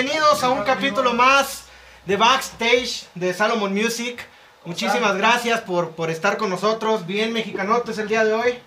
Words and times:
bienvenidos 0.00 0.44
a 0.44 0.50
un 0.50 0.62
capítulo 0.62 1.12
más 1.12 1.64
de 2.06 2.16
Backstage 2.16 3.08
de 3.16 3.34
Salomon 3.34 3.74
Music. 3.74 4.24
Muchísimas 4.64 5.16
gracias 5.16 5.60
por, 5.62 5.90
por 5.90 6.08
estar 6.08 6.36
con 6.36 6.50
nosotros. 6.50 7.04
Bien 7.04 7.32
mexicanotes 7.32 7.98
el 7.98 8.06
día 8.06 8.24
de 8.24 8.32
hoy. 8.32 8.60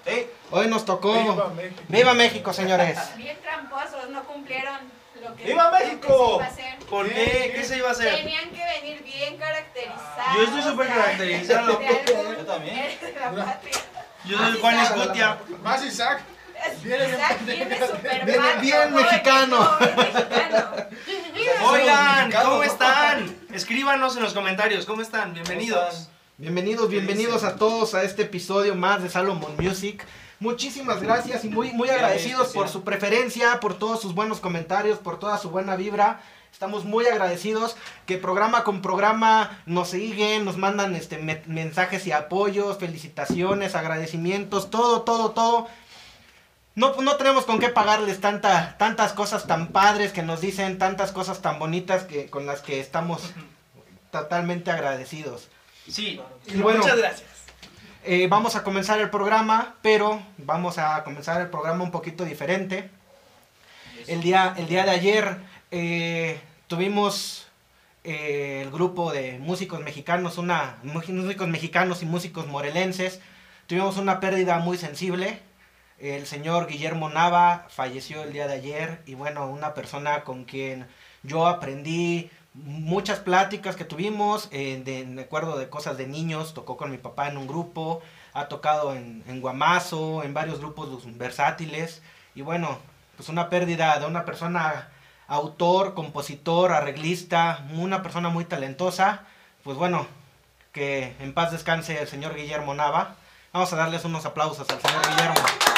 Hoy 0.50 0.68
nos 0.68 0.84
tocó. 0.84 1.14
Viva 1.14 1.48
México. 1.56 1.82
Viva 1.88 2.14
México, 2.16 2.52
señores. 2.52 3.00
Bien 3.16 3.38
tramposos, 3.42 4.10
no 4.10 4.26
cumplieron 4.26 4.76
lo 5.22 5.34
que, 5.38 5.46
¡Viva 5.46 5.72
lo 5.72 5.78
que 5.78 5.86
México! 5.86 6.10
se 6.10 6.36
iba 6.36 6.44
a 6.44 6.48
hacer. 6.50 6.80
¿Por 6.90 7.08
qué? 7.10 7.54
¿Qué 7.56 7.64
se 7.64 7.78
iba 7.78 7.88
a 7.88 7.92
hacer? 7.92 8.14
Tenían 8.14 8.50
que 8.50 8.66
venir 8.82 9.02
bien 9.02 9.38
caracterizados. 9.38 10.36
Yo 10.36 10.44
estoy 10.44 10.62
súper 10.64 10.88
caracterizado. 10.90 11.80
Yo 11.82 12.46
también. 12.46 13.00
Yo 14.26 14.38
soy 14.38 14.60
Juan 14.60 14.80
Escutia. 14.82 15.38
Más 15.64 15.86
Isaac. 15.86 16.24
Viene 16.84 17.08
bien 17.08 18.62
bien 18.62 18.94
mexicano. 18.94 19.70
bien 19.80 19.96
mexicano. 19.96 20.72
Oigan, 21.70 22.32
¿cómo 22.32 22.64
están? 22.64 23.36
Escríbanos 23.54 24.16
en 24.18 24.24
los 24.24 24.34
comentarios, 24.34 24.86
¿cómo 24.86 25.02
están? 25.02 25.34
Bienvenidos. 25.34 26.10
Bienvenidos, 26.38 26.90
bienvenidos 26.90 27.44
a 27.44 27.56
todos 27.56 27.94
a 27.94 28.04
este 28.04 28.24
episodio 28.24 28.76
más 28.76 29.02
de 29.04 29.10
Salomon 29.10 29.56
Music. 29.58 30.06
Muchísimas 30.40 31.02
gracias 31.02 31.46
y 31.46 31.50
muy, 31.50 31.72
muy 31.72 31.90
agradecidos 31.90 32.50
por 32.50 32.68
su 32.68 32.84
preferencia, 32.84 33.60
por 33.60 33.78
todos 33.78 34.02
sus 34.02 34.16
buenos 34.16 34.40
comentarios, 34.40 34.98
por 34.98 35.20
toda 35.20 35.38
su 35.38 35.52
buena 35.52 35.76
vibra. 35.76 36.22
Estamos 36.52 36.84
muy 36.84 37.06
agradecidos 37.06 37.76
que 38.06 38.18
programa 38.18 38.64
con 38.64 38.82
programa 38.82 39.62
nos 39.66 39.90
siguen, 39.92 40.44
nos 40.44 40.58
mandan 40.58 40.96
este 40.96 41.18
me- 41.18 41.44
mensajes 41.46 42.06
y 42.08 42.12
apoyos, 42.12 42.78
felicitaciones, 42.78 43.76
agradecimientos, 43.76 44.70
todo, 44.72 45.04
todo, 45.04 45.32
todo. 45.32 45.68
No, 46.76 46.96
no 47.02 47.16
tenemos 47.18 47.46
con 47.46 47.60
qué 47.60 47.70
pagarles 47.70 48.22
tanta, 48.22 48.78
tantas 48.78 49.14
cosas 49.14 49.46
tan 49.46 49.68
padres 49.68 50.14
que 50.14 50.24
nos 50.24 50.40
dicen, 50.40 50.78
tantas 50.78 51.12
cosas 51.12 51.42
tan 51.42 51.60
bonitas 51.60 52.04
que, 52.04 52.30
con 52.30 52.46
las 52.46 52.62
que 52.62 52.80
estamos 52.80 53.34
totalmente 54.12 54.72
agradecidos. 54.72 55.50
Sí, 55.88 56.22
Y 56.48 56.58
bueno, 56.58 56.80
muchas 56.80 56.98
gracias. 56.98 57.30
Eh, 58.04 58.28
vamos 58.28 58.56
a 58.56 58.64
comenzar 58.64 59.00
el 59.00 59.10
programa, 59.10 59.76
pero 59.82 60.22
vamos 60.38 60.78
a 60.78 61.04
comenzar 61.04 61.42
el 61.42 61.50
programa 61.50 61.84
un 61.84 61.92
poquito 61.92 62.26
diferente. 62.26 62.90
El 64.08 64.22
día, 64.22 64.56
el 64.58 64.68
día 64.68 64.84
de 64.86 64.92
ayer 64.92 65.38
eh, 65.70 66.40
tuvimos 66.68 67.48
eh, 68.04 68.62
el 68.64 68.72
grupo 68.72 69.12
de 69.12 69.38
músicos 69.38 69.82
mexicanos, 69.82 70.40
una, 70.40 70.78
músicos 70.84 71.48
mexicanos 71.48 72.02
y 72.02 72.06
músicos 72.06 72.48
morelenses. 72.48 73.20
Tuvimos 73.68 73.98
una 73.98 74.20
pérdida 74.20 74.58
muy 74.58 74.78
sensible. 74.78 75.40
El 76.02 76.26
señor 76.26 76.66
Guillermo 76.66 77.10
Nava 77.10 77.68
falleció 77.70 78.24
el 78.24 78.34
día 78.34 78.48
de 78.48 78.56
ayer 78.56 79.04
y 79.06 79.14
bueno, 79.14 79.46
una 79.46 79.76
persona 79.76 80.24
con 80.24 80.46
quien 80.46 80.88
yo 81.22 81.46
aprendí 81.46 82.32
muchas 82.56 83.20
pláticas 83.20 83.76
que 83.76 83.86
tuvimos, 83.86 84.50
eh, 84.52 84.82
de, 84.84 85.06
de 85.06 85.22
acuerdo 85.22 85.60
de 85.60 85.70
cosas 85.70 85.98
de 85.98 86.08
niños, 86.08 86.56
tocó 86.56 86.76
con 86.76 86.90
mi 86.90 86.98
papá 86.98 87.28
en 87.28 87.38
un 87.38 87.46
grupo, 87.46 88.02
ha 88.34 88.48
tocado 88.48 88.96
en, 88.96 89.24
en 89.28 89.42
Guamazo, 89.42 90.24
en 90.24 90.34
varios 90.34 90.60
grupos 90.60 90.90
versátiles, 91.20 92.02
y 92.34 92.42
bueno, 92.42 92.80
pues 93.16 93.30
una 93.30 93.50
pérdida 93.50 94.00
de 94.00 94.08
una 94.08 94.26
persona, 94.26 94.90
autor, 95.28 95.94
compositor, 95.94 96.72
arreglista, 96.72 97.64
una 97.76 98.02
persona 98.02 98.30
muy 98.30 98.46
talentosa, 98.46 99.28
pues 99.64 99.78
bueno, 99.78 100.08
que 100.72 101.16
en 101.20 101.36
paz 101.36 101.52
descanse 101.52 102.02
el 102.02 102.08
señor 102.08 102.34
Guillermo 102.36 102.74
Nava. 102.74 103.18
Vamos 103.54 103.72
a 103.72 103.76
darles 103.76 104.04
unos 104.04 104.26
aplausos 104.26 104.68
al 104.68 104.82
señor 104.82 105.08
Guillermo. 105.08 105.71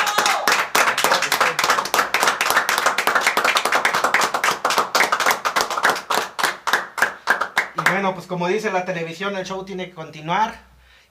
Bueno, 7.93 8.15
pues 8.15 8.25
como 8.25 8.47
dice 8.47 8.71
la 8.71 8.85
televisión, 8.85 9.37
el 9.37 9.45
show 9.45 9.63
tiene 9.65 9.85
que 9.87 9.93
continuar. 9.93 10.55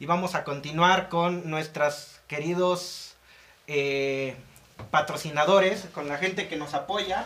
Y 0.01 0.07
vamos 0.07 0.35
a 0.35 0.43
continuar 0.43 1.09
con 1.09 1.49
nuestros 1.49 2.21
queridos 2.27 3.15
eh, 3.69 4.35
patrocinadores, 4.91 5.87
con 5.95 6.09
la 6.09 6.19
gente 6.19 6.49
que 6.49 6.57
nos 6.57 6.75
apoya. 6.75 7.25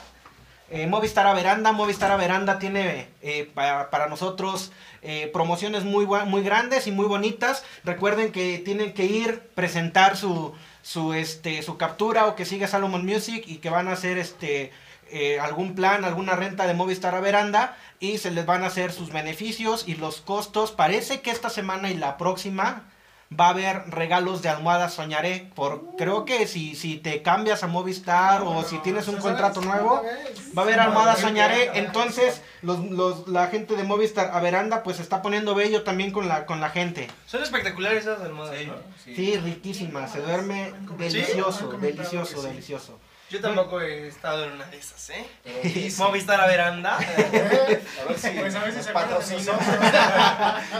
Eh, 0.69 0.87
Movistar 0.87 1.27
a 1.27 1.33
Veranda, 1.33 1.73
Movistar 1.73 2.11
a 2.11 2.17
Veranda 2.17 2.59
tiene 2.59 3.09
eh, 3.23 3.51
para, 3.55 4.09
nosotros 4.09 4.73
promociones 5.33 5.85
muy, 5.85 6.05
muy 6.05 6.43
grandes 6.43 6.87
y 6.87 6.91
muy 6.91 7.07
bonitas. 7.07 7.65
Recuerden 7.83 8.33
que 8.33 8.59
tienen 8.59 8.93
que 8.93 9.05
ir, 9.05 9.41
presentar 9.55 10.19
su, 10.19 10.53
su, 10.83 11.15
este, 11.15 11.63
su 11.63 11.79
captura 11.79 12.27
o 12.27 12.37
que 12.37 12.45
sigue 12.45 12.69
Salomon 12.69 13.07
Music 13.07 13.45
y 13.47 13.57
que 13.57 13.71
van 13.71 13.89
a 13.89 13.93
hacer 13.93 14.19
este, 14.19 14.71
eh, 15.11 15.39
algún 15.41 15.75
plan, 15.75 16.05
alguna 16.05 16.37
renta 16.37 16.67
de 16.67 16.75
Movistar 16.75 17.15
a 17.15 17.21
Veranda 17.21 17.77
y 18.01 18.19
se 18.19 18.31
les 18.31 18.47
van 18.47 18.65
a 18.65 18.67
hacer 18.67 18.93
sus 18.93 19.13
beneficios 19.13 19.85
y 19.87 19.95
los 19.95 20.21
costos. 20.21 20.73
Parece 20.73 21.21
que 21.21 21.31
esta 21.31 21.51
semana 21.51 21.91
y 21.91 21.95
la 21.95 22.17
próxima 22.17 22.85
va 23.29 23.47
a 23.47 23.51
haber 23.51 23.91
regalos 23.91 24.43
de 24.43 24.49
almohadas 24.49 24.95
Soñaré. 24.95 25.51
Por, 25.55 25.97
creo 25.97 26.25
que 26.25 26.47
si, 26.47 26.77
si 26.77 26.97
te 26.97 27.23
cambias 27.23 27.63
a 27.63 27.67
Movistar 27.67 28.43
o 28.43 28.63
si 28.63 28.79
tienes 28.79 29.09
un 29.09 29.17
contrato 29.17 29.61
nuevo, 29.61 30.03
va 30.57 30.63
a 30.63 30.65
haber 30.65 30.81
almohadas 30.81 31.21
Soñaré. 31.21 31.71
Entonces, 31.75 32.43
los, 32.63 32.79
los, 32.91 33.29
la 33.29 33.49
gente 33.49 33.75
de 33.75 33.83
Movistar 33.83 34.31
a 34.33 34.41
Veranda 34.41 34.83
pues 34.83 34.99
se 34.99 35.03
está 35.03 35.23
poniendo 35.23 35.55
bello 35.55 35.83
también 35.83 36.13
con 36.13 36.29
la, 36.29 36.47
con 36.47 36.61
la 36.61 36.71
gente. 36.71 37.09
Son 37.27 37.43
espectaculares 37.43 38.03
esas 38.03 38.21
almohadas, 38.21 38.65
¿no? 38.67 38.75
Sí, 39.05 39.37
riquísima, 39.39 40.07
se 40.09 40.21
duerme 40.21 40.73
delicioso, 40.99 41.69
delicioso, 41.69 42.43
delicioso. 42.43 42.99
Yo 43.29 43.41
tampoco 43.41 43.81
he 43.81 44.07
estado 44.07 44.45
en 44.45 44.53
una 44.53 44.67
de 44.67 44.77
esas, 44.79 45.11
¿eh? 45.11 45.27
Sí. 45.65 45.93
Movistar 45.99 46.41
a 46.41 46.47
veranda. 46.47 46.97
A 46.97 47.01
ver 47.01 47.83
si 48.17 48.29
Pues 48.31 48.55
a 48.55 48.65
nos 48.67 48.85
se 48.85 48.93
patrocina. 48.93 49.53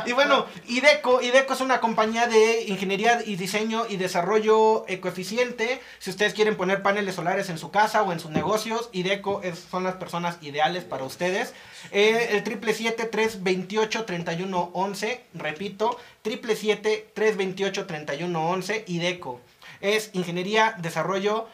Y 0.07 0.13
bueno, 0.13 0.47
IDECO, 0.69 1.23
IDECO 1.23 1.55
es 1.55 1.61
una 1.61 1.81
compañía 1.81 2.29
de 2.29 2.63
ingeniería 2.69 3.21
y 3.27 3.35
diseño 3.35 3.87
y 3.89 3.97
desarrollo 3.97 4.85
ecoeficiente. 4.87 5.83
Si 5.99 6.11
ustedes 6.11 6.35
quieren 6.35 6.55
poner 6.57 6.83
paneles 6.83 7.17
solares 7.17 7.51
en 7.51 7.59
su 7.59 7.73
casa 7.73 8.03
o 8.03 8.13
en 8.13 8.21
sus 8.21 8.31
negocios, 8.31 8.91
IDECO 8.93 9.43
es- 9.43 9.59
son 9.69 9.83
las 9.83 9.97
personas 9.97 10.37
ideales 10.41 10.85
para 10.85 11.03
ustedes. 11.05 11.53
Eh, 11.91 12.29
el 12.31 12.45
777-328-3111, 12.45 15.21
repito, 15.35 15.99
777-328-3111, 16.25 18.85
IDECO. 18.87 19.41
Es 19.81 20.11
ingeniería, 20.15 20.75
desarrollo 20.79 21.49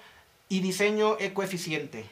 y 0.53 0.61
diseño 0.61 1.17
ecoeficiente. 1.19 2.05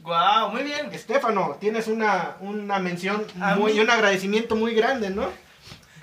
Guau, 0.00 0.50
muy 0.50 0.62
bien. 0.62 0.90
Estefano, 0.94 1.58
tienes 1.60 1.86
una, 1.86 2.36
una 2.40 2.78
mención 2.78 3.26
A 3.38 3.54
muy, 3.54 3.72
mí- 3.72 3.78
y 3.78 3.80
un 3.82 3.90
agradecimiento 3.90 4.56
muy 4.56 4.74
grande, 4.74 5.10
¿no? 5.10 5.28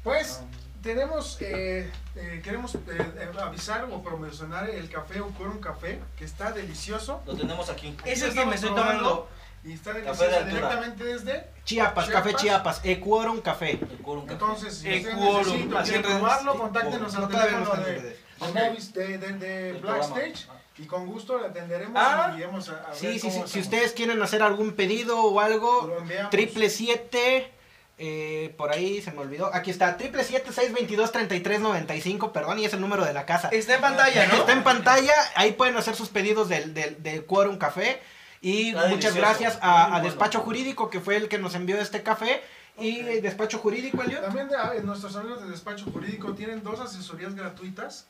Pues 0.02 0.40
tenemos, 0.82 1.38
eh, 1.40 1.90
eh, 2.16 2.40
queremos 2.42 2.74
eh, 2.74 2.80
eh, 2.88 3.30
avisar 3.40 3.84
o 3.84 4.02
promocionar 4.02 4.68
el 4.68 4.90
café 4.90 5.20
Ucorum 5.20 5.60
Café, 5.60 6.00
que 6.18 6.24
está 6.24 6.50
delicioso. 6.50 7.22
Lo 7.26 7.36
tenemos 7.36 7.70
aquí. 7.70 7.96
Es 8.04 8.22
el 8.22 8.34
que 8.34 8.44
me 8.44 8.56
estoy 8.56 8.70
tomando. 8.70 9.28
Y 9.64 9.74
está 9.74 9.92
Café 9.92 10.02
de 10.02 10.30
delicioso 10.32 10.44
directamente 10.48 11.04
desde. 11.04 11.46
Chiapas, 11.64 12.06
Chiapas. 12.06 12.08
Café 12.08 12.34
Chiapas, 12.34 12.80
Equorum 12.82 13.40
Café. 13.42 13.70
El 13.72 13.98
Quorum 14.02 14.24
Café. 14.26 14.32
Entonces, 14.34 14.74
si 14.78 14.88
usted 14.98 15.12
Equorum, 15.12 15.36
necesita, 15.38 15.78
así 15.78 15.90
quiere 15.92 15.98
en 15.98 16.04
redes- 16.10 16.18
probarlo, 16.18 16.58
contáctenos 16.58 17.14
No, 17.14 17.18
al 17.20 17.28
teléfono 17.28 17.74
de, 17.76 17.92
de, 17.92 19.18
de, 19.18 19.28
de, 19.38 19.74
programa. 19.78 20.14
Blackstage 20.14 20.48
y 20.78 20.86
con 20.86 21.06
gusto 21.06 21.38
le 21.38 21.46
atenderemos 21.46 21.94
Ah. 21.96 22.32
y 22.34 22.38
iremos 22.38 22.68
a, 22.68 22.72
a 22.72 22.86
ver 22.88 22.94
Sí, 22.96 23.18
sí, 23.18 23.28
cómo 23.28 23.46
sí. 23.46 23.52
Si 23.54 23.60
ustedes 23.60 23.92
quieren 23.92 24.20
hacer 24.22 24.42
algún 24.42 24.72
pedido 24.72 25.20
o 25.20 25.40
algo, 25.40 25.96
triple 26.30 26.70
siete, 26.70 27.52
eh, 27.98 28.54
por 28.56 28.72
ahí 28.72 29.00
se 29.02 29.12
me 29.12 29.20
olvidó. 29.20 29.54
Aquí 29.54 29.70
está, 29.70 29.96
triple 29.96 30.24
siete 30.24 30.50
seis 30.52 30.72
veintidós 30.72 31.12
treinta 31.12 31.34
y 31.34 31.40
tres 31.40 31.60
noventa 31.60 31.94
y 31.94 32.00
cinco, 32.00 32.32
perdón, 32.32 32.58
y 32.58 32.64
es 32.64 32.72
el 32.72 32.80
número 32.80 33.04
de 33.04 33.12
la 33.12 33.26
casa. 33.26 33.48
Está 33.52 33.74
en 33.74 33.80
pantalla, 33.80 34.26
¿no? 34.28 34.34
Está 34.34 34.52
en 34.52 34.64
pantalla, 34.64 35.12
ahí 35.34 35.52
pueden 35.52 35.76
hacer 35.76 35.94
sus 35.94 36.08
pedidos 36.08 36.48
del, 36.48 36.72
del, 36.74 37.02
del 37.02 37.24
Quorum 37.26 37.58
Café. 37.58 38.00
Y 38.40 38.70
Está 38.70 38.88
muchas 38.88 39.14
delicioso, 39.14 39.20
gracias 39.20 39.58
a. 39.62 40.00
Despacho 40.00 40.40
Jurídico, 40.40 40.90
que 40.90 40.98
fue 41.00 41.16
el 41.16 41.28
que 41.28 41.38
nos 41.38 41.54
envió 41.54 41.78
este 41.80 42.02
café. 42.02 42.42
Y. 42.76 43.02
Despacho 43.20 43.58
Jurídico, 43.58 44.02
Eliot. 44.02 44.22
También 44.24 44.48
de- 44.48 44.56
ah, 44.56 44.72
nuestros 44.82 45.14
amigos 45.14 45.42
de 45.44 45.50
despacho 45.50 45.84
jurídico 45.92 46.32
tienen 46.34 46.62
dos 46.64 46.80
asesorías 46.80 47.36
gratuitas. 47.36 48.06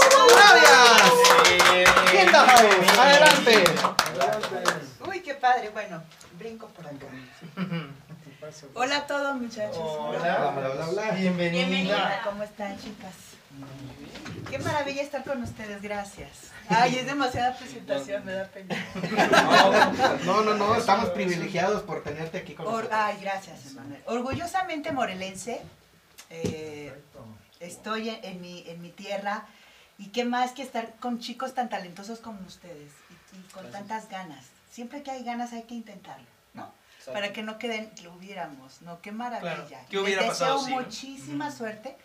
¿Quién 2.11 2.31
da 2.31 2.45
house? 2.45 2.99
Adelante. 2.99 3.63
Uy, 5.07 5.19
qué 5.21 5.33
padre. 5.35 5.69
Bueno, 5.69 6.01
brinco 6.37 6.67
por 6.67 6.85
acá. 6.87 7.05
Hola 8.75 8.97
a 8.97 9.07
todos, 9.07 9.35
muchachos. 9.35 9.77
Hola. 9.79 10.51
Bla, 10.55 10.85
bla. 10.87 11.11
Bienvenida. 11.11 11.51
Bienvenida. 11.67 12.21
¿Cómo 12.23 12.43
están, 12.43 12.77
chicas? 12.79 13.13
Qué 14.49 14.59
maravilla 14.59 15.01
estar 15.01 15.23
con 15.23 15.41
ustedes, 15.41 15.81
gracias. 15.81 16.51
Ay, 16.69 16.97
es 16.97 17.05
demasiada 17.05 17.55
presentación, 17.57 18.25
me 18.25 18.33
da 18.33 18.45
pena. 18.45 18.75
No, 20.25 20.41
no, 20.43 20.53
no, 20.55 20.75
estamos 20.75 21.09
privilegiados 21.09 21.83
por 21.83 22.03
tenerte 22.03 22.37
aquí 22.39 22.53
con 22.53 22.65
nosotros. 22.65 22.91
ay, 22.93 23.17
gracias, 23.21 23.71
Emanuel. 23.71 24.01
Orgullosamente 24.05 24.91
morelense, 24.91 25.61
eh, 26.29 26.93
estoy 27.59 28.09
en, 28.09 28.23
en 28.23 28.41
mi, 28.41 28.63
en 28.67 28.81
mi 28.81 28.89
tierra 28.89 29.45
y 29.97 30.07
qué 30.07 30.25
más 30.25 30.51
que 30.51 30.63
estar 30.63 30.93
con 30.99 31.19
chicos 31.19 31.53
tan 31.53 31.69
talentosos 31.69 32.19
como 32.19 32.39
ustedes 32.47 32.91
y, 33.33 33.37
y 33.37 33.41
con 33.51 33.69
tantas 33.71 34.09
ganas. 34.09 34.45
Siempre 34.71 35.03
que 35.03 35.11
hay 35.11 35.23
ganas 35.23 35.53
hay 35.53 35.63
que 35.63 35.75
intentarlo, 35.75 36.25
¿no? 36.53 36.71
Exacto. 36.97 37.13
Para 37.13 37.31
que 37.33 37.43
no 37.43 37.57
queden 37.59 37.91
que 37.91 38.07
hubiéramos, 38.07 38.81
¿no? 38.81 39.01
Qué 39.01 39.11
maravilla. 39.11 39.67
Claro, 39.67 39.85
¿qué 39.89 39.99
hubiera 39.99 40.21
Les 40.21 40.31
pasado 40.31 40.59
deseo 40.61 40.77
no? 40.77 40.83
muchísima 40.83 41.51
suerte 41.51 41.95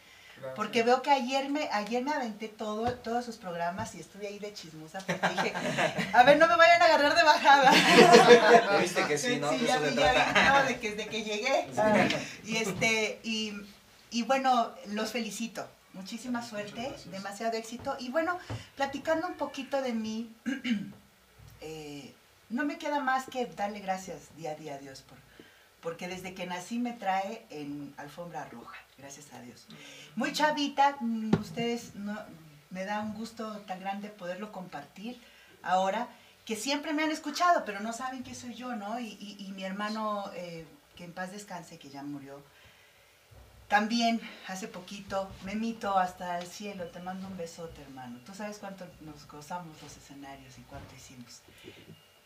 Gracias. 0.40 0.56
porque 0.56 0.82
veo 0.82 1.02
que 1.02 1.10
ayer 1.10 1.50
me, 1.50 1.68
ayer 1.70 2.02
me 2.02 2.12
aventé 2.12 2.48
todo, 2.48 2.92
todos 2.94 3.24
sus 3.24 3.36
programas 3.36 3.94
y 3.94 4.00
estuve 4.00 4.26
ahí 4.26 4.38
de 4.38 4.54
chismosa 4.54 4.98
porque 5.00 5.28
dije, 5.28 5.52
a 6.14 6.22
ver, 6.22 6.38
no 6.38 6.48
me 6.48 6.56
vayan 6.56 6.80
a 6.80 6.84
agarrar 6.86 7.14
de 7.14 7.22
bajada. 7.22 8.78
Viste 8.80 9.06
que 9.06 9.18
sí, 9.18 9.36
¿no? 9.36 9.50
De 9.50 9.58
ya 9.58 9.78
vi, 9.78 9.94
ya 9.94 10.12
vi, 10.12 10.40
no, 10.48 10.64
de 10.64 10.80
que, 10.80 10.94
de 10.94 11.06
que 11.06 11.22
llegué. 11.22 11.68
Y 12.44 12.56
este, 12.56 13.20
y, 13.22 13.52
y 14.10 14.22
bueno, 14.22 14.72
los 14.86 15.12
felicito. 15.12 15.68
Muchísima 15.92 16.42
suerte, 16.46 16.94
demasiado 17.06 17.56
éxito. 17.56 17.96
Y 17.98 18.10
bueno, 18.10 18.38
platicando 18.76 19.26
un 19.26 19.34
poquito 19.34 19.82
de 19.82 19.92
mí, 19.92 20.32
eh, 21.60 22.14
no 22.48 22.64
me 22.64 22.78
queda 22.78 23.00
más 23.00 23.26
que 23.26 23.46
darle 23.46 23.80
gracias 23.80 24.34
día 24.36 24.52
a 24.52 24.54
día 24.54 24.74
a 24.74 24.78
Dios 24.78 25.02
por, 25.02 25.18
porque 25.80 26.08
desde 26.08 26.34
que 26.34 26.46
nací 26.46 26.78
me 26.78 26.92
trae 26.92 27.44
en 27.50 27.92
alfombra 27.96 28.44
roja, 28.46 28.76
gracias 29.00 29.32
a 29.32 29.40
Dios. 29.40 29.66
Muy 30.16 30.32
chavita, 30.32 30.96
mm, 31.00 31.34
ustedes 31.40 31.92
me 32.70 32.84
da 32.84 33.00
un 33.00 33.14
gusto 33.14 33.58
tan 33.66 33.80
grande 33.80 34.08
poderlo 34.08 34.52
compartir 34.52 35.20
ahora, 35.62 36.08
que 36.44 36.56
siempre 36.56 36.92
me 36.92 37.02
han 37.02 37.10
escuchado, 37.10 37.64
pero 37.64 37.80
no 37.80 37.92
saben 37.92 38.22
que 38.22 38.34
soy 38.34 38.54
yo, 38.54 38.74
¿no? 38.76 38.98
Y 38.98 39.52
mi 39.54 39.64
hermano, 39.64 40.30
eh, 40.34 40.66
que 40.96 41.04
en 41.04 41.12
paz 41.12 41.32
descanse, 41.32 41.78
que 41.78 41.90
ya 41.90 42.02
murió, 42.02 42.42
también 43.70 44.20
hace 44.48 44.66
poquito, 44.66 45.30
me 45.44 45.54
mito 45.54 45.96
hasta 45.96 46.40
el 46.40 46.46
cielo, 46.48 46.88
te 46.88 46.98
mando 46.98 47.28
un 47.28 47.36
besote, 47.36 47.80
hermano. 47.82 48.18
Tú 48.26 48.34
sabes 48.34 48.58
cuánto 48.58 48.84
nos 49.00 49.28
gozamos 49.28 49.80
los 49.80 49.96
escenarios 49.96 50.58
y 50.58 50.62
cuánto 50.62 50.92
hicimos. 50.96 51.40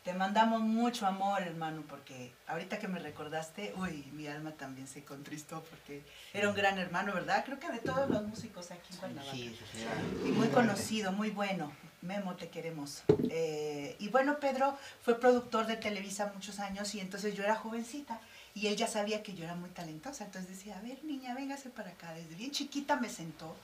Te 0.05 0.13
mandamos 0.13 0.61
mucho 0.61 1.07
amor, 1.07 1.41
hermano, 1.41 1.83
porque 1.89 2.31
ahorita 2.45 2.77
que 2.77 2.87
me 2.87 2.99
recordaste, 2.99 3.73
uy, 3.75 4.07
mi 4.13 4.27
alma 4.27 4.51
también 4.51 4.87
se 4.87 5.03
contristó 5.03 5.63
porque 5.63 6.03
era 6.31 6.47
un 6.47 6.55
gran 6.55 6.77
hermano, 6.77 7.11
¿verdad? 7.11 7.43
Creo 7.43 7.59
que 7.59 7.71
de 7.71 7.79
todos 7.79 8.07
los 8.11 8.21
músicos 8.21 8.69
aquí 8.69 8.93
en 8.93 8.99
Cuernavaca. 8.99 9.35
Sí, 9.35 9.57
sí, 9.57 9.79
sí. 9.79 10.27
Y 10.27 10.31
muy 10.31 10.49
conocido, 10.49 11.11
muy 11.11 11.31
bueno. 11.31 11.71
Memo, 12.03 12.35
te 12.35 12.49
queremos. 12.49 13.01
Eh, 13.31 13.95
y 13.97 14.09
bueno, 14.09 14.39
Pedro 14.39 14.77
fue 15.01 15.19
productor 15.19 15.65
de 15.65 15.75
Televisa 15.75 16.31
muchos 16.35 16.59
años 16.59 16.93
y 16.93 16.99
entonces 16.99 17.33
yo 17.33 17.43
era 17.43 17.55
jovencita 17.55 18.21
y 18.53 18.67
él 18.67 18.75
ya 18.75 18.85
sabía 18.85 19.23
que 19.23 19.33
yo 19.33 19.43
era 19.43 19.55
muy 19.55 19.71
talentosa. 19.71 20.25
Entonces 20.25 20.51
decía, 20.51 20.77
a 20.77 20.81
ver, 20.81 21.03
niña, 21.03 21.33
véngase 21.33 21.71
para 21.71 21.89
acá. 21.89 22.13
Desde 22.13 22.35
bien 22.35 22.51
chiquita 22.51 22.95
me 22.97 23.09
sentó 23.09 23.55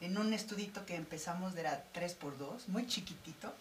en 0.00 0.18
un 0.18 0.32
estudito 0.32 0.84
que 0.84 0.94
empezamos, 0.94 1.54
de 1.54 1.62
era 1.62 1.84
3x2, 1.94 2.68
muy 2.68 2.86
chiquitito, 2.86 3.54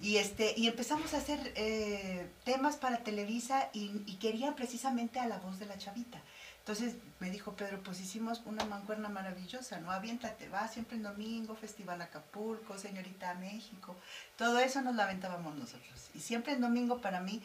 y, 0.00 0.16
este, 0.16 0.54
y 0.56 0.66
empezamos 0.66 1.14
a 1.14 1.18
hacer 1.18 1.52
eh, 1.56 2.28
temas 2.44 2.76
para 2.76 2.98
Televisa 2.98 3.70
y, 3.72 4.02
y 4.06 4.16
querían 4.16 4.54
precisamente 4.54 5.18
a 5.18 5.26
la 5.26 5.38
voz 5.38 5.58
de 5.58 5.66
la 5.66 5.78
chavita. 5.78 6.20
Entonces 6.60 6.94
me 7.18 7.30
dijo 7.30 7.56
Pedro, 7.56 7.82
pues 7.82 8.00
hicimos 8.00 8.42
una 8.44 8.64
mancuerna 8.64 9.08
maravillosa, 9.08 9.80
¿no? 9.80 9.90
Aviéntate, 9.90 10.48
va 10.50 10.68
siempre 10.68 10.98
el 10.98 11.02
domingo, 11.02 11.56
Festival 11.56 12.00
Acapulco, 12.02 12.78
Señorita 12.78 13.34
México, 13.34 13.96
todo 14.36 14.58
eso 14.58 14.82
nos 14.82 14.94
lo 14.94 15.02
aventábamos 15.02 15.56
nosotros. 15.56 16.10
Y 16.14 16.20
siempre 16.20 16.52
el 16.52 16.60
domingo 16.60 17.00
para 17.00 17.20
mí 17.20 17.42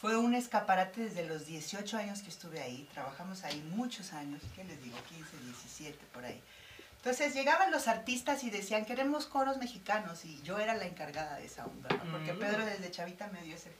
fue 0.00 0.16
un 0.16 0.34
escaparate 0.34 1.02
desde 1.02 1.26
los 1.26 1.46
18 1.46 1.96
años 1.96 2.22
que 2.22 2.30
estuve 2.30 2.60
ahí, 2.60 2.88
trabajamos 2.92 3.44
ahí 3.44 3.62
muchos 3.74 4.12
años, 4.12 4.42
¿qué 4.54 4.64
les 4.64 4.82
digo? 4.82 4.96
15, 5.10 5.38
17, 5.44 5.98
por 6.12 6.24
ahí. 6.24 6.42
Entonces 7.06 7.34
llegaban 7.34 7.70
los 7.70 7.86
artistas 7.86 8.42
y 8.42 8.50
decían, 8.50 8.84
queremos 8.84 9.26
coros 9.26 9.58
mexicanos, 9.58 10.24
y 10.24 10.42
yo 10.42 10.58
era 10.58 10.74
la 10.74 10.86
encargada 10.86 11.36
de 11.36 11.46
esa 11.46 11.64
onda, 11.64 11.88
¿no? 11.88 12.10
Porque 12.10 12.32
Mm. 12.32 12.38
Pedro 12.40 12.66
desde 12.66 12.90
chavita 12.90 13.28
me 13.28 13.40
dio 13.42 13.54
ese, 13.54 13.70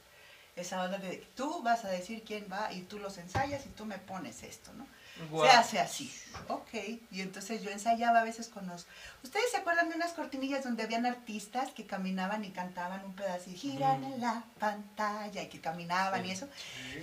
esa 0.55 0.81
onda 0.81 0.97
de, 0.97 1.17
tú 1.35 1.61
vas 1.61 1.83
a 1.83 1.89
decir 1.89 2.23
quién 2.25 2.47
va 2.49 2.71
y 2.71 2.83
tú 2.83 2.99
los 2.99 3.17
ensayas 3.17 3.65
y 3.65 3.69
tú 3.69 3.83
me 3.83 3.97
pones 3.97 4.43
esto, 4.43 4.71
¿no? 4.71 4.87
Guau. 5.29 5.45
Se 5.45 5.51
hace 5.57 5.79
así. 5.79 6.13
Ok. 6.47 6.73
Y 7.11 7.19
entonces 7.19 7.61
yo 7.61 7.69
ensayaba 7.69 8.21
a 8.21 8.23
veces 8.23 8.47
con 8.47 8.65
los... 8.65 8.85
¿Ustedes 9.23 9.51
se 9.51 9.57
acuerdan 9.57 9.89
de 9.89 9.95
unas 9.95 10.13
cortinillas 10.13 10.63
donde 10.63 10.83
habían 10.83 11.05
artistas 11.05 11.71
que 11.71 11.85
caminaban 11.85 12.45
y 12.45 12.51
cantaban 12.51 13.03
un 13.03 13.13
pedazo 13.13 13.49
y 13.49 13.55
giran 13.55 14.05
en 14.05 14.21
la 14.21 14.45
pantalla 14.57 15.43
y 15.43 15.49
que 15.49 15.59
caminaban 15.59 16.25
y 16.25 16.31
eso? 16.31 16.47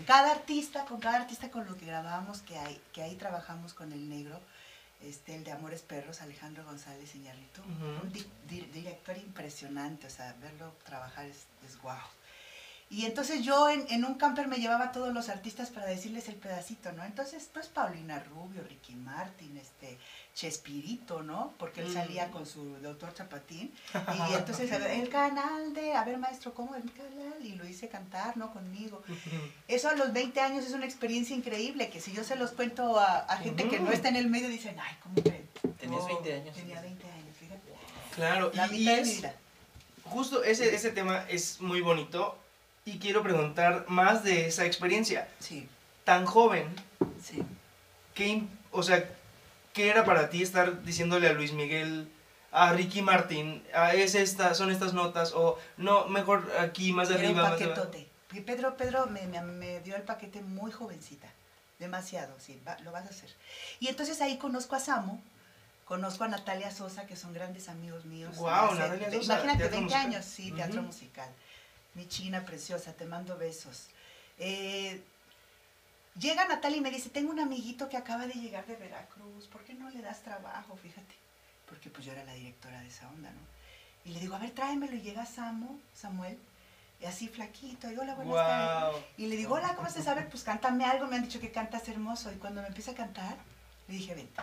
Cada 0.07 0.31
artista, 0.31 0.87
con 0.87 1.01
cada 1.01 1.17
artista 1.17 1.51
con 1.51 1.67
lo 1.67 1.77
que 1.77 1.85
grabábamos, 1.85 2.41
que, 2.41 2.57
hay, 2.57 2.81
que 2.95 3.03
ahí 3.03 3.17
trabajamos 3.17 3.75
con 3.75 3.93
el 3.93 4.09
negro, 4.09 4.41
este, 5.05 5.35
el 5.35 5.45
de 5.45 5.53
Amores 5.53 5.83
Perros, 5.83 6.21
Alejandro 6.23 6.65
González 6.65 7.15
Iñárritu, 7.15 7.63
un 8.03 8.13
di- 8.13 8.27
di- 8.49 8.67
director 8.73 9.17
impresionante, 9.17 10.07
o 10.07 10.11
sea, 10.11 10.35
verlo 10.41 10.73
trabajar 10.85 11.27
es, 11.27 11.47
es 11.67 11.81
guau. 11.81 12.07
Y 12.95 13.07
entonces 13.07 13.43
yo 13.43 13.69
en, 13.69 13.85
en 13.91 14.05
un 14.05 14.15
camper 14.15 14.47
me 14.47 14.59
llevaba 14.59 14.85
a 14.85 14.93
todos 14.93 15.13
los 15.13 15.29
artistas 15.29 15.71
para 15.71 15.87
decirles 15.87 16.29
el 16.29 16.37
pedacito, 16.37 16.93
¿no? 16.93 17.03
Entonces, 17.05 17.51
pues 17.53 17.67
Paulina 17.67 18.21
Rubio, 18.31 18.63
Ricky 18.63 18.95
Martin, 18.95 19.57
este, 19.57 19.99
Chespirito, 20.33 21.21
¿no? 21.25 21.55
Porque 21.59 21.81
él 21.81 21.89
Mm. 21.89 21.93
salía 21.93 22.31
con 22.31 22.47
su 22.47 22.77
doctor 22.77 23.13
Chapatín. 23.13 23.73
Y 24.31 24.35
entonces, 24.35 24.71
el 24.71 25.09
canal 25.09 25.75
de, 25.75 25.95
a 25.95 26.05
ver 26.05 26.19
maestro, 26.19 26.55
¿cómo 26.55 26.77
el 26.77 26.85
canal? 26.93 27.35
Y 27.45 27.57
lo 27.57 27.67
hice 27.67 27.89
cantar, 27.89 28.37
¿no? 28.37 28.53
Conmigo. 28.53 29.03
Eso 29.67 29.89
a 29.89 29.95
los 29.95 30.13
20 30.13 30.41
años 30.41 30.65
es 30.65 30.73
una 30.73 30.85
experiencia 30.85 31.35
increíble, 31.35 31.89
que 31.91 32.01
si 32.01 32.13
yo 32.13 32.23
se 32.23 32.37
los 32.37 32.53
cuento 32.53 33.01
a, 33.01 33.19
a 33.19 33.37
gente 33.39 33.69
que 33.69 33.79
no 33.79 33.87
Ujú. 33.87 33.93
está 33.95 34.09
en 34.09 34.17
el 34.17 34.29
medio, 34.31 34.49
dicen, 34.49 34.77
ay, 34.79 34.95
¿cómo 35.03 35.17
que? 35.17 35.45
Tenías 35.81 36.03
No, 36.03 36.07
20 36.23 36.33
años. 36.33 36.55
Tenía 36.57 36.81
20 36.81 37.11
años, 37.11 37.37
fíjate. 37.41 37.75
Claro, 38.15 38.53
La 38.55 38.69
y, 38.69 38.77
y 38.77 38.79
mitad 38.79 38.93
de 38.97 39.03
mi 39.03 39.11
es, 39.11 39.17
vida. 39.17 39.35
justo 40.05 40.45
ese, 40.45 40.73
ese 40.77 40.93
tema 40.93 41.27
es 41.29 41.61
muy 41.61 41.81
bonito 41.81 42.39
y 42.85 42.99
quiero 42.99 43.23
preguntar 43.23 43.85
más 43.89 44.25
de 44.25 44.47
esa 44.47 44.65
experiencia. 44.67 45.29
Sí, 45.39 45.69
Tan 46.05 46.27
joven, 46.27 46.67
sí. 47.23 47.43
¿qué, 48.13 48.43
o 48.73 48.83
sea, 48.83 49.09
¿qué 49.73 49.89
era 49.89 50.05
para 50.05 50.29
ti 50.29 50.43
estar 50.43 50.83
diciéndole 50.85 51.29
a 51.29 51.33
Luis 51.33 51.53
Miguel, 51.53 52.11
a 52.53 52.73
Ricky 52.75 53.01
Martin, 53.01 53.65
a 53.75 53.95
es 53.95 54.15
esta, 54.15 54.53
son 54.55 54.71
estas 54.71 54.93
notas, 54.93 55.33
o 55.35 55.59
no, 55.79 56.07
mejor 56.09 56.53
aquí, 56.61 56.93
más 56.93 57.09
de 57.09 57.15
Era 57.15 57.23
un 57.23 57.29
arriba, 57.39 57.49
más 57.51 57.59
de 57.59 57.65
abajo"? 57.65 57.81
paquetote. 57.81 58.09
Pedro, 58.45 58.77
Pedro 58.77 59.07
me, 59.07 59.27
me- 59.29 59.41
me 59.41 59.81
dio 59.81 59.97
el 59.97 60.03
paquete 60.03 60.43
muy 60.43 60.71
jovencita. 60.73 61.29
Demasiado, 61.79 62.39
sí, 62.39 62.61
va- 62.69 62.79
lo 62.81 62.93
vas 62.93 63.07
a 63.07 63.09
hacer. 63.11 63.31
Y 63.81 63.89
entonces 63.89 64.21
ahí 64.21 64.37
conozco 64.37 64.77
a 64.77 64.81
Samo, 64.81 65.23
conozco 65.87 66.25
a 66.25 66.29
Natalia 66.29 66.71
Sosa, 66.71 67.07
que 67.07 67.17
son 67.17 67.33
grandes 67.33 67.69
amigos 67.71 68.05
míos. 68.05 68.37
Hace- 68.47 68.75
Natalia 68.79 69.11
Sosa, 69.11 69.35
Imagínate, 69.35 69.59
teatro 69.59 69.71
20 69.79 69.81
musical. 69.81 70.07
años, 70.07 70.25
sí, 70.27 70.53
teatro 70.53 70.81
Ujú. 70.81 70.87
musical. 70.89 71.29
Mi 71.95 72.09
china 72.09 72.45
preciosa, 72.45 72.93
te 72.93 73.07
mando 73.07 73.37
besos. 73.39 73.89
Eh, 74.39 75.03
llega 76.19 76.47
Natalia 76.47 76.79
y 76.79 76.81
me 76.81 76.91
dice, 76.91 77.11
tengo 77.11 77.31
un 77.31 77.41
amiguito 77.41 77.89
que 77.89 77.97
acaba 77.97 78.27
de 78.27 78.35
llegar 78.35 78.67
de 78.67 78.77
Veracruz, 78.77 79.47
¿por 79.47 79.65
qué 79.65 79.75
no 79.75 79.91
le 79.91 80.03
das 80.03 80.23
trabajo? 80.23 80.77
Fíjate, 80.77 81.15
porque 81.69 81.91
pues 81.91 82.05
yo 82.05 82.13
era 82.13 82.25
la 82.25 82.35
directora 82.35 82.81
de 82.81 82.89
esa 82.89 83.09
onda, 83.09 83.31
¿no? 83.31 83.55
Y 84.05 84.13
le 84.13 84.21
digo, 84.21 84.35
a 84.35 84.39
ver, 84.39 84.51
tráemelo, 84.51 84.95
y 84.97 85.01
llega 85.01 85.25
Samo, 85.25 85.79
Samuel, 85.95 86.39
y 87.01 87.07
así 87.07 87.29
flaquito, 87.29 87.91
y 87.91 87.97
hola, 87.97 88.15
buenas 88.15 88.35
tardes. 88.35 89.03
Y 89.17 89.27
le 89.27 89.37
digo, 89.37 89.55
hola, 89.55 89.75
¿cómo 89.75 89.89
estás? 89.89 90.07
A 90.09 90.15
ver, 90.15 90.29
pues 90.29 90.43
cántame 90.43 90.85
algo, 90.85 91.07
me 91.07 91.17
han 91.17 91.23
dicho 91.23 91.41
que 91.41 91.51
cantas 91.51 91.89
hermoso. 91.89 92.31
Y 92.33 92.37
cuando 92.37 92.61
me 92.61 92.69
empieza 92.69 92.91
a 92.91 92.95
cantar, 92.95 93.37
le 93.89 93.95
dije, 93.95 94.15
vente. 94.15 94.43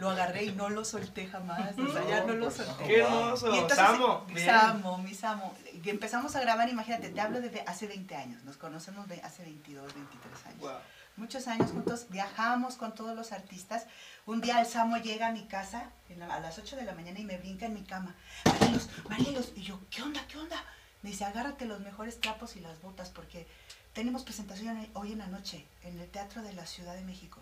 Lo 0.00 0.10
agarré 0.10 0.44
y 0.44 0.52
no 0.52 0.68
lo 0.68 0.84
solté 0.84 1.26
jamás, 1.26 1.76
o 1.78 1.92
sea, 1.92 2.06
ya 2.08 2.24
no 2.24 2.34
lo 2.34 2.50
solté. 2.50 2.84
Qué 2.84 3.00
hermoso, 3.00 3.46
Y 3.54 3.58
entonces, 3.58 3.78
Samo, 3.78 4.24
mi 4.28 4.34
bien. 4.34 4.46
Samo, 4.46 4.98
mi 4.98 5.14
Samo. 5.14 5.54
Y 5.82 5.88
empezamos 5.90 6.36
a 6.36 6.40
grabar, 6.40 6.68
imagínate, 6.68 7.08
te 7.08 7.20
hablo 7.20 7.40
de 7.40 7.48
ve- 7.48 7.64
hace 7.66 7.86
20 7.86 8.14
años, 8.16 8.42
nos 8.44 8.56
conocemos 8.58 9.08
de 9.08 9.20
hace 9.22 9.42
22, 9.44 9.94
23 9.94 10.46
años. 10.46 10.60
Wow. 10.60 10.70
Muchos 11.16 11.46
años 11.48 11.70
juntos, 11.70 12.06
viajamos 12.08 12.76
con 12.76 12.94
todos 12.94 13.14
los 13.14 13.32
artistas. 13.32 13.86
Un 14.24 14.40
día 14.40 14.60
el 14.60 14.66
Samo 14.66 14.96
llega 14.98 15.26
a 15.28 15.32
mi 15.32 15.44
casa 15.46 15.90
a 16.30 16.40
las 16.40 16.58
8 16.58 16.76
de 16.76 16.84
la 16.84 16.94
mañana 16.94 17.18
y 17.18 17.24
me 17.24 17.36
brinca 17.38 17.66
en 17.66 17.74
mi 17.74 17.82
cama. 17.82 18.14
Marielos, 18.46 18.88
Marielos. 19.10 19.52
Y 19.54 19.62
yo, 19.62 19.78
¿qué 19.90 20.02
onda, 20.02 20.20
qué 20.28 20.38
onda? 20.38 20.56
Me 21.02 21.10
dice, 21.10 21.24
agárrate 21.26 21.64
los 21.66 21.80
mejores 21.80 22.18
trapos 22.20 22.56
y 22.56 22.60
las 22.60 22.80
botas 22.80 23.10
porque 23.10 23.46
tenemos 23.92 24.22
presentación 24.22 24.86
hoy 24.94 25.12
en 25.12 25.18
la 25.18 25.26
noche 25.26 25.66
en 25.82 25.98
el 26.00 26.08
Teatro 26.08 26.42
de 26.42 26.52
la 26.54 26.64
Ciudad 26.66 26.94
de 26.94 27.02
México. 27.02 27.40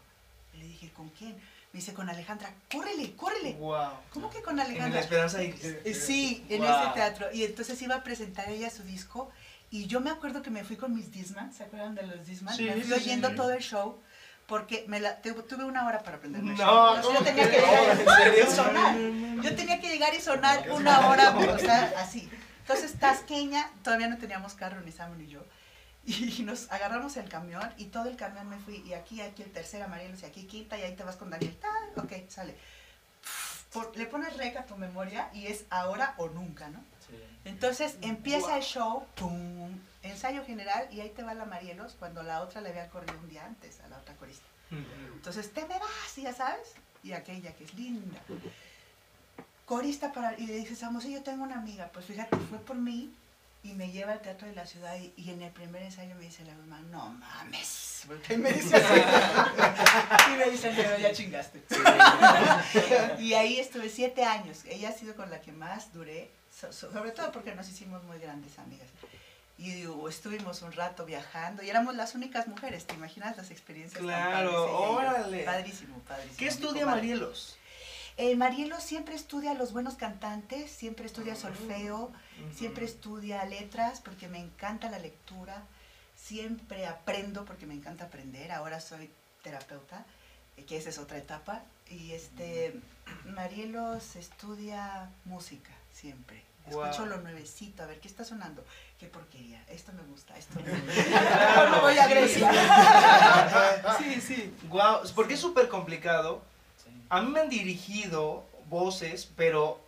Le 0.54 0.64
dije, 0.64 0.90
¿con 0.92 1.08
quién? 1.10 1.32
Me 1.72 1.78
dice, 1.78 1.94
con 1.94 2.08
Alejandra. 2.10 2.52
¡Córrele, 2.72 3.14
córrele! 3.14 3.52
Wow. 3.54 3.90
¿Cómo 4.12 4.28
que 4.30 4.42
con 4.42 4.52
En 4.52 4.56
la 4.58 4.64
Alejandra? 4.64 5.00
esperanza 5.00 5.42
y... 5.42 5.54
Eh, 5.84 5.94
Sí, 5.94 6.44
en 6.48 6.62
Wow. 6.62 6.68
ese 6.70 6.90
teatro. 6.94 7.26
Y 7.32 7.44
entonces 7.44 7.80
iba 7.82 7.94
a 7.96 8.02
presentar 8.02 8.48
ella 8.48 8.70
su 8.70 8.82
disco. 8.82 9.30
Y 9.70 9.86
yo 9.86 10.00
me 10.00 10.10
acuerdo 10.10 10.42
que 10.42 10.50
me 10.50 10.64
fui 10.64 10.76
con 10.76 10.94
mis 10.94 11.12
Disman, 11.12 11.52
¿se 11.54 11.62
acuerdan 11.62 11.94
de 11.94 12.02
los 12.02 12.26
Disman? 12.26 12.56
Sí, 12.56 12.64
me 12.64 12.72
fui 12.72 12.82
sí, 12.84 12.92
oyendo 12.92 13.28
sí. 13.30 13.36
todo 13.36 13.52
el 13.52 13.60
show 13.62 14.00
porque 14.48 14.84
me 14.88 14.98
la, 14.98 15.22
tu- 15.22 15.42
tuve 15.44 15.62
una 15.64 15.86
hora 15.86 16.02
para 16.02 16.16
aprenderme 16.16 16.50
el 16.50 16.58
No, 16.58 16.64
show. 16.64 16.96
Entonces, 16.96 17.06
¿cómo 17.06 17.18
yo 17.20 17.24
tenía 17.24 17.44
que 17.44 17.56
que 17.56 17.60
llegar 17.62 18.34
y 18.36 18.52
sonar. 18.52 18.96
Yo 19.44 19.54
tenía 19.56 19.80
que 19.80 19.88
llegar 19.88 20.14
y 20.14 20.20
sonar 20.20 20.70
una 20.72 21.08
hora, 21.08 21.36
o 21.38 21.58
sea, 21.60 21.92
así. 21.98 22.28
Entonces, 22.62 22.98
Tasqueña, 22.98 23.70
todavía 23.84 24.08
no 24.08 24.18
teníamos 24.18 24.54
carro, 24.54 24.80
ni 24.80 24.90
Samu 24.90 25.14
ni 25.14 25.28
yo. 25.28 25.44
Y 26.06 26.42
nos 26.42 26.70
agarramos 26.72 27.16
el 27.16 27.28
camión 27.28 27.68
y 27.76 27.86
todo 27.86 28.08
el 28.08 28.16
camión 28.16 28.48
me 28.48 28.58
fui. 28.58 28.76
Y 28.86 28.94
aquí, 28.94 29.20
aquí 29.20 29.42
el 29.42 29.52
tercera, 29.52 29.86
Marielos, 29.86 30.22
y 30.22 30.26
aquí 30.26 30.44
quinta, 30.46 30.78
y 30.78 30.82
ahí 30.82 30.96
te 30.96 31.04
vas 31.04 31.16
con 31.16 31.30
Daniel. 31.30 31.56
tal, 31.60 32.04
ok, 32.04 32.28
sale. 32.28 32.56
Por- 33.72 33.96
le 33.96 34.06
pones 34.06 34.36
rec 34.36 34.56
a 34.56 34.66
tu 34.66 34.76
memoria 34.76 35.30
y 35.32 35.46
es 35.46 35.64
ahora 35.70 36.14
o 36.18 36.28
nunca, 36.28 36.68
¿no? 36.68 36.82
Sí. 37.06 37.14
Entonces 37.44 37.96
empieza 38.02 38.56
el 38.56 38.62
show, 38.62 39.04
pum, 39.14 39.78
ensayo 40.02 40.44
general 40.44 40.88
y 40.90 41.00
ahí 41.00 41.10
te 41.10 41.22
va 41.22 41.34
la 41.34 41.44
Marielos 41.44 41.94
cuando 41.98 42.22
la 42.22 42.40
otra 42.42 42.60
le 42.60 42.70
había 42.70 42.88
corrido 42.88 43.16
un 43.22 43.28
día 43.28 43.44
antes 43.46 43.80
a 43.80 43.88
la 43.88 43.98
otra 43.98 44.14
corista. 44.16 44.46
Entonces 45.14 45.52
te 45.52 45.62
me 45.66 45.78
vas, 45.78 46.16
y 46.18 46.22
ya 46.22 46.32
sabes, 46.32 46.72
y 47.02 47.12
aquella 47.12 47.52
que 47.54 47.64
es 47.64 47.74
linda. 47.74 48.20
Corista 49.66 50.12
para, 50.12 50.36
y 50.38 50.46
le 50.46 50.54
dices, 50.56 50.82
Amos, 50.82 51.04
yo 51.04 51.22
tengo 51.22 51.44
una 51.44 51.56
amiga, 51.56 51.90
pues 51.92 52.06
fíjate, 52.06 52.36
fue 52.36 52.58
por 52.58 52.76
mí 52.76 53.14
y 53.62 53.72
me 53.74 53.90
lleva 53.92 54.12
al 54.12 54.20
teatro 54.22 54.48
de 54.48 54.54
la 54.54 54.64
ciudad 54.66 54.96
y, 54.96 55.12
y 55.16 55.30
en 55.30 55.42
el 55.42 55.50
primer 55.52 55.82
ensayo 55.82 56.14
me 56.14 56.22
dice 56.24 56.44
la 56.44 56.54
mamá, 56.54 56.80
no 56.90 57.10
mames, 57.10 58.04
porque 58.06 58.36
me 58.38 58.52
dice 58.54 58.76
así. 58.76 59.00
y 60.32 60.36
me 60.38 60.50
dice, 60.50 60.72
pero 60.74 60.98
ya 60.98 61.12
chingaste. 61.12 61.62
y 63.18 63.34
ahí 63.34 63.58
estuve 63.58 63.88
siete 63.88 64.24
años, 64.24 64.64
ella 64.66 64.88
ha 64.88 64.92
sido 64.92 65.14
con 65.14 65.30
la 65.30 65.40
que 65.40 65.52
más 65.52 65.92
duré, 65.92 66.30
so- 66.58 66.72
so- 66.72 66.90
sobre 66.92 67.10
todo 67.12 67.32
porque 67.32 67.54
nos 67.54 67.68
hicimos 67.68 68.02
muy 68.04 68.18
grandes 68.18 68.58
amigas. 68.58 68.88
Y 69.58 69.72
digo, 69.72 70.08
estuvimos 70.08 70.62
un 70.62 70.72
rato 70.72 71.04
viajando 71.04 71.62
y 71.62 71.68
éramos 71.68 71.94
las 71.94 72.14
únicas 72.14 72.48
mujeres, 72.48 72.86
¿te 72.86 72.94
imaginas 72.94 73.36
las 73.36 73.50
experiencias? 73.50 74.00
Claro, 74.02 74.50
y 74.50 74.94
órale. 74.96 75.42
Padrísimo, 75.42 75.98
padrísimo. 76.08 76.36
¿Qué 76.38 76.46
estudia. 76.46 76.86
Marielos? 76.86 77.58
Eh, 78.16 78.36
Marielo 78.36 78.80
siempre 78.80 79.14
estudia 79.14 79.50
a 79.52 79.54
los 79.54 79.72
buenos 79.72 79.94
cantantes, 79.94 80.70
siempre 80.70 81.06
estudia 81.06 81.36
solfeo, 81.36 82.10
siempre 82.54 82.84
estudia 82.84 83.44
letras 83.44 84.00
porque 84.00 84.28
me 84.28 84.38
encanta 84.38 84.90
la 84.90 84.98
lectura, 84.98 85.62
siempre 86.16 86.86
aprendo 86.86 87.44
porque 87.44 87.66
me 87.66 87.74
encanta 87.74 88.04
aprender, 88.04 88.52
ahora 88.52 88.80
soy 88.80 89.10
terapeuta, 89.42 90.04
eh, 90.56 90.64
que 90.64 90.76
esa 90.76 90.90
es 90.90 90.98
otra 90.98 91.18
etapa, 91.18 91.62
y 91.88 92.12
este, 92.12 92.74
Marielos 93.24 94.16
estudia 94.16 95.10
música 95.24 95.72
siempre. 95.92 96.42
Escucho 96.68 97.06
lo 97.06 97.16
nuevecito, 97.18 97.82
a 97.82 97.86
ver 97.86 97.98
qué 98.00 98.06
está 98.06 98.24
sonando, 98.24 98.64
qué 98.98 99.06
porquería, 99.06 99.64
esto 99.68 99.92
me 99.92 100.02
gusta, 100.02 100.36
esto 100.36 100.60
no. 100.60 100.94
Claro, 101.08 101.70
no 101.70 101.80
voy 101.80 101.98
a. 101.98 102.06
Grecia. 102.06 102.52
sí, 103.98 104.20
sí. 104.20 104.54
Wow, 104.68 105.00
porque 105.14 105.34
es 105.34 105.40
súper 105.40 105.68
complicado. 105.68 106.42
Sí. 106.84 106.90
A 107.08 107.22
mí 107.22 107.30
me 107.30 107.40
han 107.40 107.48
dirigido 107.48 108.44
voces, 108.68 109.28
pero 109.36 109.80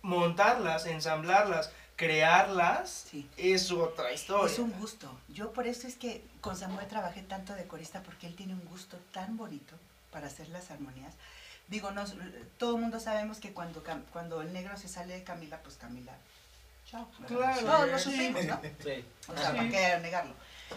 montarlas, 0.00 0.86
ensamblarlas, 0.86 1.70
crearlas, 2.06 3.06
Sí. 3.10 3.28
es 3.36 3.70
otra 3.70 4.12
historia. 4.12 4.52
Es 4.52 4.58
un 4.58 4.72
gusto. 4.72 5.08
Yo 5.28 5.52
por 5.52 5.66
eso 5.66 5.86
es 5.86 5.94
que 5.96 6.24
con 6.40 6.56
Samuel 6.56 6.86
trabajé 6.88 7.22
tanto 7.22 7.54
de 7.54 7.64
corista 7.64 8.02
porque 8.02 8.26
él 8.26 8.34
tiene 8.34 8.54
un 8.54 8.64
gusto 8.66 8.96
tan 9.12 9.36
bonito 9.36 9.76
para 10.10 10.26
hacer 10.26 10.48
las 10.48 10.70
armonías. 10.70 11.14
Digo, 11.68 11.90
nos, 11.92 12.14
todo 12.58 12.74
el 12.76 12.82
mundo 12.82 12.98
sabemos 13.00 13.38
que 13.38 13.52
cuando, 13.52 13.82
cuando 14.12 14.42
el 14.42 14.52
negro 14.52 14.76
se 14.76 14.88
sale 14.88 15.14
de 15.14 15.22
Camila, 15.24 15.58
pues 15.62 15.76
Camila, 15.76 16.12
chao. 16.90 17.08
Claro. 17.28 17.60
Todos 17.64 17.88
lo 17.88 17.98
supimos, 17.98 18.44
¿no? 18.44 18.60
Sí. 18.82 19.04
O 19.28 19.36
sea, 19.36 19.50
Sí. 19.52 19.56
¿para 19.56 19.68
qué 19.70 19.98
negarlo? 20.02 20.34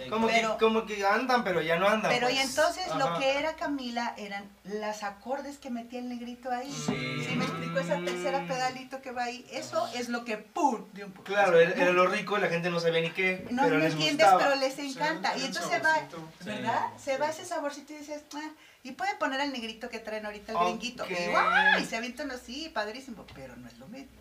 Como, 0.09 0.27
Pero- 0.27 0.57
que, 0.57 0.63
como 0.65 0.85
que 0.85 1.05
andan, 1.05 1.43
pero 1.43 1.61
ya 1.61 1.77
no 1.77 1.87
andan. 1.87 2.11
Pero 2.11 2.29
y 2.29 2.33
pues. 2.35 2.49
entonces 2.49 2.87
lo 2.95 3.17
que 3.19 3.37
era 3.37 3.55
Camila 3.55 4.13
eran 4.17 4.49
las 4.63 5.03
acordes 5.03 5.57
que 5.57 5.69
metía 5.69 5.99
el 5.99 6.09
negrito 6.09 6.51
ahí. 6.51 6.71
Sí. 6.71 7.25
¿Sí 7.27 7.35
me 7.35 7.45
explico? 7.45 7.79
Esa 7.79 7.97
tercera 8.03 8.45
pedalito 8.47 9.01
que 9.01 9.11
va 9.11 9.23
ahí, 9.25 9.45
eso 9.51 9.87
es 9.95 10.09
lo 10.09 10.23
que 10.25 10.37
¡pum! 10.37 10.85
de 10.93 11.05
un 11.05 11.11
poco. 11.11 11.25
Claro, 11.25 11.59
era, 11.59 11.71
era 11.71 11.91
lo 11.91 12.07
rico 12.07 12.37
y 12.37 12.41
la 12.41 12.47
gente 12.47 12.69
no 12.69 12.79
sabía 12.79 13.01
ni 13.01 13.11
qué, 13.11 13.45
No, 13.51 13.63
pero 13.63 13.77
no 13.77 13.83
les 13.83 13.93
entiendes, 13.93 14.25
gustaba. 14.25 14.43
pero 14.43 14.55
les 14.61 14.79
encanta. 14.79 15.37
Y 15.37 15.45
entonces 15.45 15.81
va, 15.83 15.95
saborcito. 15.95 16.29
¿verdad? 16.45 16.85
Sí, 16.97 17.03
se 17.05 17.17
va 17.17 17.29
ese 17.29 17.45
saborcito 17.45 17.93
y 17.93 17.97
dices, 17.97 18.23
ah, 18.35 18.51
y 18.83 18.91
puede 18.91 19.15
poner 19.15 19.41
al 19.41 19.51
negrito 19.51 19.89
que 19.89 19.99
traen 19.99 20.25
ahorita 20.25 20.51
el 20.51 20.57
Ok. 20.57 20.63
gringuito. 20.67 21.05
Y, 21.09 21.31
¡guau! 21.31 21.79
y 21.81 21.85
se 21.85 21.95
avientan 21.97 22.29
así, 22.31 22.69
padrísimo, 22.69 23.25
pero 23.33 23.55
no 23.55 23.67
es 23.67 23.77
lo 23.77 23.87
mismo. 23.87 24.11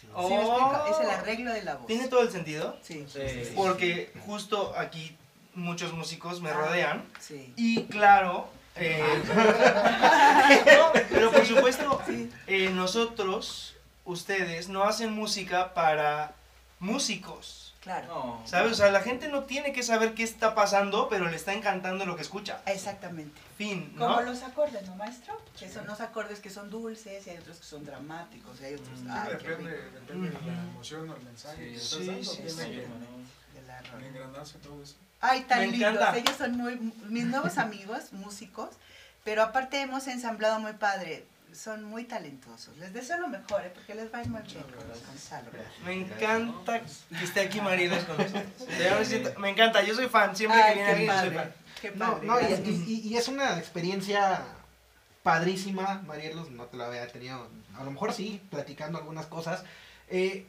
¿Sí 0.00 0.06
Oh. 0.14 0.28
me 0.28 0.36
explico? 0.36 0.84
Es 0.90 1.00
el 1.04 1.10
arreglo 1.10 1.52
de 1.52 1.62
la 1.62 1.74
voz. 1.76 1.86
¿Tiene 1.86 2.08
todo 2.08 2.22
el 2.22 2.30
sentido? 2.30 2.76
Sí, 2.82 3.06
Sí. 3.12 3.52
Porque 3.54 4.12
justo 4.26 4.74
aquí 4.76 5.16
muchos 5.54 5.92
músicos 5.92 6.40
me 6.40 6.52
rodean 6.52 7.04
sí. 7.20 7.52
y 7.56 7.84
claro, 7.84 8.48
eh, 8.76 9.02
no, 10.76 10.92
pero 11.10 11.30
por 11.30 11.46
supuesto, 11.46 12.00
Sí. 12.06 12.30
eh, 12.46 12.70
nosotros, 12.70 13.74
ustedes, 14.04 14.68
no 14.68 14.84
hacen 14.84 15.12
música 15.12 15.72
para 15.74 16.34
músicos. 16.78 17.65
Claro. 17.86 18.06
No. 18.08 18.42
¿Sabes? 18.44 18.72
O 18.72 18.74
sea, 18.74 18.90
la 18.90 19.00
gente 19.00 19.28
no 19.28 19.44
tiene 19.44 19.72
que 19.72 19.84
saber 19.84 20.12
qué 20.14 20.24
está 20.24 20.56
pasando, 20.56 21.08
pero 21.08 21.30
le 21.30 21.36
está 21.36 21.52
encantando 21.54 22.04
lo 22.04 22.16
que 22.16 22.22
escucha. 22.22 22.60
Exactamente. 22.66 23.40
Fin, 23.56 23.94
Como 23.96 24.08
¿no? 24.16 24.22
los 24.22 24.42
acordes, 24.42 24.84
¿no, 24.88 24.96
maestro? 24.96 25.40
Que 25.56 25.70
son 25.70 25.86
los 25.86 26.00
acordes 26.00 26.40
que 26.40 26.50
son 26.50 26.68
dulces 26.68 27.24
y 27.24 27.30
hay 27.30 27.38
otros 27.38 27.58
que 27.58 27.64
son 27.64 27.84
dramáticos 27.84 28.60
y 28.60 28.64
hay 28.64 28.74
otros... 28.74 28.98
Mm. 29.02 29.10
ay, 29.12 29.28
qué 29.40 29.48
depende, 29.48 29.70
depende 29.92 30.30
de 30.30 30.34
la 30.34 30.62
emoción 30.64 31.08
o 31.10 31.14
el 31.16 31.22
mensaje 31.22 31.78
Sí, 31.78 32.24
sí, 32.24 32.48
sí. 32.48 32.82
todo 34.62 34.82
eso. 34.82 34.96
Ay, 35.20 35.42
tan 35.42 35.60
Me 35.60 35.66
lindos. 35.68 35.92
encanta. 35.94 36.16
Ellos 36.18 36.36
son 36.36 36.56
muy, 36.56 36.92
mis 37.08 37.24
nuevos 37.26 37.56
amigos, 37.58 38.12
músicos, 38.12 38.70
pero 39.24 39.42
aparte 39.42 39.80
hemos 39.80 40.06
ensamblado 40.08 40.58
muy 40.58 40.72
padre. 40.72 41.24
Son 41.56 41.82
muy 41.84 42.04
talentosos. 42.04 42.76
Les 42.76 42.92
deseo 42.92 43.18
lo 43.18 43.28
mejor, 43.28 43.64
¿eh? 43.64 43.70
porque 43.74 43.94
les 43.94 44.12
va 44.12 44.18
a 44.18 44.22
ir 44.22 44.28
muy 44.28 44.42
bien 44.42 44.62
con 44.64 44.88
Gonzalo. 45.08 45.50
Me 45.84 45.94
encanta 45.94 46.80
que 46.80 47.24
esté 47.24 47.40
aquí 47.40 47.60
Maridos 47.60 48.04
con 48.04 48.18
nosotros. 48.18 48.44
Me 48.68 49.04
siento- 49.04 49.40
Me 49.40 49.48
encanta, 49.50 49.82
yo 49.82 49.94
soy 49.94 50.08
fan. 50.08 50.36
Siempre 50.36 50.58
que 50.60 50.64
Ay, 50.64 50.74
viene 50.74 50.86
qué 50.86 50.92
alguien, 50.92 51.08
yo 51.08 51.20
soy 51.20 51.30
padre. 51.30 51.38
fan. 51.50 51.54
Qué 51.80 51.90
No, 51.92 52.12
padre. 52.12 52.26
no, 52.26 52.40
y, 52.40 52.44
gracias. 52.44 52.68
y- 52.68 53.00
y 53.08 53.16
es 53.16 53.28
una 53.28 53.58
experiencia 53.58 54.42
padrísima, 55.22 56.02
Marielos, 56.06 56.50
no 56.50 56.64
te 56.66 56.76
la 56.76 56.86
había 56.86 57.06
tenido, 57.08 57.48
a 57.76 57.84
lo 57.84 57.90
mejor 57.90 58.12
sí, 58.12 58.40
platicando 58.50 58.98
algunas 58.98 59.26
cosas. 59.26 59.64
Eh, 60.08 60.46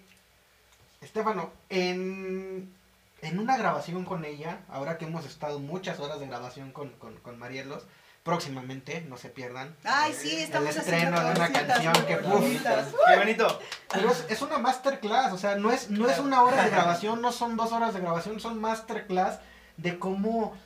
Estefano, 1.01 1.51
en, 1.69 2.73
en 3.21 3.39
una 3.39 3.55
grabación 3.57 4.03
con 4.03 4.25
ella, 4.25 4.59
ahora 4.67 4.97
que 4.97 5.05
hemos 5.05 5.25
estado 5.25 5.59
muchas 5.59 5.99
horas 5.99 6.19
de 6.19 6.27
grabación 6.27 6.71
con, 6.71 6.89
con, 6.93 7.15
con 7.17 7.37
Marielos, 7.39 7.83
próximamente, 8.27 9.05
no 9.07 9.15
se 9.15 9.29
pierdan, 9.29 9.73
Ay, 9.85 10.13
sí, 10.13 10.43
estamos 10.43 10.75
el 10.75 10.81
haciendo 10.81 11.17
estreno 11.17 11.29
de 11.29 11.39
una 11.39 11.51
canción 11.51 11.93
que, 12.05 12.17
bonitas. 12.17 12.87
Qué 13.07 13.15
bonito. 13.17 13.59
pero 13.89 14.11
es, 14.11 14.25
es 14.27 14.41
una 14.41 14.57
masterclass, 14.57 15.31
o 15.31 15.37
sea, 15.37 15.55
no 15.55 15.71
es, 15.71 15.89
no 15.89 16.09
es 16.09 16.19
una 16.19 16.43
hora 16.43 16.61
de 16.65 16.69
grabación, 16.75 17.21
no 17.21 17.31
son 17.31 17.55
dos 17.55 17.71
horas 17.71 17.93
de 17.93 18.01
grabación, 18.01 18.41
son 18.41 18.59
masterclass 18.59 19.39
de 19.77 19.97
cómo 19.97 20.57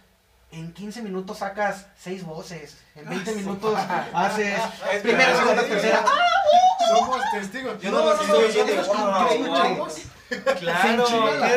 en 0.50 0.74
15 0.74 1.04
minutos 1.04 1.38
sacas 1.38 1.86
seis 2.00 2.26
voces, 2.26 2.78
en 2.96 3.08
20 3.08 3.36
minutos 3.36 3.80
haces 4.14 4.60
primera, 5.04 5.38
segunda, 5.38 5.64
tercera. 5.64 6.04
Somos 6.90 7.22
testigos. 7.32 7.80
Yo 7.80 7.92
No, 7.92 8.00
no 8.00 9.78
no, 9.78 9.88
Claro. 10.60 11.06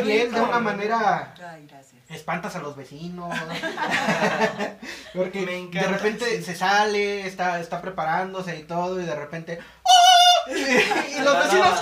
piel 0.05 0.33
de 0.33 0.41
una 0.41 0.59
manera 0.59 1.33
Ay, 1.49 1.67
gracias. 1.67 1.94
Espantas 2.15 2.57
a 2.57 2.61
los 2.61 2.77
vecinos. 2.77 3.35
Porque 5.15 5.41
Me 5.73 5.81
de 5.81 5.87
repente 5.89 6.39
sí. 6.39 6.43
se 6.45 6.55
sale, 6.57 7.27
está, 7.27 7.61
está 7.61 7.81
preparándose 7.81 8.57
y 8.59 8.63
todo, 8.65 9.01
y 9.01 9.05
de 9.05 9.15
repente. 9.15 9.59
¡Oh! 9.83 10.51
Y 10.51 11.21
los 11.21 11.39
vecinos. 11.45 11.81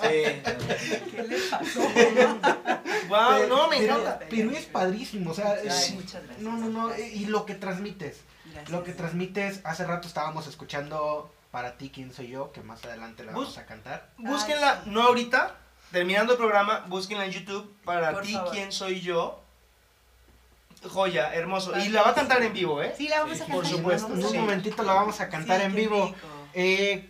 Sí. 0.00 0.42
¿Qué 1.10 1.22
le 1.22 1.38
pasó? 1.50 1.80
Wow, 3.08 3.48
no, 3.48 3.68
me 3.68 3.78
pero, 3.78 3.98
encanta. 4.00 4.20
pero 4.28 4.50
es 4.50 4.66
padrísimo, 4.66 5.30
o 5.30 5.34
sea, 5.34 5.52
Ay, 5.58 5.92
muchas 5.94 6.22
gracias. 6.24 6.38
no, 6.40 6.56
no, 6.58 6.68
no, 6.68 6.96
y 6.98 7.24
lo 7.26 7.46
que 7.46 7.54
transmites, 7.54 8.20
Gracias. 8.52 8.70
lo 8.70 8.84
que 8.84 8.92
transmites, 8.92 9.60
hace 9.64 9.84
rato 9.86 10.06
estábamos 10.06 10.46
escuchando 10.46 11.32
para 11.50 11.78
ti 11.78 11.90
quién 11.92 12.12
soy 12.12 12.28
yo, 12.28 12.52
que 12.52 12.60
más 12.60 12.84
adelante 12.84 13.24
la 13.24 13.32
Bus- 13.32 13.44
vamos 13.44 13.58
a 13.58 13.64
cantar. 13.66 14.10
Búsquenla, 14.18 14.72
Ay, 14.72 14.80
sí. 14.84 14.90
no 14.90 15.02
ahorita, 15.04 15.54
terminando 15.92 16.32
el 16.32 16.38
programa, 16.38 16.84
búsquenla 16.88 17.24
en 17.26 17.32
YouTube 17.32 17.72
para 17.84 18.12
Por 18.12 18.22
ti, 18.22 18.32
favor. 18.34 18.52
quién 18.52 18.72
soy 18.72 19.00
yo. 19.00 19.40
Joya, 20.88 21.34
hermoso. 21.34 21.76
Y 21.78 21.88
la 21.88 22.02
va 22.02 22.10
a 22.10 22.14
cantar 22.14 22.40
en 22.42 22.52
vivo, 22.52 22.80
¿eh? 22.82 22.94
Sí, 22.96 23.08
la 23.08 23.20
vamos 23.20 23.36
a 23.36 23.38
cantar. 23.40 23.56
por 23.56 23.66
supuesto, 23.66 24.14
En 24.14 24.24
un 24.24 24.36
momentito 24.42 24.82
la 24.84 24.92
vamos 24.94 25.20
a 25.20 25.28
cantar 25.28 25.58
Sí, 25.60 25.66
en 25.66 25.74
vivo. 25.74 26.14
Eh, 26.54 27.08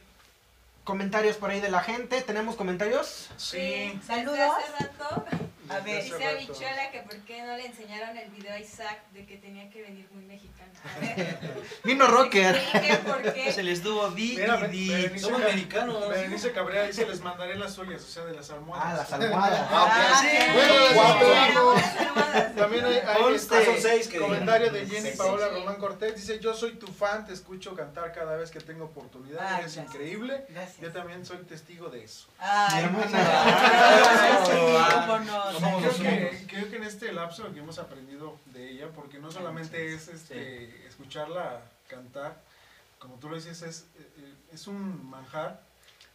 comentarios 0.85 1.37
por 1.37 1.51
ahí 1.51 1.61
de 1.61 1.71
la 1.71 1.81
gente, 1.83 2.23
¿tenemos 2.23 2.57
comentarios? 2.57 3.29
Sí. 3.37 3.99
Saludos. 4.07 4.39
A 5.71 5.81
ver. 5.81 6.03
Dice 6.03 6.15
hace 6.15 6.27
Habichuela 6.29 6.91
que 6.91 7.01
por 7.03 7.17
qué 7.19 7.43
no 7.43 7.57
le 7.57 7.67
enseñaron 7.67 8.17
el 8.17 8.31
video 8.31 8.55
a 8.55 8.59
Isaac 8.59 9.01
de 9.13 9.27
que 9.27 9.37
tenía 9.37 9.69
que 9.71 9.83
venir 9.83 10.09
muy 10.13 10.25
mexicano. 10.25 10.73
A 10.85 10.99
ver, 11.01 11.39
Vino 11.85 12.07
Rocker. 12.07 12.57
expliquen 12.57 12.99
por 13.01 13.33
qué. 13.33 13.53
Se 13.53 13.63
les 13.63 13.83
tuvo 13.83 14.11
di 14.11 14.39
y 14.39 15.19
Somos 15.19 15.41
Ca- 15.43 15.49
mexicanos. 15.49 16.09
Berenice 16.09 16.53
Cabrera 16.53 16.85
dice, 16.87 17.07
les 17.07 17.21
mandaré 17.21 17.57
las 17.57 17.73
suyas, 17.75 18.03
o 18.03 18.07
sea, 18.09 18.25
de 18.25 18.35
las 18.35 18.51
almohadas. 18.51 18.87
Ah, 18.89 18.97
las 18.97 19.13
almohadas. 19.13 19.61
Ah, 19.71 20.19
sí. 20.21 20.29
qué 20.31 20.95
Bueno. 20.95 21.75
También 22.57 22.85
hay, 22.85 22.99
hay 23.07 23.35
este, 23.35 23.65
Son 23.65 23.75
seis 23.81 24.09
que 24.09 24.19
comentario 24.19 24.71
de. 24.73 24.87
Jenny 24.87 25.11
Sí, 25.11 25.17
Paola 25.17 25.49
sí. 25.49 25.55
Román 25.55 25.77
Cortés. 25.77 26.15
Dice, 26.17 26.39
yo 26.41 26.55
soy 26.55 26.73
tu 26.73 26.87
fan, 26.87 27.25
te 27.27 27.33
escucho 27.33 27.75
cantar 27.75 28.13
cada 28.13 28.37
vez 28.37 28.51
que 28.51 28.61
tengo 28.61 28.85
oportunidad. 28.87 29.41
Ay, 29.41 29.61
Eres 29.61 29.75
gracias. 29.77 29.87
increíble. 29.95 30.45
Gracias. 30.49 30.79
Yo 30.81 30.93
también 30.93 31.25
soy 31.25 31.39
testigo 31.39 31.89
de 31.89 32.05
eso. 32.05 32.27
Ay, 32.39 32.85
hermana. 32.85 33.09
Sí, 35.59 35.65
no. 35.65 35.71
somos 35.71 35.95
Creo 35.97 36.13
los 36.15 36.31
que, 36.41 36.47
creo 36.47 36.71
que 36.71 36.77
en 36.77 36.85
este 36.85 37.13
lapso 37.13 37.53
que 37.53 37.61
hemos 37.61 37.79
aprendido 37.79 38.39
de 38.47 38.71
ella, 38.71 38.89
porque 38.95 39.19
no 39.19 39.31
solamente 39.31 39.95
es 39.95 40.09
este, 40.09 40.87
escucharla 40.87 41.63
cantar, 41.89 42.41
como 42.99 43.15
tú 43.17 43.29
lo 43.29 43.37
dices, 43.37 43.63
es, 43.63 43.87
eh, 43.99 44.35
es 44.53 44.67
un 44.67 45.09
manjar 45.11 45.61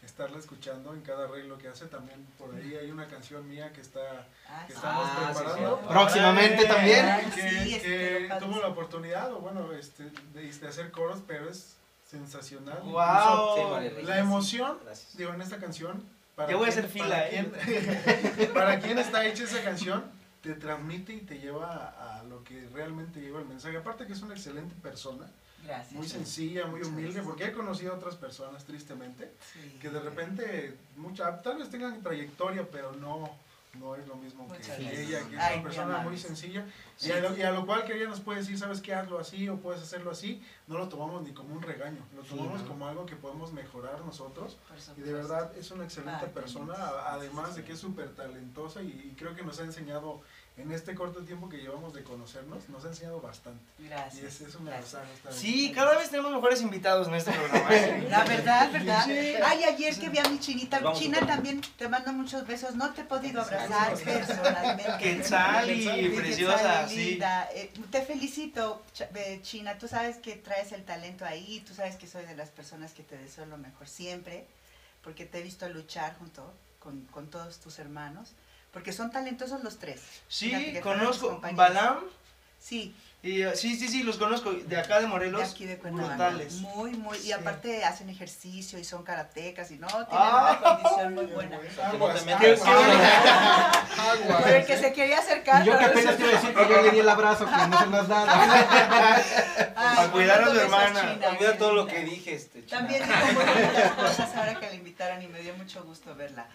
estarla 0.03 0.38
escuchando 0.38 0.93
en 0.93 0.99
cada 1.01 1.25
arreglo 1.25 1.58
que 1.58 1.69
hace. 1.69 1.86
También 1.86 2.25
por 2.38 2.53
ahí 2.53 2.75
hay 2.75 2.91
una 2.91 3.08
canción 3.08 3.47
mía 3.47 3.71
que 3.71 3.79
está 3.79 4.27
Ah, 4.49 4.65
que 4.67 4.73
sí. 4.73 4.77
estamos 4.77 5.08
Ah, 5.10 5.32
sí, 5.34 5.39
preparando. 5.39 5.79
sí. 5.82 5.88
Próximamente 5.88 6.65
también. 6.65 7.06
Ay, 7.06 7.25
que, 7.34 7.49
sí, 7.49 7.79
que 7.79 8.29
tuvo 8.39 8.60
la 8.60 8.67
oportunidad, 8.67 9.32
o 9.34 9.39
bueno, 9.39 9.71
este, 9.71 10.03
de, 10.34 10.51
de 10.51 10.67
hacer 10.67 10.91
coros, 10.91 11.19
pero 11.25 11.49
es 11.49 11.77
sensacional. 12.12 12.79
Wow. 12.84 13.56
Sí. 13.56 13.86
Incluso 13.88 14.08
La 14.10 14.19
emoción, 14.19 14.77
Gracias. 14.84 15.15
digo, 15.17 15.34
en 15.34 15.41
esta 15.41 15.58
canción. 15.58 16.03
Para 16.36 16.50
Ya 16.50 16.56
voy 16.58 16.67
a 16.67 16.72
quien- 16.72 16.80
hacer 16.86 16.89
fila, 16.91 17.10
para 17.10 17.30
¿eh? 17.30 18.50
para 18.54 18.80
quien 18.80 18.98
está 18.98 19.26
hecha 19.26 19.43
esa 19.43 19.62
canción, 19.63 20.04
te 20.41 20.54
transmite 20.56 21.13
y 21.13 21.19
te 21.22 21.39
lleva 21.39 21.67
a, 21.74 22.19
a 22.19 22.24
lo 22.24 22.43
que 22.43 22.67
realmente 22.74 23.22
lleva 23.22 23.39
el 23.39 23.46
mensaje. 23.46 23.78
Aparte 23.78 24.06
que 24.08 24.13
es 24.13 24.22
una 24.22 24.34
excelente 24.34 24.74
persona, 24.82 25.26
Gracias. 25.63 25.93
muy 25.93 26.08
sencilla, 26.08 26.65
muy 26.65 26.82
humilde, 26.82 27.04
gracias. 27.13 27.26
porque 27.26 27.46
he 27.46 27.52
conocido 27.54 27.93
a 27.93 27.98
otras 27.98 28.15
personas, 28.15 28.63
tristemente, 28.65 29.32
Sí. 29.54 29.78
que 29.80 29.89
de 29.89 30.00
repente, 30.00 30.76
mucha, 30.98 31.41
tal 31.41 31.60
vez 31.60 31.69
tengan 31.69 32.02
trayectoria, 32.02 32.67
pero 32.69 32.91
no, 32.93 33.30
no 33.80 33.96
es 33.96 34.08
lo 34.08 34.16
mismo 34.16 34.48
que 34.48 34.54
Muchas 34.60 34.80
gracias. 34.80 34.94
ella, 35.00 35.20
que 35.28 35.36
es 35.36 35.42
Ay, 35.42 35.54
una 35.56 35.64
persona 35.64 35.98
muy 36.00 36.18
sencilla. 36.18 36.66
Sí. 36.96 37.10
Y, 37.10 37.12
a 37.12 37.20
lo, 37.22 37.36
y 37.36 37.42
a 37.42 37.52
lo 37.52 37.66
cual 37.66 37.84
que 37.86 37.96
ella 37.96 38.08
nos 38.08 38.20
puede 38.22 38.40
decir, 38.40 38.58
sabes 38.58 38.82
qué, 38.82 38.94
hazlo 38.94 39.18
así 39.20 39.50
o 39.50 39.58
puedes 39.58 39.82
hacerlo 39.82 40.12
así, 40.12 40.44
no 40.68 40.78
lo 40.78 40.88
tomamos 40.90 41.24
ni 41.24 41.34
como 41.34 41.56
un 41.56 41.62
regaño, 41.62 42.06
lo 42.16 42.24
Sí, 42.24 42.30
tomamos 42.30 42.62
¿no? 42.62 42.68
como 42.68 42.88
algo 42.88 43.06
que 43.06 43.16
podemos 43.16 43.52
mejorar 43.52 44.02
nosotros. 44.06 44.58
Y 44.96 45.02
de 45.02 45.14
verdad 45.14 45.52
es 45.58 45.72
una 45.72 45.86
excelente 45.86 46.26
Ay, 46.26 46.32
persona, 46.34 46.76
además 47.08 47.56
de 47.56 47.64
que 47.64 47.74
es 47.74 47.80
súper 47.80 48.14
talentosa 48.16 48.82
y, 48.84 48.88
y 49.12 49.16
creo 49.18 49.34
que 49.36 49.44
nos 49.44 49.60
ha 49.60 49.64
enseñado 49.64 50.22
en 50.56 50.72
este 50.72 50.94
corto 50.94 51.24
tiempo 51.24 51.50
que 51.50 51.58
llevamos 51.58 51.96
de 51.96 52.04
conocernos, 52.04 52.70
nos 52.70 52.86
ha 52.86 52.89
enseñado 52.89 53.20
bastante. 53.20 53.60
Y 53.80 53.88
Gracias. 53.88 54.24
es, 54.24 54.42
es 54.50 54.56
una 54.56 54.70
gracias. 54.70 55.02
Sí, 55.32 55.72
cada 55.74 55.98
vez 55.98 56.12
tenemos 56.12 56.32
mejores 56.32 56.62
invitados 56.62 57.08
en 57.08 57.16
este 57.16 57.32
programa. 57.32 57.68
¿eh? 57.76 58.08
La 58.08 58.24
verdad, 58.24 58.72
¿verdad? 58.72 59.04
Ay, 59.08 59.63
ayer 59.63 59.98
que 59.98 60.10
vi 60.10 60.20
a 60.20 60.30
mi 60.30 60.39
chinita, 60.39 60.80
Vamos, 60.80 61.00
China 61.00 61.26
también 61.26 61.60
te 61.76 61.89
mando 61.89 62.13
muchos 62.13 62.46
besos. 62.46 62.76
No 62.76 62.94
te 62.94 63.02
he 63.02 63.04
podido 63.06 63.42
abrazar 63.42 63.98
personalmente. 63.98 64.92
Quetzali, 65.00 65.82
Sí, 65.84 66.13
preciosa, 66.16 66.58
Quetzali, 66.58 66.96
sí. 66.96 67.10
linda. 67.12 67.50
Eh, 67.56 67.74
te 67.89 68.02
felicito, 68.04 68.84
eh, 69.16 69.39
China. 69.42 69.80
Tú 69.80 69.88
sabes 69.88 70.18
que 70.18 70.36
traes 70.36 70.72
el 70.72 70.84
talento 70.84 71.26
ahí. 71.26 71.63
Tú 71.68 71.74
sabes 71.74 71.96
que 71.96 72.06
soy 72.06 72.26
de 72.26 72.36
las 72.36 72.50
personas 72.50 72.94
que 72.94 73.02
te 73.02 73.18
deseo 73.18 73.48
lo 73.48 73.58
mejor 73.58 73.88
siempre. 73.88 74.46
Porque 75.04 75.26
te 75.26 75.39
he 75.39 75.42
visto 75.42 75.68
luchar 75.68 76.16
junto 76.20 76.54
con, 76.78 77.02
con 77.06 77.28
todos 77.32 77.60
tus 77.60 77.80
hermanos. 77.80 78.34
Porque 78.74 78.92
son 78.92 79.12
talentosos 79.12 79.64
los 79.64 79.78
tres. 79.80 80.02
Sí, 80.28 80.80
conozco. 80.82 81.40
Balam, 81.54 82.00
Sí, 82.60 82.96
Y, 83.22 83.42
eh, 83.42 83.56
sí, 83.56 83.76
sí, 83.78 83.88
sí, 83.90 84.04
los 84.04 84.18
conozco. 84.18 84.52
De 84.54 84.78
acá 84.78 85.00
de 85.02 85.08
Morelos. 85.08 85.42
de 85.42 85.48
aquí 85.48 85.66
de 85.66 85.78
Cuernavaca. 85.78 86.16
brutales. 86.30 86.54
Muy, 86.56 86.92
muy. 86.92 87.18
Sí. 87.18 87.28
Y 87.28 87.32
aparte 87.34 87.84
hacen 87.86 88.10
ejercicio 88.10 88.80
y 88.80 88.84
son 88.86 89.04
karatecas 89.04 89.70
y 89.72 89.76
no, 89.78 89.88
tienen 89.88 90.08
Ah. 90.12 90.58
una 90.62 90.78
condición 90.82 91.14
muy 91.14 91.26
buena. 91.28 91.60
Por 94.40 94.50
el 94.50 94.66
que 94.66 94.78
se 94.78 94.94
quería 94.94 95.20
acercar. 95.20 95.62
Y 95.64 95.66
yo 95.68 95.78
que 95.78 95.86
pero 95.86 95.92
apenas 95.92 96.18
te 96.18 96.22
iba 96.24 96.32
a 96.32 96.36
decir 96.36 96.54
que 96.54 96.70
yo 96.70 96.82
le 96.82 96.92
di 96.92 97.00
el 97.00 97.10
abrazo 97.10 97.46
que 97.46 97.68
no 97.68 97.80
se 97.80 97.88
nos 97.88 98.08
da. 98.08 98.26
Para 99.76 100.12
cuidar 100.12 100.42
a 100.42 100.46
su 100.48 100.52
besos, 100.54 100.64
hermana. 100.64 101.02
Olvida 101.30 101.38
qué 101.38 101.58
todo 101.58 101.74
lo 101.74 101.86
que 101.88 102.00
dije, 102.04 102.34
este, 102.34 102.66
China. 102.66 102.80
También 102.80 103.04
dijo 103.04 103.26
muy 103.34 104.06
cosas 104.06 104.36
ahora 104.36 104.56
que 104.60 104.68
la 104.68 104.74
invitaron 104.74 105.22
y 105.22 105.28
me 105.28 105.40
dio 105.42 105.54
mucho 105.56 105.84
gusto 105.84 106.16
verla. 106.16 106.46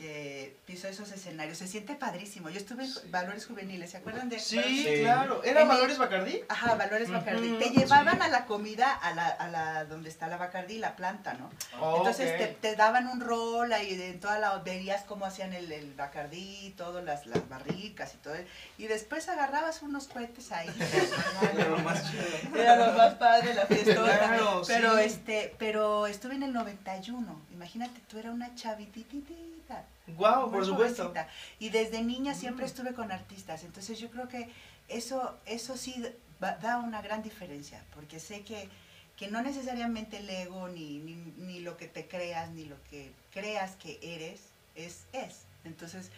Que 0.00 0.56
pisó 0.64 0.88
esos 0.88 1.12
escenarios. 1.12 1.58
Se 1.58 1.66
siente 1.68 1.94
padrísimo. 1.94 2.48
Yo 2.48 2.56
estuve 2.56 2.84
en 2.84 3.10
Valores 3.10 3.44
Juveniles, 3.44 3.90
¿se 3.90 3.98
acuerdan 3.98 4.30
de 4.30 4.38
Sí, 4.40 4.58
Sí. 4.62 5.00
claro. 5.02 5.44
¿Era 5.44 5.60
En 5.60 5.68
Valores 5.68 5.98
Bacardí? 5.98 6.40
Ajá, 6.48 6.74
Valores 6.74 7.10
Bacardí. 7.10 7.50
Ujú, 7.50 7.58
Te 7.58 7.68
llevaban 7.68 8.16
sí. 8.16 8.22
a 8.22 8.28
la 8.28 8.46
comida 8.46 8.90
a 8.94 9.12
la, 9.12 9.26
a 9.28 9.48
la 9.48 9.84
donde 9.84 10.08
está 10.08 10.26
la 10.28 10.38
Bacardí, 10.38 10.78
la 10.78 10.96
planta, 10.96 11.34
¿no? 11.34 11.50
Oh, 11.78 11.98
Entonces 11.98 12.38
te, 12.38 12.46
te 12.46 12.76
daban 12.76 13.08
un 13.08 13.20
rol 13.20 13.70
ahí 13.74 13.94
de 13.94 14.08
en 14.08 14.20
toda 14.20 14.38
la 14.38 14.56
verías 14.60 15.02
cómo 15.02 15.26
hacían 15.26 15.52
el, 15.52 15.70
el 15.70 15.92
Bacardí, 15.92 16.72
todas 16.78 17.04
las, 17.04 17.26
las 17.26 17.46
barricas 17.50 18.14
y 18.14 18.16
todo. 18.18 18.36
Y 18.78 18.86
después 18.86 19.28
agarrabas 19.28 19.82
unos 19.82 20.08
cohetes 20.08 20.50
ahí. 20.50 20.70
Era 21.54 21.68
lo 21.68 21.78
más 21.80 22.10
chido. 22.10 22.56
Era 22.56 22.86
lo 22.86 22.92
más 22.96 23.14
padre 23.16 23.52
la 23.52 23.66
fiesta. 23.66 23.94
Claro, 23.96 24.62
pero 24.66 24.96
este, 24.96 25.54
pero 25.58 26.06
estuve 26.06 26.36
en 26.36 26.44
el 26.44 26.54
91. 26.54 27.42
Imagínate, 27.52 28.00
tú 28.08 28.16
eras 28.18 28.32
una 28.32 28.54
chavititita. 28.54 29.84
Guau, 30.06 30.42
muy 30.48 30.52
por 30.58 30.66
supuesto. 30.66 31.02
jovencita. 31.04 31.28
Y 31.58 31.70
desde 31.70 32.02
niña 32.02 32.34
siempre 32.34 32.66
estuve 32.66 32.94
con 32.94 33.12
artistas. 33.12 33.64
Entonces 33.64 33.98
yo 33.98 34.10
creo 34.10 34.28
que 34.28 34.48
eso, 34.88 35.38
eso 35.46 35.76
sí 35.76 36.04
da 36.40 36.78
una 36.78 37.00
gran 37.02 37.22
diferencia. 37.22 37.84
Porque 37.94 38.18
sé 38.18 38.42
que, 38.42 38.68
que 39.16 39.28
no 39.28 39.42
necesariamente 39.42 40.18
el 40.18 40.28
ego, 40.30 40.68
ni, 40.68 40.98
ni, 40.98 41.14
ni 41.14 41.60
lo 41.60 41.76
que 41.76 41.86
te 41.86 42.08
creas, 42.08 42.50
ni 42.50 42.64
lo 42.64 42.82
que 42.84 43.12
creas 43.32 43.76
que 43.76 43.98
eres, 44.02 44.40
es, 44.74 45.04
es. 45.12 45.42
Entonces, 45.64 46.10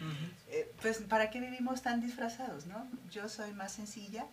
eh, 0.47 0.71
pues, 0.81 0.99
¿para 0.99 1.29
qué 1.29 1.39
vivimos 1.41 1.81
tan 1.81 1.99
disfrazados, 2.01 2.65
no? 2.65 2.87
Yo 3.11 3.27
soy 3.29 3.51
más 3.53 3.73
sencilla. 3.73 4.25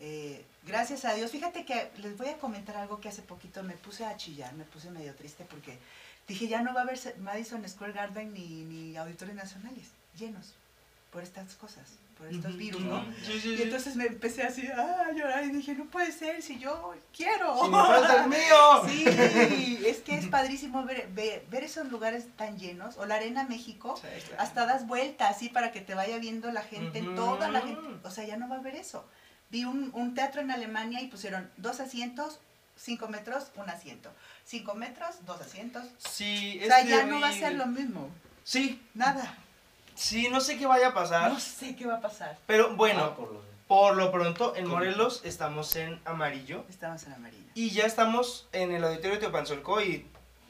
eh, 0.00 0.44
gracias 0.64 1.04
a 1.04 1.14
Dios. 1.14 1.30
Fíjate 1.30 1.64
que 1.64 1.90
les 1.98 2.16
voy 2.16 2.28
a 2.28 2.38
comentar 2.38 2.76
algo 2.76 3.00
que 3.00 3.08
hace 3.08 3.22
poquito 3.22 3.62
me 3.62 3.74
puse 3.76 4.04
a 4.04 4.16
chillar, 4.16 4.52
me 4.54 4.64
puse 4.64 4.90
medio 4.90 5.14
triste 5.14 5.44
porque 5.44 5.78
dije, 6.28 6.46
ya 6.48 6.62
no 6.62 6.72
va 6.74 6.80
a 6.80 6.82
haber 6.84 6.98
Madison 7.20 7.66
Square 7.68 7.92
Garden 7.92 8.32
ni, 8.32 8.46
ni 8.64 8.96
auditorios 8.96 9.36
nacionales 9.36 9.88
llenos 10.16 10.54
por 11.10 11.22
estas 11.22 11.54
cosas, 11.54 11.84
por 12.18 12.26
estos 12.28 12.54
virus. 12.56 12.82
¿no? 12.82 13.02
Sí, 13.24 13.40
sí, 13.40 13.54
Y 13.58 13.62
entonces 13.62 13.96
me 13.96 14.04
empecé 14.06 14.42
así 14.42 14.66
a 14.66 15.10
llorar 15.12 15.42
y 15.44 15.50
dije, 15.50 15.74
no 15.74 15.86
puede 15.86 16.12
ser, 16.12 16.42
si 16.42 16.58
yo 16.58 16.94
quiero. 17.16 17.56
Si 17.64 17.70
me 17.70 17.76
falta 17.78 18.24
el 18.24 18.28
mío. 18.28 18.82
Sí, 18.88 19.84
es 19.86 19.98
que 20.00 20.16
es 20.16 20.26
padrísimo 20.26 20.84
ver, 20.84 21.08
ver, 21.14 21.46
ver 21.50 21.64
esos 21.64 21.88
lugares 21.90 22.26
tan 22.36 22.58
llenos. 22.58 22.98
O 22.98 23.06
la 23.06 23.14
Arena 23.14 23.44
México, 23.44 23.96
Sí, 23.96 24.06
claro. 24.26 24.42
hasta 24.42 24.66
das 24.66 24.86
vueltas 24.86 25.34
así 25.34 25.48
para 25.48 25.72
que 25.72 25.80
te 25.80 25.94
vaya 25.94 26.18
viendo 26.18 26.50
la 26.52 26.62
gente, 26.62 27.00
Ujú. 27.02 27.14
toda 27.14 27.48
la 27.48 27.62
gente. 27.62 27.88
O 28.06 28.10
sea, 28.10 28.24
ya 28.24 28.36
no 28.36 28.48
va 28.48 28.56
a 28.56 28.58
haber 28.58 28.74
eso. 28.76 29.08
Vi 29.50 29.64
un, 29.64 29.90
un 29.94 30.14
teatro 30.14 30.42
en 30.42 30.50
Alemania 30.50 31.00
y 31.00 31.06
pusieron 31.06 31.50
dos 31.56 31.80
asientos, 31.80 32.38
cinco 32.76 33.08
metros, 33.08 33.50
un 33.56 33.70
asiento. 33.70 34.12
Cinco 34.48 34.74
metros, 34.74 35.16
dos 35.26 35.38
asientos. 35.42 35.84
Sí, 35.98 36.58
O 36.64 36.66
sea, 36.66 36.82
ya 36.82 37.04
no 37.04 37.20
va 37.20 37.28
a 37.28 37.32
ser 37.32 37.54
lo 37.56 37.66
mismo. 37.66 38.08
Sí, 38.44 38.80
Nada. 38.94 39.36
sí, 39.94 40.28
no 40.30 40.40
sé 40.40 40.56
qué 40.56 40.64
vaya 40.66 40.88
a 40.88 40.94
pasar. 40.94 41.30
No 41.30 41.38
sé 41.38 41.76
qué 41.76 41.84
va 41.86 41.96
a 41.96 42.00
pasar. 42.00 42.38
Pero 42.46 42.74
bueno, 42.74 43.04
Ah, 43.04 43.14
por 43.14 43.30
lo 43.30 43.42
de- 43.42 43.48
por 43.66 43.96
lo 43.96 44.10
pronto, 44.10 44.56
en 44.56 44.64
¿Cómo? 44.64 44.76
Morelos 44.76 45.20
estamos 45.24 45.76
en 45.76 46.00
amarillo. 46.06 46.64
Estamos 46.70 47.02
en 47.02 47.12
amarillo. 47.12 47.44
Y 47.54 47.68
ya 47.68 47.84
estamos 47.84 48.48
en 48.52 48.72
el 48.72 48.82
auditorio 48.84 49.16
de 49.16 49.18
Teopanzolco 49.18 49.82
y 49.82 50.06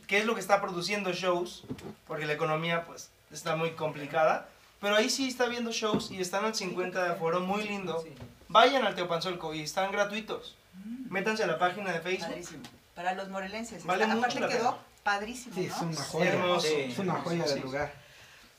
qué 0.06 0.18
es 0.18 0.26
lo 0.26 0.34
que 0.36 0.40
está 0.40 0.60
produciendo 0.60 1.12
shows, 1.12 1.64
porque 2.06 2.24
la 2.26 2.34
economía 2.34 2.84
pues 2.84 3.10
está 3.32 3.56
muy 3.56 3.72
complicada. 3.72 4.48
Pero 4.80 4.94
ahí 4.94 5.10
sí 5.10 5.26
está 5.26 5.46
viendo 5.48 5.72
shows 5.72 6.12
y 6.12 6.20
están 6.20 6.44
al 6.44 6.54
50 6.54 7.02
de 7.02 7.10
aforo, 7.10 7.40
muy 7.40 7.64
lindo. 7.64 8.04
Vayan 8.46 8.86
al 8.86 8.94
Teopanzolco 8.94 9.52
y 9.52 9.62
están 9.62 9.90
gratuitos. 9.90 10.54
Mm, 10.74 11.12
Métanse 11.12 11.42
a 11.42 11.48
la 11.48 11.58
página 11.58 11.90
de 11.92 11.98
Facebook. 12.00 12.28
padrísimo. 12.28 12.62
Para 12.98 13.12
los 13.14 13.28
morelenses. 13.28 13.84
Vale 13.84 14.02
Está- 14.02 14.16
mucho 14.16 14.26
aparte 14.26 14.48
quedó 14.56 14.70
pena. 14.72 14.84
padrísimo, 15.04 15.54
Sí, 15.54 15.66
¿no? 15.68 15.76
es 15.76 15.80
una 15.82 16.02
joya. 16.04 16.32
Hermoso. 16.32 16.66
Sí. 16.66 16.74
Es 16.90 16.98
una 16.98 17.14
joya 17.14 17.44
del 17.44 17.60
lugar. 17.60 17.92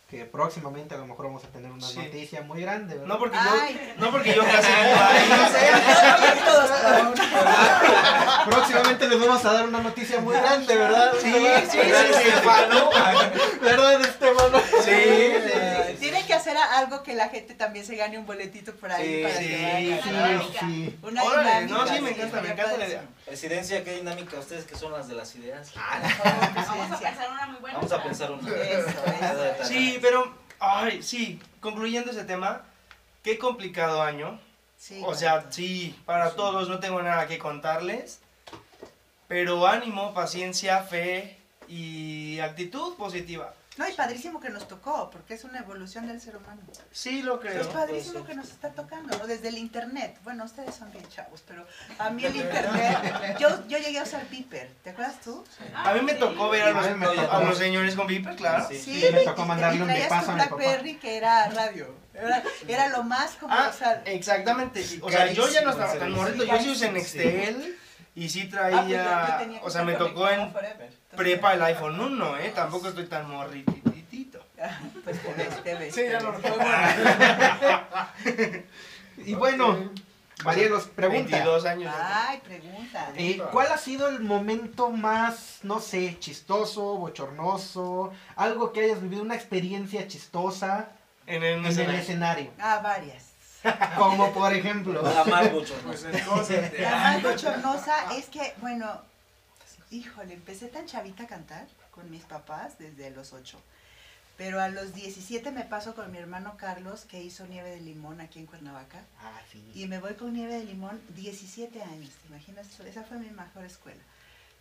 Que 0.09 0.23
próximamente 0.23 0.95
a 0.95 0.97
lo 0.97 1.05
mejor 1.07 1.25
vamos 1.25 1.43
a 1.43 1.47
tener 1.49 1.69
una 1.69 1.85
Sí. 1.85 1.97
noticia 1.99 2.41
muy 2.43 2.61
grande, 2.61 2.93
¿verdad? 2.95 3.07
No 3.07 3.19
porque 3.19 3.37
Ay. 3.37 3.93
yo, 3.99 4.05
no 4.05 4.11
porque 4.11 4.33
yo 4.33 4.43
casi 4.45 4.71
no 5.29 5.49
sé. 5.51 5.59
Próximamente 8.49 9.07
les 9.09 9.19
vamos 9.19 9.43
a 9.45 9.51
dar 9.53 9.67
una 9.67 9.81
noticia 9.81 10.21
muy 10.21 10.33
grande, 10.35 10.73
¿verdad? 10.75 11.11
Sí, 11.21 11.31
sí, 11.69 11.79
sí, 11.81 11.91
sí. 12.23 12.47
¿Verdad, 13.61 14.01
Esteban? 14.01 14.51
Sí, 14.83 15.88
hacer 16.49 16.57
algo 16.75 17.03
que 17.03 17.13
la 17.13 17.29
gente 17.29 17.53
también 17.53 17.85
se 17.85 17.95
gane 17.95 18.17
un 18.17 18.25
boletito 18.25 18.75
por 18.75 18.91
ahí 18.91 19.17
Sí, 19.17 19.23
para 19.23 19.35
sí, 19.35 19.47
que 19.47 19.63
vaya. 19.63 20.51
Sí, 20.51 20.57
sí. 20.59 20.99
Una 21.01 21.23
Órale, 21.23 21.65
dinámica, 21.65 21.77
no, 21.77 21.87
sí, 21.87 22.01
me 22.01 22.09
sí, 22.09 22.15
encanta, 22.15 22.41
me 22.41 22.49
encanta 22.49 22.77
la 22.77 22.87
idea. 22.87 23.03
Presidencia, 23.25 23.83
qué 23.83 23.95
dinámica, 23.95 24.39
ustedes 24.39 24.65
que 24.65 24.75
son 24.75 24.91
las 24.91 25.07
de 25.07 25.15
las 25.15 25.35
ideas. 25.35 25.71
Vamos 25.75 26.91
a 26.91 26.99
pensar 26.99 27.31
una 27.31 27.45
muy 27.47 27.59
buena. 27.59 27.77
Vamos 27.77 27.91
a 27.91 28.03
pensar 28.03 28.31
una. 28.31 28.49
Eso. 28.55 28.89
Sí, 29.63 29.99
pero, 30.01 30.33
ay, 30.59 31.03
sí, 31.03 31.39
concluyendo 31.59 32.11
ese 32.11 32.23
tema, 32.23 32.63
qué 33.23 33.37
complicado 33.37 34.01
año. 34.01 34.39
Sí, 34.77 35.01
O 35.05 35.13
sea, 35.13 35.33
claro. 35.33 35.47
sí, 35.51 35.99
para 36.05 36.31
todos 36.31 36.69
no 36.69 36.79
tengo 36.79 37.01
nada 37.01 37.27
que 37.27 37.37
contarles. 37.37 38.19
Pero 39.27 39.67
ánimo, 39.67 40.13
paciencia, 40.13 40.81
fe 40.83 41.37
y 41.67 42.39
actitud 42.39 42.95
positiva. 42.95 43.53
No, 43.77 43.87
y 43.87 43.93
padrísimo 43.93 44.41
que 44.41 44.49
nos 44.49 44.67
tocó, 44.67 45.09
porque 45.09 45.35
es 45.35 45.43
una 45.45 45.59
evolución 45.59 46.05
del 46.07 46.19
ser 46.19 46.35
humano. 46.35 46.61
Sí, 46.91 47.21
lo 47.21 47.35
Es 47.35 47.39
creo. 47.41 47.69
padrísimo 47.69 48.25
que 48.25 48.35
nos 48.35 48.49
está 48.49 48.71
tocando, 48.71 49.17
¿no? 49.17 49.25
Desde 49.25 49.47
el 49.47 49.57
internet. 49.57 50.17
Bueno, 50.23 50.43
ustedes 50.43 50.75
son 50.75 50.91
bien 50.91 51.07
chavos, 51.07 51.43
pero 51.47 51.65
a 51.97 52.09
mí 52.09 52.25
el 52.25 52.35
internet. 52.35 53.37
Yo, 53.39 53.65
yo 53.67 53.77
llegué 53.77 53.99
a 53.99 54.03
usar 54.03 54.27
Viper, 54.29 54.69
¿te 54.83 54.89
acuerdas 54.89 55.21
tú? 55.21 55.45
A 55.73 55.93
mí 55.93 56.01
me 56.01 56.13
tocó 56.15 56.49
ver 56.49 56.63
a 56.63 56.71
los, 56.71 56.97
me 56.97 57.05
a 57.05 57.39
los 57.41 57.57
señores 57.57 57.95
con 57.95 58.07
Viper, 58.07 58.35
claro. 58.35 58.67
Sí. 58.69 58.77
Sí, 58.79 59.05
me 59.13 59.21
tocó 59.23 59.45
mandarle 59.45 59.81
un 59.83 59.87
tu 59.87 59.93
a 59.93 59.97
mi 59.97 60.01
papá. 60.09 60.33
Blackberry 60.33 60.95
que 60.97 61.15
era 61.17 61.47
radio. 61.49 61.95
Era, 62.13 62.43
era 62.67 62.89
lo 62.89 63.03
más 63.03 63.31
como, 63.39 63.53
Ah, 63.53 63.69
o 63.73 63.77
sea, 63.77 64.01
exactamente. 64.05 64.83
O 65.01 65.09
sea, 65.09 65.31
yo 65.31 65.47
ya 65.47 65.61
no 65.61 65.71
estaba 65.71 65.93
tan 65.93 66.11
morrito. 66.11 66.43
Yo 66.43 66.59
sí 66.59 66.69
usé 66.71 66.91
Nextel 66.91 67.77
y 68.23 68.29
sí 68.29 68.49
ah, 68.53 68.57
pues 68.57 68.71
yo- 68.71 68.79
yo 68.97 69.03
traía. 69.03 69.37
tenía 69.39 69.59
O 69.63 69.69
sea, 69.69 69.83
me 69.83 69.93
tocó 69.93 70.29
en 70.29 70.51
forever. 70.51 70.93
Prepa 71.15 71.53
el 71.53 71.61
iPhone 71.63 71.99
1, 71.99 72.37
¿eh? 72.37 72.51
Tampoco 72.55 72.89
estoy 72.89 73.05
tan 73.07 73.29
morrititito. 73.29 74.39
ah, 74.61 74.79
Pues 75.03 75.21
te 75.21 75.33
ves, 75.33 75.63
te 75.63 75.75
ves. 75.75 75.95
Sí, 75.95 76.01
ya 76.09 76.19
lo 76.19 76.33
ves. 76.33 76.41
Y 79.25 79.33
bueno, 79.33 79.91
Marielos, 80.45 80.85
pregunta. 80.87 81.29
22 81.31 81.65
años. 81.65 81.93
Ay, 82.01 82.39
pregunta. 82.39 83.11
Eh, 83.17 83.41
¿Cuál 83.51 83.67
ha 83.73 83.77
sido 83.77 84.07
el 84.07 84.21
momento 84.21 84.89
más, 84.89 85.59
no 85.63 85.81
sé, 85.81 86.17
chistoso, 86.19 86.95
bochornoso? 86.97 88.13
Algo 88.37 88.71
que 88.71 88.85
hayas 88.85 89.01
vivido, 89.01 89.21
una 89.21 89.35
experiencia 89.35 90.07
chistosa 90.07 90.91
En 91.27 91.43
el 91.43 91.55
en 91.59 91.65
el 91.65 91.71
escenario. 91.71 91.99
escenario. 91.99 92.51
Ah, 92.59 92.79
varias. 92.81 93.28
Como 93.97 94.33
por 94.33 94.53
ejemplo. 94.53 95.01
La 95.01 95.23
más 95.25 95.51
mucho. 95.51 95.75
¿no? 95.77 95.89
Pues 95.89 96.03
La 96.79 96.91
más 96.95 97.23
bochornosa 97.23 98.15
es 98.15 98.25
que, 98.27 98.53
bueno, 98.61 99.01
híjole, 99.91 100.33
empecé 100.33 100.67
tan 100.67 100.85
chavita 100.85 101.23
a 101.23 101.27
cantar 101.27 101.67
con 101.91 102.09
mis 102.09 102.23
papás 102.23 102.77
desde 102.79 103.09
los 103.11 103.33
8. 103.33 103.59
Pero 104.37 104.61
a 104.61 104.69
los 104.69 104.93
17 104.93 105.51
me 105.51 105.63
paso 105.63 105.95
con 105.95 106.09
mi 106.13 106.17
hermano 106.17 106.55
Carlos, 106.55 107.01
que 107.03 107.21
hizo 107.21 107.45
Nieve 107.47 107.71
de 107.71 107.81
Limón 107.81 108.21
aquí 108.21 108.39
en 108.39 108.45
Cuernavaca. 108.45 108.99
Ah, 109.21 109.41
sí. 109.51 109.69
Y 109.75 109.85
me 109.87 109.99
voy 109.99 110.13
con 110.13 110.33
Nieve 110.33 110.53
de 110.59 110.63
Limón 110.63 111.01
17 111.09 111.81
años, 111.83 112.11
¿te 112.21 112.27
imaginas? 112.29 112.67
Esa 112.79 113.03
fue 113.03 113.17
mi 113.17 113.29
mejor 113.31 113.65
escuela. 113.65 113.99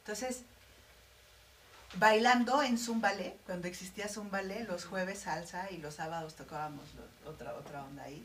Entonces, 0.01 0.41
bailando 1.95 2.63
en 2.63 2.77
Zumbalé, 2.79 3.37
cuando 3.47 3.69
existía 3.69 4.09
Zumbalé, 4.09 4.65
los 4.65 4.85
jueves 4.85 5.21
salsa 5.21 5.71
y 5.71 5.79
los 5.79 5.95
sábados 5.95 6.35
tocábamos 6.35 6.85
lo- 6.95 7.31
otra, 7.31 7.55
otra 7.55 7.85
onda 7.85 8.03
ahí. 8.03 8.25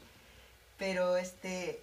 Pero 0.84 1.16
este, 1.16 1.80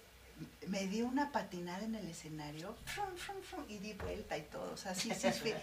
me 0.67 0.85
dio 0.85 1.07
una 1.07 1.31
patinada 1.31 1.83
en 1.83 1.95
el 1.95 2.07
escenario 2.07 2.75
frum, 2.85 3.15
frum, 3.15 3.41
frum, 3.41 3.65
y 3.67 3.79
di 3.79 3.93
vuelta 3.93 4.37
y 4.37 4.43
todo. 4.43 4.71
O 4.73 4.77
sea, 4.77 4.93
sí, 4.93 5.09
sí, 5.15 5.31
fui- 5.31 5.55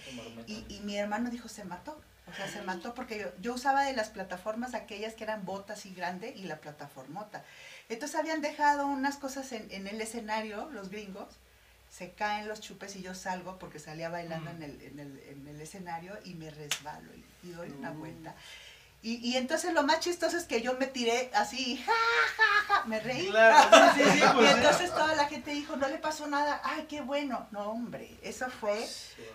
y, 0.49 0.65
y 0.69 0.81
mi 0.81 0.97
hermano 0.97 1.31
dijo, 1.31 1.49
se 1.49 1.65
mató. 1.65 2.01
O 2.31 2.35
sea, 2.35 2.49
se 2.49 2.61
mató 2.63 2.95
porque 2.95 3.17
yo, 3.21 3.27
yo 3.41 3.55
usaba 3.55 3.85
de 3.85 3.93
las 3.95 4.09
plataformas 4.11 4.75
aquellas 4.75 5.15
que 5.15 5.23
eran 5.25 5.45
botas 5.45 5.87
y 5.87 5.95
grande 5.95 6.35
y 6.37 6.43
la 6.43 6.57
plataformota. 6.61 7.45
Entonces 7.89 8.19
habían 8.19 8.43
dejado 8.43 8.87
unas 8.87 9.17
cosas 9.19 9.53
en, 9.53 9.71
en 9.71 9.87
el 9.87 10.01
escenario, 10.01 10.69
los 10.71 10.91
gringos, 10.91 11.29
se 11.91 12.11
caen 12.11 12.49
los 12.49 12.61
chupes 12.61 12.97
y 12.97 13.03
yo 13.03 13.15
salgo 13.15 13.59
porque 13.61 13.79
salía 13.79 14.11
bailando 14.11 14.51
en, 14.51 14.63
el, 14.63 14.83
en, 14.83 14.99
el, 14.99 15.19
en 15.31 15.49
el 15.49 15.61
escenario 15.61 16.19
y 16.25 16.35
me 16.35 16.51
resbalo 16.51 17.09
y, 17.15 17.49
y 17.49 17.53
doy 17.53 17.71
una 17.71 17.93
vuelta. 17.93 18.35
Y, 19.01 19.15
y 19.29 19.37
entonces 19.37 19.73
lo 19.75 19.85
más 19.85 20.01
chistoso 20.01 20.37
es 20.37 20.45
que 20.45 20.61
yo 20.61 20.75
me 20.75 20.87
tiré 20.87 21.31
así, 21.33 21.81
ja, 21.87 21.93
ja, 22.67 22.85
me 22.87 22.99
reí. 22.99 23.29
Claro, 23.29 23.93
sí, 23.95 24.03
sí, 24.13 24.21
pues, 24.35 24.51
y 24.51 24.55
entonces 24.57 24.91
toda 24.91 25.15
la 25.15 25.27
gente 25.27 25.53
dijo, 25.53 25.77
no 25.77 25.87
le 25.87 25.99
pasó 25.99 26.27
nada, 26.27 26.61
ay, 26.65 26.87
qué 26.89 27.01
bueno. 27.01 27.47
No, 27.53 27.71
hombre, 27.71 28.19
eso 28.23 28.47
fue 28.61 28.85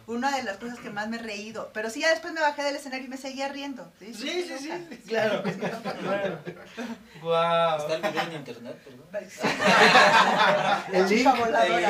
una 0.05 0.35
de 0.35 0.43
las 0.43 0.57
cosas 0.57 0.79
que 0.79 0.89
más 0.89 1.07
me 1.07 1.15
he 1.15 1.21
reído. 1.21 1.71
Pero 1.73 1.89
sí, 1.89 2.01
ya 2.01 2.09
después 2.09 2.33
me 2.33 2.41
bajé 2.41 2.61
del 2.63 2.75
escenario 2.75 3.05
y 3.05 3.09
me 3.09 3.15
seguía 3.15 3.47
riendo. 3.47 3.89
Sí, 3.99 4.13
sí, 4.13 4.45
sí, 4.59 4.69
claro. 5.07 5.43
No 5.63 5.81
pasó 5.81 6.01
nada. 6.01 6.41
Wow. 7.21 7.77
Está 7.77 7.95
el 7.95 8.01
video 8.01 8.23
en 8.23 8.33
internet, 8.33 8.83
perdón. 8.83 9.03
El 10.93 11.09
link, 11.09 11.27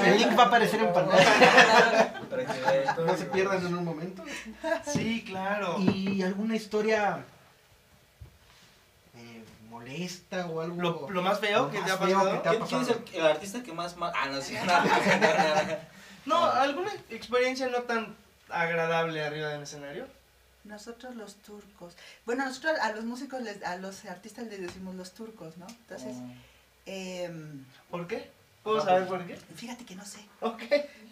el 0.05 0.17
link 0.17 0.37
va 0.37 0.43
a 0.43 0.47
aparecer 0.47 0.79
en 0.79 0.93
pantalla. 0.93 2.21
Para 2.29 2.45
que 2.45 2.61
vean. 2.61 3.05
No 3.05 3.17
se 3.17 3.25
pierdan 3.25 3.65
en 3.65 3.75
un 3.75 3.85
momento. 3.85 4.23
Sí, 4.85 5.23
claro. 5.25 5.79
¿Y 5.79 6.21
alguna 6.21 6.55
historia 6.55 7.25
molesta 9.83 10.45
o 10.47 10.61
algo? 10.61 10.81
Lo, 10.81 11.09
lo 11.09 11.21
más 11.21 11.39
feo 11.39 11.65
Lo 11.65 11.71
que 11.71 11.79
más 11.79 11.91
te 11.99 12.05
feo 12.05 12.17
pasado. 12.19 12.31
que 12.31 12.37
te 12.39 12.49
ha 12.49 12.51
¿Quién, 12.51 12.63
quién 12.65 12.81
es 12.81 12.87
el, 12.89 13.03
el 13.19 13.25
artista 13.27 13.63
que 13.63 13.71
más... 13.73 13.97
ma- 13.97 14.11
Ah, 14.15 14.27
no, 14.29 14.41
sí. 14.41 14.53
no, 14.53 14.65
no, 14.65 14.83
no, 14.83 15.63
no. 15.63 15.77
No, 16.25 16.45
alguna 16.45 16.91
experiencia 17.09 17.67
no 17.67 17.83
tan 17.83 18.15
agradable 18.49 19.23
arriba 19.23 19.49
del 19.49 19.63
escenario. 19.63 20.07
Nosotros 20.63 21.15
los 21.15 21.35
turcos. 21.35 21.93
Bueno, 22.25 22.45
nosotros 22.45 22.79
a 22.79 22.91
los 22.93 23.03
músicos, 23.03 23.41
les- 23.41 23.61
a 23.63 23.75
los 23.77 24.05
artistas 24.05 24.45
les 24.47 24.61
decimos 24.61 24.95
los 24.95 25.11
turcos, 25.13 25.57
¿no? 25.57 25.67
Entonces, 25.67 26.15
em, 26.85 27.65
¿Por 27.89 28.07
qué? 28.07 28.31
¿Puedo 28.63 28.81
saber 28.81 29.05
por 29.07 29.25
qué? 29.27 29.35
fíjate 29.55 29.83
que 29.85 29.95
no 29.95 30.05
sé. 30.05 30.19
Ok. 30.39 30.61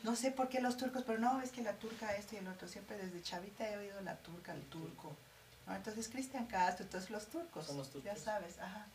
No 0.03 0.15
sé 0.15 0.31
por 0.31 0.47
qué 0.47 0.61
los 0.61 0.77
turcos, 0.77 1.03
pero 1.05 1.19
no, 1.19 1.41
es 1.41 1.51
que 1.51 1.61
la 1.61 1.73
turca 1.73 2.15
esto 2.15 2.35
y 2.35 2.37
el 2.37 2.47
otro. 2.47 2.67
Siempre 2.69 2.95
desde 2.97 3.21
chavita 3.21 3.69
he 3.69 3.77
oído 3.77 3.99
la 4.01 4.15
turca, 4.15 4.53
el 4.53 4.61
turco. 4.63 5.15
¿No? 5.71 5.77
Entonces 5.77 6.09
Cristian 6.09 6.45
Castro, 6.45 6.85
entonces 6.85 7.09
los 7.09 7.27
turcos. 7.27 7.65
Son 7.65 7.77
los 7.77 7.89
turcos. 7.89 8.11
Ya 8.11 8.17
sabes, 8.17 8.59
ajá. 8.59 8.85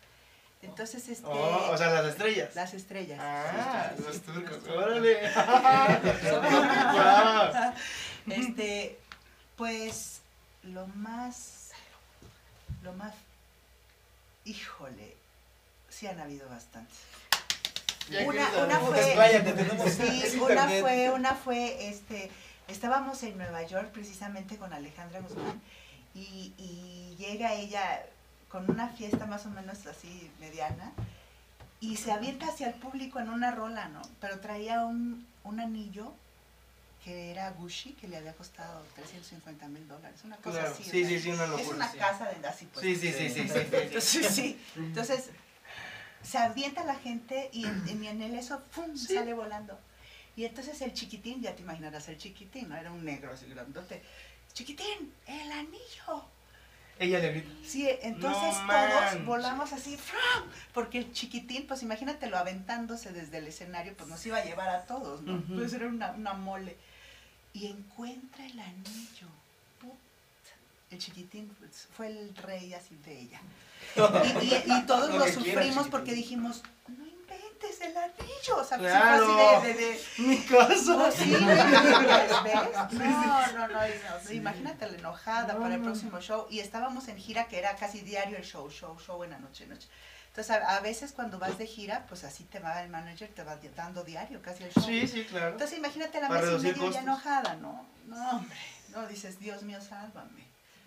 Entonces, 0.62 1.06
este... 1.08 1.26
Oh, 1.26 1.70
o 1.70 1.76
sea, 1.76 1.90
las 1.90 2.06
estrellas. 2.06 2.54
las 2.54 2.74
estrellas. 2.74 3.20
Ah, 3.22 3.90
sí, 3.96 4.02
los 4.02 4.20
turcos. 4.22 4.68
Órale. 4.68 5.20
Este, 8.28 8.98
pues, 9.54 10.20
lo 10.64 10.88
más, 10.88 11.70
lo 12.82 12.92
más, 12.94 13.14
híjole, 14.44 15.14
sí 15.88 16.08
han 16.08 16.18
habido 16.18 16.48
bastantes. 16.48 16.98
Una, 18.24 18.48
una 18.64 18.80
fue, 18.80 19.90
sí, 19.90 20.38
una 20.40 20.66
fue, 20.66 21.10
una 21.10 21.34
fue, 21.36 21.88
este, 21.88 22.32
estábamos 22.66 23.22
en 23.22 23.38
Nueva 23.38 23.62
York 23.62 23.90
precisamente 23.92 24.56
con 24.56 24.72
Alejandra 24.72 25.20
Guzmán 25.20 25.62
y, 26.16 26.52
y 26.58 27.16
llega 27.18 27.54
ella 27.54 28.04
con 28.48 28.70
una 28.70 28.88
fiesta 28.88 29.26
más 29.26 29.44
o 29.46 29.50
menos 29.50 29.86
así 29.86 30.30
mediana 30.40 30.92
y 31.80 31.96
se 31.96 32.10
avienta 32.10 32.46
hacia 32.48 32.68
el 32.68 32.74
público 32.74 33.18
en 33.20 33.28
una 33.28 33.50
rola, 33.50 33.88
¿no? 33.88 34.00
Pero 34.20 34.40
traía 34.40 34.84
un, 34.84 35.26
un 35.44 35.60
anillo 35.60 36.14
que 37.04 37.30
era 37.30 37.50
Gucci, 37.52 37.92
que 37.92 38.08
le 38.08 38.16
había 38.16 38.32
costado 38.34 38.82
350 38.96 39.68
mil 39.68 39.86
dólares, 39.86 40.18
una 40.24 40.36
cosa 40.38 40.58
Claro. 40.60 40.74
así. 40.74 40.82
Sí, 40.82 40.88
o 41.04 41.06
sea, 41.06 41.08
sí, 41.08 41.20
sí, 41.20 41.30
una 41.30 41.44
Es 41.44 41.50
locura. 41.50 41.76
una 41.76 41.92
sí. 41.92 41.98
casa 41.98 42.24
de 42.32 42.46
así, 42.48 42.66
pues. 42.72 42.84
Sí, 42.84 42.96
sí, 42.96 43.12
sí, 43.12 43.28
sí, 43.30 43.48
sí. 43.48 43.58
Entonces, 43.72 44.26
sí. 44.34 44.58
Entonces, 44.76 45.30
se 46.22 46.38
avienta 46.38 46.82
la 46.84 46.96
gente 46.96 47.48
y 47.52 47.64
en, 47.66 48.04
en 48.04 48.22
el 48.22 48.34
eso, 48.34 48.60
¡pum! 48.74 48.96
Sí. 48.96 49.14
sale 49.14 49.34
volando. 49.34 49.78
Y 50.34 50.44
entonces 50.44 50.80
el 50.82 50.92
chiquitín, 50.94 51.40
ya 51.40 51.54
te 51.54 51.62
imaginarás 51.62 52.08
el 52.08 52.18
chiquitín, 52.18 52.68
¿no? 52.68 52.76
Era 52.76 52.90
un 52.90 53.04
negro 53.04 53.32
así 53.32 53.46
grandote. 53.46 54.02
Chiquitín, 54.56 55.12
el 55.26 55.52
anillo. 55.52 56.24
Ella 56.98 57.18
le 57.18 57.30
grita. 57.30 57.50
Sí, 57.62 57.86
entonces 58.00 58.54
No 58.62 58.72
todos 58.72 59.26
volamos 59.26 59.70
así, 59.74 59.98
¡fram! 59.98 60.48
porque 60.72 60.96
el 60.96 61.12
chiquitín, 61.12 61.66
pues 61.66 61.82
imagínatelo 61.82 62.38
aventándose 62.38 63.12
desde 63.12 63.36
el 63.36 63.48
escenario, 63.48 63.94
pues 63.94 64.08
nos 64.08 64.24
iba 64.24 64.38
a 64.38 64.44
llevar 64.44 64.70
a 64.70 64.86
todos, 64.86 65.20
¿no? 65.20 65.34
Ujú. 65.34 65.56
Pues 65.56 65.74
era 65.74 65.86
una, 65.88 66.12
una 66.12 66.32
mole. 66.32 66.74
Y 67.52 67.66
encuentra 67.66 68.46
el 68.46 68.58
anillo. 68.58 69.28
Puta. 69.78 69.96
El 70.90 70.98
chiquitín 71.00 71.54
pues, 71.58 71.86
fue 71.94 72.06
el 72.06 72.34
rey 72.36 72.72
así 72.72 72.96
de 73.04 73.20
ella. 73.20 73.40
Y, 74.42 74.46
y- 74.46 74.62
y 74.78 74.82
todos 74.86 75.10
Lo 75.10 75.18
lo 75.18 75.24
que 75.26 75.32
quiera, 75.34 75.60
sufrimos 75.62 75.88
porque 75.88 76.14
dijimos, 76.14 76.62
no 76.88 77.04
inventes 77.36 77.80
el 77.80 77.96
anillo. 77.96 78.56
O 78.58 78.64
sea, 78.64 78.78
Claro. 78.78 79.26
así 79.60 79.66
de- 79.68 79.74
de- 79.74 79.80
de, 79.84 80.00
Mi 80.18 80.38
casa. 80.42 80.96
no, 80.96 81.12
sí, 81.12 81.30
no. 81.30 81.40
No, 83.68 84.32
imagínate 84.32 84.86
la 84.90 84.98
enojada 84.98 85.54
No, 85.54 85.60
para 85.60 85.74
el 85.76 85.82
próximo 85.82 86.20
show. 86.20 86.46
Y 86.50 86.60
estábamos 86.60 87.08
en 87.08 87.16
gira 87.18 87.46
que 87.48 87.58
era 87.58 87.74
casi 87.76 88.00
diario 88.00 88.36
el 88.36 88.44
show, 88.44 88.70
show, 88.70 88.98
show 88.98 89.22
en 89.24 89.30
la 89.30 89.38
noche, 89.38 89.66
noche. 89.66 89.88
Entonces, 90.28 90.54
a, 90.54 90.76
a 90.76 90.80
veces 90.80 91.12
cuando 91.12 91.38
vas 91.38 91.56
de 91.56 91.66
gira, 91.66 92.04
pues 92.08 92.22
así 92.24 92.44
te 92.44 92.58
va 92.58 92.82
el 92.82 92.90
manager, 92.90 93.32
te 93.34 93.42
va 93.42 93.56
dando 93.74 94.04
diario 94.04 94.42
casi 94.42 94.64
el 94.64 94.72
show. 94.72 94.82
Sí, 94.84 95.08
sí, 95.08 95.24
claro. 95.24 95.52
Entonces, 95.52 95.78
imagínate 95.78 96.20
la 96.20 96.28
Para 96.28 96.42
mesa 96.42 96.56
y 96.56 96.72
medio 96.72 96.90
ya 96.90 97.00
enojada, 97.00 97.54
¿no? 97.56 97.86
No, 98.04 98.30
hombre, 98.32 98.56
no, 98.90 99.06
dices, 99.06 99.38
Dios 99.38 99.62
mío, 99.62 99.80
sálvame. 99.80 100.46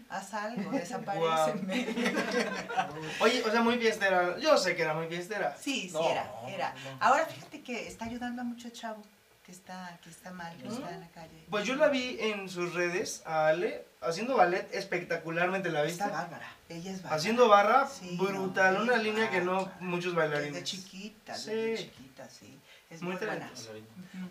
Haz 0.10 0.34
algo, 0.34 0.72
desapareceme. 0.72 1.88
Oye, 3.20 3.44
o 3.44 3.52
sea, 3.52 3.62
muy 3.62 3.78
fiestera. 3.78 4.38
Yo 4.40 4.58
sé 4.58 4.76
que 4.76 4.82
era 4.82 4.94
muy 4.94 5.08
fiestera. 5.08 5.56
Sí, 5.60 5.82
sí, 5.90 5.94
No, 5.94 6.10
era, 6.10 6.32
era. 6.48 6.74
Ahora 7.00 7.26
fíjate 7.26 7.62
que 7.62 7.88
está 7.88 8.06
ayudando 8.06 8.42
a 8.42 8.46
mucho 8.46 8.70
chavo 8.70 9.02
que 9.46 9.52
está, 9.52 9.98
que 10.04 10.10
está 10.12 10.32
mal, 10.32 10.56
que 10.58 10.68
está 10.68 10.92
en 10.92 11.00
la 11.02 11.08
calle. 11.10 11.46
Pues 11.50 11.66
yo 11.66 11.76
la 11.76 11.88
vi 11.88 12.18
en 12.20 12.48
sus 12.50 12.74
redes, 12.76 13.24
a 13.26 13.48
Ale, 13.48 13.84
haciendo 14.02 14.36
ballet 14.38 14.68
espectacularmente, 14.76 15.70
¿la 15.72 15.82
viste? 15.82 16.04
Está 16.04 16.16
bárbara, 16.16 16.48
ella 16.70 16.92
es 16.92 16.98
bárbara. 17.02 17.16
Haciendo 17.16 17.48
barra 17.50 17.88
Sí, 17.88 18.16
brutal, 18.16 18.76
no, 18.76 18.82
una 18.84 18.98
línea 18.98 19.32
que 19.32 19.42
no 19.42 19.54
bárbara. 19.56 19.78
muchos 19.80 20.14
Desde 20.16 20.28
bailarines. 20.30 20.64
chiquita, 20.64 21.34
Sí. 21.36 21.50
desde 21.52 21.78
chiquita, 21.86 22.30
sí. 22.30 22.60
Es 22.90 23.04
Muy 23.04 23.14
muy. 23.14 23.20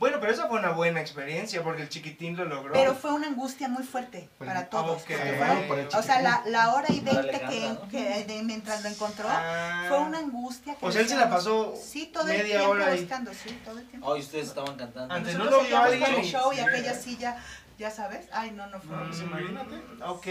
Bueno, 0.00 0.18
pero 0.18 0.32
esa 0.32 0.48
fue 0.48 0.58
una 0.58 0.70
buena 0.70 1.00
experiencia 1.00 1.62
porque 1.62 1.82
el 1.82 1.88
chiquitín 1.88 2.36
lo 2.36 2.44
logró. 2.44 2.72
Pero 2.72 2.92
fue 2.96 3.12
una 3.12 3.28
angustia 3.28 3.68
muy 3.68 3.84
fuerte 3.84 4.28
Pues, 4.36 4.48
para 4.50 4.68
todos. 4.68 5.00
ok. 5.02 5.06
porque 5.06 5.14
Claro, 5.14 5.36
fueron- 5.38 5.68
por 5.68 5.78
el 5.78 5.86
o 5.86 6.02
sea, 6.02 6.20
la, 6.22 6.42
la 6.46 6.74
hora 6.74 6.86
y 6.88 6.98
veinte 6.98 7.40
que, 7.48 7.68
¿no? 7.68 7.88
que 7.88 8.24
de- 8.24 8.42
mientras 8.42 8.82
lo 8.82 8.88
encontró 8.88 9.28
Ah. 9.30 9.84
fue 9.88 10.00
una 10.00 10.18
angustia. 10.18 10.74
Que 10.74 10.84
O 10.86 10.90
sea, 10.90 11.02
él 11.02 11.08
se 11.08 11.16
la 11.16 11.30
pasó 11.30 11.72
sí, 11.80 12.06
todo 12.12 12.24
el 12.28 12.36
media 12.38 12.56
tiempo 12.56 12.70
hora 12.70 12.86
ahí. 12.88 13.00
buscando, 13.00 13.30
sí, 13.32 13.60
todo 13.64 13.78
el 13.78 13.86
tiempo. 13.88 14.08
Oh, 14.08 14.16
y 14.16 14.20
ustedes 14.20 14.48
estaban 14.48 14.76
cantando. 14.76 15.14
Antes 15.14 15.34
no 15.34 15.44
Nosotros 15.44 15.62
lo 15.62 15.68
vio 15.68 15.78
alguien 15.78 16.14
el 16.16 16.24
y- 16.24 16.28
show 16.28 16.52
y 16.52 16.56
sí. 16.56 16.60
aquella 16.62 16.94
silla, 16.94 17.36
ya 17.78 17.90
sabes, 17.90 18.26
ay, 18.32 18.50
no, 18.50 18.66
no 18.66 18.80
fue. 18.80 18.96
Pues 19.06 19.20
imagínate. 19.20 19.76
Ok. 20.04 20.26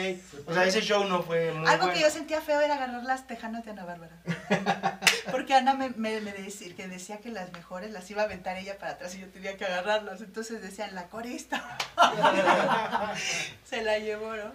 O 0.47 0.53
sea, 0.53 0.65
ese 0.65 0.81
show 0.81 1.05
no 1.05 1.23
fue 1.23 1.51
muy 1.53 1.67
Algo 1.67 1.85
bueno. 1.85 1.93
que 1.93 2.01
yo 2.01 2.09
sentía 2.09 2.41
feo 2.41 2.59
era 2.59 2.75
agarrar 2.75 3.03
las 3.03 3.25
tejanas 3.25 3.63
de 3.65 3.71
Ana 3.71 3.85
Bárbara. 3.85 4.17
Porque 5.31 5.53
Ana 5.53 5.73
me, 5.73 5.89
me, 5.91 6.19
me 6.21 6.33
decía, 6.33 6.75
que 6.75 6.87
decía 6.87 7.19
que 7.19 7.29
las 7.29 7.51
mejores 7.53 7.91
las 7.91 8.09
iba 8.11 8.21
a 8.21 8.25
aventar 8.25 8.57
ella 8.57 8.77
para 8.77 8.91
atrás 8.93 9.15
y 9.15 9.19
yo 9.21 9.27
tenía 9.29 9.55
que 9.57 9.65
agarrarlas. 9.65 10.21
Entonces 10.21 10.61
decían, 10.61 10.93
la 10.93 11.07
corista. 11.07 11.77
Se 13.65 13.81
la 13.83 13.97
llevó, 13.99 14.35
¿no? 14.35 14.51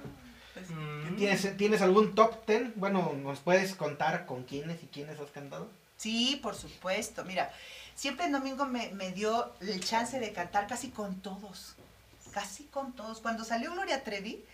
Pues, 0.54 0.68
Mm. 0.70 1.16
¿Tienes, 1.16 1.56
¿Tienes 1.56 1.80
algún 1.82 2.14
top 2.14 2.44
ten? 2.44 2.72
Bueno, 2.76 3.12
¿nos 3.22 3.40
puedes 3.40 3.74
contar 3.74 4.26
con 4.26 4.44
quiénes 4.44 4.82
y 4.82 4.86
quiénes 4.86 5.18
has 5.18 5.30
cantado? 5.30 5.68
Sí, 5.96 6.38
por 6.42 6.54
supuesto. 6.54 7.24
Mira, 7.24 7.50
siempre 7.94 8.26
el 8.26 8.32
domingo 8.32 8.66
me, 8.66 8.90
me 8.90 9.12
dio 9.12 9.52
el 9.60 9.82
chance 9.82 10.20
de 10.20 10.32
cantar 10.32 10.66
casi 10.66 10.90
con 10.90 11.20
todos. 11.20 11.74
Casi 12.32 12.64
con 12.64 12.94
todos. 12.94 13.20
Cuando 13.20 13.44
salió 13.44 13.72
Gloria 13.72 14.02
Trevi, 14.02 14.44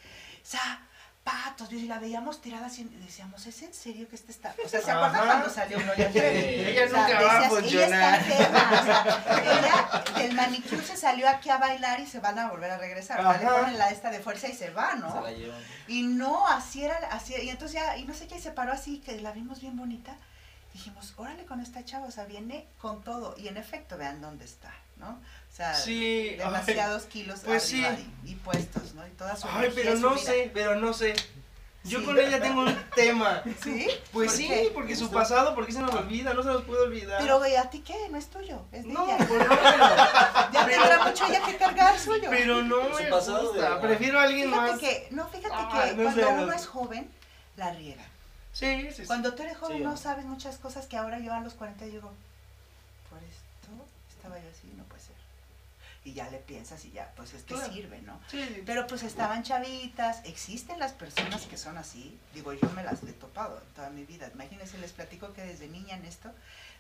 zapatos, 0.42 1.72
y 1.72 1.86
la 1.86 1.98
veíamos 1.98 2.40
tirada 2.40 2.66
así, 2.66 2.82
y 2.82 2.96
decíamos, 3.04 3.46
¿es 3.46 3.62
en 3.62 3.74
serio 3.74 4.08
que 4.08 4.16
este 4.16 4.32
está? 4.32 4.54
O 4.64 4.68
sea, 4.68 4.80
¿se 4.80 4.90
acuerdan 4.90 5.16
Ajá. 5.16 5.26
cuando 5.26 5.50
salió 5.50 5.78
Gloria 5.78 6.10
Trevi? 6.10 6.38
Ella 6.38 6.86
O 6.86 6.88
sea, 6.88 7.02
nunca 7.02 7.22
va 7.22 7.30
a 7.30 7.40
decías, 7.40 7.60
funcionar. 7.60 8.22
Ella 8.22 8.38
está 8.38 8.46
enferma, 8.46 8.80
o 8.80 8.84
sea, 8.84 9.42
ella 9.42 10.04
del 10.18 10.34
manicure 10.34 10.82
se 10.82 10.96
salió 10.96 11.28
aquí 11.28 11.50
a 11.50 11.58
bailar 11.58 12.00
y 12.00 12.06
se 12.06 12.20
van 12.20 12.38
a 12.38 12.48
volver 12.48 12.70
a 12.70 12.78
regresar. 12.78 13.20
O 13.20 13.22
sea, 13.30 13.40
le 13.40 13.46
ponen 13.46 13.78
la 13.78 13.90
esta 13.90 14.10
de 14.10 14.20
fuerza 14.20 14.48
y 14.48 14.54
se 14.54 14.70
va, 14.70 14.94
¿no? 14.94 15.12
Se 15.12 15.20
la 15.20 15.32
llevan. 15.32 15.62
Y 15.86 16.02
no, 16.02 16.46
así 16.48 16.84
era, 16.84 16.96
así, 17.12 17.34
y 17.42 17.50
entonces 17.50 17.74
ya, 17.74 17.96
y 17.96 18.04
no 18.04 18.14
sé 18.14 18.26
qué, 18.26 18.40
se 18.40 18.50
paró 18.50 18.72
así, 18.72 18.98
que 18.98 19.20
la 19.20 19.32
vimos 19.32 19.60
bien 19.60 19.76
bonita. 19.76 20.16
Dijimos, 20.72 21.14
órale 21.16 21.44
con 21.44 21.60
esta 21.60 21.84
chava, 21.84 22.06
o 22.06 22.10
sea, 22.10 22.24
viene 22.24 22.68
con 22.80 23.02
todo. 23.02 23.34
Y 23.36 23.48
en 23.48 23.56
efecto, 23.56 23.96
vean 23.96 24.20
dónde 24.20 24.44
está, 24.44 24.72
¿no? 24.96 25.20
O 25.52 25.56
sea, 25.58 25.74
Sí, 25.74 26.36
demasiados 26.36 27.04
kilos 27.04 27.40
pues 27.44 27.64
sí. 27.64 27.84
y, 28.24 28.30
y 28.30 28.34
puestos, 28.36 28.94
¿no? 28.94 29.06
Y 29.06 29.10
toda 29.10 29.34
su 29.36 29.48
Ay, 29.50 29.72
pero 29.74 29.96
no 29.96 30.10
vida. 30.14 30.22
sé, 30.24 30.50
pero 30.54 30.76
no 30.76 30.92
sé. 30.92 31.14
Yo 31.84 32.00
Sí. 32.00 32.04
con 32.04 32.18
ella 32.18 32.40
tengo 32.40 32.60
un 32.62 32.76
tema. 32.94 33.42
¿Sí? 33.62 33.88
Pues 34.12 34.28
¿Por 34.30 34.36
sí, 34.36 34.46
qué? 34.48 34.70
porque 34.74 34.94
su 34.94 35.10
pasado, 35.10 35.54
porque 35.56 35.72
se 35.72 35.80
nos 35.80 35.92
olvida, 35.94 36.32
no 36.34 36.42
se 36.42 36.48
nos 36.50 36.62
puede 36.62 36.82
olvidar. 36.82 37.18
Pero, 37.20 37.38
güey, 37.38 37.56
¿a 37.56 37.70
ti 37.70 37.80
qué? 37.80 37.94
No 38.10 38.18
es 38.18 38.26
tuyo, 38.28 38.62
es 38.72 38.84
de 38.84 38.90
no, 38.92 39.04
ella. 39.04 39.16
pues 39.26 39.30
no, 39.40 39.48
pero, 39.48 39.58
Ya 40.52 40.66
tendrá 40.66 41.04
mucho 41.08 41.26
ella 41.26 41.42
que 41.44 41.56
cargar 41.56 41.98
suyo. 41.98 42.28
pero 42.30 42.62
no 42.62 42.96
Su 42.96 43.02
me 43.02 43.08
pasado 43.10 43.50
gusta. 43.52 43.74
de- 43.76 43.80
Prefiero 43.80 44.20
a 44.20 44.24
alguien 44.24 44.50
Fíjate 44.50 44.70
más. 44.72 44.80
que, 44.80 45.08
no, 45.10 45.28
fíjate 45.28 45.54
Ah, 45.56 45.68
que 45.88 45.94
no 45.96 46.02
cuando 46.04 46.20
sé, 46.22 46.26
uno 46.26 46.46
no- 46.46 46.52
es 46.52 46.66
joven, 46.66 47.10
la 47.56 47.72
riega. 47.72 48.04
Sí, 48.52 48.82
sí, 48.82 48.92
sí. 48.92 49.06
Cuando 49.06 49.34
tú 49.34 49.42
eres 49.42 49.56
joven 49.56 49.78
Sí, 49.78 49.82
no 49.84 49.96
sabes 49.96 50.24
muchas 50.24 50.58
cosas 50.58 50.86
que 50.86 50.96
ahora 50.96 51.18
yo 51.20 51.32
a 51.32 51.40
los 51.40 51.54
40 51.54 51.84
digo, 51.86 52.12
por 53.08 53.18
esto 53.22 53.68
estaba 54.10 54.36
yo 54.38 54.48
así. 54.50 54.67
Y 56.08 56.14
ya 56.14 56.28
le 56.30 56.38
piensas 56.38 56.84
y 56.86 56.90
ya, 56.90 57.12
pues 57.16 57.34
es 57.34 57.42
que 57.42 57.54
Claro. 57.54 57.70
sirve, 57.72 58.00
¿no? 58.00 58.18
Sí, 58.30 58.62
Pero 58.64 58.86
pues 58.86 59.02
estaban 59.02 59.42
chavitas, 59.42 60.20
existen 60.24 60.78
las 60.78 60.92
personas 60.92 61.42
que 61.46 61.56
son 61.58 61.76
así, 61.76 62.18
digo, 62.34 62.52
yo 62.54 62.68
me 62.70 62.82
las 62.82 63.02
he 63.02 63.12
topado 63.12 63.62
toda 63.76 63.90
mi 63.90 64.04
vida, 64.04 64.30
imagínense, 64.32 64.78
les 64.78 64.92
platico 64.92 65.32
que 65.34 65.42
desde 65.42 65.68
niña 65.68 65.96
en 65.96 66.04
esto, 66.06 66.30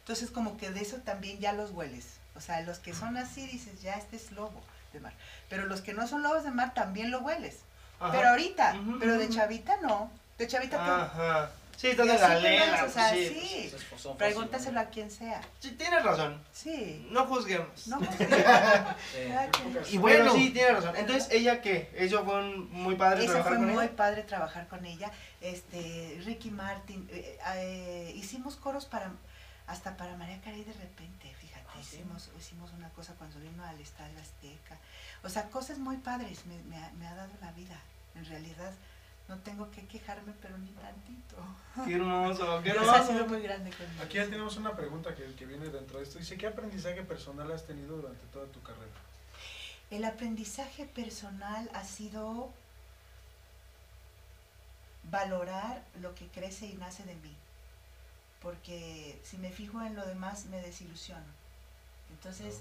entonces 0.00 0.30
como 0.30 0.56
que 0.56 0.70
de 0.70 0.80
eso 0.80 0.96
también 0.98 1.38
ya 1.38 1.52
los 1.52 1.70
hueles, 1.72 2.06
o 2.34 2.40
sea, 2.40 2.62
los 2.62 2.78
que 2.78 2.94
son 2.94 3.16
así 3.18 3.46
dices, 3.46 3.82
ya 3.82 3.94
este 3.94 4.16
es 4.16 4.32
lobo 4.32 4.62
de 4.94 5.00
mar, 5.00 5.12
pero 5.50 5.66
los 5.66 5.82
que 5.82 5.92
no 5.92 6.06
son 6.08 6.22
lobos 6.22 6.44
de 6.44 6.50
mar 6.50 6.72
también 6.72 7.10
lo 7.10 7.20
hueles, 7.20 7.58
Ajá. 8.00 8.12
pero 8.12 8.28
ahorita, 8.30 8.78
Ujú, 8.80 8.98
pero 8.98 9.18
de 9.18 9.28
chavita 9.28 9.76
no, 9.82 10.10
de 10.38 10.46
chavita. 10.46 11.04
Ajá. 11.04 11.50
Sí, 11.80 11.94
de 11.94 12.04
la 12.04 12.34
lela. 12.40 12.84
o 12.84 12.90
sea, 12.90 13.10
sí. 13.10 13.28
sí, 13.28 13.58
Esos 13.66 13.80
son 13.82 13.90
fáciles, 13.96 14.16
pregúntaselo 14.18 14.80
a 14.80 14.84
quien 14.86 15.10
sea, 15.12 15.40
Sí, 15.60 15.70
tienes 15.72 16.02
razón. 16.02 16.42
sí, 16.52 17.06
No 17.10 17.24
juzguemos. 17.26 17.86
no, 17.86 17.98
pues, 18.00 18.18
Sí. 18.18 19.94
Y 19.94 19.98
Bueno, 19.98 20.24
bueno. 20.24 20.32
sí, 20.34 20.50
tienes 20.50 20.74
razón. 20.74 20.96
Entonces, 20.96 21.28
¿ella 21.30 21.60
qué? 21.62 21.90
¿Eso 21.94 22.24
fue 22.24 22.34
un- 22.40 22.68
muy 22.72 22.96
padre 22.96 23.22
Eso 23.22 23.32
trabajar 23.34 23.52
fue 23.56 23.64
con 23.64 23.74
muy 23.74 23.84
ella? 23.84 23.96
padre 23.96 24.22
trabajar 24.24 24.66
con 24.66 24.84
ella. 24.84 25.12
Este, 25.40 26.20
Ricky 26.24 26.50
Martin, 26.50 27.08
eh, 27.12 27.38
eh, 27.54 28.12
hicimos 28.16 28.56
coros 28.56 28.84
para 28.84 29.12
hasta 29.68 29.96
para 29.96 30.16
María 30.16 30.40
Carey 30.40 30.64
de 30.64 30.72
repente, 30.72 31.32
fíjate, 31.40 31.62
Ah, 31.68 31.74
sí. 31.82 31.96
hicimos, 31.98 32.30
hicimos 32.38 32.72
una 32.72 32.88
cosa 32.90 33.12
cuando 33.18 33.38
vino 33.38 33.62
al 33.64 33.78
Estadio 33.80 34.18
Azteca. 34.18 34.78
O 35.22 35.28
sea, 35.28 35.44
cosas 35.50 35.78
muy 35.78 35.98
padres 35.98 36.44
me, 36.46 36.58
me 36.64 36.76
ha, 36.82 36.90
me 36.98 37.06
ha 37.06 37.14
dado 37.14 37.32
la 37.40 37.52
vida. 37.52 37.78
En 38.16 38.24
realidad, 38.24 38.72
no 39.28 39.38
tengo 39.40 39.70
que 39.70 39.86
quejarme, 39.86 40.32
pero 40.40 40.56
ni 40.58 40.70
tantito. 40.72 41.36
Qué 41.84 41.94
hermoso, 41.94 42.62
qué 42.62 42.72
Dios 42.72 42.88
ha 42.88 43.02
sido 43.02 43.20
hermoso. 43.20 43.34
muy 43.34 43.42
grande 43.42 43.70
conmigo. 43.70 44.02
Aquí 44.02 44.16
ya 44.16 44.24
tenemos 44.24 44.56
una 44.56 44.74
pregunta 44.74 45.14
que, 45.14 45.34
que 45.34 45.46
viene 45.46 45.68
dentro 45.68 45.98
de 45.98 46.04
esto. 46.04 46.18
Dice, 46.18 46.38
¿qué 46.38 46.46
aprendizaje 46.46 47.02
personal 47.02 47.52
has 47.52 47.66
tenido 47.66 47.96
durante 47.96 48.24
toda 48.26 48.46
tu 48.46 48.62
carrera? 48.62 48.90
El 49.90 50.04
aprendizaje 50.04 50.86
personal 50.86 51.70
ha 51.74 51.84
sido 51.84 52.50
valorar 55.10 55.82
lo 56.00 56.14
que 56.14 56.26
crece 56.28 56.66
y 56.66 56.74
nace 56.74 57.04
de 57.04 57.14
mí. 57.16 57.34
Porque 58.40 59.20
si 59.24 59.36
me 59.36 59.50
fijo 59.50 59.82
en 59.82 59.94
lo 59.94 60.06
demás 60.06 60.46
me 60.46 60.60
desilusiono. 60.60 61.38
Entonces, 62.10 62.60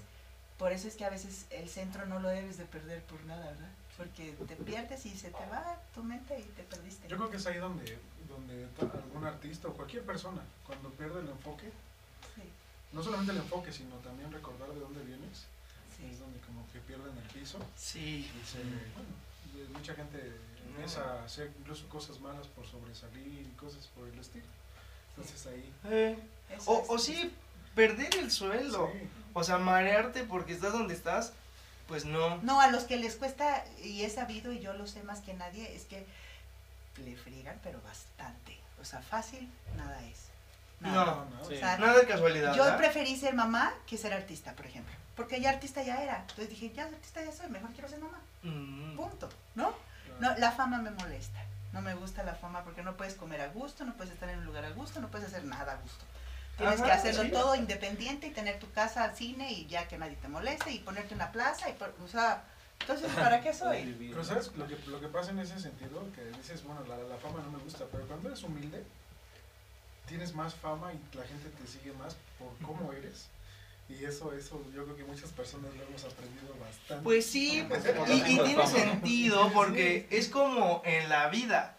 por 0.58 0.72
eso 0.72 0.88
es 0.88 0.96
que 0.96 1.04
a 1.04 1.10
veces 1.10 1.46
el 1.50 1.68
centro 1.68 2.04
no 2.06 2.18
lo 2.18 2.28
debes 2.28 2.58
de 2.58 2.64
perder 2.64 3.02
por 3.02 3.22
nada, 3.24 3.46
¿verdad? 3.46 3.70
Porque 3.98 4.32
te 4.46 4.56
pierdes 4.56 5.04
y 5.06 5.16
se 5.18 5.28
te 5.30 5.44
va 5.46 5.76
tu 5.94 6.02
mente 6.02 6.38
y 6.38 6.44
te 6.56 6.62
perdiste. 6.62 7.08
Yo 7.08 7.16
creo 7.16 7.30
que 7.30 7.36
es 7.36 7.46
ahí 7.46 7.58
donde, 7.58 7.98
donde 8.28 8.66
algún 8.80 9.24
artista 9.26 9.68
o 9.68 9.72
cualquier 9.74 10.04
persona, 10.04 10.40
cuando 10.66 10.88
pierde 10.90 11.20
el 11.20 11.28
enfoque, 11.28 11.66
Sí, 12.36 12.42
no 12.92 13.02
solamente 13.02 13.32
el 13.32 13.38
enfoque, 13.38 13.72
sino 13.72 13.96
también 13.96 14.30
recordar 14.32 14.68
de 14.70 14.78
dónde 14.80 15.02
vienes, 15.02 15.46
sí. 15.96 16.06
es 16.12 16.20
donde 16.20 16.38
como 16.40 16.64
que 16.72 16.78
pierden 16.80 17.16
el 17.18 17.28
piso. 17.40 17.58
Sí. 17.76 18.30
Y 18.40 18.46
se, 18.46 18.58
bueno, 18.62 19.68
mucha 19.76 19.94
gente 19.94 20.32
empieza 20.68 21.02
a 21.02 21.24
hacer 21.24 21.50
incluso 21.58 21.88
cosas 21.88 22.20
malas 22.20 22.46
por 22.46 22.64
sobresalir 22.66 23.26
y 23.46 23.52
cosas 23.58 23.88
por 23.88 24.06
el 24.06 24.16
estilo. 24.18 24.46
Entonces 25.16 25.44
ahí... 25.48 25.72
Eh, 25.86 26.16
O, 26.66 26.78
es- 26.82 26.84
o 26.90 26.98
sí, 26.98 27.32
perder 27.74 28.14
el 28.16 28.30
sueldo. 28.30 28.88
sí. 28.92 29.08
O 29.34 29.42
sea, 29.44 29.58
marearte 29.58 30.22
porque 30.24 30.52
estás 30.52 30.72
donde 30.72 30.94
estás, 30.94 31.32
pues 31.88 32.04
no. 32.04 32.36
No, 32.42 32.60
a 32.60 32.68
los 32.68 32.84
que 32.84 32.98
les 32.98 33.16
cuesta, 33.16 33.64
y 33.82 34.02
he 34.04 34.10
sabido, 34.10 34.52
y 34.52 34.60
yo 34.60 34.74
lo 34.74 34.86
sé 34.86 35.02
más 35.02 35.20
que 35.20 35.34
nadie, 35.34 35.74
es 35.74 35.84
que 35.86 36.06
le 36.98 37.16
friegan, 37.16 37.58
pero 37.62 37.80
bastante. 37.82 38.58
O 38.80 38.84
sea, 38.84 39.00
fácil, 39.00 39.50
nada 39.76 40.00
es. 40.04 40.28
Nada. 40.80 41.04
No. 41.04 41.24
no, 41.24 41.44
Sí. 41.48 41.54
O 41.54 41.58
sea, 41.58 41.78
Nada 41.78 41.98
de 41.98 42.06
casualidad. 42.06 42.54
yo 42.54 42.62
¿verdad? 42.62 42.78
preferí 42.78 43.16
ser 43.16 43.34
mamá 43.34 43.72
que 43.86 43.96
ser 43.96 44.12
artista, 44.12 44.52
por 44.52 44.66
ejemplo. 44.66 44.94
Porque 45.16 45.40
ya 45.40 45.50
artista 45.50 45.82
ya 45.82 46.02
era. 46.02 46.20
Entonces 46.20 46.50
dije, 46.50 46.70
ya 46.70 46.84
artista 46.84 47.24
ya 47.24 47.32
soy, 47.32 47.48
mejor 47.48 47.70
quiero 47.70 47.88
ser 47.88 47.98
mamá. 47.98 48.20
Mm. 48.42 48.96
Punto. 48.96 49.28
¿No? 49.56 49.74
No, 50.20 50.36
la 50.36 50.52
fama 50.52 50.78
me 50.78 50.90
molesta. 50.90 51.40
No 51.72 51.80
me 51.82 51.94
gusta 51.94 52.22
la 52.22 52.34
fama 52.34 52.62
porque 52.64 52.82
no 52.82 52.96
puedes 52.96 53.14
comer 53.14 53.40
a 53.40 53.48
gusto, 53.48 53.84
no 53.84 53.94
puedes 53.94 54.12
estar 54.12 54.28
en 54.28 54.38
un 54.38 54.44
lugar 54.44 54.64
a 54.64 54.70
gusto, 54.70 55.00
no 55.00 55.08
puedes 55.08 55.26
hacer 55.26 55.44
nada 55.44 55.72
a 55.72 55.76
gusto. 55.76 56.04
Tienes 56.58 56.80
Ajá, 56.80 56.86
que 56.86 56.92
hacerlo 56.92 57.22
sí. 57.22 57.30
todo 57.30 57.54
independiente 57.54 58.26
y 58.26 58.30
tener 58.30 58.58
tu 58.58 58.70
casa 58.72 59.04
al 59.04 59.16
cine 59.16 59.52
y 59.52 59.66
ya 59.66 59.86
que 59.86 59.96
nadie 59.96 60.16
te 60.16 60.26
moleste 60.28 60.72
y 60.72 60.80
ponerte 60.80 61.14
una 61.14 61.30
plaza 61.30 61.70
y 61.70 61.72
por- 61.74 61.94
o 62.04 62.08
sea, 62.08 62.44
entonces 62.80 63.10
¿para 63.12 63.40
qué 63.40 63.54
soy? 63.54 63.82
Vivir. 63.84 64.10
Pero 64.10 64.24
sabes, 64.24 64.50
lo 64.56 64.66
que, 64.66 64.76
lo 64.88 65.00
que 65.00 65.06
pasa 65.06 65.30
en 65.30 65.38
ese 65.38 65.58
sentido, 65.60 66.04
que 66.16 66.24
dices, 66.36 66.64
bueno, 66.64 66.84
la, 66.88 66.96
la 66.96 67.16
fama 67.16 67.40
no 67.44 67.52
me 67.52 67.62
gusta, 67.62 67.84
pero 67.92 68.06
cuando 68.08 68.28
eres 68.28 68.42
humilde, 68.42 68.84
tienes 70.06 70.34
más 70.34 70.54
fama 70.54 70.92
y 70.92 71.16
la 71.16 71.24
gente 71.24 71.48
te 71.48 71.66
sigue 71.66 71.92
más 71.92 72.16
por 72.38 72.52
cómo 72.66 72.92
eres. 72.92 73.28
Y 73.88 74.04
eso, 74.04 74.34
eso, 74.34 74.62
yo 74.74 74.84
creo 74.84 74.96
que 74.96 75.04
muchas 75.04 75.30
personas 75.30 75.72
lo 75.74 75.82
hemos 75.84 76.04
aprendido 76.04 76.54
bastante. 76.60 77.04
Pues 77.04 77.24
sí, 77.24 77.66
y, 78.06 78.38
tiene 78.44 78.66
sentido 78.66 79.50
porque 79.52 80.06
es 80.10 80.28
como 80.28 80.82
en 80.84 81.08
la 81.08 81.28
vida. 81.28 81.77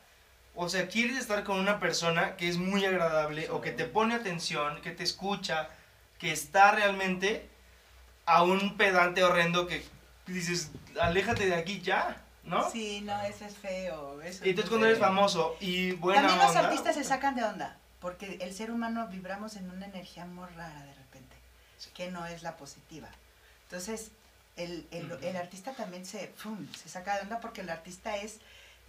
O 0.61 0.67
sea, 0.67 0.89
quieres 0.89 1.15
estar 1.17 1.45
con 1.45 1.57
una 1.57 1.79
persona 1.79 2.35
que 2.35 2.49
es 2.49 2.57
muy 2.57 2.83
agradable 2.85 3.49
o 3.49 3.61
que 3.61 3.71
te 3.71 3.85
pone 3.85 4.13
atención, 4.13 4.81
que 4.81 4.91
te 4.91 5.03
escucha, 5.03 5.69
que 6.17 6.33
está 6.33 6.71
realmente 6.71 7.47
a 8.25 8.43
un 8.43 8.75
pedante 8.75 9.23
horrendo 9.23 9.67
que 9.67 9.85
dices, 10.27 10.71
aléjate 10.99 11.45
de 11.45 11.55
aquí 11.55 11.79
ya, 11.79 12.21
¿no? 12.43 12.69
Sí, 12.69 12.99
no, 12.99 13.21
eso 13.21 13.45
es 13.45 13.55
feo. 13.55 14.21
Eso 14.21 14.43
Y 14.45 14.49
es 14.49 14.57
entonces 14.57 14.65
muy 14.65 14.67
cuando 14.69 14.87
eres 14.87 14.99
famoso 14.99 15.55
y 15.61 15.91
buena 15.93 16.23
También 16.23 16.39
los 16.39 16.49
onda, 16.49 16.67
artistas 16.67 16.95
se 16.95 17.05
sacan 17.05 17.35
de 17.35 17.45
onda, 17.45 17.77
porque 18.01 18.37
el 18.41 18.53
ser 18.53 18.69
humano 18.71 19.07
vibramos 19.07 19.55
en 19.55 19.71
una 19.71 19.85
energía 19.85 20.25
muy 20.25 20.47
rara 20.57 20.83
de 20.83 20.93
repente, 20.93 21.37
que 21.93 22.11
no 22.11 22.25
es 22.25 22.43
la 22.43 22.57
positiva. 22.57 23.07
Entonces, 23.63 24.11
el, 24.57 24.85
el- 24.91 25.37
artista 25.37 25.71
también 25.71 26.05
se, 26.05 26.33
se 26.83 26.89
saca 26.89 27.15
de 27.15 27.21
onda 27.21 27.39
porque 27.39 27.61
el 27.61 27.69
artista 27.69 28.17
es, 28.17 28.39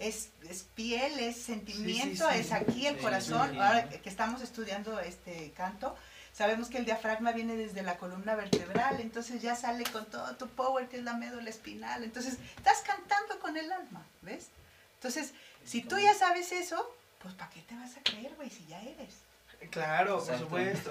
es, 0.00 0.30
es 0.48 0.64
piel, 0.74 1.18
es 1.20 1.36
sentimiento, 1.36 2.28
sí. 2.30 2.38
es 2.38 2.52
aquí 2.52 2.86
el 2.86 2.96
Sí, 2.96 3.00
corazón. 3.02 3.50
sí. 3.52 3.58
Ahora 3.58 3.88
que 3.88 4.08
estamos 4.08 4.42
estudiando 4.42 4.98
este 4.98 5.52
canto, 5.52 5.94
sabemos 6.32 6.68
que 6.68 6.78
el 6.78 6.84
diafragma 6.84 7.32
viene 7.32 7.54
desde 7.56 7.82
la 7.82 7.96
columna 7.98 8.34
vertebral, 8.34 9.00
entonces 9.00 9.40
ya 9.42 9.54
sale 9.54 9.84
con 9.84 10.06
todo 10.06 10.34
tu 10.36 10.48
power, 10.48 10.88
que 10.88 10.96
es 10.96 11.04
la 11.04 11.14
médula 11.14 11.48
espinal. 11.50 12.02
Entonces, 12.02 12.38
estás 12.56 12.80
cantando 12.80 13.38
con 13.38 13.56
el 13.56 13.70
alma, 13.70 14.04
¿ves? 14.22 14.48
Entonces, 14.94 15.32
si 15.64 15.82
tú 15.82 15.98
ya 15.98 16.14
sabes 16.14 16.50
eso, 16.52 16.94
pues 17.22 17.34
¿para 17.34 17.50
qué 17.50 17.60
te 17.62 17.74
vas 17.76 17.96
a 17.96 18.02
creer, 18.02 18.34
güey, 18.36 18.50
si 18.50 18.66
ya 18.66 18.80
eres? 18.82 19.14
Claro, 19.70 20.24
por 20.24 20.38
supuesto. 20.38 20.90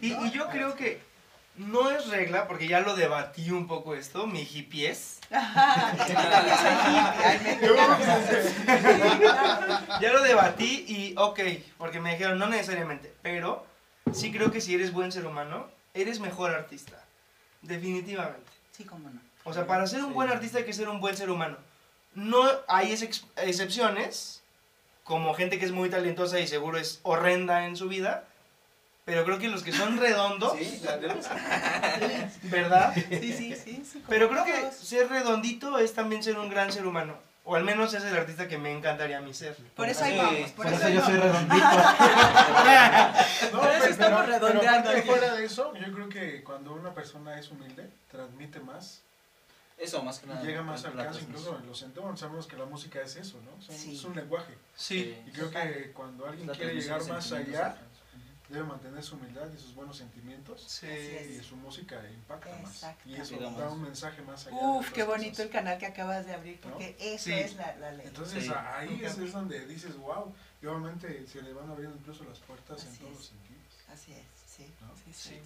Y 0.00 0.30
yo 0.30 0.48
creo 0.48 0.74
que 0.74 1.02
no 1.56 1.90
es 1.90 2.08
regla, 2.08 2.46
porque 2.46 2.68
ya 2.68 2.80
lo 2.80 2.94
debatí 2.96 3.50
un 3.50 3.66
poco 3.66 3.94
esto, 3.94 4.26
mi 4.26 4.44
hippies. 4.44 5.20
Ya 10.00 10.12
lo 10.12 10.22
debatí 10.22 10.84
y 10.88 11.14
ok, 11.16 11.40
porque 11.78 12.00
me 12.00 12.12
dijeron 12.12 12.38
no 12.38 12.46
necesariamente, 12.46 13.12
pero 13.22 13.64
sí 14.12 14.30
creo 14.32 14.50
que 14.50 14.60
si 14.60 14.74
eres 14.74 14.92
buen 14.92 15.12
ser 15.12 15.26
humano, 15.26 15.66
eres 15.94 16.20
mejor 16.20 16.50
artista. 16.50 17.02
Definitivamente. 17.62 18.50
Sí, 18.72 18.84
cómo 18.84 19.08
no. 19.10 19.20
O 19.44 19.52
sea, 19.54 19.66
para 19.66 19.86
ser 19.86 20.00
un 20.02 20.08
Sí. 20.08 20.14
buen 20.14 20.28
artista 20.30 20.58
hay 20.58 20.64
que 20.64 20.72
ser 20.72 20.88
un 20.88 21.00
buen 21.00 21.16
ser 21.16 21.30
humano. 21.30 21.56
No 22.14 22.44
hay 22.68 22.92
ex- 22.92 23.26
excepciones, 23.36 24.42
como 25.04 25.34
gente 25.34 25.58
que 25.58 25.64
es 25.64 25.72
muy 25.72 25.88
talentosa 25.88 26.38
y 26.40 26.46
seguro 26.46 26.78
es 26.78 27.00
horrenda 27.02 27.66
en 27.66 27.76
su 27.76 27.88
vida, 27.88 28.24
pero 29.06 29.24
creo 29.24 29.38
que 29.38 29.48
los 29.48 29.62
que 29.62 29.72
son 29.72 29.96
redondos, 29.98 30.52
Sí, 30.58 30.80
la 30.84 30.96
verdad. 30.96 32.32
¿verdad? 32.42 32.94
Sí, 32.94 33.32
sí, 33.32 33.54
sí. 33.54 34.02
Pero 34.08 34.28
creo 34.28 34.44
que 34.44 34.70
ser 34.72 35.08
redondito 35.08 35.78
es 35.78 35.94
también 35.94 36.22
ser 36.22 36.36
un 36.38 36.50
gran 36.50 36.70
ser 36.72 36.86
humano. 36.86 37.14
O 37.48 37.54
al 37.54 37.62
menos 37.62 37.94
es 37.94 38.02
el 38.02 38.16
artista 38.16 38.48
que 38.48 38.58
me 38.58 38.72
encantaría 38.72 39.18
a 39.18 39.20
mí 39.20 39.32
ser. 39.32 39.54
Por 39.76 39.88
eso 39.88 40.02
ahí 40.02 40.14
Sí, 40.14 40.18
vamos, 40.18 40.50
por, 40.50 40.64
Por 40.66 40.74
eso, 40.74 40.88
eso 40.88 40.94
yo 40.94 41.00
no. 41.00 41.06
soy 41.06 41.14
redondito. 41.16 41.64
No, 43.52 43.60
Por 43.60 43.70
eso 43.70 43.78
pero- 43.80 43.84
estamos 43.92 44.20
pero- 44.26 44.38
redondeando 44.48 44.90
pero 44.90 45.02
fuera 45.04 45.34
de 45.36 45.44
eso, 45.44 45.72
yo 45.74 45.92
creo 45.92 46.08
que 46.08 46.42
cuando 46.42 46.72
una 46.72 46.92
persona 46.92 47.38
es 47.38 47.48
humilde, 47.52 47.88
transmite 48.10 48.58
más 48.58 49.02
Eso, 49.78 50.02
más 50.02 50.18
que 50.18 50.26
nada. 50.26 50.42
llega 50.42 50.62
más 50.62 50.82
la 50.82 50.88
al 50.88 50.94
transmisión. 50.96 51.30
incluso 51.30 51.58
en 51.60 51.66
los 51.68 51.82
entornos. 51.82 52.18
Sabemos 52.18 52.46
que 52.48 52.56
la 52.56 52.64
música 52.64 53.00
es 53.00 53.14
eso, 53.14 53.38
¿no? 53.44 53.62
Son- 53.62 53.76
Sí. 53.76 53.94
Es 53.94 54.02
un 54.04 54.16
lenguaje. 54.16 54.52
Sí. 54.74 55.16
Y 55.26 55.30
creo 55.30 55.48
que 55.50 55.92
cuando 55.94 56.26
alguien 56.26 56.48
La 56.48 56.54
quiere 56.54 56.74
llegar 56.74 57.04
más 57.06 57.30
allá. 57.30 57.76
Debe 58.48 58.64
mantener 58.64 59.02
su 59.02 59.16
humildad 59.16 59.48
y 59.52 59.58
sus 59.58 59.74
buenos 59.74 59.96
sentimientos. 59.96 60.62
Sí. 60.68 60.86
Y 60.86 61.42
su 61.42 61.56
música 61.56 62.00
impacta 62.08 62.56
más. 62.62 62.72
Exacto. 62.74 63.08
Y 63.08 63.16
eso 63.16 63.36
da 63.38 63.68
un 63.68 63.82
mensaje 63.82 64.22
más 64.22 64.46
allá. 64.46 64.56
Uf, 64.56 64.90
qué 64.92 65.02
bonito 65.02 65.30
cosas. 65.30 65.46
el 65.46 65.50
canal 65.52 65.78
que 65.78 65.86
acabas 65.86 66.26
de 66.26 66.34
abrir, 66.34 66.60
porque 66.60 66.96
eso 67.00 67.24
Sí. 67.24 67.32
es 67.34 67.54
la, 67.56 67.74
la 67.76 67.92
ley. 67.92 68.06
Entonces 68.06 68.44
Sí. 68.44 68.52
ahí 68.54 69.00
es, 69.04 69.18
es 69.18 69.32
donde 69.32 69.66
dices, 69.66 69.96
wow, 69.96 70.32
y 70.62 70.66
obviamente 70.66 71.26
se 71.26 71.42
le 71.42 71.52
van 71.52 71.70
abriendo 71.70 71.96
incluso 71.96 72.24
las 72.24 72.38
puertas 72.40 72.82
en 72.84 72.88
Así 72.90 72.98
todos 72.98 73.12
es. 73.12 73.18
los 73.18 73.26
sentidos. 73.26 73.62
Así 73.92 74.12
es, 74.12 74.26
sí. 74.46 74.72
¿No? 74.80 75.12
sí. 75.12 75.40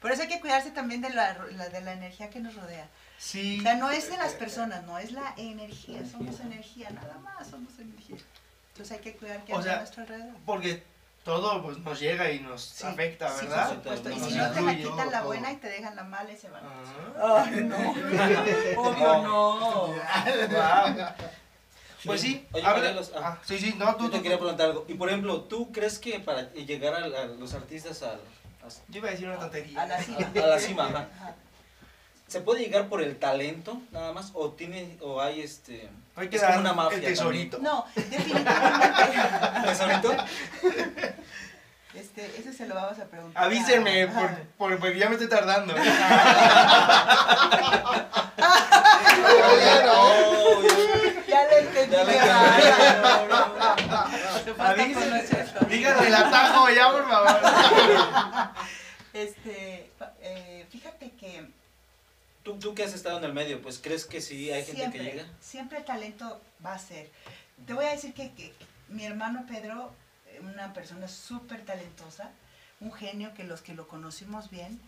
Por 0.00 0.10
eso 0.12 0.22
hay 0.22 0.28
que 0.28 0.40
cuidarse 0.40 0.70
también 0.70 1.02
de 1.02 1.10
la, 1.10 1.34
la- 1.52 1.68
de 1.68 1.80
la 1.82 1.92
energía 1.92 2.30
que 2.30 2.40
nos 2.40 2.54
rodea. 2.56 2.88
Sí. 3.18 3.58
O 3.60 3.62
sea, 3.62 3.74
no 3.74 3.90
es 3.90 4.10
de 4.10 4.16
las 4.16 4.32
personas, 4.32 4.82
no 4.86 4.98
es 4.98 5.12
la 5.12 5.34
energía, 5.36 6.04
somos 6.06 6.40
energía, 6.40 6.88
nada 6.90 7.18
más 7.18 7.48
somos 7.48 7.78
energía. 7.78 8.16
Entonces 8.72 8.96
hay 8.96 9.02
que 9.02 9.14
cuidar 9.16 9.44
que 9.44 9.52
O 9.52 9.62
sea, 9.62 9.74
a 9.74 9.78
nuestro 9.80 10.02
alrededor. 10.02 10.34
Porque 10.46 10.82
todo 11.24 11.62
pues, 11.62 11.78
nos 11.78 12.00
llega 12.00 12.30
y 12.30 12.40
nos 12.40 12.62
Sí, 12.62 12.86
afecta, 12.86 13.28
sí, 13.30 13.46
¿verdad? 13.46 13.66
por 13.68 13.74
supuesto. 13.96 14.10
Y 14.10 14.20
si 14.30 14.36
no 14.38 14.50
te 14.50 14.60
la 14.62 14.74
quitan 14.76 15.10
la 15.12 15.22
buena 15.22 15.52
y 15.52 15.56
te 15.56 15.68
dejan 15.68 15.94
la 15.96 16.04
mala 16.04 16.32
y 16.32 16.36
se 16.36 16.48
van. 16.48 16.62
Ah, 16.64 17.44
Ay, 17.46 17.60
no. 17.64 17.76
Obvio 18.80 19.22
no. 19.22 19.94
Pues 22.04 22.22
sí, 22.22 22.46
Oye, 22.52 22.64
habla- 22.64 22.80
Morelos, 22.82 23.12
ah. 23.14 23.20
ah, 23.24 23.38
sí, 23.44 23.58
sí, 23.58 23.74
no, 23.76 23.94
tú, 23.96 24.04
Yo 24.04 24.10
te 24.10 24.16
tú, 24.16 24.22
quería 24.22 24.38
tú. 24.38 24.44
preguntar 24.44 24.66
algo. 24.70 24.86
Y 24.88 24.94
por 24.94 25.08
ejemplo, 25.10 25.42
¿tú 25.42 25.70
crees 25.70 25.98
que 25.98 26.18
para 26.20 26.50
llegar 26.54 26.94
a, 26.94 27.04
a 27.04 27.26
los 27.26 27.52
artistas 27.52 28.02
al- 28.02 28.20
Yo 28.88 28.98
iba 29.00 29.08
a 29.08 29.10
decir 29.10 29.28
una 29.28 29.38
tontería. 29.38 29.82
A 29.82 29.86
la 29.86 30.02
cima. 30.02 30.18
a, 30.34 30.38
a 30.42 30.46
la 30.46 30.58
cima, 30.58 30.84
ajá, 30.86 31.08
¿se 32.30 32.40
puede 32.40 32.60
llegar 32.60 32.88
por 32.88 33.02
el 33.02 33.18
talento 33.18 33.80
nada 33.90 34.12
más? 34.12 34.30
¿O 34.34 34.50
tiene, 34.50 34.96
o 35.00 35.20
hay 35.20 35.40
este... 35.42 35.90
Hay 36.14 36.28
que 36.28 36.36
es 36.36 36.42
como 36.42 36.60
una 36.60 36.72
mafia 36.72 36.98
el 36.98 37.04
tesorito. 37.04 37.58
No, 37.58 37.84
definitivamente. 37.96 39.66
¿Tesorito? 39.66 40.16
Este, 41.94 42.26
eso 42.38 42.52
se 42.52 42.66
lo 42.66 42.74
vamos 42.76 42.98
a 43.00 43.04
preguntar. 43.06 43.42
Avísenme, 43.44 44.06
por, 44.06 44.30
por- 44.56 44.78
porque 44.78 44.98
ya 44.98 45.08
me 45.08 45.14
estoy 45.14 45.28
tardando. 45.28 45.74
Ya 51.26 51.44
lo 51.44 51.56
entendí. 51.58 51.92
Ya 51.96 52.04
lo 52.04 52.10
ya. 52.12 52.20
entendí. 54.36 54.60
Avísenme. 54.60 54.94
conocerlo. 55.10 55.60
Díganme 55.68 56.06
el 56.06 56.14
atajo 56.14 56.70
ya, 56.70 56.90
por 56.92 57.08
favor. 57.08 57.40
Este, 59.12 59.90
eh, 60.20 60.66
fíjate 60.70 61.10
que 61.12 61.48
¿Tú, 62.42 62.58
tú 62.58 62.74
que 62.74 62.82
has 62.84 62.94
estado 62.94 63.18
en 63.18 63.24
el 63.24 63.32
medio, 63.34 63.60
pues 63.60 63.78
crees 63.78 64.06
que 64.06 64.20
sí 64.20 64.50
hay 64.50 64.64
gente 64.64 64.80
siempre, 64.80 64.98
que 64.98 65.04
llega. 65.04 65.26
siempre 65.40 65.78
el 65.78 65.84
talento 65.84 66.40
va 66.64 66.74
a 66.74 66.78
ser. 66.78 67.10
Te 67.66 67.74
voy 67.74 67.84
a 67.84 67.90
decir 67.90 68.14
que, 68.14 68.32
que 68.32 68.54
mi 68.88 69.04
hermano 69.04 69.44
Pedro, 69.46 69.92
eh, 70.28 70.40
una 70.42 70.72
persona 70.72 71.06
súper 71.06 71.64
talentosa, 71.64 72.30
un 72.80 72.92
genio 72.92 73.34
que 73.34 73.44
los 73.44 73.60
que 73.60 73.74
lo 73.74 73.86
conocimos 73.86 74.48
bien, 74.50 74.80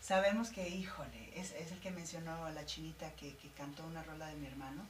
sabemos 0.00 0.48
que, 0.50 0.68
híjole, 0.68 1.30
es, 1.38 1.52
es 1.52 1.70
el 1.70 1.78
que 1.78 1.92
mencionó 1.92 2.44
a 2.44 2.50
la 2.50 2.66
chinita 2.66 3.10
que, 3.12 3.36
que 3.36 3.48
cantó 3.50 3.84
una 3.86 4.02
rola 4.02 4.26
de 4.26 4.34
mi 4.36 4.48
hermano, 4.48 4.84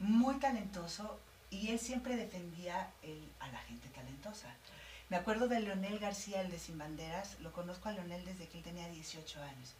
muy 0.00 0.36
talentoso 0.40 1.20
y 1.50 1.68
él 1.70 1.78
siempre 1.78 2.16
defendía 2.16 2.90
el- 3.02 3.28
a 3.38 3.48
la 3.48 3.58
gente 3.60 3.88
talentosa. 3.88 4.52
Me 5.10 5.16
acuerdo 5.16 5.48
de 5.48 5.60
Leonel 5.60 5.98
García, 5.98 6.40
el 6.40 6.50
de 6.50 6.58
Sin 6.58 6.78
Banderas, 6.78 7.36
lo 7.40 7.52
conozco 7.52 7.88
a 7.88 7.92
Leonel 7.92 8.24
desde 8.24 8.46
que 8.48 8.58
él 8.58 8.64
tenía 8.64 8.88
18 8.88 9.42
años, 9.42 9.70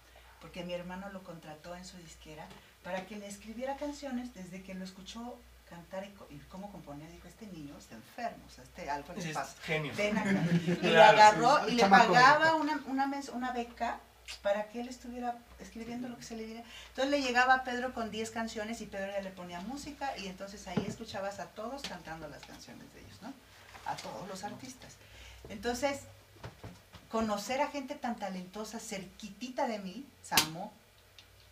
porque 0.41 0.65
mi 0.65 0.73
hermano 0.73 1.11
lo 1.11 1.23
contrató 1.23 1.75
en 1.77 1.85
su 1.85 1.97
disquera 1.99 2.47
para 2.83 3.07
que 3.07 3.17
le 3.17 3.27
escribiera 3.27 3.77
canciones 3.77 4.33
desde 4.35 4.63
que 4.63 4.75
lo 4.75 4.85
escuchó 4.85 5.39
cantar 5.69 6.05
y, 6.31 6.39
cómo 6.51 6.71
componía. 6.73 7.07
Dijo, 7.09 7.29
este 7.29 7.47
niño 7.47 7.77
está 7.79 7.95
enfermo, 7.95 8.45
o 8.47 8.51
sea, 8.51 8.65
este, 8.65 8.91
algo 8.91 9.13
le 9.15 9.33
pasa. 9.33 9.55
genio. 9.63 9.93
Ven 9.97 10.19
acá. 10.19 10.45
Y 10.67 10.87
le 10.87 11.03
agarró 11.03 11.65
sí. 11.67 11.73
y 11.73 11.75
le 11.77 11.87
pagaba 11.87 12.57
una, 12.57 12.83
una, 12.87 13.07
mens- 13.07 13.31
una 13.33 13.53
beca 13.53 14.01
para 14.43 14.69
que 14.69 14.81
él 14.81 14.89
estuviera 14.89 15.37
escribiendo 15.61 16.09
lo 16.09 16.17
que 16.17 16.23
se 16.25 16.37
le 16.37 16.45
diera. 16.47 16.63
Entonces 16.89 17.11
le 17.11 17.23
llegaba 17.23 17.55
a 17.55 17.65
Pedro 17.65 17.93
con 17.95 18.11
10 18.11 18.31
canciones 18.31 18.81
y 18.81 18.87
Pedro 18.87 19.13
ya 19.13 19.21
le 19.21 19.31
ponía 19.31 19.61
música 19.61 20.17
y 20.19 20.27
entonces 20.27 20.67
ahí 20.67 20.85
escuchabas 20.89 21.39
a 21.41 21.47
todos 21.47 21.83
cantando 21.83 22.29
las 22.29 22.45
canciones 22.45 22.93
de 22.95 23.01
ellos, 23.01 23.23
¿no? 23.23 23.33
A 23.87 23.95
todos 23.97 24.27
los 24.29 24.43
artistas. 24.45 24.95
Entonces, 25.49 26.01
conocer 27.11 27.61
a 27.61 27.69
gente 27.69 27.95
tan 27.95 28.17
talentosa 28.17 28.79
cerquitita 28.79 29.67
de 29.67 29.79
mí, 29.81 30.07
Samo, 30.23 30.73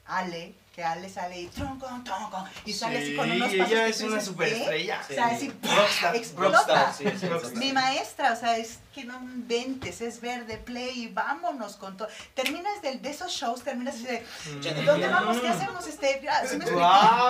Ale, 0.06 0.54
que 0.74 0.82
Ale 0.84 1.08
sale 1.10 1.38
y 1.40 1.46
tronco, 1.48 1.86
tronco, 2.04 2.44
y 2.64 2.72
sale 2.72 2.98
así 2.98 3.16
con 3.16 3.30
unos 3.30 3.50
Sí, 3.50 3.58
pasos 3.58 3.72
ella 3.72 3.86
es 3.88 4.00
una 4.00 4.08
dices, 4.14 4.24
superestrella. 4.24 5.00
O 5.10 5.12
sea, 5.12 5.26
así, 5.26 5.52
Rockstar, 5.62 6.16
explota. 6.16 6.56
Rockstar, 6.58 6.94
sí, 6.94 7.04
sí, 7.18 7.28
Rockstar. 7.28 7.56
Mi 7.56 7.72
maestra, 7.72 8.32
o 8.32 8.36
sea, 8.36 8.56
es 8.56 8.78
que 8.94 9.04
no 9.04 9.18
inventes, 9.20 10.00
es 10.00 10.20
verde, 10.20 10.56
play, 10.56 11.02
y 11.02 11.08
vámonos 11.08 11.76
con 11.76 11.96
todo. 11.96 12.08
Terminas 12.34 12.80
de, 12.80 12.96
de 12.96 13.10
esos 13.10 13.32
shows, 13.32 13.62
terminas 13.64 13.96
así 13.96 14.04
de, 14.04 14.20
Mm. 14.46 14.84
¿dónde 14.86 15.08
vamos? 15.08 15.38
¿Qué 15.40 15.48
hacemos? 15.48 15.86
Este, 15.86 16.20
ya, 16.22 16.46
¿sí 16.46 16.56
me 16.56 16.64
qué 16.64 16.70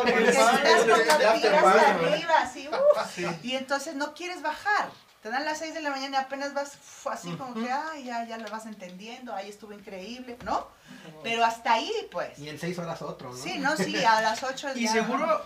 Porque 0.02 0.28
estás 0.28 0.60
con 0.60 0.86
Ya 0.86 1.18
la 1.18 1.32
te 1.32 1.40
pilas 1.40 1.62
vas, 1.64 1.76
arriba, 1.84 2.34
así, 2.42 2.68
Sí. 3.14 3.26
y 3.42 3.56
entonces 3.56 3.94
no 3.96 4.12
quieres 4.14 4.42
bajar. 4.42 4.90
Te 5.22 5.30
dan 5.30 5.44
las 5.44 5.58
6 5.58 5.74
de 5.74 5.80
la 5.80 5.90
mañana 5.90 6.18
y 6.18 6.20
apenas 6.24 6.54
vas 6.54 6.78
así 7.10 7.30
como 7.32 7.54
que, 7.54 7.70
ay, 7.70 8.04
ya, 8.04 8.24
ya 8.24 8.38
lo 8.38 8.48
vas 8.50 8.66
entendiendo, 8.66 9.34
ahí 9.34 9.48
estuvo 9.48 9.72
increíble, 9.72 10.36
¿no? 10.44 10.68
Pero 11.24 11.44
hasta 11.44 11.72
ahí, 11.74 11.90
pues. 12.10 12.38
Y 12.38 12.48
en 12.48 12.58
seis 12.58 12.78
horas 12.78 13.02
otro, 13.02 13.30
¿no? 13.30 13.36
Sí, 13.36 13.58
no, 13.58 13.76
sí, 13.76 13.96
a 14.04 14.20
las 14.20 14.42
8 14.44 14.68
Y 14.76 14.86
seguro 14.86 15.44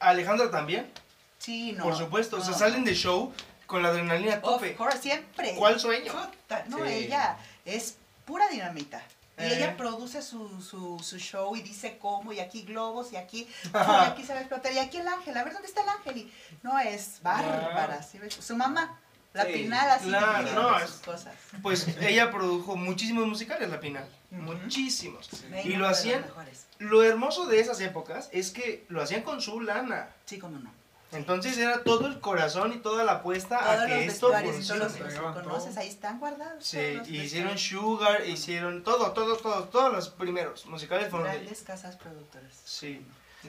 Alejandra 0.00 0.50
también, 0.50 0.90
Sí, 1.38 1.72
no. 1.72 1.84
por 1.84 1.96
supuesto. 1.96 2.36
O 2.38 2.40
sea, 2.40 2.50
no. 2.52 2.58
salen 2.58 2.84
de 2.84 2.94
show 2.94 3.32
con 3.66 3.82
la 3.82 3.90
adrenalina 3.90 4.34
Of 4.36 4.42
tope. 4.42 4.74
course, 4.74 4.98
siempre. 4.98 5.54
¿Cuál 5.56 5.78
sueño? 5.78 6.12
Puta, 6.12 6.64
No, 6.68 6.78
Sí. 6.78 6.92
ella 6.92 7.36
es 7.64 7.96
pura 8.24 8.48
dinamita. 8.48 9.00
Y 9.38 9.44
Eh. 9.44 9.56
ella 9.56 9.76
produce 9.76 10.20
su, 10.20 10.60
su, 10.60 10.98
su 10.98 11.18
show 11.18 11.56
y 11.56 11.62
dice 11.62 11.96
cómo, 11.98 12.32
y 12.32 12.40
aquí 12.40 12.62
globos, 12.62 13.12
y 13.12 13.16
aquí, 13.16 13.48
y 13.72 14.04
aquí 14.04 14.24
se 14.24 14.32
va 14.34 14.40
a 14.40 14.42
explotar, 14.42 14.72
y 14.72 14.78
aquí 14.78 14.98
el 14.98 15.08
ángel, 15.08 15.36
a 15.36 15.44
ver 15.44 15.52
dónde 15.52 15.68
está 15.68 15.82
el 15.82 15.88
ángel. 15.88 16.16
Y 16.18 16.32
no 16.62 16.78
es 16.78 17.20
bárbara, 17.22 18.02
¿sí 18.02 18.18
ves? 18.18 18.34
Su 18.34 18.56
mamá, 18.56 18.98
la 19.32 19.44
Sí, 19.46 19.52
pinal 19.52 19.90
así, 19.90 20.08
claro, 20.08 20.52
no, 20.52 20.80
sus 20.86 20.96
cosas. 20.98 21.34
Pues 21.62 21.86
ella 22.00 22.30
produjo 22.30 22.76
muchísimos 22.76 23.26
musicales, 23.26 23.70
la 23.70 23.80
Pinal. 23.80 24.06
Muchísimos. 24.30 25.28
Y 25.64 25.70
lo 25.74 25.88
los 25.88 25.98
hacían. 25.98 26.22
mejores. 26.22 26.66
Lo 26.78 27.02
hermoso 27.02 27.46
de 27.46 27.60
esas 27.60 27.80
épocas 27.80 28.28
es 28.32 28.50
que 28.50 28.84
lo 28.88 29.00
hacían 29.02 29.22
con 29.22 29.40
su 29.40 29.60
lana. 29.60 30.08
Sí, 30.26 30.38
cómo 30.38 30.58
no. 30.58 30.70
Entonces 31.12 31.58
era 31.58 31.82
todo 31.84 32.06
el 32.06 32.20
corazón 32.20 32.72
y 32.72 32.76
toda 32.78 33.04
la 33.04 33.12
apuesta 33.12 33.58
Todos 33.58 33.70
a 33.70 33.76
los 33.76 33.86
que 33.86 34.04
esto 34.06 34.28
y 34.28 34.30
todos 34.32 34.44
los 34.44 34.92
funcione. 34.92 35.34
que 35.34 35.42
conoces, 35.42 35.76
ahí 35.76 35.88
están 35.88 36.18
guardados. 36.18 36.64
Sí, 36.64 36.78
hicieron. 37.08 37.58
Sugar, 37.58 38.26
hicieron 38.26 38.82
todo, 38.82 39.12
todo, 39.12 39.36
todo, 39.36 39.64
todos 39.64 39.92
los 39.92 40.08
primeros 40.08 40.64
musicales 40.66 41.10
fueron 41.10 41.28
de 41.30 41.34
Grandes 41.38 41.62
casas 41.62 41.96
productoras. 41.96 42.54
Sí, 42.64 43.04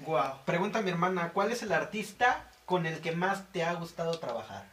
wow. 0.05 0.39
Pregunta 0.45 0.81
mi 0.81 0.89
hermana, 0.91 1.31
¿cuál 1.31 1.53
es 1.53 1.63
el 1.63 1.71
artista 1.71 2.49
con 2.65 2.85
el 2.85 2.99
que 2.99 3.13
más 3.13 3.49
te 3.53 3.63
ha 3.63 3.73
gustado 3.75 4.19
trabajar? 4.19 4.65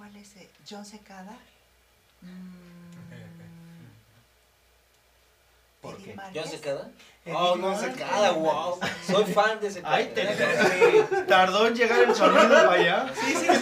¿Cuál 0.00 0.16
es? 0.16 0.34
eh? 0.36 0.48
¿John 0.68 0.84
Secada? 0.86 1.36
¿Por 5.82 5.94
Eddie 5.96 6.14
qué? 6.14 6.16
¿John 6.34 6.48
Secada? 6.48 6.88
Eddie 7.26 7.36
Oh, 7.36 7.54
no. 7.56 7.78
Secada, 7.78 8.30
wow. 8.32 8.80
Soy 9.06 9.24
fan 9.26 9.60
de 9.60 9.70
Secada. 9.70 9.96
Ay, 9.96 10.10
te 10.14 10.26
Sí. 10.26 11.04
Tardó 11.28 11.66
en 11.66 11.74
llegar 11.74 11.98
el 11.98 12.14
sonido 12.14 12.48
para 12.48 12.72
allá. 12.72 13.12
Sí, 13.14 13.34
sí, 13.34 13.46
Es 13.50 13.50
sí. 13.50 13.56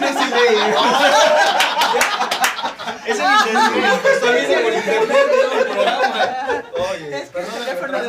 Es 3.05 3.19
el 3.19 3.25
intenso. 3.25 4.07
Estoy 4.07 4.45
viendo 4.45 4.61
por 4.63 4.73
internet 4.73 5.27
veo 5.29 5.51
el 5.59 5.65
programa. 5.65 6.63
Oye, 6.91 7.21
Es 7.21 7.29
que 7.31 7.39
el 7.39 7.45
Perdón, 7.79 8.01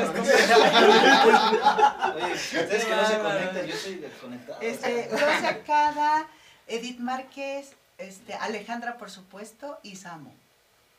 oye, 2.14 2.32
ustedes 2.34 2.84
que 2.84 2.94
no 2.94 3.04
se 3.08 3.18
conectan, 3.18 3.66
yo 3.66 3.76
soy 3.76 3.94
desconectado. 3.96 4.58
Este, 4.60 5.08
John 5.10 5.40
Secada, 5.44 6.26
Edith 6.68 6.98
Márquez, 7.00 7.72
este, 8.01 8.34
Alejandra, 8.34 8.98
por 8.98 9.11
supuesto, 9.11 9.78
y 9.82 9.96
Samo. 9.96 10.32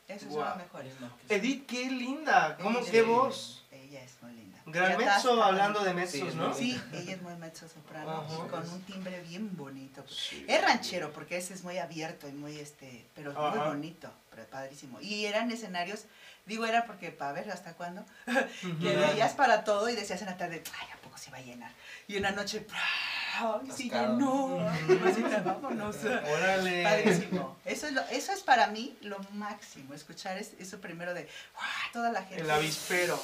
Esos 0.08 0.22
son 0.24 0.32
Guau. 0.32 0.48
los 0.50 0.56
mejores. 0.58 0.94
Edith, 1.28 1.66
qué 1.66 1.90
linda. 1.90 2.56
¿Cómo 2.60 2.80
Ella 2.80 2.90
qué 2.90 3.00
es- 3.00 3.06
voz? 3.06 3.64
Ella 3.70 4.02
es 4.02 4.12
muy 4.22 4.32
linda. 4.32 4.58
Gran 4.66 4.96
mezzo, 4.96 5.42
hablando 5.42 5.80
de 5.82 5.92
mezzos, 5.94 6.30
Sí, 6.32 6.36
¿no? 6.36 6.54
Sí, 6.54 6.80
ella 6.92 7.12
es 7.14 7.22
muy 7.22 7.34
mezzo 7.36 7.68
soprano, 7.68 8.24
con 8.50 8.68
un 8.68 8.82
timbre 8.82 9.20
bien 9.22 9.56
bonito. 9.56 10.04
Sí. 10.08 10.44
Es 10.48 10.62
ranchero, 10.62 11.12
porque 11.12 11.36
ese 11.36 11.54
es 11.54 11.64
muy 11.64 11.78
abierto 11.78 12.28
y 12.28 12.32
muy, 12.32 12.58
este, 12.58 13.04
pero 13.14 13.32
muy 13.32 13.44
Ajá. 13.58 13.68
bonito, 13.68 14.10
pero 14.30 14.44
padrísimo. 14.46 15.00
Y 15.00 15.24
eran 15.24 15.50
escenarios, 15.50 16.04
digo 16.46 16.64
era 16.64 16.84
porque 16.86 17.10
para 17.10 17.32
ver 17.32 17.50
hasta 17.50 17.72
cuándo, 17.74 18.04
que 18.80 18.96
veías 18.96 19.32
para 19.34 19.64
todo 19.64 19.88
y 19.88 19.96
decías 19.96 20.20
en 20.22 20.26
la 20.28 20.36
tarde, 20.36 20.62
ay, 20.80 20.88
¿a 20.92 20.96
poco 21.02 21.18
se 21.18 21.30
va 21.32 21.38
a 21.38 21.42
llenar? 21.42 21.72
Y 22.12 22.16
en 22.18 22.22
la 22.24 22.32
noche, 22.32 22.66
ay, 22.70 23.70
sí 23.74 23.88
Atascado. 23.88 24.18
llenó, 24.18 25.42
vámonos. 25.44 25.96
Órale. 26.04 26.82
Padrísimo. 26.84 27.56
Eso 27.64 27.86
es, 27.86 27.92
lo, 27.94 28.02
eso 28.02 28.32
es 28.32 28.40
para 28.42 28.66
mí 28.66 28.98
lo 29.00 29.18
máximo, 29.32 29.94
escuchar 29.94 30.36
es- 30.36 30.52
eso 30.58 30.78
primero 30.78 31.14
de 31.14 31.22
¡guau! 31.54 31.66
toda 31.92 32.12
la 32.12 32.22
gente. 32.22 32.42
El 32.42 32.50
avispero. 32.50 33.18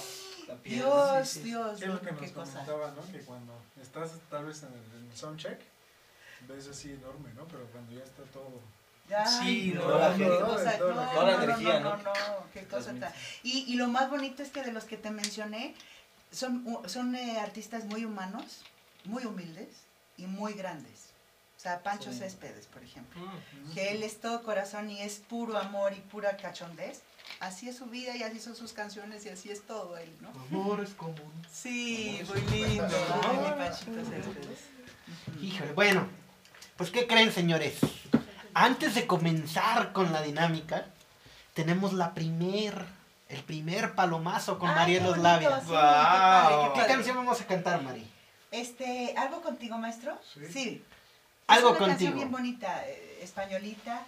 Dios, 0.64 1.28
Sí, 1.28 1.40
sí. 1.40 1.44
Dios, 1.48 1.78
¿Qué 1.78 1.84
es 1.84 1.90
lo 1.90 2.00
que 2.00 2.12
nos 2.12 2.30
comentaba, 2.30 2.90
no? 2.92 3.12
Que 3.12 3.18
cuando 3.20 3.52
estás 3.82 4.12
tal 4.30 4.46
vez 4.46 4.62
en 4.62 4.68
el, 4.70 5.00
en 5.04 5.10
el 5.10 5.16
soundcheck, 5.16 5.60
ves 6.48 6.66
así 6.68 6.92
enorme, 6.92 7.28
¿no? 7.34 7.44
Pero 7.44 7.66
cuando 7.66 7.92
ya 7.92 8.02
está 8.04 8.22
todo... 8.32 8.62
Sí, 9.40 9.72
no, 9.74 9.86
no, 9.88 10.12
energía, 10.14 11.80
no, 11.80 11.96
¿no? 11.96 12.02
no, 12.02 12.12
qué 12.54 12.64
cosa 12.66 12.92
tan. 12.98 13.12
Y, 13.42 13.64
y 13.72 13.76
lo 13.76 13.88
más 13.88 14.08
bonito 14.10 14.42
es 14.42 14.50
que 14.50 14.62
de 14.62 14.72
los 14.72 14.84
que 14.84 14.96
te 14.98 15.10
mencioné, 15.10 15.74
son, 16.30 16.64
son 16.86 17.14
eh, 17.14 17.38
artistas 17.40 17.84
muy 17.86 18.04
humanos, 18.04 18.62
muy 19.08 19.24
humildes 19.24 19.68
y 20.16 20.26
muy 20.26 20.52
grandes. 20.54 21.06
O 21.56 21.60
sea, 21.60 21.82
Pancho 21.82 22.12
Sí. 22.12 22.20
Céspedes, 22.20 22.66
por 22.66 22.82
ejemplo. 22.84 23.20
Mm. 23.20 23.72
que 23.74 23.90
él 23.90 24.02
es 24.04 24.20
todo 24.20 24.42
corazón 24.44 24.90
y 24.90 25.00
es 25.00 25.16
puro 25.16 25.58
amor 25.58 25.92
y 25.92 26.00
pura 26.00 26.36
cachondez. 26.36 27.02
Así 27.40 27.68
es 27.68 27.76
su 27.76 27.86
vida 27.86 28.16
y 28.16 28.22
así 28.22 28.38
son 28.40 28.54
sus 28.56 28.72
canciones 28.72 29.26
y 29.26 29.28
así 29.28 29.50
es 29.50 29.62
todo 29.66 29.96
él, 29.98 30.10
¿no? 30.20 30.28
Amor 30.30 30.80
es 30.80 30.90
común. 30.94 31.32
Sí, 31.52 32.20
muy 32.28 32.40
lindo. 32.58 32.86
Ay, 33.22 33.36
mi 33.38 33.50
Panchito 33.64 34.04
Céspedes. 34.04 34.60
Híjole, 35.42 35.72
bueno, 35.72 36.06
pues 36.76 36.90
¿qué 36.90 37.06
creen 37.06 37.32
señores? 37.32 37.78
antes 38.54 38.94
de 38.94 39.06
comenzar 39.06 39.92
con 39.92 40.12
la 40.12 40.22
dinámica, 40.22 40.86
tenemos 41.54 41.92
la 41.92 42.12
primer, 42.14 42.86
el 43.28 43.42
primer 43.44 43.94
palomazo 43.94 44.58
con 44.58 44.70
Ay, 44.70 44.74
María 44.76 44.98
qué 44.98 45.04
Los 45.04 45.10
bonito, 45.18 45.28
Labios. 45.28 45.60
sí, 45.60 45.66
qué 45.66 45.72
Wow. 45.72 45.80
padre, 45.80 46.56
qué 46.56 46.62
¿Qué 46.72 46.80
padre. 46.80 46.94
canción 46.94 47.16
vamos 47.16 47.40
a 47.40 47.46
cantar, 47.46 47.82
Mari? 47.82 48.10
Este, 48.50 49.14
¿algo 49.16 49.42
contigo, 49.42 49.76
maestro? 49.78 50.18
Sí. 50.50 50.82
Algo 51.46 51.70
es 51.70 51.76
una 51.76 51.78
contigo. 51.78 51.88
canción 51.88 52.14
bien 52.14 52.30
bonita, 52.30 52.86
eh, 52.86 53.20
españolita. 53.22 54.02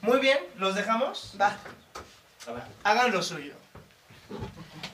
Muy 0.00 0.18
bien, 0.20 0.38
¿los 0.56 0.74
dejamos? 0.74 1.34
Va. 1.40 1.56
A 2.46 2.52
ver. 2.52 2.62
Hagan 2.84 3.12
lo 3.12 3.22
suyo. 3.22 3.54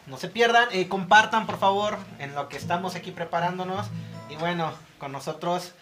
No 0.07 0.16
se 0.18 0.28
pierdan, 0.28 0.68
eh, 0.72 0.88
compartan 0.88 1.46
por 1.46 1.59
favor 1.59 1.98
en 2.18 2.34
lo 2.34 2.48
que 2.48 2.57
estamos 2.57 2.94
aquí 2.94 3.11
preparándonos. 3.11 3.86
Y 4.28 4.36
bueno, 4.36 4.72
con 4.98 5.12
nosotros, 5.12 5.72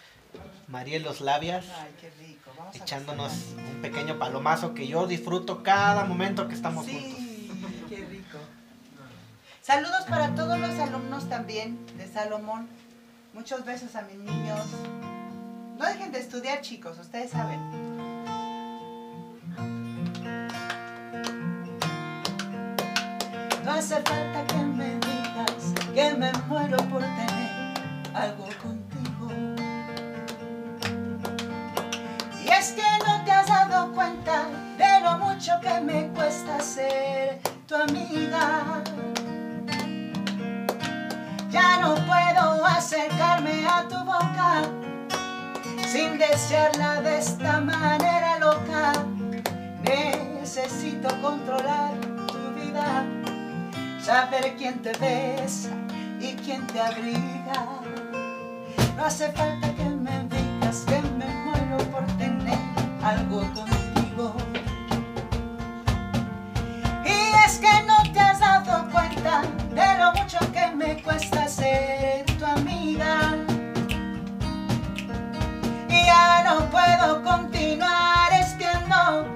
Mariel 0.67 1.03
Los 1.03 1.21
Labias, 1.21 1.65
Ay, 1.79 1.95
qué 1.99 2.11
rico. 2.19 2.51
Vamos 2.57 2.75
a 2.75 2.79
echándonos 2.79 3.33
un 3.57 3.81
pequeño 3.81 4.17
palomazo 4.19 4.73
que 4.73 4.87
yo 4.87 5.07
disfruto 5.07 5.63
cada 5.63 6.05
momento 6.05 6.47
que 6.47 6.55
estamos 6.55 6.85
juntos. 6.85 7.19
Saludos 9.69 10.01
para 10.09 10.33
todos 10.33 10.57
los 10.57 10.79
alumnos 10.79 11.29
también 11.29 11.77
de 11.95 12.07
Salomón. 12.07 12.67
Muchos 13.35 13.63
besos 13.65 13.95
a 13.95 14.01
mis 14.01 14.17
niños. 14.17 14.59
No 15.77 15.85
dejen 15.85 16.11
de 16.11 16.17
estudiar, 16.17 16.61
chicos, 16.61 16.97
ustedes 16.97 17.29
saben. 17.29 17.59
No 23.63 23.71
hace 23.73 24.01
falta 24.01 24.47
que 24.47 24.55
me 24.55 24.95
digas 24.95 25.73
que 25.93 26.15
me 26.15 26.33
muero 26.47 26.77
por 26.89 27.01
tener 27.01 28.09
algo 28.15 28.47
contigo. 28.63 29.29
Y 32.43 32.47
es 32.47 32.71
que 32.71 33.05
no 33.05 33.23
te 33.23 33.31
has 33.31 33.45
dado 33.45 33.93
cuenta 33.93 34.47
de 34.79 34.99
lo 35.01 35.19
mucho 35.19 35.51
que 35.61 35.79
me 35.79 36.07
cuesta 36.07 36.59
ser 36.59 37.39
tu 37.67 37.75
amiga. 37.75 38.83
Ya 41.49 41.79
no 41.79 41.95
puedo 41.95 42.65
acercarme 42.65 43.65
a 43.67 43.87
tu 43.87 43.97
boca 44.05 44.61
sin 45.87 46.19
desearla 46.19 47.01
de 47.01 47.17
esta 47.17 47.59
manera 47.59 48.37
loca. 48.37 48.93
Necesito 49.81 51.09
controlar 51.21 51.95
tu 52.27 52.53
vida, 52.53 53.03
saber 53.99 54.55
quién 54.57 54.79
te 54.83 54.91
besa 54.99 55.69
y 56.19 56.35
quién 56.35 56.67
te 56.67 56.79
abriga. 56.79 57.65
No 58.95 59.05
hace 59.05 59.31
falta 59.31 59.73
que 59.73 59.85
me 59.85 60.23
digas 60.25 60.83
que 60.85 61.01
me 61.01 61.25
muero 61.25 61.77
por 61.89 62.05
tener 62.17 62.59
algo 63.03 63.41
contigo. 63.55 63.78
Lo 69.99 70.13
mucho 70.13 70.39
que 70.53 70.65
me 70.75 71.03
cuesta 71.03 71.47
ser 71.47 72.25
tu 72.37 72.45
amiga. 72.45 73.35
Y 75.89 76.05
ya 76.05 76.43
no 76.47 76.69
puedo 76.69 77.21
continuar 77.21 78.31
espiando 78.31 79.27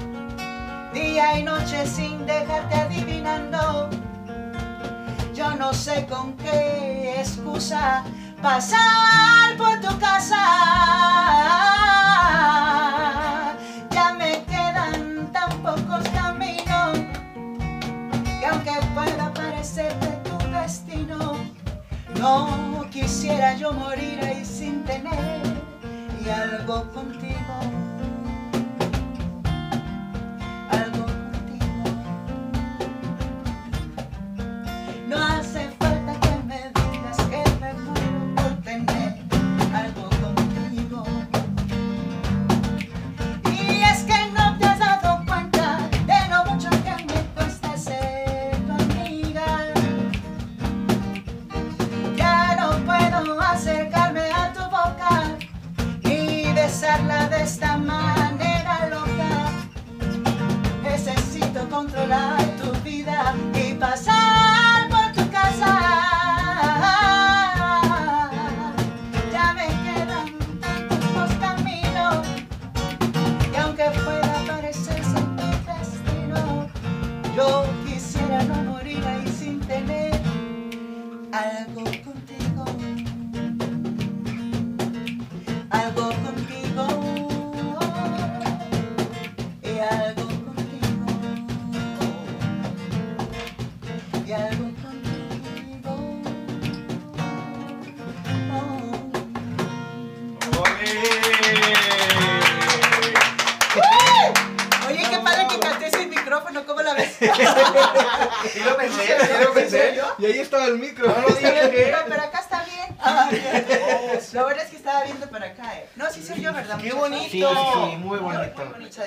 día 0.94 1.38
y 1.38 1.44
noche 1.44 1.86
sin 1.86 2.26
dejarte 2.26 2.76
adivinando. 2.76 3.90
Yo 5.34 5.54
no 5.56 5.74
sé 5.74 6.08
con 6.08 6.34
qué 6.38 7.20
excusa 7.20 8.04
pasar 8.42 9.58
por 9.58 9.82
tu 9.82 10.00
casa. 10.00 12.03
No 22.24 22.88
quisiera 22.90 23.54
yo 23.58 23.74
morir 23.74 24.18
ahí 24.22 24.46
sin 24.46 24.82
tener 24.86 25.42
y 26.24 26.30
algo 26.30 26.90
contigo. 26.94 27.73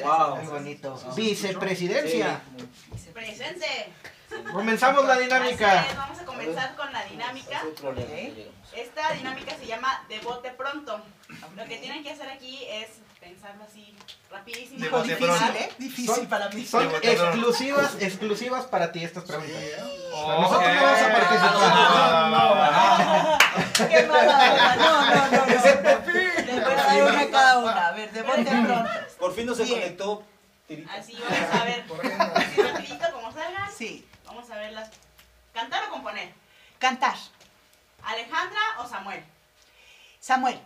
Wow. 0.07 0.17
gracias. 0.35 0.45
Muy 0.45 0.53
bonito. 0.53 1.01
Vicepresidencia. 1.17 2.41
Presente. 3.13 3.93
Comenzamos 4.53 5.05
la 5.07 5.17
dinámica. 5.19 5.87
es, 5.87 5.97
vamos 5.97 6.19
a 6.19 6.25
comenzar 6.25 6.75
con 6.77 6.93
la 6.93 7.05
dinámica. 7.05 7.63
Esta 8.75 9.13
dinámica 9.13 9.57
se 9.57 9.67
llama 9.67 10.05
de 10.09 10.19
bote 10.21 10.51
pronto. 10.51 11.01
Lo 11.57 11.65
que 11.65 11.77
tienen 11.79 12.03
que 12.03 12.11
hacer 12.13 12.29
aquí 12.29 12.65
es 12.69 12.89
pensarlo 13.21 13.65
así 13.65 13.95
rapidísimo. 14.31 14.81
De 14.81 14.89
bote 14.91 15.09
Difícil, 15.09 15.27
pronto. 15.39 15.59
¿eh? 15.59 15.71
Difícil 15.79 16.15
Son- 16.15 16.27
para 16.27 16.49
mí. 16.51 16.67
Son 16.67 16.89
pronto. 16.89 17.09
exclusivas, 17.09 17.97
exclusivas 18.01 18.65
para 18.67 18.93
ti 18.93 19.05
estas 19.05 19.25
preguntas. 19.25 19.55
Nosotros 20.11 20.75
no 20.75 20.83
vamos 20.83 21.01
a 21.01 21.13
participar. 21.13 21.53
Ah, 21.59 23.39
Qué 23.91 24.07
mala. 24.07 24.77
No, 24.77 25.05
no, 25.05 25.31
no, 25.31 25.39
no. 25.39 25.47
Les 25.47 26.65
voy 26.65 26.73
a 26.73 26.77
dar 26.77 27.03
una 27.03 27.21
a 27.21 27.31
cada 27.31 27.59
una. 27.59 27.87
A 27.89 27.93
ver, 27.93 28.11
de 28.13 28.23
bote 28.23 28.45
pronto. 28.45 28.91
Por 29.19 29.35
fin 29.35 29.47
no 29.47 29.55
se 29.55 29.65
Bien. 29.65 29.81
conectó. 29.81 30.25
Tirita. 30.67 30.95
Así 30.95 31.13
vamos 31.15 31.61
a 31.61 31.65
ver. 31.65 31.85
Así 32.35 32.63
rapidito 32.63 33.13
como 33.13 33.33
salgan. 33.33 33.71
Sí. 33.73 34.07
Vamos 34.25 34.51
a 34.51 34.57
ver 34.57 34.73
las. 34.73 34.91
Cantar 35.53 35.85
o 35.85 35.91
componer. 35.91 36.33
Cantar. 36.79 37.17
Alejandra 38.03 38.61
o 38.79 38.89
Samuel. 38.89 39.25
Samuel, 40.21 40.59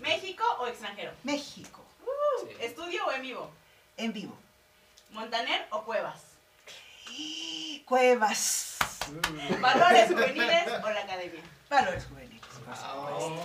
México 0.00 0.44
o 0.58 0.66
extranjero. 0.66 1.12
México. 1.24 1.84
Sí. 2.42 2.56
Estudio 2.60 3.06
o 3.06 3.12
en 3.12 3.22
vivo. 3.22 3.50
En 3.96 4.12
vivo. 4.12 4.36
Montaner 5.10 5.66
o 5.70 5.82
Cuevas. 5.84 6.20
Cuevas. 7.84 8.76
Valores 9.60 10.08
juveniles 10.08 10.68
o 10.84 10.90
la 10.90 11.00
academia. 11.00 11.42
Valores 11.68 12.06
juveniles. 12.06 12.29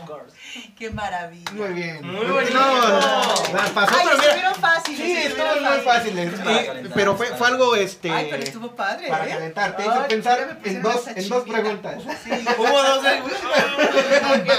Course. 0.05 0.35
Qué 0.77 0.89
maravilla. 0.89 1.51
Muy 1.51 1.73
bien. 1.73 2.05
Muy 2.05 2.25
bonito. 2.25 2.53
No, 2.53 3.53
las 3.53 3.69
pasó, 3.71 3.95
Ay, 3.95 4.01
pero 4.05 4.17
mira. 4.17 4.27
estuvieron 4.27 4.55
fáciles. 4.55 4.99
Sí, 4.99 5.17
estuvieron 5.17 5.57
estuvo 5.57 5.69
muy 5.71 5.79
fácil. 5.81 6.19
Es 6.19 6.39
para 6.39 6.61
eh, 6.61 6.65
calentar, 6.65 6.93
Pero 6.95 7.15
fue, 7.17 7.27
fue 7.27 7.47
algo 7.47 7.75
este. 7.75 8.11
Ay, 8.11 8.27
pero 8.29 8.43
estuvo 8.43 8.75
padre. 8.75 9.07
Para 9.09 9.25
¿eh? 9.25 9.29
calentar, 9.29 9.77
te 9.77 9.83
Ay, 9.83 9.89
hizo 9.89 10.01
ya 10.01 10.07
pensar 10.07 10.59
en 10.63 10.81
dos, 10.81 11.07
en 11.07 11.29
dos 11.29 11.43
preguntas. 11.43 12.03
Sí. 12.23 12.31
Hubo 12.57 12.83
dos 12.83 13.03
de... 13.03 13.21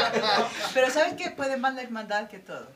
Pero 0.74 0.90
¿sabes 0.90 1.14
qué 1.14 1.30
puede 1.30 1.56
más 1.56 1.74
la 1.74 1.82
hermandad 1.82 2.28
que 2.28 2.38
todo? 2.38 2.66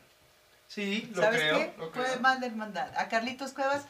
Sí, 0.67 1.11
lo 1.15 1.23
¿Sabes 1.23 1.41
creo. 1.41 1.59
qué? 1.59 1.75
lo 1.79 1.91
creo. 1.91 2.21
más 2.21 2.41
de 2.41 2.47
hermandad. 2.47 2.89
A 2.97 3.09
Carlitos 3.09 3.53
Cuevas, 3.53 3.83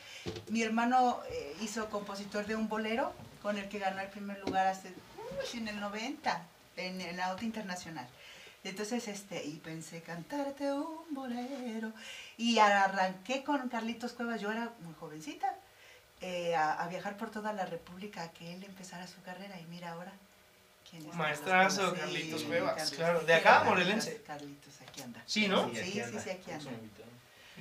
mi 0.49 0.63
hermano 0.63 1.21
eh, 1.31 1.57
hizo 1.61 1.91
compositor 1.91 2.47
de 2.47 2.57
un 2.57 2.69
bolero 2.69 3.13
con 3.43 3.59
el 3.59 3.69
que 3.69 3.79
ganó 3.79 4.01
el 4.01 4.09
primer 4.09 4.39
lugar 4.41 4.67
hace, 4.67 4.89
uy, 5.19 5.59
en 5.59 5.69
el 5.69 5.79
90, 5.79 6.43
en, 6.87 7.01
en 7.01 7.16
la 7.16 7.26
Auto 7.26 7.45
Internacional. 7.45 8.09
Entonces, 8.62 9.09
este, 9.09 9.43
y 9.45 9.57
pensé 9.57 10.03
cantarte 10.03 10.70
un 10.72 11.07
bolero. 11.11 11.93
Y 12.37 12.59
arranqué 12.59 13.43
con 13.43 13.68
Carlitos 13.68 14.12
Cuevas, 14.12 14.41
yo 14.41 14.51
era 14.53 14.70
muy 14.81 14.95
jovencita, 14.95 15.55
eh, 16.20 16.55
a, 16.55 16.72
a 16.74 16.89
viajar 16.89 17.16
por 17.16 17.31
toda 17.31 17.53
la 17.55 17.64
República, 17.64 18.22
a 18.22 18.31
que 18.33 18.53
él 18.55 18.62
empezara 18.64 19.07
su 19.07 19.22
carrera. 19.22 19.59
Y 19.59 19.64
mira 19.64 19.93
ahora, 19.93 20.12
¿quién 20.91 21.07
es? 21.07 21.14
Maestrazo, 21.14 21.95
Carlitos 21.95 22.43
Cuevas, 22.45 22.74
Carlitos. 22.74 22.99
claro. 22.99 23.20
De 23.20 23.35
acá, 23.35 23.62
morelense. 23.64 24.22
Carlitos, 24.26 24.74
aquí 24.87 25.03
anda. 25.03 25.22
Sí, 25.24 25.49
¿no? 25.49 25.70
Sí, 25.70 25.76
sí, 25.93 26.03
sí, 26.22 26.31
aquí 26.31 26.51
anda. 26.51 26.70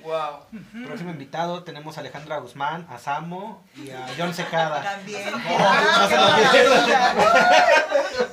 Wow. 0.02 0.46
Próximo 0.86 1.10
invitado 1.10 1.62
tenemos 1.62 1.96
a 1.98 2.00
Alejandra 2.00 2.38
Guzmán, 2.38 2.86
a 2.88 2.98
Samo 2.98 3.62
y 3.76 3.90
a 3.90 4.06
John 4.16 4.32
Secada. 4.32 4.82
También. 4.82 5.30
no 5.30 5.38
Ah, 5.46 6.06
se 6.08 6.16
lo 6.16 6.50
pierdan. 6.52 7.16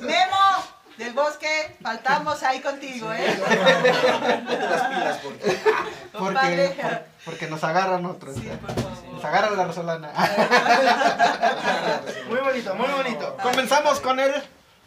Memo 0.00 0.37
del 0.98 1.12
bosque, 1.14 1.76
faltamos 1.82 2.42
ahí 2.42 2.60
contigo, 2.60 3.12
¿eh? 3.12 3.40
Ponte 4.46 4.58
las 4.58 4.82
pilas 4.88 5.18
porque. 5.22 5.58
Compadre. 6.12 6.68
Porque, 6.68 6.82
por- 6.82 7.04
porque 7.24 7.46
nos 7.46 7.64
agarran 7.64 8.04
otros. 8.06 8.34
Sí, 8.36 8.48
por 8.60 8.74
favor. 8.74 9.04
Nos 9.12 9.24
agarran 9.24 9.56
la 9.56 9.64
resolana. 9.66 10.12
Muy 12.28 12.40
bonito, 12.40 12.74
muy 12.74 12.88
bonito. 12.88 13.36
Comenzamos 13.42 14.00
con 14.00 14.18
el 14.20 14.32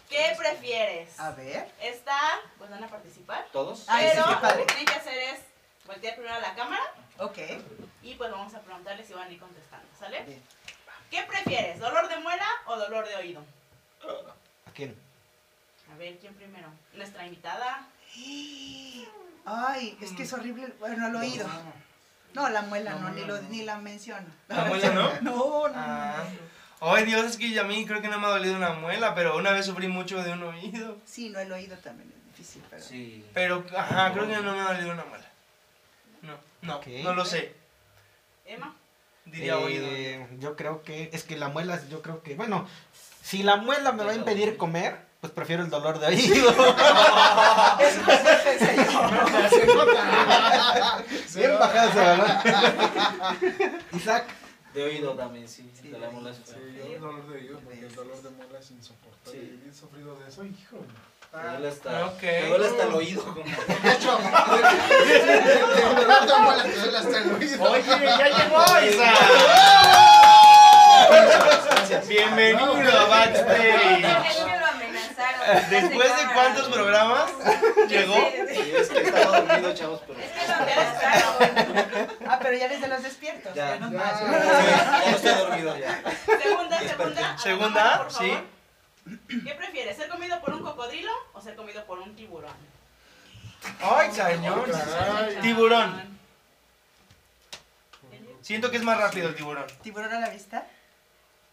¿Qué 0.10 0.36
prefieres? 0.38 1.18
A 1.20 1.32
ver. 1.32 1.70
Esta, 1.82 2.18
pues 2.58 2.70
van 2.70 2.84
a 2.84 2.88
participar. 2.88 3.46
¿Todos? 3.54 3.86
Pero 3.88 4.26
sí, 4.26 4.32
lo 4.52 4.58
que 4.58 4.64
tienen 4.66 4.86
que 4.86 4.94
hacer 4.94 5.18
es 5.18 5.40
voltear 5.88 6.16
primero 6.16 6.36
a 6.36 6.40
la 6.40 6.54
cámara 6.54 6.84
Ok. 7.20 7.38
y 8.04 8.16
pues 8.16 8.30
vamos 8.30 8.54
a 8.54 8.60
preguntarles 8.60 9.08
si 9.08 9.14
van 9.14 9.30
a 9.30 9.32
ir 9.32 9.40
contestando, 9.40 9.88
¿sale? 9.98 10.22
Bien. 10.24 10.44
¿Qué 11.10 11.24
prefieres? 11.24 11.80
¿Dolor 11.80 12.10
de 12.10 12.18
muela 12.18 12.46
o 12.66 12.76
dolor 12.78 13.08
de 13.08 13.16
oído? 13.16 13.42
¿A 14.68 14.72
quién? 14.74 14.98
A 15.92 15.98
ver, 15.98 16.18
¿quién 16.20 16.34
primero? 16.34 16.68
Nuestra 16.96 17.26
invitada. 17.26 17.88
Ay, 19.46 19.98
es 20.02 20.12
que 20.12 20.24
es 20.24 20.34
horrible. 20.34 20.74
Bueno, 20.80 21.08
el 21.08 21.16
oído. 21.16 21.48
No, 22.34 22.50
la 22.50 22.62
muela 22.62 22.96
no, 22.96 23.10
ni, 23.10 23.26
lo, 23.26 23.42
ni 23.44 23.64
la 23.64 23.78
menciono. 23.78 24.28
¿La 24.48 24.66
muela 24.66 24.90
no? 24.94 25.22
No, 25.22 25.68
no, 25.68 25.74
Ah. 25.76 26.24
Ay, 26.84 27.06
Dios, 27.06 27.26
es 27.26 27.38
que 27.38 27.60
a 27.60 27.64
mí 27.64 27.86
creo 27.86 28.02
que 28.02 28.08
no 28.08 28.20
me 28.20 28.26
ha 28.26 28.32
dolido 28.32 28.56
una 28.56 28.72
muela, 28.72 29.14
pero 29.14 29.38
una 29.38 29.52
vez 29.52 29.68
sufrí 29.68 29.88
mucho 29.88 30.24
de 30.24 30.32
un 30.34 30.42
oído. 30.44 30.98
Sí, 31.06 31.30
no, 31.30 31.40
el 31.40 31.52
oído 31.52 31.78
también 31.78 32.12
es 32.12 32.26
difícil, 32.38 32.64
pero. 32.70 32.82
Sí. 32.82 33.24
Pero, 33.34 33.64
ajá, 33.78 34.12
creo 34.14 34.28
que 34.28 34.36
no 34.38 34.54
me 34.54 34.60
ha 34.62 34.74
dolido 34.74 34.92
una 34.92 35.06
muela. 35.06 35.26
No, 36.24 36.38
no, 36.62 36.82
no 37.04 37.14
lo 37.14 37.26
sé. 37.26 37.54
Emma. 38.46 38.76
Diría 39.26 39.60
oído. 39.60 39.86
Eh, 39.88 40.28
yo 40.40 40.56
creo 40.56 40.82
que, 40.82 41.12
es 41.14 41.24
que 41.24 41.38
la 41.38 41.50
muela, 41.50 41.80
yo 41.90 42.02
creo 42.02 42.24
que, 42.24 42.34
bueno, 42.34 42.68
si 43.22 43.44
la 43.44 43.58
muela 43.58 43.92
me 43.92 44.04
va 44.04 44.12
a 44.14 44.16
impedir 44.16 44.58
comer, 44.58 45.11
pues 45.22 45.32
prefiero 45.34 45.64
el 45.64 45.70
dolor 45.70 46.00
de 46.00 46.08
oído. 46.08 46.50
Eso 46.50 48.02
pensé 48.44 48.76
yo. 48.92 49.02
Bien 51.36 51.60
bajado 51.60 51.90
ese 51.90 52.00
balón. 52.00 52.28
Isaac, 53.94 54.26
De 54.74 54.84
oído 54.84 55.12
también, 55.14 55.48
sí. 55.48 55.72
Sí, 55.80 55.90
de 55.90 56.00
la 56.00 56.10
mula. 56.10 56.34
Sí, 56.34 56.42
sí. 56.46 56.54
yo 56.76 56.86
el 56.96 57.00
dolor 57.00 57.28
de 57.28 57.36
oído, 57.38 57.60
porque 57.60 57.80
el 57.86 57.96
dolor 57.96 58.20
de 58.24 58.30
muela 58.32 58.60
es 58.60 58.72
insoportable. 58.72 59.40
Sí. 59.40 59.64
He 59.70 59.74
sufrido 59.74 60.16
de 60.18 60.28
eso, 60.28 60.44
hijo. 60.44 60.78
Me 61.34 61.50
duele 61.50 61.68
hasta, 61.70 62.06
Ok. 62.08 62.22
me 62.24 62.48
duele 62.50 62.68
hasta 62.68 62.84
el 62.84 62.94
oído. 62.94 63.24
Como... 63.24 63.36
De 63.46 63.92
hecho, 63.92 64.18
el 64.18 64.24
dolor 66.02 66.26
de 66.28 66.38
muela 66.42 66.64
te 66.64 66.80
duele 66.80 66.98
hasta 66.98 67.18
el 67.20 67.32
oído. 67.36 67.64
Oye, 67.72 67.84
ya 67.86 68.28
llegó 68.28 68.64
Isa. 68.90 69.14
Bienvenido 72.08 72.74
a 72.74 72.74
Es 72.74 73.10
Backstage. 73.10 74.61
Después 75.70 76.18
de 76.18 76.34
cuántos 76.34 76.68
programas 76.70 77.32
llegó. 77.88 78.16
Sí, 78.16 78.74
es 78.76 78.90
que 78.90 79.00
estaba 79.00 79.40
dormido, 79.40 79.74
chavos, 79.74 80.02
pero. 80.08 80.20
Es 80.20 80.32
que 80.32 80.48
lo. 80.48 82.32
Ah, 82.32 82.40
pero 82.42 82.58
ya 82.58 82.66
eres 82.66 82.82
de 82.82 82.88
los 82.88 83.04
despiertos. 83.04 83.54
Ya. 83.54 83.78
Ya. 83.78 83.88
mal. 83.88 84.16
Sí, 84.18 84.26
ya 84.26 85.12
no 85.12 85.16
estoy 85.16 85.34
dormido 85.34 85.78
ya. 85.78 86.04
Segunda, 86.42 86.80
segunda. 86.80 87.38
Segunda, 87.38 88.10
sí. 88.10 88.30
favor. 88.30 88.62
¿Qué 89.28 89.54
prefieres? 89.56 89.98
¿Ser 89.98 90.10
comido 90.10 90.40
por 90.42 90.54
un 90.54 90.62
cocodrilo 90.64 91.12
o 91.34 91.42
ser 91.42 91.56
comido 91.56 91.84
por 91.86 92.00
un 92.00 92.16
tiburón? 92.16 92.54
Ay, 93.82 94.12
señor. 94.12 94.72
Caray. 94.72 95.40
Tiburón. 95.42 96.20
Siento 98.42 98.72
que 98.72 98.78
es 98.78 98.84
más 98.84 98.98
rápido 99.00 99.30
el 99.30 99.36
tiburón. 99.36 99.66
¿Tiburón 99.84 100.14
a 100.14 100.20
la 100.20 100.30
vista? 100.30 100.66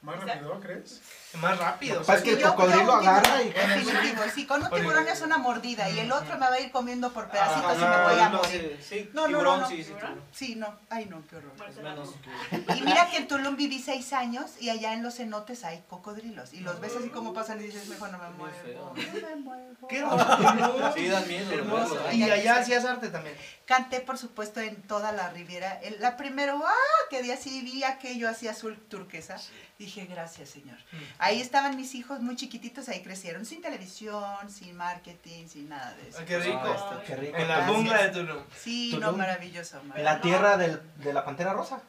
¿Más 0.03 0.23
rápido, 0.23 0.61
crees? 0.61 1.01
Más 1.35 1.59
rápido. 1.59 2.03
Que 2.23 2.31
el 2.33 2.41
cocodrilo 2.43 2.93
agarra 2.95 3.43
y 3.43 3.51
Definitivo, 3.51 4.23
sí, 4.35 4.47
con 4.47 4.63
un 4.63 4.71
tiburón 4.71 5.07
es 5.09 5.21
una 5.21 5.37
mordida 5.39 5.89
y 5.91 5.99
el 6.01 6.11
otro 6.11 6.35
me 6.39 6.47
va 6.49 6.55
a 6.55 6.61
ir 6.61 6.71
comiendo 6.71 7.13
por 7.13 7.29
pedacitos 7.29 7.77
Ajá, 7.77 7.77
y 7.77 7.99
me 7.99 8.11
voy 8.15 8.21
a 8.23 8.29
morir. 8.31 8.79
sí, 8.81 8.87
sí, 8.89 9.11
No, 9.13 9.29
no, 9.29 9.43
no, 9.43 9.67
tiburón, 9.69 10.17
no. 10.17 10.23
sí, 10.33 10.55
no, 10.57 10.75
ay 10.89 11.05
no, 11.07 11.23
qué 11.29 11.37
horror. 11.37 11.53
Tú. 11.57 12.73
Y 12.75 12.81
mira 12.83 13.09
que 13.11 13.19
en 13.19 13.29
Tulum 13.29 13.57
viví 13.57 13.79
seis 13.79 14.13
años 14.15 14.53
y 14.61 14.71
allá 14.71 14.95
en 14.95 15.03
los 15.03 15.17
cenotes 15.17 15.65
hay 15.65 15.85
cocodrilos 15.89 16.55
y 16.55 16.61
los 16.61 16.81
ves 16.81 16.97
así 16.99 17.11
como 17.11 17.35
pasan 17.35 17.61
y 17.61 17.65
dices, 17.65 17.87
mejor 17.89 18.11
no 18.11 18.19
me 18.19 18.31
muevo, 18.31 18.55
feo. 18.65 18.95
no 18.97 19.29
me 19.29 19.37
muevo. 19.37 19.89
Qué 19.89 19.99
hermoso. 19.99 20.93
Sí, 20.95 21.09
dan 21.09 21.29
miedo. 21.29 22.11
Y 22.13 22.23
allá 22.23 22.57
hacías 22.57 22.85
arte 22.87 23.09
también. 23.09 23.37
Canté, 23.67 24.01
por 24.01 24.17
supuesto, 24.17 24.61
en 24.61 24.81
toda 24.83 25.13
la 25.13 25.29
Riviera. 25.29 25.79
El- 25.83 26.01
La 26.01 26.17
primero, 26.17 26.63
¡ah! 26.67 26.73
Que 27.11 27.23
día 27.23 27.37
sí 27.37 27.61
vi 27.63 27.85
aquello 27.85 28.29
así 28.31 28.49
azul 28.49 28.79
turquesa. 28.89 29.37
Dije, 29.79 30.07
gracias, 30.07 30.49
señor. 30.49 30.79
Mm. 31.19 31.23
Ahí 31.23 31.41
estaban 31.41 31.75
mis 31.77 31.95
hijos 31.97 32.21
muy 32.21 32.37
chiquititos, 32.37 32.89
ahí 32.89 33.03
crecieron, 33.03 33.45
sin 33.45 33.61
televisión, 33.61 34.49
sin 34.49 34.77
marketing, 34.77 35.49
sin 35.49 35.69
nada 35.69 35.93
de 35.95 36.09
eso. 36.09 36.19
Ay, 36.21 36.25
qué 36.27 36.39
rico. 36.39 36.61
Ay, 36.65 36.99
Qué 37.07 37.17
rico. 37.17 37.37
En 37.37 37.49
la 37.49 37.67
jungla 37.67 38.03
de 38.05 38.09
Tulum. 38.11 38.45
Sí, 38.57 38.91
Tulum. 38.93 39.11
no, 39.11 39.17
maravilloso. 39.17 39.81
En 39.81 39.89
maravilloso. 39.89 40.15
la 40.17 40.21
tierra 40.21 40.57
del- 40.57 40.81
de 40.97 41.13
la 41.13 41.25
pantera 41.25 41.53
rosa. 41.53 41.81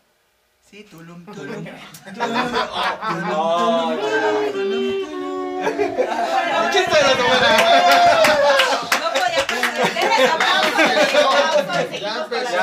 Sí, 0.69 0.83
Tulum, 0.89 1.23
Tulum. 1.25 1.63
¿Quién 1.63 1.75
está 6.83 6.97
de 7.07 7.13
podía 9.19 9.43
conseguir. 9.47 9.93
Deja 9.93 10.15
el 10.15 10.25
aplauso, 10.31 10.77
que 10.77 10.83
llegó. 10.93 11.31
Seguimos 11.89 12.01
Ya 12.01 12.13
empezó, 12.23 12.51
Ya 12.51 12.57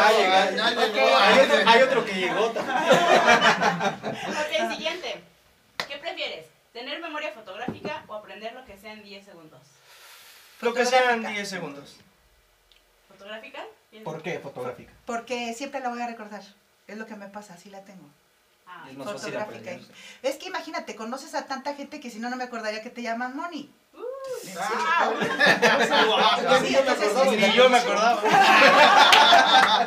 ya 0.50 0.70
llegó. 0.70 1.16
Hay 1.16 1.38
otro, 1.40 1.58
hay 1.70 1.80
otro 1.82 2.04
que 2.04 2.12
llegó 2.14 2.44
también. 2.50 2.76
Ok, 4.28 4.52
siguiente. 4.72 5.10
¿Tener 6.76 7.00
memoria 7.00 7.32
fotográfica 7.32 8.04
o 8.06 8.12
aprender 8.12 8.52
lo 8.52 8.62
que 8.66 8.76
sea 8.76 8.92
en 8.92 9.02
10 9.02 9.24
segundos? 9.24 9.62
Lo 10.60 10.74
que 10.74 10.84
sean 10.84 11.04
Fotográfica. 11.04 11.30
10 11.30 11.48
segundos. 11.48 11.96
¿Fotográfica? 13.08 13.64
¿10 13.92 14.02
¿Por 14.02 14.22
qué 14.22 14.38
fotográfica? 14.40 14.92
Porque 15.06 15.54
siempre 15.54 15.80
la 15.80 15.88
voy 15.88 16.02
a 16.02 16.06
recordar. 16.06 16.42
Es 16.86 16.98
lo 16.98 17.06
que 17.06 17.16
me 17.16 17.28
pasa, 17.28 17.54
así 17.54 17.70
la 17.70 17.80
tengo. 17.80 18.06
Ah, 18.66 18.88
Es 18.90 18.96
más 18.98 19.10
Fotográfica. 19.10 19.70
Es 20.22 20.36
que 20.36 20.48
imagínate, 20.48 20.96
conoces 20.96 21.34
a 21.34 21.46
tanta 21.46 21.74
gente 21.74 21.98
que 21.98 22.10
si 22.10 22.18
no, 22.18 22.28
no 22.28 22.36
me 22.36 22.44
acordaría 22.44 22.82
que 22.82 22.90
te 22.90 23.00
llaman 23.00 23.34
Moni. 23.34 23.72
Ah, 24.58 25.12
Sí, 26.62 26.76
entonces, 26.76 27.40
Ni 27.40 27.52
yo 27.54 27.70
me 27.70 27.78
acordaba. 27.78 28.20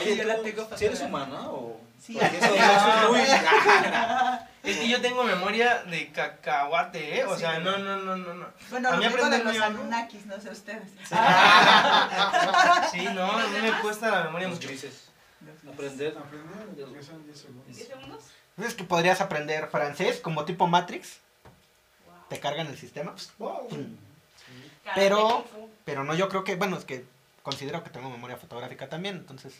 Oye, 0.00 0.16
yo 0.16 0.22
la 0.22 0.36
¿tú, 0.36 0.42
tengo 0.44 0.68
si 0.76 0.84
eres 0.84 1.00
humana 1.00 1.50
o...? 1.50 1.76
Sí. 2.00 2.12
Porque 2.12 2.38
eso, 2.38 2.54
eso 2.54 2.54
es 2.54 3.10
muy... 3.10 3.20
Es 4.62 4.76
que 4.76 4.88
yo 4.88 5.00
tengo 5.00 5.24
memoria 5.24 5.82
de 5.84 6.12
cacahuate, 6.12 7.18
¿eh? 7.20 7.24
O 7.24 7.34
Sí. 7.34 7.40
sea, 7.40 7.58
no, 7.60 7.78
no, 7.78 7.96
no, 7.96 8.16
no, 8.16 8.34
no. 8.34 8.46
Bueno, 8.70 8.88
A 8.88 8.92
lo 8.92 8.98
mí 8.98 9.04
digo 9.06 9.16
de 9.16 9.22
aprenderme 9.24 9.52
los 9.54 9.62
algo- 9.62 9.78
Anunnakis, 9.80 10.26
no 10.26 10.40
sé 10.40 10.50
ustedes. 10.50 10.82
Sí, 12.90 13.04
no, 13.14 13.30
a 13.32 13.46
mí 13.48 13.58
me 13.62 13.72
cuesta 13.80 14.10
la 14.10 14.24
memoria 14.24 14.48
mucho. 14.48 14.68
Aprender. 14.68 16.16
Aprender, 16.18 16.86
porque 16.86 17.02
son 17.02 17.24
10 17.24 17.38
segundos. 17.38 17.66
¿10 17.76 17.86
segundos? 17.86 18.24
Es 18.58 18.74
que 18.74 18.84
podrías 18.84 19.20
aprender 19.22 19.68
francés 19.68 20.20
como 20.20 20.44
tipo 20.44 20.66
Matrix. 20.66 21.18
Wow. 22.06 22.14
Te 22.28 22.38
cargan 22.40 22.66
el 22.66 22.76
sistema. 22.76 23.14
Pero-. 24.94 25.44
Pero 25.84 26.04
no, 26.04 26.14
yo 26.14 26.28
creo 26.28 26.44
que, 26.44 26.56
bueno, 26.56 26.76
es 26.76 26.84
que 26.84 27.04
considero 27.42 27.82
que 27.82 27.90
tengo 27.90 28.10
memoria 28.10 28.36
fotográfica 28.36 28.88
también, 28.88 29.16
entonces 29.16 29.54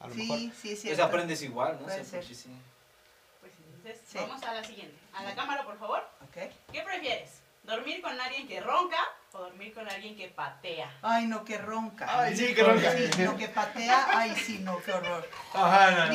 a 0.00 0.08
lo 0.08 0.14
mejor. 0.14 0.38
Sí, 0.38 0.52
sí, 0.60 0.72
es 0.72 0.80
Pues 0.84 0.98
aprendes 1.00 1.42
igual, 1.42 1.76
¿no? 1.80 1.84
Puede 1.86 2.04
ser. 2.04 2.24
sí. 2.24 2.48
Entonces, 3.88 4.06
Sí. 4.10 4.18
vamos 4.20 4.42
a 4.42 4.52
la 4.54 4.62
siguiente. 4.64 4.94
A 5.14 5.22
la 5.22 5.34
cámara, 5.34 5.64
por 5.64 5.78
favor. 5.78 6.06
Ok. 6.22 6.36
¿Qué 6.72 6.82
prefieres? 6.82 7.40
¿Dormir 7.62 8.00
con 8.02 8.18
alguien 8.20 8.46
que 8.48 8.60
ronca 8.60 8.96
o 9.32 9.38
dormir 9.38 9.72
con 9.74 9.88
alguien 9.88 10.14
que 10.16 10.28
patea? 10.28 10.90
Ay, 11.02 11.26
no, 11.26 11.44
que 11.44 11.56
ronca. 11.58 12.06
Ay, 12.08 12.34
sí, 12.36 12.54
que 12.54 12.62
ronca. 12.62 12.92
Sí, 12.92 13.10
no, 13.24 13.36
que 13.36 13.48
patea. 13.48 14.06
Ay, 14.10 14.34
sí, 14.36 14.58
no, 14.60 14.78
qué 14.82 14.92
horror. 14.92 15.28
Ajá, 15.54 16.06
no. 16.06 16.12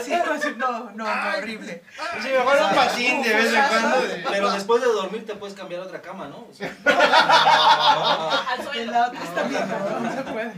Sí, 0.00 0.12
no, 0.12 0.36
no, 0.56 0.90
no, 0.90 0.90
no, 0.92 1.38
horrible. 1.38 1.82
Sí, 2.20 2.28
mejor 2.28 2.56
un 2.62 2.74
patín 2.74 3.22
de 3.22 3.34
vez 3.34 3.52
en 3.52 3.64
cuando. 3.68 3.96
Pero 4.30 4.50
después 4.52 4.80
de 4.82 4.88
dormir 4.88 5.26
te 5.26 5.34
puedes 5.36 5.56
cambiar 5.56 5.82
a 5.82 5.84
otra 5.84 6.02
cama, 6.02 6.26
¿no? 6.28 6.46
Al 6.84 8.58
En 8.60 8.64
suelo. 8.66 8.92
la 8.92 9.06
otra 9.08 9.22
está 9.22 9.42
bien, 9.44 9.68
no 10.02 10.12
se 10.14 10.22
puede. 10.22 10.52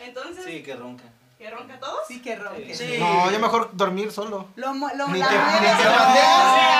Entonces, 0.00 0.44
Sí, 0.44 0.62
que 0.62 0.76
ronca. 0.76 1.04
¿Que 1.38 1.50
ronca 1.50 1.78
todos? 1.78 2.00
Sí, 2.08 2.22
que 2.22 2.36
ronque. 2.36 2.74
Sí. 2.74 2.96
No, 2.98 3.30
yo 3.30 3.38
mejor 3.38 3.70
dormir 3.74 4.10
solo. 4.12 4.48
Lo, 4.56 4.72
lo, 4.74 5.08
Ni 5.08 5.18
la 5.18 5.28
te- 5.28 5.34
ni 5.34 5.68
te 5.76 5.88
mandé. 5.88 6.22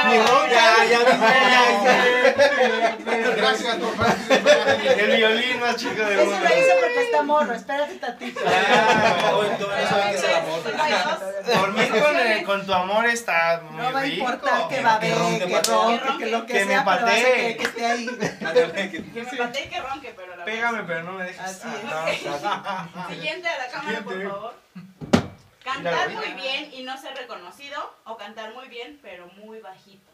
Ni 0.08 0.18
ronca. 0.26 0.50
Ya, 0.50 0.84
ya, 0.84 0.98
Gracias 3.36 3.76
por 3.76 3.92
El 4.98 5.16
violín 5.16 5.60
más 5.60 5.76
chico 5.76 5.94
de 6.02 6.14
Eso 6.14 6.24
mundo. 6.24 6.40
lo 6.40 6.46
hice 6.56 6.72
porque 6.80 7.02
está 7.02 7.22
morro, 7.22 7.52
espérate 7.54 7.94
tantito. 7.96 8.40
Ah, 8.46 9.30
no 9.32 9.88
saben 9.88 10.10
qué 10.10 10.16
es 10.16 10.24
el 10.24 10.34
amor. 10.34 10.60
Dormir 11.46 11.88
con, 12.02 12.16
eh, 12.18 12.42
con 12.44 12.66
tu 12.66 12.72
amor 12.72 13.06
está 13.06 13.60
muy 13.70 13.82
No 13.82 13.92
va 13.92 13.98
a 14.00 14.02
rico. 14.02 14.16
importar 14.16 14.68
que 14.68 14.82
va 14.82 14.94
a 14.94 15.00
ronque, 15.00 15.46
que 15.46 15.60
ronque, 15.62 16.18
que 16.18 16.26
lo 16.30 16.46
que, 16.46 16.54
me 16.64 16.72
sea, 16.72 16.80
a 16.80 16.84
patee. 16.84 17.56
que 17.56 17.62
esté 17.64 17.86
ahí. 17.86 18.06
Que- 18.06 18.14
me 19.14 19.24
patee 19.36 19.64
y 19.64 19.68
que 19.68 19.80
ronque, 19.80 20.14
pero 20.16 20.36
la 20.36 20.44
Pégame, 20.44 20.82
pero 20.84 21.02
no 21.04 21.12
me 21.12 21.24
dejes. 21.24 21.40
Así 21.40 21.68
es. 21.68 22.32
Ah. 22.44 22.86
Siguiente 23.08 23.48
a 23.48 23.58
la 23.58 23.66
cámara, 23.68 24.00
por 24.00 24.22
favor. 24.30 24.54
Cantar 25.64 26.10
muy 26.10 26.32
bien 26.34 26.72
y 26.72 26.82
no 26.82 27.00
ser 27.00 27.16
reconocido, 27.16 27.94
o 28.04 28.16
cantar 28.16 28.54
muy 28.54 28.68
bien, 28.68 28.98
pero 29.02 29.26
muy 29.28 29.60
bajito. 29.60 30.10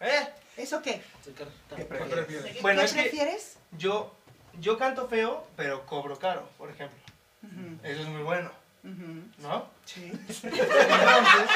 ¿Eh? 0.00 0.28
¿Eso 0.56 0.80
qué? 0.82 1.02
¿Qué 1.24 1.32
¿Qué 1.76 1.84
prefieres? 1.84 2.62
Bueno, 2.62 2.80
¿Qué 2.80 2.86
es 2.86 2.92
que 2.92 3.02
prefieres? 3.02 3.58
yo, 3.72 4.14
yo 4.60 4.78
canto 4.78 5.08
feo, 5.08 5.46
pero 5.56 5.84
cobro 5.84 6.18
caro, 6.18 6.48
por 6.56 6.70
ejemplo. 6.70 6.98
Eso 7.82 8.02
es 8.02 8.08
muy 8.08 8.22
bueno. 8.22 8.50
¿no? 8.82 9.68
Sí. 9.84 10.10
Entonces 10.12 10.42
cantas 10.88 11.48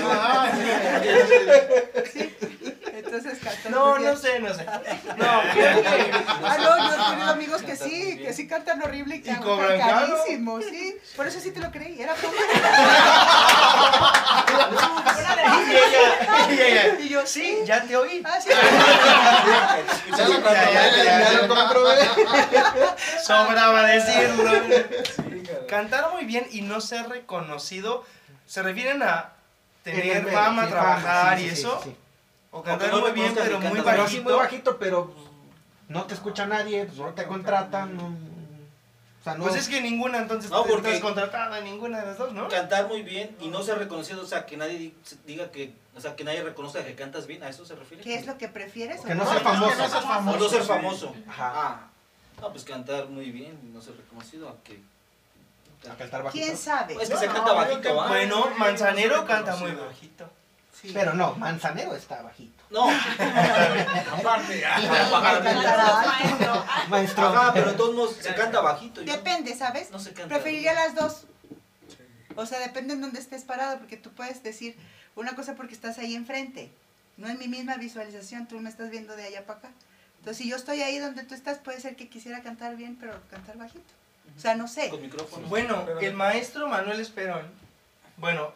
No, 0.00 0.44
muy 3.90 3.98
bien. 4.00 4.12
no 4.14 4.18
sé, 4.18 4.38
no 4.40 4.54
sé. 4.54 4.64
No, 4.64 5.40
creo 5.52 5.82
que- 5.82 6.12
Ah, 6.44 6.56
no, 6.58 6.78
yo 6.78 6.94
he 6.94 7.10
tenido 7.10 7.30
amigos 7.30 7.62
que 7.62 7.76
sí, 7.76 8.18
que 8.18 8.32
sí 8.32 8.46
cantan 8.48 8.82
horrible 8.82 9.16
y 9.16 9.22
que 9.22 9.30
Y 9.32 9.36
cobran 9.36 9.78
carísimo, 9.78 10.60
sí. 10.60 10.96
Por 11.16 11.26
eso 11.26 11.40
sí 11.40 11.50
te 11.52 11.60
lo 11.60 11.70
creí, 11.70 12.00
era 12.00 12.14
de 12.14 12.26
Y 15.66 15.72
ella, 15.72 16.48
y 16.50 16.60
ella, 16.60 16.98
Y 17.00 17.08
yo, 17.08 17.26
sí, 17.26 17.58
ya 17.64 17.82
te 17.82 17.96
oí. 17.96 18.22
Ah, 18.24 18.38
sí. 18.40 18.48
Ya 20.16 20.28
lo 20.28 20.40
Ya, 20.42 20.72
ya, 20.72 21.04
ya, 21.04 21.32
ya 21.32 21.42
lo 21.42 21.54
comprobé. 21.54 22.08
Sobraba 23.24 23.82
decirlo. 23.86 24.52
Cantar 25.68 26.10
muy 26.12 26.24
bien 26.24 26.46
y 26.52 26.62
no 26.62 26.80
ser 26.80 27.08
reconocido, 27.08 28.04
¿se 28.46 28.62
refieren 28.62 29.02
a 29.02 29.30
En 29.84 29.94
tener 30.00 30.30
fama, 30.32 30.68
trabajar 30.68 31.38
sí, 31.38 31.44
y 31.46 31.48
sí, 31.50 31.60
eso? 31.60 31.82
O 32.58 32.62
cantar 32.62 32.90
no 32.90 33.00
muy 33.00 33.10
bien, 33.12 33.34
pero 33.34 33.58
muy 33.60 33.68
cantas 33.78 33.84
Pero 33.94 34.08
sí 34.08 34.20
muy 34.20 34.32
bajito. 34.32 34.36
bajito, 34.38 34.78
pero 34.78 35.10
pues, 35.10 35.26
no 35.88 36.04
te 36.04 36.14
escucha 36.14 36.46
nadie, 36.46 36.86
pues 36.86 36.98
no 36.98 37.12
te 37.14 37.24
contratan. 37.26 37.96
no- 37.96 38.06
o 39.20 39.24
sea, 39.28 39.34
no. 39.34 39.44
Pues 39.44 39.56
es 39.56 39.68
que 39.68 39.80
ninguna, 39.80 40.18
entonces 40.18 40.50
No, 40.52 40.62
te 40.62 40.70
porque- 40.70 40.88
estás 40.88 41.02
contratada, 41.02 41.60
ninguna 41.60 42.00
de 42.00 42.06
las 42.06 42.18
dos, 42.18 42.32
¿no? 42.32 42.48
Cantar 42.48 42.86
muy 42.86 43.02
bien 43.02 43.36
y 43.40 43.48
no 43.48 43.60
ser 43.62 43.78
reconocido, 43.78 44.22
o 44.22 44.26
sea, 44.26 44.46
que 44.46 44.56
nadie 44.56 44.78
di- 44.78 44.94
diga 45.26 45.50
que, 45.50 45.72
o 45.96 46.00
sea, 46.00 46.14
que 46.14 46.22
nadie 46.22 46.42
reconozca 46.44 46.84
que 46.84 46.94
cantas 46.94 47.26
bien, 47.26 47.42
¿a 47.42 47.48
eso 47.48 47.66
se 47.66 47.74
refiere? 47.74 48.04
¿Qué 48.04 48.14
es 48.14 48.24
lo 48.26 48.38
que 48.38 48.46
prefieres? 48.48 49.00
Que 49.00 49.14
no 49.16 49.24
no? 49.24 49.30
sea 49.30 49.40
famoso. 49.40 49.70
Que 49.70 49.76
no 49.82 49.88
seas 49.88 50.04
O 50.04 50.06
famoso. 50.08 50.38
no 50.38 50.48
ser 50.48 50.62
famoso. 50.62 51.14
Ajá. 51.28 51.52
Ah, 51.56 51.88
no, 52.40 52.50
pues 52.52 52.64
cantar 52.64 53.08
muy 53.08 53.30
bien 53.32 53.58
y 53.64 53.66
no 53.74 53.80
ser 53.82 53.96
reconocido, 53.96 54.48
a 54.48 54.54
que... 54.62 54.80
A 55.90 55.94
cantar 55.96 56.22
bajito. 56.22 56.44
¿Quién 56.44 56.56
sabe? 56.56 56.94
Es 56.94 57.08
que 57.08 57.14
No, 57.14 57.20
se 57.20 57.26
canta 57.26 57.52
bajito, 57.52 58.00
¿ah? 58.00 58.08
Bueno, 58.08 58.48
Manzanero 58.58 59.24
canta 59.26 59.56
muy 59.56 59.72
bajito. 59.72 60.30
Sí. 60.80 60.90
Pero 60.92 61.14
no, 61.14 61.34
Manzanero 61.36 61.94
está 61.96 62.20
bajito. 62.22 62.62
No, 62.70 62.88
Aparte. 64.12 64.62
Maestro. 65.22 66.52
Ah, 66.68 66.86
Maestro. 66.88 67.26
ajá, 67.28 67.52
pero 67.54 67.70
de 67.70 67.76
todos 67.76 67.94
modos 67.94 68.16
se 68.20 68.34
canta 68.34 68.60
bajito. 68.60 69.02
yo- 69.02 69.12
Depende, 69.12 69.54
¿sabes? 69.54 69.90
No 69.90 69.98
se 69.98 70.12
canta. 70.12 70.34
Preferiría 70.34 70.74
las 70.74 70.94
dos. 70.94 71.24
O 72.34 72.44
sea, 72.44 72.58
depende 72.60 72.94
en 72.94 73.00
dónde 73.00 73.18
estés 73.20 73.44
parado, 73.44 73.78
porque 73.78 73.96
tú 73.96 74.10
puedes 74.12 74.42
decir 74.42 74.76
una 75.14 75.34
cosa 75.34 75.54
porque 75.54 75.72
estás 75.74 75.98
ahí 75.98 76.14
enfrente. 76.14 76.70
No 77.16 77.28
en 77.28 77.38
mi 77.38 77.48
misma 77.48 77.76
visualización, 77.76 78.46
tú 78.46 78.60
me 78.60 78.68
estás 78.68 78.90
viendo 78.90 79.16
de 79.16 79.24
allá 79.24 79.46
para 79.46 79.60
acá. 79.60 79.68
Entonces, 80.18 80.38
si 80.42 80.50
yo 80.50 80.56
estoy 80.56 80.82
ahí 80.82 80.98
donde 80.98 81.22
tú 81.24 81.34
estás, 81.34 81.58
puede 81.58 81.80
ser 81.80 81.96
que 81.96 82.08
quisiera 82.08 82.42
cantar 82.42 82.76
bien, 82.76 82.96
pero 83.00 83.14
cantar 83.30 83.56
bajito. 83.56 83.84
O 84.36 84.40
sea, 84.40 84.54
no 84.54 84.68
sé. 84.68 84.90
Con 84.90 85.00
micrófono. 85.00 85.46
Bueno, 85.48 85.86
el 86.00 86.12
maestro 86.12 86.68
Manuel 86.68 87.00
Esperón, 87.00 87.46
bueno, 88.18 88.52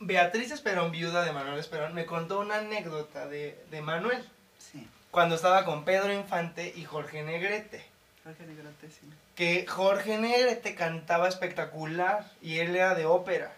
Beatriz 0.00 0.50
Esperón, 0.52 0.90
viuda 0.92 1.24
de 1.24 1.32
Manuel 1.32 1.58
Esperón, 1.58 1.94
me 1.94 2.06
contó 2.06 2.40
una 2.40 2.56
anécdota 2.58 3.26
de, 3.26 3.58
de 3.70 3.80
Manuel 3.82 4.22
Sí, 4.58 4.86
cuando 5.10 5.34
estaba 5.34 5.64
con 5.64 5.84
Pedro 5.84 6.12
Infante 6.12 6.72
y 6.76 6.84
Jorge 6.84 7.22
Negrete. 7.22 7.84
Jorge 8.24 8.44
Negrote, 8.46 8.88
sí. 8.90 9.08
Que 9.34 9.66
Jorge 9.66 10.18
Negrete 10.18 10.74
cantaba 10.74 11.28
espectacular 11.28 12.30
y 12.42 12.58
él 12.58 12.74
era 12.76 12.94
de 12.94 13.06
ópera. 13.06 13.52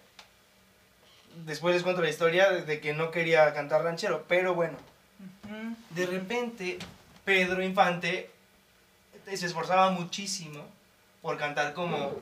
Después 1.44 1.74
les 1.74 1.82
cuento 1.84 2.02
la 2.02 2.08
historia 2.10 2.50
de- 2.50 2.80
que 2.80 2.92
no 2.92 3.10
quería 3.10 3.52
cantar 3.54 3.82
ranchero, 3.82 4.24
pero 4.28 4.54
bueno, 4.54 4.76
de 5.90 6.06
repente 6.06 6.78
Pedro 7.24 7.62
Infante 7.62 8.30
se 9.26 9.46
esforzaba 9.46 9.90
muchísimo 9.90 10.64
por 11.22 11.36
cantar 11.38 11.72
como 11.74 12.20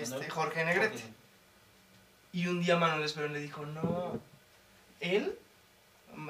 este. 0.00 0.28
Jorge 0.30 0.64
Negrete. 0.64 1.02
Y 2.36 2.48
un 2.48 2.60
día 2.62 2.76
Manuel 2.76 3.02
Esperón 3.02 3.32
le 3.32 3.40
dijo, 3.40 3.64
no, 3.64 4.20
él, 5.00 5.38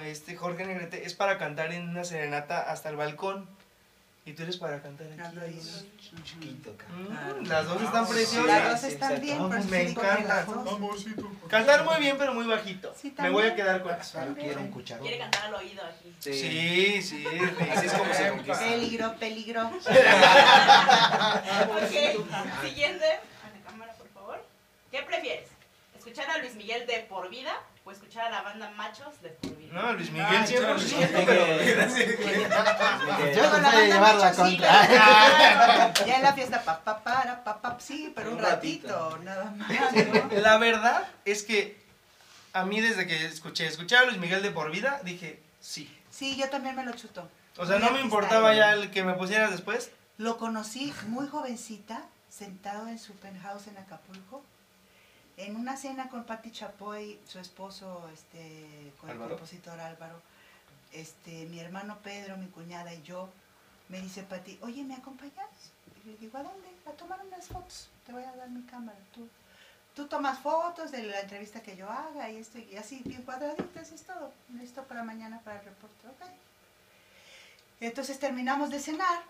este 0.05 0.37
Jorge 0.37 0.65
Negrete, 0.65 1.05
es 1.05 1.15
para 1.15 1.37
cantar 1.37 1.73
en 1.73 1.89
una 1.89 2.05
serenata 2.05 2.61
hasta 2.71 2.91
el 2.91 2.97
balcón. 2.97 3.49
Y 4.25 4.33
tú 4.35 4.45
eres 4.45 4.57
para 4.57 4.81
cantar 4.83 5.09
aquí. 5.13 5.21
ahí, 5.41 5.61
¿no? 5.61 6.23
Chiquito, 6.23 6.71
Mm, 6.97 7.47
las 7.47 7.67
dos 7.67 7.83
están 7.83 8.05
Ah, 8.05 8.09
preciosas. 8.09 8.47
Las 8.47 8.83
dos 8.83 8.93
están 8.93 9.21
bien, 9.21 9.39
por 9.39 9.57
eso 9.59 9.69
Me 9.69 9.85
digo 9.85 10.01
que 10.01 10.07
encanta. 10.09 10.35
las 10.37 10.47
dos. 10.47 10.73
Amorcito. 10.75 11.31
Cantar 11.49 11.85
muy 11.85 11.97
bien, 12.01 12.17
pero 12.19 12.35
muy 12.35 12.47
bajito. 12.47 12.95
Sí, 13.01 13.13
Me 13.19 13.31
voy 13.31 13.45
a 13.49 13.55
quedar 13.57 13.83
con 13.83 13.93
eso. 14.01 14.19
Quiero 14.39 14.61
un 14.61 14.71
cucharón. 14.71 15.03
Quiere 15.05 15.19
cantar 15.19 15.45
al 15.47 15.55
oído 15.55 15.83
aquí. 15.85 16.15
Sí. 16.21 16.33
Sí, 16.35 17.03
sí. 17.03 17.25
Así 17.73 17.87
es 17.87 17.93
como 17.95 18.15
se 18.15 18.29
conquista. 18.31 18.59
Peligro, 18.61 19.15
peligro. 19.17 19.71
Ok, 21.69 22.65
siguiente. 22.65 23.07
A 23.07 23.51
la 23.57 23.61
cámara, 23.71 23.93
por 23.95 24.09
favor. 24.09 24.45
¿Qué 24.91 25.03
prefieres? 25.03 25.49
¿Escuchar 26.07 26.31
a 26.31 26.39
Luis 26.39 26.55
Miguel 26.55 26.87
de 26.87 27.01
por 27.11 27.29
vida 27.29 27.53
o 27.85 27.91
escuchar 27.91 28.27
a 28.27 28.31
la 28.31 28.43
banda 28.43 28.71
Machos 28.77 29.21
de 29.23 29.31
por 29.31 29.57
vida? 29.57 29.73
No, 29.73 29.93
Luis 29.95 30.09
Miguel 30.13 30.27
Ay, 30.31 30.47
siempre. 30.47 30.75
Luis 30.75 30.95
Miguel. 30.95 31.17
Yo 33.35 33.43
no 33.43 33.59
la 33.59 33.61
banda 33.61 33.85
llevar 33.85 34.15
la 34.15 34.33
sí, 34.33 34.41
contra. 34.41 35.95
Ya 36.07 36.17
en 36.17 36.23
la 36.23 36.33
fiesta, 36.33 36.63
pa, 36.63 36.85
pa, 36.85 37.03
para, 37.03 37.43
pa, 37.43 37.61
pa, 37.61 37.77
sí, 37.81 38.13
pero 38.15 38.31
un 38.31 38.37
Un 38.37 38.43
ratito. 38.43 38.87
ratito, 38.87 39.19
nada 39.25 39.51
más, 39.51 39.69
¿no? 39.69 40.41
La 40.41 40.59
verdad 40.59 41.09
es 41.25 41.43
que 41.43 41.77
a 42.53 42.65
mí 42.65 42.81
desde 42.81 43.09
que 43.09 43.27
escuché, 43.27 43.67
escuché 43.67 43.97
a 43.97 44.05
Luis 44.05 44.19
Miguel 44.19 44.43
de 44.43 44.53
por 44.53 44.71
vida, 44.71 45.01
dije, 45.03 45.43
sí. 45.61 45.93
Sí, 46.09 46.37
yo 46.37 46.49
también 46.51 46.77
me 46.77 46.85
lo 46.85 46.93
chuto. 46.93 47.29
O 47.57 47.67
sea, 47.67 47.79
Muy 47.79 47.87
no 47.89 47.93
me 47.95 48.01
importaba 48.01 48.53
él. 48.53 48.59
ya 48.59 48.73
el 48.75 48.93
que 48.93 49.03
me 49.03 49.15
pusieras 49.15 49.51
después. 49.51 49.91
Lo 50.19 50.37
conocí 50.39 50.95
muy 51.09 51.27
jovencita, 51.27 52.05
sentado 52.29 52.87
en 52.87 53.01
su 53.01 53.13
penthouse 53.15 53.67
en 53.67 53.77
Acapulco, 53.79 54.45
en 55.37 55.57
una 55.57 55.77
cena 55.77 56.09
con 56.09 56.25
Patti 56.25 56.51
Chapoy, 56.51 57.21
su 57.27 57.39
esposo, 57.39 58.09
este, 58.13 58.93
con 59.01 59.11
Álvaro. 59.11 59.33
el 59.33 59.39
compositor 59.39 59.79
Álvaro, 59.79 60.21
este, 60.93 61.47
mi 61.47 61.61
hermano 61.61 61.99
Pedro, 62.03 62.37
mi 62.37 62.47
cuñada 62.47 62.93
y 62.95 63.03
yo. 63.03 63.29
Me 63.89 64.01
dice 64.01 64.23
Patti, 64.23 64.59
oye, 64.63 64.83
¿me 64.83 64.95
acompañas? 64.95 65.73
Y 66.05 66.09
le 66.09 66.17
digo, 66.17 66.39
¿a 66.39 66.43
dónde? 66.43 66.69
A 66.87 66.91
tomar 66.93 67.25
unas 67.25 67.47
fotos. 67.47 67.89
Te 68.05 68.13
voy 68.13 68.25
a 68.25 68.33
dar 68.33 68.49
mi 68.49 68.63
cámara. 68.63 68.99
Tú, 69.15 69.29
tú 69.95 70.07
tomas 70.09 70.39
fotos 70.39 70.91
de 70.91 71.03
la 71.05 71.21
entrevista 71.21 71.61
que 71.61 71.77
yo 71.77 71.89
haga 71.89 72.31
y 72.31 72.39
esto 72.39 72.59
y 72.59 72.77
así, 72.77 73.03
bien 73.05 73.23
cuadraditas, 73.23 73.93
es 73.93 74.03
todo. 74.03 74.33
Listo 74.55 74.83
para 74.85 75.05
mañana 75.05 75.41
para 75.45 75.61
el 75.61 75.67
reporte. 75.67 76.09
Ok. 76.09 76.31
Entonces 77.81 78.19
terminamos 78.19 78.71
de 78.71 78.81
cenar 78.81 79.23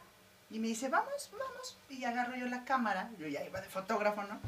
y 0.50 0.58
me 0.60 0.68
dice, 0.68 0.88
vamos, 0.88 1.30
vamos. 1.32 1.76
Y 1.90 2.04
agarro 2.04 2.36
yo 2.36 2.46
la 2.46 2.64
cámara, 2.64 3.10
yo 3.18 3.26
ya 3.26 3.44
iba 3.44 3.60
de 3.60 3.68
fotógrafo, 3.68 4.22
¿no? 4.22 4.38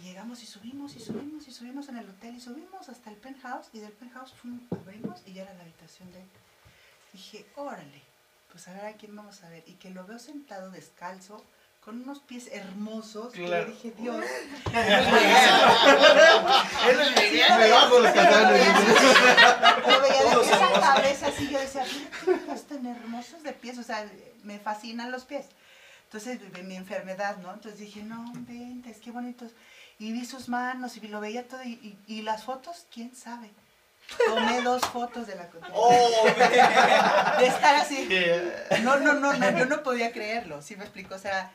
Y 0.00 0.04
llegamos 0.04 0.42
y 0.42 0.46
subimos 0.46 0.96
y 0.96 1.00
subimos 1.00 1.46
y 1.46 1.52
subimos 1.52 1.88
en 1.90 1.98
el 1.98 2.08
hotel 2.08 2.34
y 2.36 2.40
subimos 2.40 2.88
hasta 2.88 3.10
el 3.10 3.16
penthouse 3.16 3.68
y 3.74 3.80
del 3.80 3.92
penthouse 3.92 4.32
fum, 4.32 4.60
abrimos 4.70 5.20
y 5.26 5.34
ya 5.34 5.42
era 5.42 5.52
la 5.54 5.62
habitación 5.62 6.10
de 6.12 6.20
él. 6.20 6.26
Dije, 7.12 7.44
órale, 7.56 8.00
pues 8.50 8.66
a 8.68 8.72
ver 8.72 8.86
a 8.86 8.92
quién 8.94 9.14
vamos 9.14 9.42
a 9.42 9.48
ver. 9.50 9.62
Y 9.66 9.74
que 9.74 9.90
lo 9.90 10.06
veo 10.06 10.18
sentado 10.18 10.70
descalzo, 10.70 11.44
con 11.84 12.02
unos 12.02 12.20
pies 12.20 12.48
hermosos. 12.52 13.34
Y 13.34 13.44
Claro. 13.44 13.66
yo 13.66 13.72
dije, 13.72 13.90
Dios. 13.98 14.24
Me 17.58 17.70
bajo 17.70 17.98
los 18.00 18.12
calzones. 18.12 18.66
Lo 19.86 20.00
veía 20.00 20.24
de 20.24 20.36
pies 20.36 20.52
a 20.52 20.80
cabeza 20.80 21.26
así, 21.28 21.48
yo 21.50 21.58
decía, 21.60 21.84
mira 22.26 22.56
tan 22.56 22.86
hermosos 22.86 23.42
de 23.42 23.52
pies, 23.52 23.78
o 23.78 23.82
sea, 23.82 24.08
me 24.44 24.58
fascinan 24.58 25.10
los 25.10 25.24
pies. 25.24 25.46
Entonces, 26.04 26.52
de 26.52 26.62
mi 26.64 26.76
enfermedad, 26.76 27.36
¿no? 27.38 27.52
Entonces 27.54 27.78
dije, 27.80 28.02
no, 28.02 28.32
ventes, 28.34 28.98
qué 28.98 29.10
bonitos. 29.10 29.52
Y 30.00 30.12
vi 30.12 30.24
sus 30.24 30.48
manos 30.48 30.96
y 30.96 31.00
lo 31.06 31.20
veía 31.20 31.46
todo, 31.46 31.62
y, 31.62 31.72
y- 31.74 31.98
y 32.06 32.22
las 32.22 32.42
fotos, 32.44 32.86
quién 32.92 33.14
sabe. 33.14 33.50
Tomé 34.26 34.60
dos 34.62 34.80
fotos 34.86 35.26
de 35.28 35.36
la. 35.36 35.48
¡Oh, 35.72 36.24
De 37.38 37.46
estar 37.46 37.76
así. 37.76 38.08
No, 38.82 38.98
no, 38.98 39.12
no, 39.12 39.34
no, 39.34 39.50
yo 39.58 39.66
no 39.66 39.82
podía 39.84 40.10
creerlo, 40.10 40.62
¿sí 40.62 40.74
me 40.74 40.82
explico? 40.84 41.14
O 41.14 41.18
sea, 41.18 41.52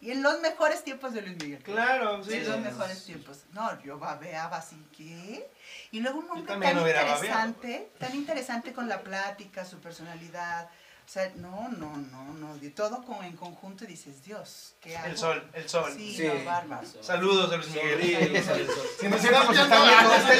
Y 0.00 0.10
en 0.12 0.22
los 0.22 0.40
mejores 0.40 0.84
tiempos 0.84 1.14
de 1.14 1.22
Luis 1.22 1.36
Miguel. 1.42 1.62
Claro, 1.64 2.22
sí. 2.22 2.34
en 2.34 2.44
sí, 2.44 2.50
los 2.50 2.60
mejores 2.60 3.02
tiempos. 3.04 3.38
No, 3.52 3.82
yo 3.82 3.98
babeaba 3.98 4.58
así, 4.58 4.76
¿qué? 4.96 5.50
Y 5.90 6.00
luego 6.00 6.18
un 6.20 6.30
hombre 6.30 6.46
tan 6.46 6.60
babeado. 6.60 6.86
interesante, 6.86 7.90
tan 7.98 8.14
interesante 8.14 8.72
con 8.74 8.88
la 8.88 9.00
plática, 9.00 9.64
su 9.64 9.78
personalidad. 9.80 10.68
O 11.06 11.08
sea, 11.08 11.30
no, 11.36 11.68
no, 11.68 11.96
no, 11.96 12.34
no, 12.34 12.56
de 12.58 12.70
todo 12.70 13.00
con, 13.04 13.24
en 13.24 13.36
conjunto 13.36 13.84
dices, 13.84 14.24
Dios, 14.24 14.74
¿qué 14.80 14.96
hago? 14.96 15.06
El 15.06 15.16
sol, 15.16 15.50
el 15.52 15.68
sol. 15.68 15.92
Sí, 15.96 16.16
Sí. 16.16 16.26
no, 16.26 16.44
bárbaro. 16.44 16.84
Saludos 17.00 17.52
a 17.52 17.56
Luis 17.58 17.68
Miguel. 17.70 18.00
sol. 18.42 18.66
Si 19.00 19.06
nos 19.06 19.24
íbamos 19.24 19.56
a 19.56 19.62
estar 19.62 19.86
viendo 19.86 20.14
está 20.16 20.34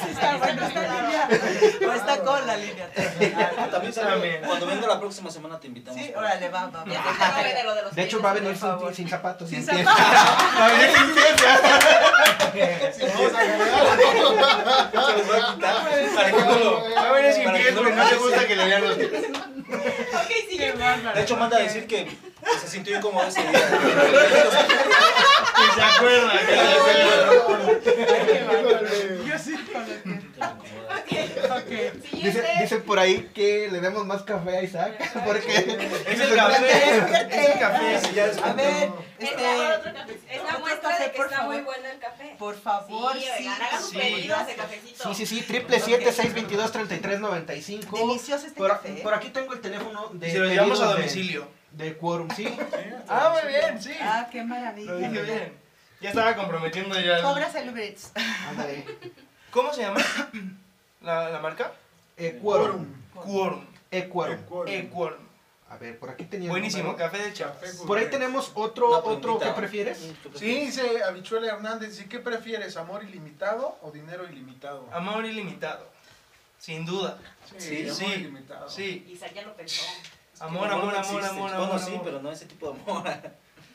sí 0.00 0.08
está 0.10 0.36
bueno, 0.38 0.66
está 0.66 0.82
en 0.84 1.77
línea. 1.94 2.06
O 2.06 2.10
está 2.10 2.24
con 2.24 2.46
la 2.46 2.56
línea. 2.56 2.88
Ah, 3.58 3.66
También 3.70 3.92
sale- 3.92 4.40
cuando 4.46 4.66
venga 4.66 4.86
la 4.86 4.98
próxima 5.00 5.30
semana 5.30 5.58
te 5.60 5.66
invitamos. 5.68 6.00
Sí, 6.00 6.12
órale, 6.16 6.48
va, 6.48 6.66
va, 6.66 6.84
sabe 7.18 7.54
de 7.92 8.02
hecho, 8.02 8.20
va 8.22 8.30
a 8.30 8.34
venir 8.34 8.56
sin, 8.56 8.94
sin 8.94 9.08
zapatos. 9.08 9.48
Sin 9.48 9.64
zapatos. 9.64 9.86
Va 10.58 10.64
a 10.64 10.68
venir 10.68 10.90
sin 10.96 11.14
pies. 11.14 11.34
Vamos 13.14 13.34
a 13.34 13.44
ganar. 13.44 13.68
Se 13.98 15.12
los 15.18 15.26
voy 15.26 15.36
a 15.38 15.54
quitar. 15.54 15.74
Para 16.14 16.30
que 16.30 16.40
no 16.40 16.54
lo- 16.58 16.94
Va 16.94 17.08
a 17.08 17.12
venir 17.12 17.32
sin 17.32 17.52
pies 17.52 17.74
no 17.74 17.80
porque 17.82 17.94
no 17.96 18.02
pase. 18.02 18.16
gusta 18.16 18.46
que 18.46 18.56
le 18.56 18.64
vean 18.64 18.82
los 18.84 18.96
pies. 18.96 19.10
Ok. 19.10 20.28
De 21.14 21.22
hecho, 21.22 21.36
manda 21.36 21.56
a 21.56 21.60
decir 21.60 21.86
que 21.86 22.16
se 22.60 22.68
sintió 22.68 22.96
incómodo 22.96 23.26
ese 23.26 23.40
día. 23.42 23.50
Que 23.50 23.58
se 25.74 25.82
acuerda. 25.82 26.32
que 26.40 26.54
se 26.54 26.60
acuerda. 27.38 28.80
Yo 29.26 29.38
sí 29.38 29.54
con 29.72 29.86
los 29.86 30.17
Dice, 31.92 32.08
Siguiente. 32.10 32.48
dice 32.60 32.78
por 32.78 32.98
ahí 32.98 33.30
que 33.34 33.68
le 33.70 33.80
demos 33.80 34.04
más 34.06 34.22
café 34.22 34.58
a 34.58 34.62
Isaac. 34.62 34.96
Porque 35.26 35.56
Es 36.06 36.20
el 36.20 36.34
café. 36.36 36.88
Es 37.30 37.48
el 37.52 37.58
café. 37.58 38.00
Sí, 38.00 38.14
ya 38.14 38.26
es 38.26 38.38
A 38.38 38.52
ver, 38.52 38.90
Este, 39.18 39.26
este. 39.34 39.44
Es 40.34 40.40
Otro 40.40 40.52
la 40.52 40.58
muestra 40.58 40.90
café, 40.90 41.04
de 41.04 41.10
que 41.12 41.18
está 41.22 41.36
favor. 41.38 41.54
muy 41.54 41.62
bueno 41.64 41.88
el 41.88 41.98
café. 41.98 42.36
por 42.38 42.54
Sí, 42.54 42.60
favor, 42.62 43.12
sí. 43.18 43.24
oigan, 43.38 43.62
hagan 43.62 43.80
sus 43.80 43.90
sí. 43.90 44.28
cafecito. 44.56 45.14
Sí, 45.14 45.14
sí, 45.14 45.26
sí, 45.26 45.42
triple 45.42 45.80
siete 45.80 46.12
seis 46.12 46.34
veintidós 46.34 46.70
treinta 46.72 46.94
y 46.94 46.98
tres 46.98 47.20
noventa 47.20 47.54
y 47.54 47.62
cinco. 47.62 47.96
Delicioso 47.98 48.46
este 48.46 48.58
Por, 48.58 48.68
café. 48.70 49.00
por 49.02 49.14
aquí 49.14 49.28
tengo 49.30 49.52
el 49.54 49.60
teléfono 49.60 50.08
de 50.12 50.28
Y 50.28 50.30
se 50.32 50.38
lo 50.38 50.46
llevamos 50.46 50.80
a 50.80 50.82
pedidos 50.82 50.96
de- 50.96 51.02
domicilio. 51.02 51.48
De 51.72 51.96
Quorum, 51.96 52.28
sí. 52.36 52.48
Ah, 53.08 53.34
muy 53.42 53.52
bien, 53.52 53.82
sí. 53.82 53.92
Ah, 54.00 54.26
qué 54.30 54.38
Lo 54.38 54.44
maravilla. 54.46 54.92
dije 54.94 55.22
bien. 55.22 55.52
Ya 56.00 56.10
estaba 56.10 56.34
comprometiendo 56.36 56.98
ya. 57.00 57.20
Cobras 57.22 57.54
el 57.56 57.70
Uber. 57.70 57.94
Ándale. 58.48 58.84
¿Cómo 59.50 59.72
se 59.72 59.82
llama? 59.82 60.00
¿La, 61.00 61.30
la 61.30 61.38
marca? 61.40 61.72
Eh, 62.16 62.38
Quorum. 62.42 62.86
Quorum. 63.14 63.64
Eh, 63.90 64.08
Quorum. 64.08 64.38
Eh, 64.66 64.88
Quorum. 64.92 65.28
A 65.70 65.76
ver, 65.76 65.98
por 65.98 66.08
aquí 66.10 66.24
tenía. 66.24 66.46
el 66.46 66.50
Buenísimo, 66.50 66.96
café 66.96 67.18
de 67.18 67.32
chapa. 67.34 67.60
Café 67.60 67.86
Por 67.86 67.98
ahí 67.98 68.08
tenemos 68.08 68.52
otro, 68.54 68.88
otro. 69.04 69.38
¿qué 69.38 69.50
prefieres? 69.50 69.98
Sí, 70.34 70.60
dice 70.60 71.02
Habichuela 71.02 71.46
Hernández, 71.48 72.00
¿y 72.00 72.04
qué 72.04 72.18
prefieres, 72.20 72.76
amor 72.78 73.04
ilimitado 73.04 73.78
o 73.82 73.90
dinero 73.90 74.24
ilimitado? 74.28 74.88
Amor 74.92 75.26
ilimitado. 75.26 75.86
Sin 76.58 76.86
duda. 76.86 77.18
Sí, 77.58 77.82
amor 77.82 77.94
sí, 77.94 78.04
ilimitado. 78.06 78.68
Sí. 78.70 79.06
Isaac 79.10 79.32
ya 79.34 79.42
lo 79.42 79.54
pensó. 79.54 79.84
Amor, 80.40 80.68
amor, 80.70 80.92
no 80.94 80.98
amor, 81.00 81.24
amor, 81.24 81.50
Bueno, 81.50 81.64
amor. 81.64 81.78
sí, 81.80 81.92
amor. 81.92 82.04
pero 82.04 82.22
no 82.22 82.32
ese 82.32 82.46
tipo 82.46 82.72
de 82.72 82.80
amor. 82.80 83.04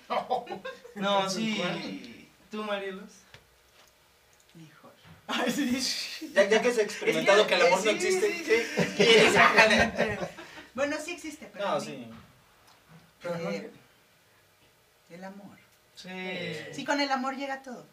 No, 0.95 1.29
sí. 1.29 2.29
¿Tú, 2.51 2.63
Marielos? 2.63 3.22
Híjole. 5.27 5.81
Ya, 6.33 6.43
ya 6.49 6.61
que 6.61 6.73
se 6.73 6.81
ha 6.81 6.83
experimentado 6.83 7.47
que 7.47 7.55
el 7.55 7.61
amor 7.67 7.77
no 7.77 7.83
Sí, 7.83 7.89
existe. 7.89 8.43
sí. 8.97 10.27
Bueno, 10.73 10.97
sí 11.03 11.11
existe, 11.11 11.49
pero. 11.53 11.69
No, 11.69 11.79
sí. 11.79 12.07
Pero 13.21 13.37
no- 13.37 13.49
eh, 13.51 13.71
el 15.11 15.23
amor. 15.23 15.57
Sí. 15.95 16.09
Sí, 16.73 16.83
con 16.85 16.99
el 16.99 17.11
amor 17.11 17.35
llega 17.35 17.61
todo. 17.61 17.85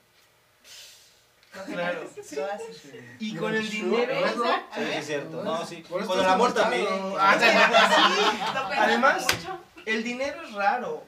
Claro. 1.67 2.09
Y 3.19 3.35
con 3.37 3.55
el 3.55 3.69
dinero. 3.69 4.15
Sí, 4.75 4.75
sí, 4.75 4.91
es 4.93 5.07
cierto. 5.07 5.43
No, 5.43 5.67
sí. 5.67 5.83
Con 5.83 6.19
el 6.19 6.25
amor 6.27 6.55
también. 6.55 6.87
Además. 7.19 9.27
El 9.87 10.05
dinero 10.05 10.43
es 10.43 10.53
raro. 10.53 11.05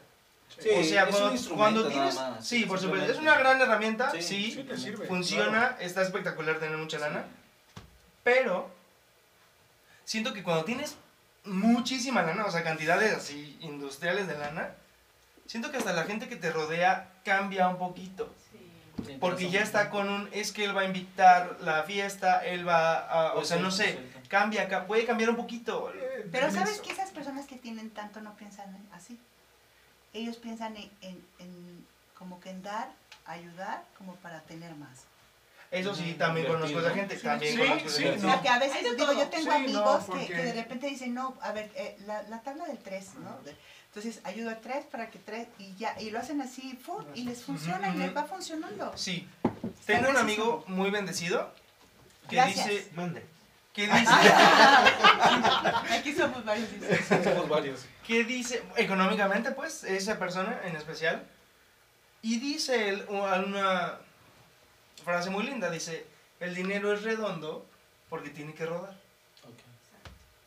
Sí, 0.63 0.69
o 0.71 0.85
sea, 0.85 1.03
es 1.05 1.09
cuando, 1.11 1.27
un 1.29 1.33
instrumento 1.33 1.57
cuando 1.57 1.81
nada 1.83 1.93
tienes. 1.93 2.15
más, 2.15 2.47
sí, 2.47 2.65
por 2.67 2.79
supuesto. 2.79 3.13
Es 3.13 3.19
una 3.19 3.37
gran 3.37 3.61
herramienta, 3.61 4.11
Sí, 4.13 4.23
sí. 4.23 4.53
Sí 4.53 4.63
te 4.65 4.77
sirve. 4.79 5.07
funciona, 5.07 5.77
está 5.81 6.03
espectacular 6.03 6.59
tener 6.59 6.77
mucha 6.79 6.99
lana. 6.99 7.25
Pero 8.23 8.71
siento 10.05 10.33
que 10.33 10.43
cuando 10.43 10.65
tienes 10.65 10.97
muchísima 11.45 12.23
lana, 12.23 12.45
o 12.45 12.51
sea, 12.51 12.63
cantidades 12.63 13.15
así 13.15 13.57
industriales 13.61 14.29
de 14.29 14.39
lana, 14.39 14.71
siento 15.47 15.71
que 15.71 15.79
hasta 15.79 15.93
la 15.93 16.05
gente 16.05 16.29
que 16.29 16.37
te 16.37 16.51
rodea 16.51 17.11
cambia 17.25 17.69
un 17.69 17.79
poquito. 17.79 18.33
Sí. 19.07 19.17
Porque 19.19 19.51
ya 19.51 19.63
está 19.63 19.91
con 19.91 20.09
un, 20.09 20.29
es 20.33 20.53
que 20.53 20.65
él 20.65 20.77
va 20.77 20.83
a 20.83 20.85
invitar 20.85 21.57
la 21.63 21.83
fiesta, 21.83 22.45
él 22.45 22.67
va 22.69 22.99
a, 22.99 23.31
o 23.31 23.35
Puede 23.35 23.47
sea, 23.47 23.57
no 23.59 23.71
sé, 23.73 23.99
cambia, 24.29 24.69
ca- 24.69 24.87
puede 24.87 25.05
cambiar 25.07 25.31
un 25.31 25.37
poquito. 25.37 25.91
Eh, 25.97 26.29
Pero 26.31 26.51
¿sabes 26.53 26.75
eso. 26.75 26.83
que 26.83 26.93
esas 26.93 27.11
personas 27.11 27.47
que 27.47 27.57
tienen 27.57 27.91
tanto 27.91 28.21
no 28.21 28.37
piensan 28.37 28.69
en- 28.77 28.87
así? 28.93 29.19
Ellos 30.13 30.37
piensan 30.37 30.77
en, 30.77 30.91
en- 31.01 31.25
en 31.39 31.87
como 32.19 32.39
que 32.41 32.51
en 32.51 32.63
dar, 32.63 32.89
ayudar, 33.27 33.83
como 33.99 34.15
para 34.17 34.41
tener 34.43 34.75
más. 34.77 35.05
Eso 35.71 35.95
sí, 35.95 36.13
Mm, 36.15 36.19
también 36.19 36.47
conozco 36.47 36.79
a 36.79 36.83
esa 36.83 36.91
gente, 36.91 37.17
Sí, 37.17 37.23
también 37.23 37.55
sí, 37.55 37.59
conozco 37.61 37.89
sí, 37.89 38.03
gente. 38.03 38.19
O 38.19 38.31
sea, 38.31 38.43
que 38.43 38.49
a 38.51 38.59
veces, 38.59 38.83
de 38.85 38.95
digo, 38.95 39.13
yo 39.15 39.29
tengo 39.29 39.43
Sí, 39.45 39.49
no, 39.49 39.55
amigos 39.55 40.05
que- 40.29 40.35
de 40.35 40.53
repente 40.53 40.87
dicen, 40.87 41.15
no, 41.15 41.35
a 41.41 41.53
ver, 41.53 41.71
eh, 41.75 41.97
la, 42.07 42.23
la 42.25 42.41
tabla 42.43 42.67
del 42.67 42.79
3, 42.79 43.15
¿no? 43.17 43.39
De- 43.45 43.57
Entonces, 43.95 44.21
ayudo 44.25 44.49
a 44.51 44.55
tres 44.57 44.87
para 44.87 45.11
que 45.11 45.19
tres, 45.19 45.49
y 45.59 45.75
ya, 45.77 45.95
y 46.01 46.11
lo 46.11 46.19
hacen 46.19 46.41
así, 46.41 46.79
¡fum! 46.83 47.05
y 47.15 47.25
les 47.25 47.43
funciona, 47.43 47.89
y 47.95 47.99
les 47.99 48.17
va 48.17 48.25
funcionando. 48.25 48.91
Sí. 48.97 49.29
Tengo 49.85 50.09
un 50.11 50.17
amigo 50.17 50.65
muy 50.67 50.91
bendecido 50.91 51.53
que 52.29 52.37
Gracias. 52.37 52.69
dice, 52.69 52.91
Mande. 52.95 53.23
que 53.75 53.83
dice, 53.87 54.13
Aquí 55.91 56.13
somos 56.15 56.45
varios. 56.45 56.69
Somos 57.25 57.49
varios. 57.49 57.81
Que 58.07 58.25
dice, 58.25 58.63
económicamente 58.77 59.53
pues, 59.53 59.85
esa 59.85 60.19
persona 60.19 60.61
en 60.65 60.77
especial, 60.77 61.27
y 62.21 62.39
dice 62.39 62.89
él 62.89 63.05
una 63.09 63.99
frase 65.05 65.31
muy 65.31 65.45
linda, 65.45 65.71
dice, 65.71 66.07
el 66.41 66.55
dinero 66.55 66.93
es 66.93 67.03
redondo 67.03 67.67
porque 68.09 68.31
tiene 68.31 68.55
que 68.55 68.67
rodar. 68.67 68.93
Ok. 69.45 69.59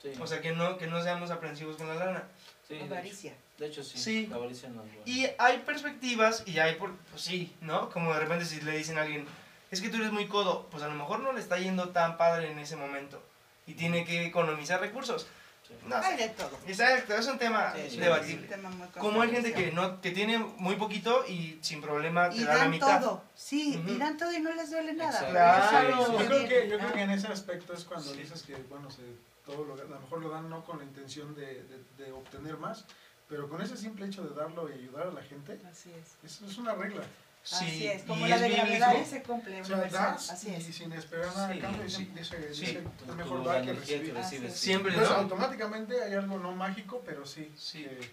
Sí. 0.02 0.14
O 0.22 0.28
sea, 0.28 0.42
que 0.42 0.52
no, 0.52 0.78
que 0.78 0.88
no 0.88 1.02
seamos 1.02 1.32
aprensivos 1.32 1.78
con 1.78 1.88
la 1.88 1.96
lana. 1.96 2.24
sí, 2.68 2.76
de 2.76 2.82
hecho- 2.84 2.94
Avaricia. 2.94 3.34
De 3.58 3.68
hecho, 3.68 3.84
sí. 3.84 3.98
Sí. 3.98 4.28
La 4.28 4.36
avaricia 4.36 4.68
no 4.70 4.84
es 4.84 4.90
buena. 4.94 5.04
Y 5.06 5.28
hay 5.38 5.60
perspectivas 5.60 6.44
y 6.46 6.60
hay, 6.60 6.76
por, 6.76 6.94
pues 7.12 7.22
sí, 7.22 7.56
¿no? 7.62 7.90
Como 7.90 8.14
de 8.14 8.20
repente 8.20 8.44
si 8.46 8.60
le 8.62 8.78
dicen 8.78 8.98
a 8.98 9.04
alguien, 9.04 9.26
es 9.72 9.82
que 9.82 9.90
tú 9.90 9.96
eres 9.98 10.12
muy 10.12 10.28
codo, 10.28 10.68
pues 10.72 10.84
a 10.84 10.88
lo 10.90 10.94
mejor 10.94 11.22
no 11.22 11.32
le 11.32 11.40
está 11.40 11.58
yendo 11.58 11.90
tan 11.90 12.18
padre 12.18 12.52
en 12.52 12.60
ese 12.60 12.76
momento 12.76 13.24
y 13.66 13.74
tiene 13.76 14.04
que 14.06 14.26
economizar 14.26 14.82
recursos. 14.82 15.28
Sí. 15.68 15.74
No 15.88 15.96
Hay 15.96 16.16
de 16.18 16.30
todo. 16.30 16.52
Exacto, 16.68 17.16
es 17.16 17.26
un 17.28 17.40
tema 17.40 17.74
Sí, 17.76 17.90
sí, 17.90 17.98
debatible. 17.98 18.48
Tema 18.48 18.70
muy 18.70 18.88
Como 18.90 19.22
hay 19.22 19.32
gente 19.32 19.52
que 19.54 19.72
no 19.72 20.00
que 20.00 20.12
tiene 20.12 20.38
muy 20.38 20.76
poquito 20.76 21.26
y 21.28 21.58
sin 21.62 21.82
problema 21.82 22.30
te 22.30 22.38
Y 22.38 22.44
da 22.44 22.56
la 22.56 22.68
mitad. 22.68 23.00
todo, 23.02 23.24
sí, 23.34 23.80
Ujú. 23.84 23.94
y 23.94 23.98
dan 23.98 24.16
todo 24.18 24.32
y 24.32 24.40
no 24.42 24.54
les 24.54 24.70
duele 24.70 24.94
nada. 24.94 25.28
Claro. 25.30 26.20
Yo 26.20 26.26
creo 26.28 26.48
que, 26.48 26.70
yo 26.70 26.78
creo 26.78 26.90
Ah. 26.90 26.94
que 26.94 27.02
en 27.02 27.10
ese 27.12 27.28
aspecto 27.28 27.74
es 27.74 27.84
cuando 27.84 28.12
Sí. 28.14 28.20
dices 28.22 28.44
que, 28.44 28.56
bueno, 28.70 28.92
se, 28.92 29.02
todo 29.46 29.66
lo, 29.66 29.74
a 29.74 29.78
lo 29.78 30.00
mejor 30.00 30.22
lo 30.22 30.30
dan 30.30 30.50
no 30.50 30.64
con 30.64 30.78
la 30.78 30.84
intención 30.84 31.34
de, 31.36 31.64
de- 31.64 31.84
de 32.06 32.12
obtener 32.12 32.58
más, 32.58 32.86
pero 33.28 33.50
con 33.50 33.60
ese 33.62 33.76
simple 33.76 34.06
hecho 34.06 34.24
de 34.24 34.36
darlo 34.36 34.70
y 34.70 34.74
ayudar 34.74 35.08
a 35.08 35.12
la 35.12 35.24
gente, 35.24 35.60
Así 35.72 35.92
es. 36.00 36.16
eso 36.32 36.46
es 36.46 36.58
una 36.60 36.76
regla. 36.76 37.02
Sí, 37.46 37.56
Así 37.66 37.88
es, 37.88 38.02
como 38.04 38.26
y 38.26 38.30
la 38.30 38.36
es 38.38 38.42
de 38.42 38.50
gravedad 38.50 38.96
y 39.00 39.06
se 39.06 39.22
cumple. 39.22 39.62
O 39.62 39.66
sea, 39.66 39.76
universal. 39.76 40.14
das 40.14 40.32
Así 40.32 40.50
y 40.50 40.56
es. 40.56 40.76
sin 40.76 40.92
esperar 40.94 41.28
nada 41.28 41.54
Sí, 41.54 41.60
cambio, 41.60 41.88
sí. 41.90 42.12
dice, 42.16 42.54
Sí. 42.56 42.66
dice, 42.66 42.82
Tú- 42.82 43.12
es 43.12 43.16
mejor 43.16 43.44
dar 43.46 43.64
que 43.64 43.74
recibir. 43.74 44.18
es. 44.18 44.54
Siempre, 44.58 44.92
Entonces, 44.94 45.16
¿no? 45.16 45.22
automáticamente 45.22 46.04
hay 46.04 46.14
algo 46.16 46.40
no 46.40 46.52
mágico, 46.54 47.04
pero 47.06 47.24
sí, 47.24 47.54
Sí. 47.56 47.84
que 47.84 48.10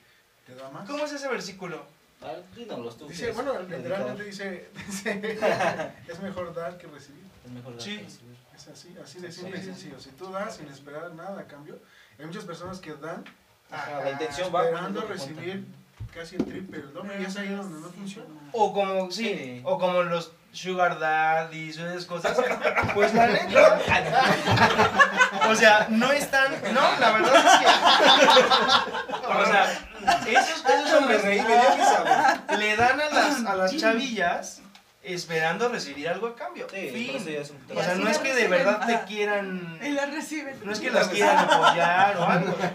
te 0.47 0.55
da 0.55 0.68
más. 0.68 0.87
¿Cómo 0.87 1.03
es 1.07 1.12
ese 1.12 1.28
versículo? 1.28 1.83
Ah, 2.20 2.35
tú. 2.55 3.07
que 3.07 3.12
Dice, 3.14 3.33
bueno, 3.33 3.59
literalmente 3.62 4.22
dice, 4.24 4.68
dice, 4.87 5.39
es 6.09 6.20
mejor 6.20 6.55
dar 6.55 6.76
que 6.76 6.87
recibir. 6.89 7.24
Es 7.45 7.51
mejor 7.51 7.72
dar 7.72 7.83
Sí. 7.83 7.97
que 7.97 8.05
recibir. 8.05 8.37
Es 8.55 8.68
así, 8.68 8.95
así 9.03 9.18
de 9.18 9.33
simple 9.33 9.57
y 9.57 9.61
Sí. 9.61 9.66
sencillo. 9.66 9.99
Si 9.99 10.11
tú 10.11 10.30
das 10.30 10.57
sin 10.57 10.68
esperar 10.68 11.11
nada 11.14 11.41
a 11.41 11.47
cambio, 11.47 11.80
hay 12.18 12.26
muchas 12.26 12.45
personas 12.45 12.80
que 12.80 12.93
dan 12.93 13.24
Ajá, 13.70 14.03
la 14.05 14.11
intención 14.11 14.55
va 14.55 14.66
esperando 14.66 15.01
recibir 15.07 15.64
casi 16.15 16.37
el 16.37 16.45
triple, 16.45 16.79
el 16.79 16.93
doble, 16.93 17.21
y 17.21 17.25
es 17.25 17.37
ahí 17.37 17.49
donde 17.49 17.81
no 17.81 17.89
funciona. 17.93 18.29
O 18.53 18.73
como, 18.73 19.11
sí, 19.11 19.25
Sí. 19.29 19.61
o 19.65 19.79
como 19.79 20.03
los 20.03 20.33
sugar 20.53 20.99
daddies 20.99 21.79
o 21.79 21.89
esas 21.89 22.05
cosas. 22.07 22.37
Pues 22.95 23.15
la 23.15 23.27
neta. 23.27 23.81
O 25.49 25.55
sea, 25.57 25.87
no 25.91 26.13
están, 26.13 26.53
no, 26.73 26.81
la 27.01 27.13
verdad 27.13 27.35
es 27.37 27.43
que. 27.59 27.67
O 29.43 29.47
sea, 29.47 29.65
esos, 30.27 30.65
esos 30.65 30.91
Me 30.91 30.97
hombres 30.99 31.23
reí, 31.23 31.41
me 31.41 31.49
dio 31.49 31.71
risa, 31.77 32.39
güey. 32.47 32.59
le 32.61 32.77
dan 32.77 33.01
a 33.01 33.09
las, 33.09 33.45
a 33.45 33.55
las 33.57 33.77
chavillas 33.77 34.61
esperando 35.03 35.69
recibir 35.69 36.09
algo 36.09 36.29
a 36.29 36.37
cambio. 36.37 36.67
Sí, 36.71 36.89
Fin. 36.93 37.25
ya 37.25 37.41
es 37.41 37.51
un 37.51 37.59
O 37.77 37.83
sea, 37.83 37.95
no 37.97 38.09
es 38.09 38.19
que 38.19 38.33
de 38.35 38.47
verdad 38.49 38.87
te 38.87 38.95
Ajá. 38.95 39.05
quieran... 39.05 39.79
Y 39.83 39.89
la 39.91 40.07
reciben. 40.07 40.57
No 40.65 40.73
es 40.73 40.79
que 40.81 40.91
las 40.91 41.09
quieran 41.09 41.39
apoyar 41.39 42.17
o 42.19 42.25
algo. 42.25 42.57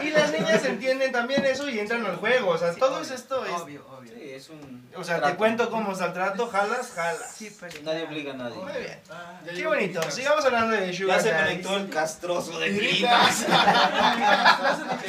Y 0.00 0.10
las 0.10 0.32
niñas 0.32 0.64
entienden 0.64 1.12
también 1.12 1.44
eso 1.44 1.68
y 1.68 1.78
entran 1.78 2.04
al 2.04 2.16
juego. 2.16 2.50
O 2.50 2.58
sea, 2.58 2.72
Sí, 2.72 2.80
todo 2.80 2.94
obvio, 2.94 3.02
es 3.02 3.10
esto. 3.12 3.44
Es, 3.46 3.52
Obvio, 3.52 3.86
obvio. 3.96 4.12
Sí, 4.12 4.30
es 4.32 4.48
un. 4.50 4.90
o 4.96 5.04
sea, 5.04 5.14
te 5.16 5.20
trato. 5.20 5.36
cuento 5.36 5.70
cómo 5.70 5.92
está 5.92 6.06
el 6.06 6.12
trato, 6.14 6.48
jalas, 6.48 6.90
jalas. 6.96 7.32
Sí, 7.32 7.56
pero 7.60 7.72
Nadie 7.84 8.02
obliga 8.02 8.32
a 8.32 8.36
nadie. 8.36 8.56
Muy 8.56 8.72
bien. 8.72 8.98
Ah, 9.08 9.38
ya 9.46 9.52
Qué 9.52 9.64
bonito. 9.64 10.00
Tiritas. 10.00 10.14
Sigamos 10.16 10.44
hablando 10.44 10.74
de 10.76 10.90
Ya 10.92 10.98
Sugar 10.98 11.22
se 11.22 11.30
Daddies. 11.30 11.64
conectó 11.64 11.76
el 11.76 11.88
castroso 11.90 12.58
de 12.58 12.70
tiritas. 12.70 13.46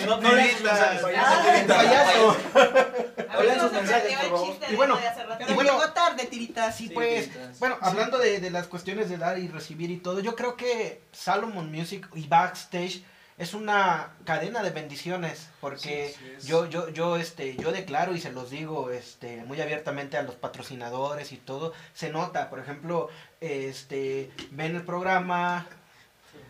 No, 0.05 0.17
no 0.17 0.31
mensajes. 0.33 1.01
Payaso. 1.01 2.37
Lean 2.53 3.59
sus 3.59 3.63
no 3.63 3.69
se 3.69 3.75
mensajes, 3.75 4.15
por 4.17 4.29
favor. 4.29 4.55
Y 4.69 4.75
bueno, 4.75 4.99
Y 5.47 5.53
bueno, 5.53 5.77
tarde, 6.09 6.25
tiritas. 6.25 6.75
Sí, 6.75 6.87
Sí, 6.87 6.93
pues, 6.93 7.29
tiritas. 7.29 7.59
bueno, 7.59 7.77
hablando 7.81 8.17
de, 8.17 8.39
de 8.39 8.49
las 8.51 8.67
cuestiones 8.67 9.09
de 9.09 9.17
dar 9.17 9.37
y 9.39 9.47
recibir 9.47 9.89
y 9.91 9.97
todo, 9.97 10.19
yo 10.19 10.35
creo 10.35 10.55
que 10.55 11.01
Salomon 11.11 11.71
Music 11.71 12.07
y 12.15 12.27
Backstage 12.27 13.03
es 13.37 13.53
una 13.55 14.09
cadena 14.25 14.61
de 14.61 14.69
bendiciones, 14.69 15.49
porque 15.59 16.13
Sí, 16.15 16.19
sí 16.23 16.31
es. 16.37 16.45
yo, 16.45 16.67
yo, 16.67 16.89
yo, 16.89 17.17
este, 17.17 17.55
yo 17.57 17.71
declaro 17.71 18.15
y 18.15 18.21
se 18.21 18.31
los 18.31 18.51
digo, 18.51 18.91
este, 18.91 19.43
muy 19.45 19.59
abiertamente 19.59 20.17
a 20.17 20.21
los 20.21 20.35
patrocinadores 20.35 21.31
y 21.31 21.37
todo, 21.37 21.73
se 21.95 22.09
nota, 22.11 22.49
por 22.51 22.59
ejemplo, 22.59 23.09
este, 23.41 24.31
ven 24.51 24.75
el 24.75 24.83
programa, 24.83 25.65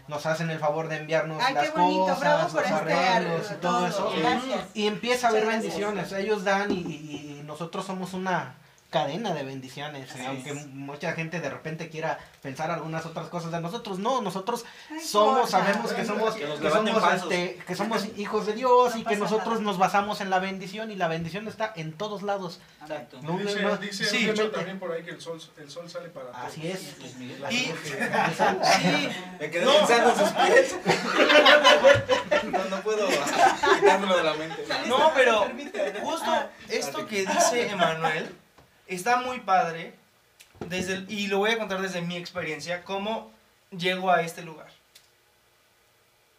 nos 0.09 0.25
hacen 0.25 0.49
el 0.49 0.59
favor 0.59 0.89
de 0.89 0.97
enviarnos 0.97 1.41
Ay, 1.41 1.53
las 1.53 1.63
qué 1.69 1.79
bonito, 1.79 2.05
cosas, 2.15 2.53
los 2.53 2.61
este 2.63 2.73
arreglos 2.73 3.51
y 3.51 3.55
todo 3.61 3.87
eso. 3.87 4.13
Gracias. 4.19 4.65
Y 4.73 4.87
empieza 4.87 5.27
a 5.27 5.29
haber 5.29 5.45
bendiciones. 5.45 6.11
Ellos 6.11 6.43
dan 6.43 6.69
y, 6.69 6.75
y- 6.79 7.37
y 7.39 7.43
nosotros 7.45 7.85
somos 7.85 8.13
una 8.13 8.55
cadena 8.93 9.33
de 9.33 9.43
bendiciones. 9.43 10.09
Así 10.09 10.25
aunque 10.25 10.51
es. 10.51 10.67
mucha 10.67 11.11
gente 11.11 11.41
de 11.41 11.49
repente 11.49 11.89
quiera 11.89 12.17
pensar 12.41 12.71
algunas 12.71 13.05
otras 13.05 13.27
cosas 13.27 13.51
de 13.51 13.59
nosotros, 13.59 13.99
no, 13.99 14.21
nosotros 14.21 14.63
No 14.89 15.01
somos, 15.01 15.49
sabemos 15.49 15.91
que 15.91 16.05
somos, 16.05 16.35
Que 16.35 16.45
que 16.45 16.69
somos, 16.69 17.13
este, 17.15 17.55
que 17.67 17.75
somos 17.75 18.05
hijos 18.17 18.45
de 18.45 18.53
Dios 18.53 18.93
No 18.95 19.01
y 19.01 19.03
que 19.03 19.15
nosotros 19.17 19.55
nada. 19.55 19.61
nos 19.63 19.77
basamos 19.77 20.21
en 20.21 20.29
la 20.29 20.39
bendición 20.39 20.91
y 20.91 20.95
la 20.95 21.07
bendición 21.09 21.47
está 21.47 21.73
en 21.75 21.91
todos 21.93 22.21
lados. 22.21 22.61
Exacto. 22.81 23.19
No, 23.21 23.37
Dice, 23.37 23.61
no, 23.61 23.75
dice 23.77 24.05
sí, 24.05 24.31
también 24.53 24.79
por 24.79 24.91
ahí 24.91 25.03
que 25.03 25.11
el 25.11 25.19
sol, 25.21 25.41
el 25.57 25.69
sol 25.69 25.89
sale 25.89 26.09
para 26.09 26.27
todos. 26.31 26.45
Así 26.45 26.67
es. 26.67 26.97
Luis 26.99 27.17
Miguel. 27.17 27.43
Y-. 27.49 27.55
Sí, 27.55 29.09
Me 29.39 29.49
quedé 29.49 29.65
No. 29.65 29.73
pensando 29.79 30.09
en 30.11 30.17
sus 30.19 30.29
pies. 30.29 30.75
No, 32.51 32.63
no 32.65 32.81
puedo 32.83 33.07
quitármelo 33.79 34.17
de 34.17 34.23
la 34.23 34.33
mente. 34.35 34.63
No, 34.87 35.11
pero 35.15 35.47
justo 36.03 36.23
Ah, 36.31 36.47
esto 36.69 37.05
que 37.07 37.25
dice 37.25 37.69
Emanuel 37.69 38.29
está 38.87 39.17
muy 39.17 39.39
padre. 39.39 39.95
Desde 40.59 40.93
el- 40.93 41.11
y 41.11 41.27
lo 41.27 41.39
voy 41.39 41.51
a 41.51 41.57
contar 41.57 41.81
desde 41.81 42.01
mi 42.01 42.15
experiencia, 42.15 42.83
cómo 42.83 43.31
llego 43.71 44.11
a 44.11 44.21
este 44.21 44.43
lugar. 44.43 44.67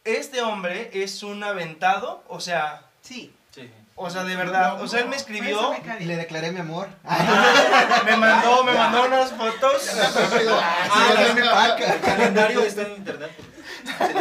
Este 0.05 0.43
hombre 0.43 0.91
es 0.93 1.23
un 1.23 1.43
aventado, 1.43 2.23
o 2.29 2.41
sea, 2.41 2.83
Sí. 3.03 3.35
Sí. 3.51 3.71
o 3.97 4.11
sea, 4.11 4.25
de 4.25 4.37
verdad, 4.37 4.81
o 4.83 4.87
sea, 4.89 5.01
él 5.01 5.09
me 5.09 5.17
escribió, 5.17 5.75
Y 5.99 6.05
le 6.05 6.17
declaré 6.17 6.53
mi 6.53 6.61
amor. 6.61 6.89
me 8.05 8.17
mandó, 8.17 8.65
me 8.65 8.73
mandó 8.73 9.07
unas 9.07 9.31
fotos. 9.33 9.91
Ah, 10.97 11.15
dame 11.15 11.43
paca. 11.45 11.95
el 11.95 12.01
calendario 12.01 12.61
está 12.63 12.83
en 12.83 12.93
internet. 12.97 13.31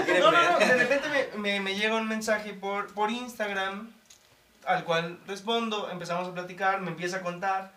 Quieren 0.06 0.20
No, 0.22 0.32
no, 0.32 0.52
no, 0.52 0.60
de 0.60 0.76
repente 0.76 1.08
me, 1.10 1.38
me, 1.38 1.60
me 1.60 1.76
llega 1.76 1.96
un 1.96 2.08
mensaje 2.08 2.54
por, 2.54 2.94
por 2.94 3.12
Instagram, 3.12 3.92
al 4.66 4.84
cual 4.86 5.20
respondo, 5.28 5.90
empezamos 5.92 6.28
a 6.28 6.34
platicar, 6.34 6.80
me 6.82 6.92
empieza 6.92 7.18
a 7.18 7.22
contar. 7.22 7.72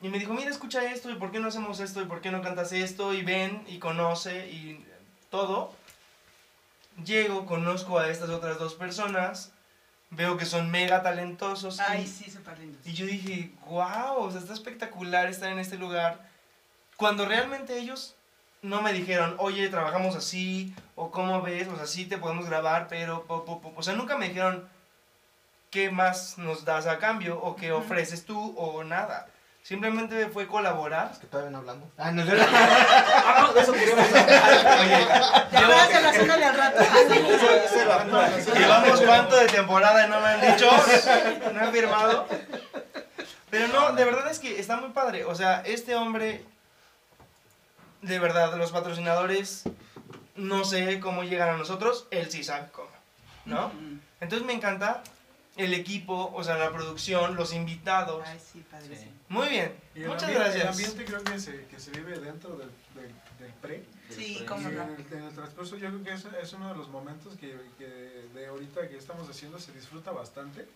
Y 0.00 0.08
me 0.08 0.18
dijo, 0.18 0.32
mira, 0.32 0.50
escucha 0.50 0.84
esto, 0.92 1.10
y 1.10 1.16
por 1.16 1.32
qué 1.32 1.40
no 1.40 1.48
hacemos 1.48 1.80
esto, 1.80 2.00
y 2.00 2.04
por 2.04 2.20
qué 2.20 2.30
no 2.30 2.40
cantas 2.42 2.72
esto, 2.72 3.12
y 3.14 3.22
ven, 3.22 3.64
y 3.66 3.78
conoce, 3.78 4.48
y 4.48 4.84
todo. 5.30 5.72
Llego, 7.04 7.46
conozco 7.46 7.98
a 7.98 8.08
estas 8.08 8.30
otras 8.30 8.58
dos 8.58 8.74
personas, 8.74 9.52
veo 10.10 10.36
que 10.36 10.46
son 10.46 10.70
mega 10.70 11.02
talentosos. 11.02 11.78
y- 11.78 11.82
Ay, 11.86 12.06
sí, 12.06 12.30
súper 12.30 12.58
lindo. 12.58 12.78
y 12.84 12.92
yo 12.92 13.06
dije, 13.06 13.52
wow, 13.66 14.16
o 14.18 14.30
sea, 14.30 14.40
está 14.40 14.52
espectacular 14.52 15.28
estar 15.28 15.50
en 15.50 15.58
este 15.58 15.76
lugar. 15.78 16.28
Cuando 16.96 17.24
realmente 17.26 17.78
ellos 17.78 18.14
no 18.62 18.82
me 18.82 18.92
dijeron, 18.92 19.36
oye, 19.38 19.68
trabajamos 19.68 20.16
así, 20.16 20.74
o 20.96 21.10
cómo 21.12 21.42
ves, 21.42 21.68
o 21.68 21.76
sea, 21.76 21.86
sí 21.86 22.06
te 22.06 22.18
podemos 22.18 22.46
grabar, 22.46 22.86
pero, 22.88 23.24
po, 23.24 23.44
po, 23.44 23.60
po". 23.60 23.72
o 23.76 23.82
sea, 23.82 23.94
nunca 23.94 24.16
me 24.16 24.28
dijeron 24.28 24.68
qué 25.70 25.90
más 25.90 26.38
nos 26.38 26.64
das 26.64 26.86
a 26.86 26.98
cambio, 26.98 27.40
o 27.40 27.54
qué 27.54 27.72
Ujú. 27.72 27.82
ofreces 27.84 28.24
tú, 28.24 28.54
o 28.56 28.82
nada. 28.82 29.28
Simplemente 29.68 30.28
fue 30.28 30.46
colaborar. 30.46 31.10
Es 31.12 31.18
que 31.18 31.26
todavía 31.26 31.50
no 31.50 31.58
hablamos. 31.58 31.90
Ah, 31.98 32.10
no. 32.10 32.22
Ah, 32.22 33.42
no, 33.42 33.52
de 33.52 33.60
eso 33.60 33.72
queríamos 33.74 34.06
hablar. 34.06 35.44
Acuerdas 35.52 35.88
de 35.90 36.00
la 36.00 36.12
zona 36.14 36.36
de 36.38 36.44
al 36.44 36.56
rato. 36.56 36.80
No, 38.06 38.54
Llevamos 38.54 39.00
cuánto 39.02 39.36
de 39.36 39.46
temporada 39.46 40.06
y 40.06 40.08
no 40.08 40.20
me 40.20 40.26
han 40.26 40.40
dicho, 40.40 40.70
no 41.52 41.68
he 41.68 41.70
firmado. 41.70 42.26
Pero 43.50 43.68
no, 43.68 43.92
de 43.92 44.06
verdad 44.06 44.30
es 44.30 44.38
que 44.38 44.58
está 44.58 44.78
muy 44.78 44.88
padre. 44.88 45.26
O 45.26 45.34
sea, 45.34 45.60
este 45.66 45.94
hombre, 45.94 46.46
de 48.00 48.18
verdad, 48.18 48.56
los 48.56 48.72
patrocinadores, 48.72 49.64
no 50.34 50.64
sé 50.64 50.98
cómo 50.98 51.24
llegan 51.24 51.50
a 51.50 51.58
nosotros, 51.58 52.06
él 52.10 52.30
sí 52.30 52.42
sabe 52.42 52.68
cómo, 52.72 52.88
¿no? 53.44 53.70
Entonces 54.22 54.46
me 54.46 54.54
encanta 54.54 55.02
el 55.58 55.74
equipo, 55.74 56.32
o 56.34 56.42
sea, 56.42 56.56
la 56.56 56.70
producción, 56.72 57.36
los 57.36 57.52
invitados. 57.52 58.22
Ay, 58.26 58.38
sí, 58.40 58.64
padrísimo. 58.70 59.12
Muy 59.28 59.48
bien, 59.48 59.72
Y 59.94 60.02
el, 60.02 60.08
muchas 60.08 60.22
ambiente, 60.24 60.46
el 60.46 60.52
gracias. 60.54 60.68
ambiente 60.70 61.04
creo 61.04 61.24
que 61.24 61.38
se, 61.40 61.66
que 61.66 61.78
se 61.80 61.90
vive 61.90 62.18
dentro 62.18 62.56
del, 62.56 62.70
del, 62.94 63.12
del 63.40 63.52
pre. 63.60 63.84
Sí, 64.08 64.38
Y 64.40 64.44
cómo 64.46 64.68
en 64.68 64.76
no. 64.76 64.82
el, 64.84 65.06
en 65.12 65.22
el 65.24 65.34
transcurso 65.34 65.76
yo 65.76 65.88
creo 65.88 66.02
que 66.04 66.12
es, 66.14 66.24
es 66.42 66.52
uno 66.54 66.68
de 66.70 66.76
los 66.76 66.88
momentos 66.88 67.36
que, 67.36 67.54
que 67.76 67.84
de 68.34 68.46
ahorita 68.46 68.88
que 68.88 68.96
estamos 68.96 69.28
haciendo 69.28 69.58
se 69.58 69.72
disfruta 69.72 70.12
bastante. 70.12 70.66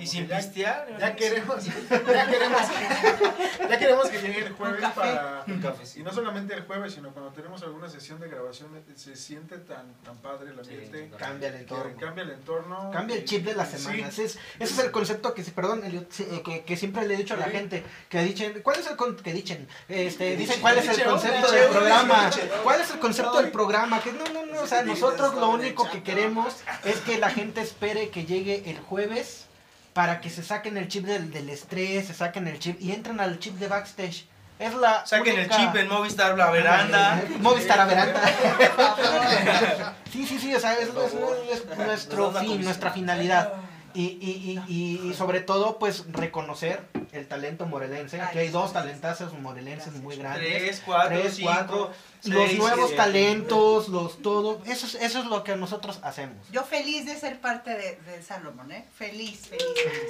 Y 0.00 0.06
sin 0.06 0.26
ya- 0.26 0.36
pistear. 0.38 0.86
Ya 0.98 1.14
queremos, 1.16 1.64
ya 2.14 2.26
queremos, 2.26 2.62
que, 2.62 3.68
ya 3.68 3.78
queremos 3.78 4.08
que 4.08 4.18
llegue 4.20 4.46
el 4.46 4.52
jueves 4.52 4.84
para... 4.94 5.44
Un 5.46 5.62
Y 5.96 6.02
no 6.02 6.12
solamente 6.12 6.54
el 6.54 6.62
jueves, 6.64 6.94
sino 6.94 7.10
cuando 7.12 7.32
tenemos 7.32 7.62
alguna 7.62 7.88
sesión 7.88 8.18
de 8.20 8.28
grabación, 8.28 8.74
eh, 8.76 8.82
se 8.96 9.16
siente 9.16 9.58
tan, 9.58 9.92
tan 10.04 10.16
padre 10.18 10.50
el 10.52 10.58
ambiente. 10.58 11.08
Sí, 11.10 11.16
Cambia 11.18 11.48
el 11.48 11.54
entorno. 11.56 11.96
cambia 11.98 12.24
el 12.24 12.30
entorno. 12.30 12.90
Cambia 12.92 13.16
el 13.16 13.24
chip 13.24 13.44
de 13.44 13.54
la 13.54 13.66
semana. 13.66 14.10
sí, 14.10 14.22
Ese, 14.22 14.24
es, 14.24 14.38
ese 14.58 14.72
es 14.74 14.78
el 14.78 14.90
concepto 14.90 15.34
que, 15.34 15.42
perdón, 15.44 15.82
eh, 15.84 16.42
que, 16.44 16.62
que 16.64 16.76
siempre 16.76 17.06
le 17.06 17.14
he 17.14 17.16
dicho 17.18 17.34
a 17.34 17.36
la 17.36 17.46
Sí. 17.46 17.50
gente. 17.52 17.84
Que 18.08 18.22
dicen, 18.22 18.60
¿cuál 18.62 18.78
es 18.80 18.86
el 18.86 18.96
con- 18.96 19.16
que 19.16 19.32
dicen? 19.32 19.68
Este, 19.88 20.36
dicen, 20.36 20.60
¿cuál 20.60 20.78
es 20.78 20.88
el 20.88 21.04
concepto 21.04 21.50
del 21.52 21.68
programa? 21.68 22.30
¿Cuál 22.62 22.80
es 22.80 22.90
el 22.90 22.98
concepto 22.98 23.42
del 23.42 23.50
programa? 23.50 24.00
Que 24.00 24.12
no, 24.12 24.24
no, 24.32 24.46
no, 24.46 24.60
o 24.62 24.66
sea, 24.66 24.82
nosotros 24.82 25.34
lo 25.34 25.50
único 25.50 25.88
que 25.90 26.02
queremos 26.02 26.56
es 26.84 26.96
que 27.00 27.18
la 27.18 27.30
gente 27.30 27.60
espere 27.60 28.08
que 28.10 28.24
llegue 28.24 28.70
el 28.70 28.78
jueves 28.80 29.46
para 29.92 30.20
que 30.20 30.30
se 30.30 30.42
saquen 30.42 30.76
el 30.76 30.88
chip 30.88 31.04
del, 31.06 31.30
del 31.32 31.48
estrés, 31.50 32.06
se 32.06 32.14
saquen 32.14 32.46
el 32.48 32.58
chip 32.58 32.80
y 32.80 32.92
entren 32.92 33.20
al 33.20 33.38
chip 33.38 33.56
de 33.58 33.68
backstage. 33.68 34.26
Es 34.58 34.74
la 34.74 35.06
Saquen 35.06 35.38
el 35.38 35.48
chip 35.48 35.74
en 35.76 35.88
Movistar 35.88 36.36
La 36.36 36.50
Veranda. 36.50 37.22
Movistar 37.40 37.80
a 37.80 37.84
veranda. 37.86 38.20
Sí, 40.12 40.26
sí, 40.26 40.38
sí, 40.40 40.52
o 40.54 40.58
sea, 40.60 40.72
es, 40.74 40.88
es- 40.88 40.88
es 40.88 41.66
Nos 41.66 41.78
nuestro 41.78 42.32
la 42.32 42.40
fin, 42.40 42.62
nuestra 42.64 42.90
finalidad. 42.90 43.52
Y, 43.94 44.18
y, 44.20 44.62
y, 44.68 45.08
y, 45.08 45.14
sobre 45.14 45.40
todo, 45.40 45.78
pues, 45.78 46.04
reconocer 46.12 46.86
el 47.12 47.26
talento 47.26 47.66
morelense. 47.66 48.20
Aquí 48.20 48.38
hay 48.38 48.48
dos 48.48 48.72
talentazos 48.72 49.32
morelenses 49.38 49.94
muy 49.94 50.16
grandes. 50.16 50.48
Tres, 50.48 50.82
cuatro, 50.84 51.20
Tres, 51.20 51.34
cinco, 51.34 51.50
cuatro, 51.52 51.92
seis, 52.20 52.34
los 52.34 52.52
nuevos 52.54 52.86
siete. 52.88 52.96
talentos, 52.96 53.88
los 53.88 54.22
todo. 54.22 54.60
Eso 54.66 54.86
es, 54.86 54.94
eso 54.96 55.18
es 55.20 55.26
lo 55.26 55.42
que 55.42 55.56
nosotros 55.56 55.98
hacemos. 56.02 56.36
Yo 56.50 56.62
feliz 56.62 57.06
de 57.06 57.16
ser 57.16 57.40
parte 57.40 57.70
de, 57.70 57.96
de 57.96 58.22
Salomón, 58.22 58.70
¿eh? 58.72 58.86
Feliz, 58.96 59.48
feliz. 59.48 59.64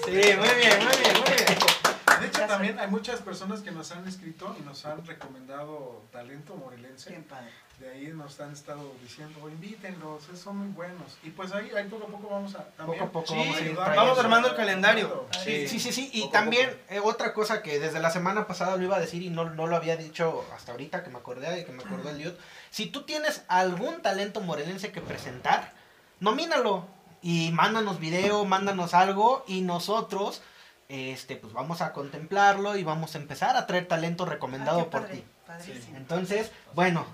Sí, 0.04 0.10
muy 0.10 0.20
bien, 0.20 0.38
muy 0.38 0.48
bien, 0.56 1.14
muy 1.14 1.32
bien. 1.36 1.58
De 2.20 2.26
hecho, 2.26 2.40
también 2.46 2.78
hay 2.78 2.88
muchas 2.88 3.20
personas 3.20 3.60
que 3.60 3.70
nos 3.70 3.92
han 3.92 4.06
escrito 4.06 4.54
y 4.58 4.62
nos 4.62 4.84
han 4.84 5.06
recomendado 5.06 6.02
talento 6.12 6.54
morelense. 6.56 7.10
Bien 7.10 7.24
padre. 7.24 7.50
De 7.80 7.88
ahí 7.88 8.08
nos 8.08 8.38
han 8.40 8.52
estado 8.52 8.92
diciendo, 9.02 9.48
invítenlos, 9.48 10.28
eh, 10.28 10.36
son 10.36 10.58
muy 10.58 10.68
buenos. 10.68 11.16
Y 11.22 11.30
pues 11.30 11.50
ahí, 11.52 11.70
ahí 11.74 11.88
poco 11.88 12.04
a 12.04 12.08
poco 12.08 12.28
vamos 12.28 12.54
a 12.54 12.64
también. 12.76 12.98
Poco 12.98 13.08
a 13.08 13.12
poco 13.12 13.26
Sí, 13.32 13.38
vamos 13.38 13.56
a 13.56 13.64
ir 13.64 13.74
vamos 13.74 14.18
armando 14.18 14.48
el 14.48 14.54
calendario. 14.54 15.26
Sí, 15.42 15.66
sí, 15.66 15.80
sí, 15.80 15.90
sí. 15.90 16.10
Y 16.12 16.20
Poco 16.20 16.32
también 16.32 16.78
eh, 16.90 17.00
otra 17.02 17.32
cosa 17.32 17.62
que 17.62 17.78
desde 17.78 17.98
la 17.98 18.10
semana 18.10 18.46
pasada 18.46 18.76
lo 18.76 18.82
iba 18.84 18.96
a 18.96 19.00
decir 19.00 19.22
y 19.22 19.30
no, 19.30 19.48
no 19.48 19.66
lo 19.66 19.76
había 19.76 19.96
dicho 19.96 20.44
hasta 20.54 20.72
ahorita 20.72 21.02
que 21.02 21.08
me 21.08 21.16
acordé 21.18 21.60
y 21.60 21.64
que 21.64 21.72
me 21.72 21.82
acordó 21.82 22.10
el 22.10 22.18
Liot. 22.18 22.38
Si 22.70 22.84
tú 22.86 23.04
tienes 23.04 23.44
algún 23.48 24.02
talento 24.02 24.42
morelense 24.42 24.92
que 24.92 25.00
presentar, 25.00 25.72
nomínalo 26.20 26.86
y 27.22 27.50
mándanos 27.52 27.98
video, 27.98 28.44
mándanos 28.44 28.92
algo 28.92 29.42
y 29.48 29.62
nosotros 29.62 30.42
este 30.90 31.36
pues 31.36 31.54
vamos 31.54 31.80
a 31.80 31.92
contemplarlo 31.94 32.76
y 32.76 32.84
vamos 32.84 33.14
a 33.14 33.18
empezar 33.18 33.56
a 33.56 33.66
traer 33.66 33.86
talento 33.88 34.26
recomendado 34.26 34.80
Ah, 34.80 34.90
por 34.90 35.02
padre, 35.02 35.16
ti. 35.16 35.24
Padrísimo. 35.46 35.96
Entonces, 35.96 36.50
bueno, 36.74 37.06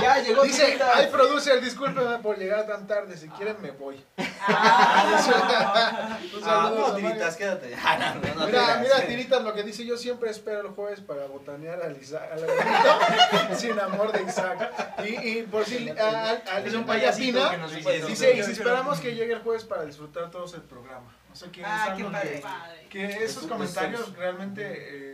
Ya 0.00 0.18
llegó. 0.22 0.42
Dice, 0.44 0.66
Tita. 0.72 0.92
ay 0.94 1.06
producer, 1.08 1.60
discúlpeme 1.60 2.18
por 2.18 2.38
llegar 2.38 2.64
tan 2.66 2.86
tarde, 2.86 3.16
si 3.16 3.28
quieren 3.30 3.56
me 3.60 3.72
voy. 3.72 4.04
Ah, 4.40 6.18
Ah, 6.48 6.70
no, 6.72 6.94
tiritas, 6.94 7.36
quédate. 7.36 7.74
Ah, 7.84 8.14
no, 8.22 8.34
no, 8.40 8.46
Mira, 8.46 8.78
mira, 8.80 9.00
Tiritas, 9.06 9.42
lo 9.42 9.52
que 9.52 9.64
dice 9.64 9.84
yo 9.84 9.96
siempre 9.96 10.30
espero 10.30 10.60
el 10.60 10.68
jueves 10.68 11.00
para 11.00 11.26
botanear 11.26 11.82
al 11.82 11.96
Isaac, 12.00 12.30
al 12.30 13.56
sin 13.56 13.78
amor 13.80 14.12
de 14.12 14.22
Isaac. 14.22 14.70
Y, 15.04 15.38
y 15.38 15.42
por 15.42 15.64
si 15.64 15.88
a, 15.90 15.94
a, 16.04 16.30
a 16.54 16.60
Es 16.60 16.74
un 16.74 16.86
payasito 16.86 17.56
nos 17.58 17.74
Dice, 17.74 18.02
dice, 18.06 18.32
y 18.36 18.42
si 18.44 18.52
esperamos 18.52 19.00
que 19.00 19.14
llegue 19.14 19.32
el 19.32 19.40
jueves 19.40 19.64
para 19.64 19.84
disfrutar 19.84 20.30
todos 20.30 20.54
el 20.54 20.62
programa. 20.62 21.12
O 21.36 21.38
sea 21.38 21.52
que 21.52 21.62
Ah, 21.62 21.88
es 21.90 21.96
qué 21.96 22.02
algo 22.02 22.12
padre. 22.42 22.86
que, 22.88 23.04
esos 23.24 23.42
Eso, 23.42 23.48
comentarios 23.50 24.16
realmente 24.16 24.62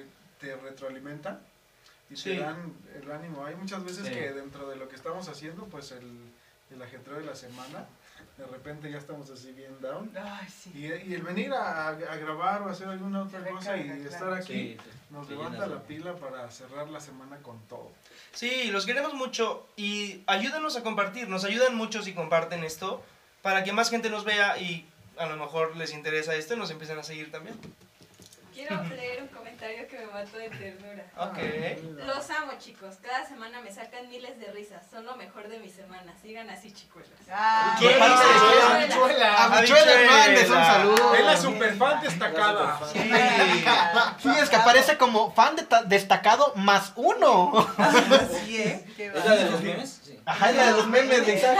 eh, 0.00 0.04
te 0.40 0.54
retroalimentan 0.54 1.40
y 2.08 2.16
Sí. 2.16 2.30
te 2.30 2.38
dan 2.38 2.72
el 2.94 3.10
ánimo. 3.10 3.44
Hay 3.44 3.56
muchas 3.56 3.82
veces 3.84 4.06
Sí. 4.06 4.14
que 4.14 4.30
dentro 4.32 4.68
de 4.70 4.76
lo 4.76 4.88
que 4.88 4.94
estamos 4.94 5.28
haciendo, 5.28 5.64
pues 5.64 5.90
el, 5.90 6.30
el 6.70 6.80
ajetreo 6.80 7.18
de 7.18 7.24
la 7.24 7.34
semana, 7.34 7.86
de 8.38 8.46
repente 8.46 8.88
ya 8.88 8.98
estamos 8.98 9.30
así 9.30 9.50
bien 9.50 9.80
down. 9.80 10.12
Ay, 10.16 10.46
sí. 10.48 10.70
Y, 10.74 11.10
y 11.10 11.14
el 11.14 11.22
venir 11.22 11.52
a, 11.52 11.88
a 11.88 11.92
grabar 11.94 12.62
o 12.62 12.68
hacer 12.70 12.86
alguna 12.86 13.22
otra 13.24 13.40
cosa 13.50 13.76
y 13.76 13.90
estar 14.06 14.32
aquí 14.32 14.52
Sí, 14.52 14.76
sí, 14.80 14.90
nos 15.10 15.28
levanta 15.28 15.66
la 15.66 15.82
pila 15.82 16.14
para 16.14 16.48
cerrar 16.52 16.88
la 16.88 17.00
semana 17.00 17.38
con 17.38 17.58
todo. 17.66 17.90
Sí, 18.30 18.70
los 18.70 18.86
queremos 18.86 19.12
mucho 19.14 19.66
y 19.76 20.22
ayúdanos 20.28 20.76
a 20.76 20.84
compartir. 20.84 21.28
Nos 21.28 21.42
ayudan 21.44 21.74
mucho 21.74 22.00
si 22.00 22.14
comparten 22.14 22.62
esto 22.62 23.02
para 23.42 23.64
que 23.64 23.72
más 23.72 23.90
gente 23.90 24.08
nos 24.08 24.24
vea 24.24 24.56
y 24.58 24.86
a 25.18 25.26
lo 25.26 25.36
mejor 25.36 25.76
les 25.76 25.92
interesa 25.92 26.34
esto 26.34 26.54
y 26.54 26.56
nos 26.56 26.70
empiecen 26.70 26.98
a 26.98 27.02
seguir 27.02 27.30
también. 27.30 27.58
Quiero 28.54 28.82
leer 28.96 29.22
un 29.22 29.28
comentario 29.28 29.88
que 29.88 29.98
me 29.98 30.06
mató 30.06 30.36
de 30.36 30.50
ternura. 30.50 31.04
Ok. 31.16 32.06
Los 32.06 32.28
amo, 32.30 32.52
chicos. 32.58 32.96
Cada 33.02 33.26
semana 33.26 33.60
me 33.62 33.72
sacan 33.72 34.08
miles 34.08 34.38
de 34.38 34.52
risas. 34.52 34.82
Son 34.90 35.06
lo 35.06 35.16
mejor 35.16 35.48
de 35.48 35.58
mi 35.58 35.70
semana. 35.70 36.12
Sigan 36.20 36.50
así, 36.50 36.70
chicuelos. 36.72 37.10
Ah, 37.30 37.76
¿Quién? 37.78 38.00
Habichuela. 38.02 39.44
Habichuela 39.44 39.92
Hernández, 39.92 40.50
un 40.50 40.56
saludo. 40.56 41.14
Es 41.14 41.24
la 41.24 41.36
superfan 41.36 42.02
destacada. 42.02 42.80
Sí. 42.92 42.98
Sí, 44.22 44.28
es 44.40 44.50
que 44.50 44.56
aparece 44.56 44.98
como 44.98 45.32
fan 45.32 45.56
destacado 45.86 46.52
más 46.56 46.92
uno. 46.96 47.52
Sí, 48.44 48.62
¿eh? 48.62 48.84
Qué 48.96 49.06
¿Es 49.06 49.24
la 49.24 49.36
de 49.36 49.50
los 49.50 49.62
memes? 49.62 50.01
Ajá, 50.24 50.52
la 50.52 50.66
de 50.66 50.72
los 50.72 50.86
memes 50.88 51.26
de 51.26 51.34
Isaac. 51.34 51.58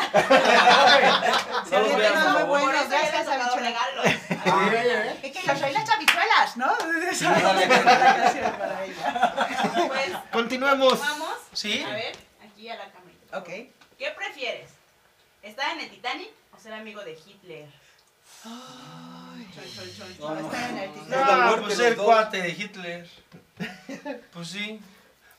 Se 1.69 1.77
No 1.77 1.81
los 1.83 1.97
vean, 1.97 2.33
muy 2.35 2.43
buenos, 2.45 2.89
gracias, 2.89 3.25
tocado 3.25 3.43
habichuela. 3.43 3.69
regalos. 3.69 4.07
Es 5.23 5.33
que 5.33 5.43
yo 5.47 5.57
soy 5.57 5.73
las 5.73 5.89
habichuelas, 5.91 6.57
¿no? 6.57 6.73
Esa 7.11 7.37
es 7.37 7.43
la 7.85 8.15
canción 8.17 8.53
para 8.53 8.85
ella. 8.85 9.85
Pues, 9.89 10.11
Continuemos. 10.33 11.01
vamos. 11.01 11.35
¿Sí? 11.53 11.83
A 11.83 11.91
ver, 11.93 12.17
aquí 12.45 12.69
a 12.69 12.77
la 12.77 12.85
cámara. 12.91 13.17
Ok. 13.35 13.49
¿Qué 13.99 14.11
prefieres? 14.17 14.71
¿Estar 15.43 15.73
en 15.73 15.81
el 15.81 15.91
Titanic 15.91 16.31
o 16.57 16.61
ser 16.61 16.73
amigo 16.75 17.03
de 17.05 17.13
Hitler? 17.13 17.69
Chon, 18.43 19.47
chon, 19.97 20.09
No, 20.19 20.27
chon. 20.27 20.43
no. 20.43 20.47
Está 20.53 20.69
en 20.69 20.79
el 20.79 20.93
Titanic. 20.93 21.27
No, 21.27 21.43
muerte 21.47 21.63
pues 21.67 21.77
ser 21.79 21.97
cuate 21.97 22.43
de 22.43 22.49
Hitler. 22.51 23.11
Pues 24.33 24.49
sí. 24.49 24.81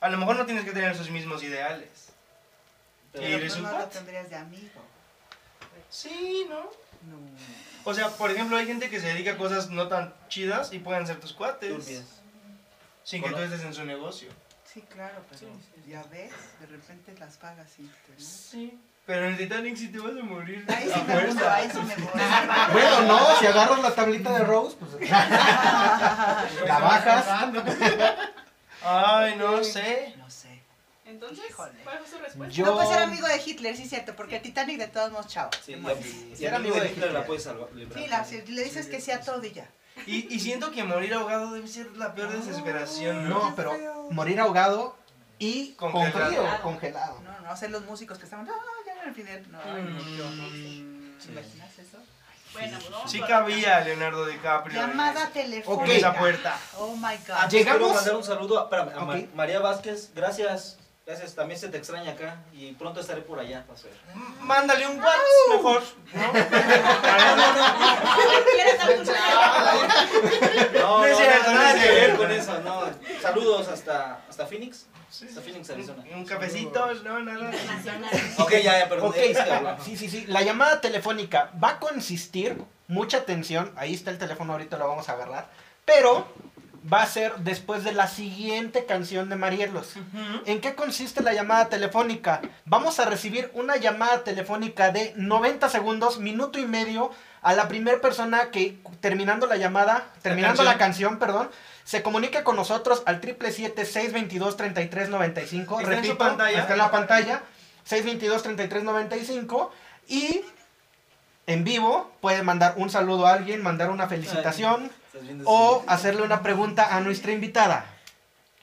A 0.01 0.09
lo 0.09 0.17
mejor 0.17 0.35
no 0.35 0.45
tienes 0.45 0.65
que 0.65 0.71
tener 0.71 0.95
sus 0.97 1.09
mismos 1.09 1.41
ideales. 1.43 2.12
Pero- 3.13 3.45
¿Y 3.45 3.61
no 3.61 3.77
lo 3.79 3.85
tendrías 3.85 4.29
de 4.29 4.35
amigo. 4.35 4.81
Sí, 5.89 6.45
¿no? 6.49 6.61
No. 6.61 7.17
O 7.85 7.93
sea, 7.93 8.09
por 8.09 8.31
ejemplo, 8.31 8.57
hay 8.57 8.65
gente 8.65 8.89
que 8.89 8.99
se 8.99 9.07
dedica 9.07 9.31
a 9.33 9.37
cosas 9.37 9.69
no 9.69 9.87
tan 9.87 10.13
chidas 10.29 10.73
y 10.73 10.79
pueden 10.79 11.05
ser 11.05 11.19
tus 11.19 11.33
cuates. 11.33 11.69
Turbias. 11.69 12.05
Sin 13.03 13.21
que 13.21 13.29
tú 13.29 13.37
estés 13.37 13.61
en 13.63 13.73
su 13.73 13.83
negocio. 13.85 14.29
Sí, 14.73 14.81
claro, 14.89 15.21
pero 15.29 15.51
ya 15.87 16.01
ves, 16.09 16.31
de 16.59 16.65
repente 16.65 17.13
las 17.19 17.37
pagas 17.37 17.67
y 17.77 17.83
te... 17.83 18.13
¿no? 18.13 18.19
Sí. 18.19 18.79
Pero 19.05 19.25
en 19.25 19.31
el 19.33 19.37
Titanic 19.37 19.75
sí 19.75 19.89
te 19.89 19.99
vas 19.99 20.13
a 20.13 20.23
morir. 20.23 20.65
Ahí 20.69 20.89
sí 20.91 21.01
me 21.05 21.25
gusta, 21.25 21.41
fuerza. 21.41 21.55
ahí 21.55 21.69
sí 21.69 21.77
me 21.79 21.95
voy. 21.95 22.11
Bueno, 22.71 23.01
no, 23.01 23.35
si 23.37 23.45
agarras 23.45 23.79
la 23.81 23.93
tablita 23.93 24.31
de 24.33 24.43
Rose, 24.45 24.77
pues 24.79 24.93
la 25.11 26.79
bajas. 26.81 27.25
Ay, 28.83 29.35
no 29.35 29.63
sé. 29.63 30.15
No 30.17 30.29
sé. 30.29 30.52
Entonces, 31.05 31.45
Híjole. 31.49 31.73
¿cuál 31.83 31.99
fue 31.99 32.07
su 32.07 32.17
respuesta? 32.17 32.55
Yo- 32.55 32.65
No 32.65 32.73
puedes 32.75 32.89
ser 32.89 32.99
amigo 33.03 33.27
de 33.27 33.41
Hitler, 33.45 33.75
sí 33.75 33.83
es 33.83 33.89
cierto, 33.89 34.15
porque 34.15 34.37
el 34.37 34.41
Titanic 34.41 34.77
de 34.79 34.87
todos 34.87 35.11
modos, 35.11 35.27
chao. 35.27 35.49
Sí, 35.65 35.75
mueres. 35.75 36.03
si 36.05 36.35
Ser 36.37 36.55
amigo 36.55 36.75
de 36.75 36.81
de 36.81 36.87
Hitler 36.91 37.05
la 37.07 37.19
Hitler. 37.19 37.25
puedes 37.27 37.43
salvar. 37.43 37.69
Sí, 37.93 38.07
la- 38.07 38.23
si 38.25 38.41
le 38.43 38.63
dices 38.63 38.87
que 38.87 39.01
sí 39.01 39.11
a 39.11 39.19
todo 39.21 39.43
y 39.43 39.51
ya. 39.51 39.69
Y, 40.07 40.33
y 40.33 40.39
siento 40.39 40.71
que 40.71 40.83
morir 40.83 41.13
ahogado 41.13 41.51
debe 41.53 41.67
ser 41.67 41.91
la 41.97 42.15
peor 42.15 42.31
desesperación, 42.31 43.29
¿no? 43.29 43.49
No, 43.49 43.55
pero 43.55 44.07
morir 44.11 44.39
ahogado 44.39 44.95
y 45.39 45.73
con 45.73 45.91
Congelado. 45.91 46.27
frío, 46.31 46.61
congelado. 46.63 47.21
No, 47.21 47.39
no, 47.41 47.51
hacer 47.51 47.69
los 47.69 47.83
músicos 47.85 48.17
que 48.17 48.23
estaban, 48.23 48.45
no, 48.45 48.53
ya 48.85 49.01
al 49.07 49.13
final, 49.13 49.43
no, 49.51 49.59
ay, 49.63 49.83
no, 49.83 49.97
horror. 50.25 50.51
Mm, 50.51 51.17
¿Te 51.19 51.31
imaginas 51.31 51.79
eso? 51.79 51.97
Bueno, 52.53 52.77
pues 52.79 52.91
vamos 52.91 53.11
Sí 53.11 53.19
cabía 53.21 53.81
Leonardo 53.81 54.25
DiCaprio. 54.25 54.79
Llamada 54.79 55.29
telefónica. 55.31 55.85
En 55.91 55.97
esa 55.97 56.13
puerta. 56.15 56.59
Oh 56.77 56.95
my 56.95 57.01
god. 57.01 57.15
pues 57.41 57.51
Llegamos- 57.51 57.79
Quiero 57.81 57.93
mandar 57.95 58.15
un 58.15 58.23
saludo 58.23 58.59
a, 58.59 58.63
espérame, 58.63 58.89
a 58.95 59.05
Ma- 59.05 59.13
Ok. 59.15 59.35
María 59.35 59.59
Vázquez. 59.59 60.11
Gracias. 60.15 60.77
Gracias. 61.05 61.35
También 61.35 61.59
se 61.59 61.67
te 61.67 61.77
extraña 61.77 62.13
acá. 62.13 62.37
Y 62.53 62.71
pronto 62.73 63.01
estaré 63.01 63.21
por 63.21 63.37
allá. 63.39 63.65
Mándale 64.39 64.87
un 64.87 64.97
WhatsApp 64.99 65.19
mejor, 65.53 65.83
¿no? 66.13 66.31
¿Quieres 68.51 68.77
dar 68.77 68.93
tu 68.93 69.03
número? 69.03 70.79
No, 70.79 70.97
No 70.99 71.05
es 71.05 71.17
cierto, 71.17 71.51
no 71.51 71.55
nada 71.55 71.73
que 71.83 71.89
ver 71.91 72.15
con 72.15 72.31
eso. 72.31 72.59
No. 72.61 72.83
Saludos 73.21 73.67
hasta, 73.67 74.21
hasta 74.29 74.45
Phoenix. 74.45 74.85
Hasta 75.09 75.41
Phoenix, 75.41 75.69
Arizona. 75.69 76.03
Un 76.15 76.25
cafecito, 76.25 76.93
no, 77.03 77.19
nada. 77.19 77.51
Ok, 78.39 78.51
ya, 78.51 78.79
ya, 78.79 78.89
perdón. 78.89 79.09
Ok, 79.09 79.17
es 79.17 79.37
que 79.37 79.51
hablo. 79.51 79.77
sí, 79.83 79.97
sí, 79.97 80.09
sí. 80.09 80.25
La 80.27 80.41
llamada 80.41 80.79
telefónica 80.81 81.51
va 81.61 81.71
a 81.71 81.79
consistir, 81.79 82.63
mucha 82.87 83.17
atención, 83.17 83.71
ahí 83.75 83.93
está 83.93 84.09
el 84.09 84.17
teléfono, 84.17 84.53
ahorita 84.53 84.77
lo 84.77 84.87
vamos 84.87 85.09
a 85.09 85.13
agarrar, 85.13 85.49
pero 85.85 86.27
va 86.91 87.01
a 87.01 87.07
ser 87.07 87.33
después 87.37 87.83
de 87.83 87.93
la 87.93 88.07
siguiente 88.07 88.85
canción 88.85 89.29
de 89.29 89.35
Marielos. 89.35 89.93
¿En 90.45 90.61
qué 90.61 90.75
consiste 90.75 91.23
la 91.23 91.33
llamada 91.33 91.69
telefónica? 91.69 92.41
Vamos 92.65 92.99
a 92.99 93.05
recibir 93.05 93.49
una 93.53 93.77
llamada 93.77 94.23
telefónica 94.23 94.91
de 94.91 95.13
90 95.15 95.69
segundos, 95.69 96.19
minuto 96.19 96.59
y 96.59 96.65
medio, 96.65 97.11
a 97.41 97.53
la 97.53 97.67
primera 97.67 97.99
persona 98.01 98.51
que 98.51 98.77
terminando 99.01 99.47
la 99.47 99.57
llamada, 99.57 100.07
terminando 100.21 100.63
la 100.63 100.77
canción, 100.77 101.19
perdón, 101.19 101.49
se 101.83 102.01
comunica 102.01 102.43
con 102.43 102.55
nosotros 102.55 103.03
al 103.05 103.21
777-622-3395. 103.21 105.27
Está 105.27 105.41
en 105.41 105.47
su 105.67 105.77
Repito, 105.85 106.17
pantalla. 106.17 106.59
está 106.59 106.73
en 106.73 106.79
la 106.79 106.91
pantalla. 106.91 107.43
622-3395 107.89 109.69
y 110.07 110.41
en 111.47 111.63
vivo 111.63 112.11
puede 112.21 112.43
mandar 112.43 112.75
un 112.77 112.89
saludo 112.89 113.27
a 113.27 113.33
alguien, 113.33 113.61
mandar 113.61 113.89
una 113.89 114.07
felicitación 114.07 114.89
o 115.45 115.83
hacerle 115.87 116.21
una 116.23 116.41
pregunta 116.41 116.95
a 116.95 116.99
nuestra 117.01 117.31
invitada. 117.31 117.85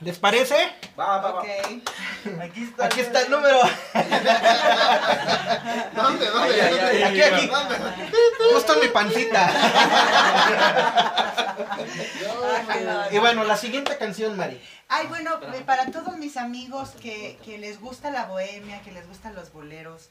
¿Les 0.01 0.19
parece? 0.19 0.57
Va, 0.99 1.19
va, 1.19 1.33
va. 1.33 1.41
Ok. 1.41 1.47
Aquí 2.43 2.63
está. 2.65 2.87
Aquí 2.87 3.01
está 3.01 3.21
el 3.21 3.31
número. 3.31 3.61
¿Dónde? 5.95 6.27
Ay, 6.27 6.33
¿Dónde? 6.33 6.63
ay, 6.63 7.03
ay, 7.03 7.03
Aquí, 7.03 7.23
aquí. 7.23 7.51
Justo 8.55 8.75
en 8.75 8.81
mi 8.81 8.89
pancita. 8.89 9.53
Y 13.11 13.19
bueno, 13.19 13.45
la 13.45 13.57
siguiente 13.57 13.97
canción, 13.99 14.37
Mari. 14.37 14.61
Ay, 14.89 15.07
bueno, 15.09 15.39
eh, 15.55 15.63
para 15.67 15.87
todos 15.87 16.17
mis 16.17 16.37
amigos 16.37 16.91
que, 17.01 17.39
que 17.45 17.59
les 17.59 17.81
gusta 17.81 18.11
la 18.11 18.27
bohemia, 18.27 18.81
que 18.83 18.93
les 18.93 19.07
gustan 19.09 19.35
los 19.35 19.53
boleros, 19.53 20.11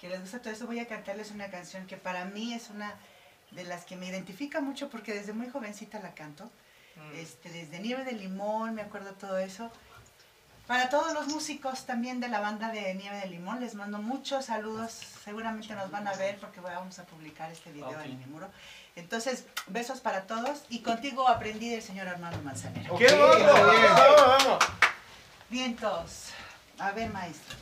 que 0.00 0.08
les 0.08 0.20
gusta 0.20 0.40
todo 0.40 0.52
eso, 0.52 0.66
voy 0.66 0.80
a 0.80 0.86
cantarles 0.86 1.30
una 1.30 1.50
canción 1.50 1.86
que 1.86 1.96
para 1.96 2.24
mí 2.24 2.54
es 2.54 2.70
una 2.70 2.94
de 3.52 3.64
las 3.64 3.84
que 3.84 3.96
me 3.96 4.06
identifica 4.06 4.60
mucho 4.60 4.88
porque 4.88 5.14
desde 5.14 5.32
muy 5.32 5.48
jovencita 5.48 6.00
la 6.00 6.14
canto. 6.14 6.50
Mm. 6.96 7.16
Este, 7.16 7.50
desde 7.50 7.80
Nieve 7.80 8.04
de 8.04 8.12
Limón, 8.12 8.74
me 8.74 8.82
acuerdo 8.82 9.12
todo 9.12 9.38
eso. 9.38 9.70
Para 10.66 10.88
todos 10.88 11.12
los 11.14 11.26
músicos 11.26 11.84
también 11.84 12.20
de 12.20 12.28
la 12.28 12.38
banda 12.38 12.70
de 12.70 12.94
Nieve 12.94 13.16
de 13.18 13.26
Limón, 13.26 13.58
les 13.58 13.74
mando 13.74 13.98
muchos 13.98 14.44
saludos. 14.44 14.92
Seguramente 15.24 15.74
nos 15.74 15.90
van 15.90 16.06
a 16.06 16.12
ver 16.14 16.38
porque 16.38 16.60
vamos 16.60 16.98
a 17.00 17.04
publicar 17.04 17.50
este 17.50 17.72
video 17.72 18.00
en 18.00 18.18
mi 18.18 18.26
muro. 18.26 18.48
Entonces, 18.94 19.46
besos 19.66 20.00
para 20.00 20.28
todos 20.28 20.64
y 20.68 20.80
contigo 20.80 21.28
aprendí 21.28 21.70
del 21.70 21.82
señor 21.82 22.06
Armando 22.06 22.40
Manzanero. 22.42 22.96
¡Qué 22.96 23.06
bien. 23.06 23.18
Vamos, 23.18 24.26
vamos. 24.26 24.64
Vientos. 25.48 26.26
A 26.78 26.92
ver, 26.92 27.10
maestro. 27.10 27.56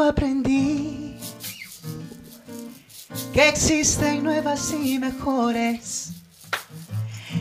Aprendí 0.00 1.16
que 3.32 3.48
existen 3.48 4.22
nuevas 4.22 4.72
y 4.72 4.98
mejores 4.98 6.12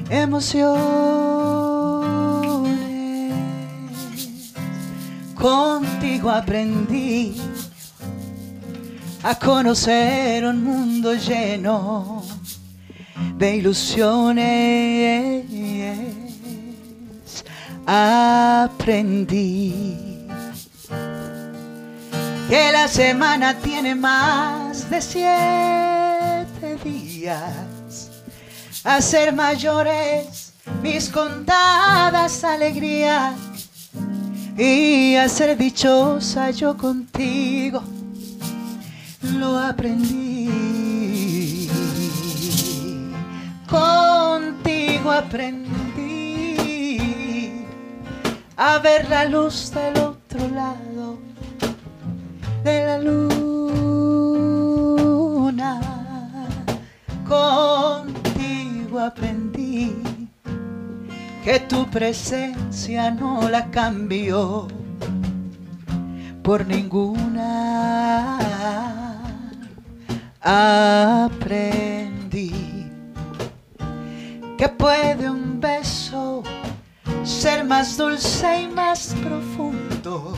emociones. 0.09 0.97
Contigo 5.35 6.31
aprendí 6.31 7.35
a 9.23 9.35
conocer 9.35 10.45
un 10.45 10.63
mundo 10.63 11.13
lleno 11.13 12.23
de 13.37 13.55
ilusiones. 13.57 15.45
Aprendí 17.85 18.87
que 22.47 22.71
la 22.71 22.87
semana 22.87 23.53
tiene 23.59 23.93
más 23.93 24.89
de 24.89 25.01
siete 25.01 26.77
días. 26.83 28.11
A 28.83 29.01
ser 29.01 29.33
mayores 29.33 30.53
mis 30.81 31.09
contadas 31.09 32.43
alegrías 32.43 33.35
y 34.57 35.15
a 35.15 35.27
ser 35.27 35.57
dichosa 35.57 36.51
yo 36.51 36.77
contigo 36.77 37.83
lo 39.21 39.57
aprendí. 39.57 40.49
Contigo 43.67 45.11
aprendí 45.11 45.57
a 48.55 48.77
ver 48.79 49.09
la 49.09 49.25
luz 49.25 49.71
del 49.71 49.97
otro 49.97 50.47
lado 50.49 51.26
de 52.63 52.85
la 52.85 52.97
luna. 52.99 53.37
Contigo 57.27 58.99
aprendí 58.99 59.95
que 61.43 61.59
tu 61.61 61.85
presencia 61.87 63.11
no 63.11 63.49
la 63.49 63.69
cambió 63.69 64.67
por 66.43 66.65
ninguna. 66.65 68.37
Aprendí 70.41 71.67
que 74.57 74.69
puede 74.69 75.29
un 75.29 75.59
beso 75.59 76.43
ser 77.23 77.65
más 77.65 77.97
dulce 77.97 78.61
y 78.61 78.67
más 78.67 79.13
profundo 79.21 80.37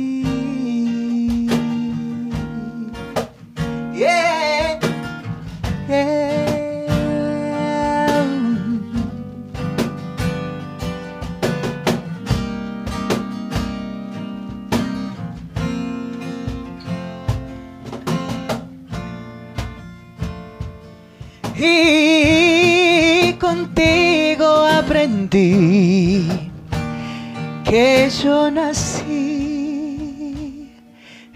Y 21.63 23.33
contigo 23.33 24.65
aprendí 24.65 26.27
que 27.63 28.09
yo 28.09 28.49
nací 28.49 28.90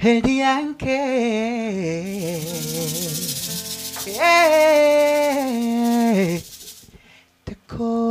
el 0.05 0.21
día 0.21 0.59
en 0.59 0.75
que 0.75 2.39
eh, 4.21 6.43
te 7.43 7.57
conocí. 7.65 8.05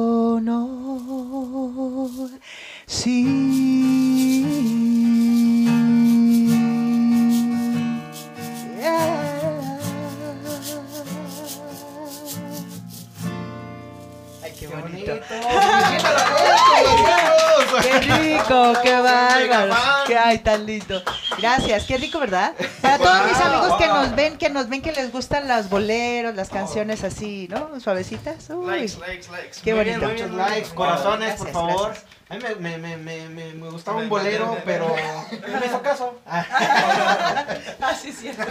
Ay, 14.43 14.53
qué 14.59 14.66
bonito. 14.66 15.12
Qué 17.83 17.99
rico, 18.01 18.73
qué 18.83 19.01
bárbaro. 19.01 19.75
Qué 20.07 20.19
ay, 20.19 20.39
tan 20.39 20.67
lindo. 20.67 21.03
Gracias, 21.39 21.85
qué 21.85 21.97
rico, 21.99 22.19
¿verdad? 22.21 22.53
Para 22.81 22.99
todos 22.99 23.27
mis 23.27 23.37
amigos 23.39 23.75
que 23.79 23.87
nos 23.87 24.15
ven, 24.15 24.39
que 24.39 24.51
nos 24.51 24.69
ven 24.69 24.83
que 24.83 24.93
les 24.93 25.11
gustan 25.13 25.49
los 25.49 25.69
boleros, 25.69 26.35
las 26.35 26.49
canciones 26.49 27.03
así, 27.05 27.49
¿no? 27.51 27.81
Suavecitas. 27.81 28.49
Uy. 28.51 28.67
Likes, 28.67 28.99
likes, 28.99 29.31
likes. 29.31 29.61
Qué 29.63 29.75
Muy 29.75 29.85
bonito. 29.85 30.07
bien, 30.09 30.31
Muchos 30.33 30.49
likes, 30.51 30.69
corazones, 30.75 31.35
por 31.37 31.53
favor. 31.53 31.87
gracias. 31.87 32.05
A 32.31 32.35
mí 32.37 32.43
me, 32.43 32.55
me, 32.55 32.79
me, 32.79 32.97
me, 32.97 33.29
me, 33.29 33.53
me 33.55 33.71
gustaba 33.71 33.99
un 33.99 34.09
bolero, 34.09 34.57
pero 34.65 34.89
no 35.49 35.61
me 35.61 35.67
hizo 35.67 35.83
caso. 35.83 36.19
Ah, 36.27 37.95
sí, 38.01 38.09
es 38.09 38.19
cierto. 38.19 38.43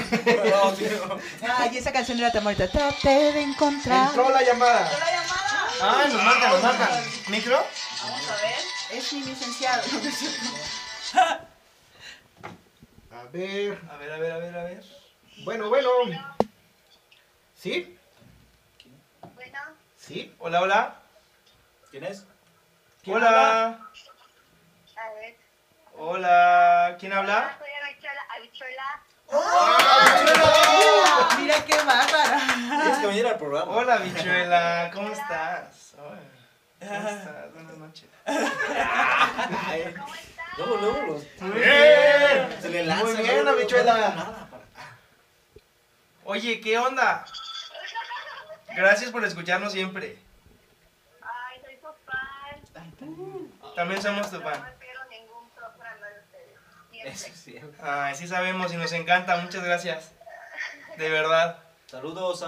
Ay, 1.57 1.77
esa 1.77 1.91
canción 1.91 2.19
era 2.19 2.31
tan 2.31 2.43
bonita. 2.43 2.67
Trate 2.67 3.09
de 3.33 3.41
encontrar. 3.41 4.09
Entró 4.09 4.29
la 4.29 4.43
llamada. 4.43 4.81
¿La 4.81 5.11
llamada? 5.11 5.69
Ah, 5.81 6.03
nos 6.11 6.23
marcan, 6.23 6.51
nos 6.51 6.63
marcan. 6.63 6.89
¿Micro? 7.29 7.65
Vamos 8.03 8.29
a 8.29 8.35
ver. 8.35 8.72
Es 8.93 9.11
mi 9.11 9.23
licenciado. 9.23 9.81
A 13.11 13.23
ver. 13.31 13.79
A 13.89 13.97
ver, 13.97 14.11
a 14.11 14.17
ver, 14.17 14.31
a 14.31 14.37
ver, 14.37 14.55
a 14.55 14.63
ver. 14.65 14.83
Bueno, 15.43 15.67
bueno. 15.69 15.89
¿Sí? 17.55 17.97
Bueno, 19.33 19.59
¿Sí? 19.97 20.35
Hola, 20.37 20.61
hola. 20.61 20.95
¿Quién 21.89 22.03
es? 22.03 22.27
¿Quién 23.03 23.15
habla? 23.17 23.31
Hola. 23.31 23.79
a 24.95 25.09
ver. 25.15 25.35
Hola. 25.97 26.95
¿Quién 26.99 27.13
habla? 27.13 27.57
Soy 27.57 27.69
Habichuela. 27.81 28.21
Habichuela. 28.35 29.01
Ah, 29.31 31.37
Mira 31.39 31.65
qué 31.65 31.77
bárbara. 31.77 32.39
Tienes 32.81 32.97
que 32.99 33.07
venir 33.07 33.25
al 33.25 33.37
programa. 33.37 33.71
Hola, 33.71 33.97
bichuela. 33.97 34.91
¿Cómo 34.93 35.09
estás? 35.09 35.82
Hola. 36.85 36.99
¿Cómo 36.99 37.09
estás? 37.09 37.53
Buenas 37.53 37.77
noches. 37.77 38.09
Ay, 38.25 39.93
¿Cómo 39.97 40.15
estás? 40.15 40.57
luego, 40.57 40.77
luego 40.77 41.01
los. 41.13 41.53
Bien. 41.53 42.61
Se 42.61 42.69
le 42.69 42.85
lanza. 42.85 43.05
Muy 43.05 43.15
bien, 43.17 43.47
habichuela. 43.47 44.47
Oye, 46.25 46.61
¿qué 46.61 46.77
onda? 46.77 47.25
Gracias 48.75 49.11
por 49.11 49.23
escucharnos 49.25 49.71
siempre. 49.73 50.17
Ay, 51.21 51.61
soy 51.63 51.75
su 51.75 51.87
fan. 52.05 53.75
También 53.75 54.01
somos 54.01 54.29
tu 54.29 54.37
No 54.39 54.43
fan. 54.49 54.63
me 54.63 54.71
pierdo 54.71 55.03
ningún 55.09 55.49
programa 55.51 56.07
de 56.07 56.19
ustedes. 56.19 57.13
Eso 57.13 57.27
es 57.27 57.43
cierto. 57.43 57.83
Ay, 57.83 58.15
sí 58.15 58.27
sabemos 58.27 58.73
y 58.73 58.77
nos 58.77 58.91
encanta. 58.93 59.35
Muchas 59.37 59.63
gracias. 59.63 60.11
De 60.97 61.09
verdad. 61.09 61.59
Saludos, 61.87 62.39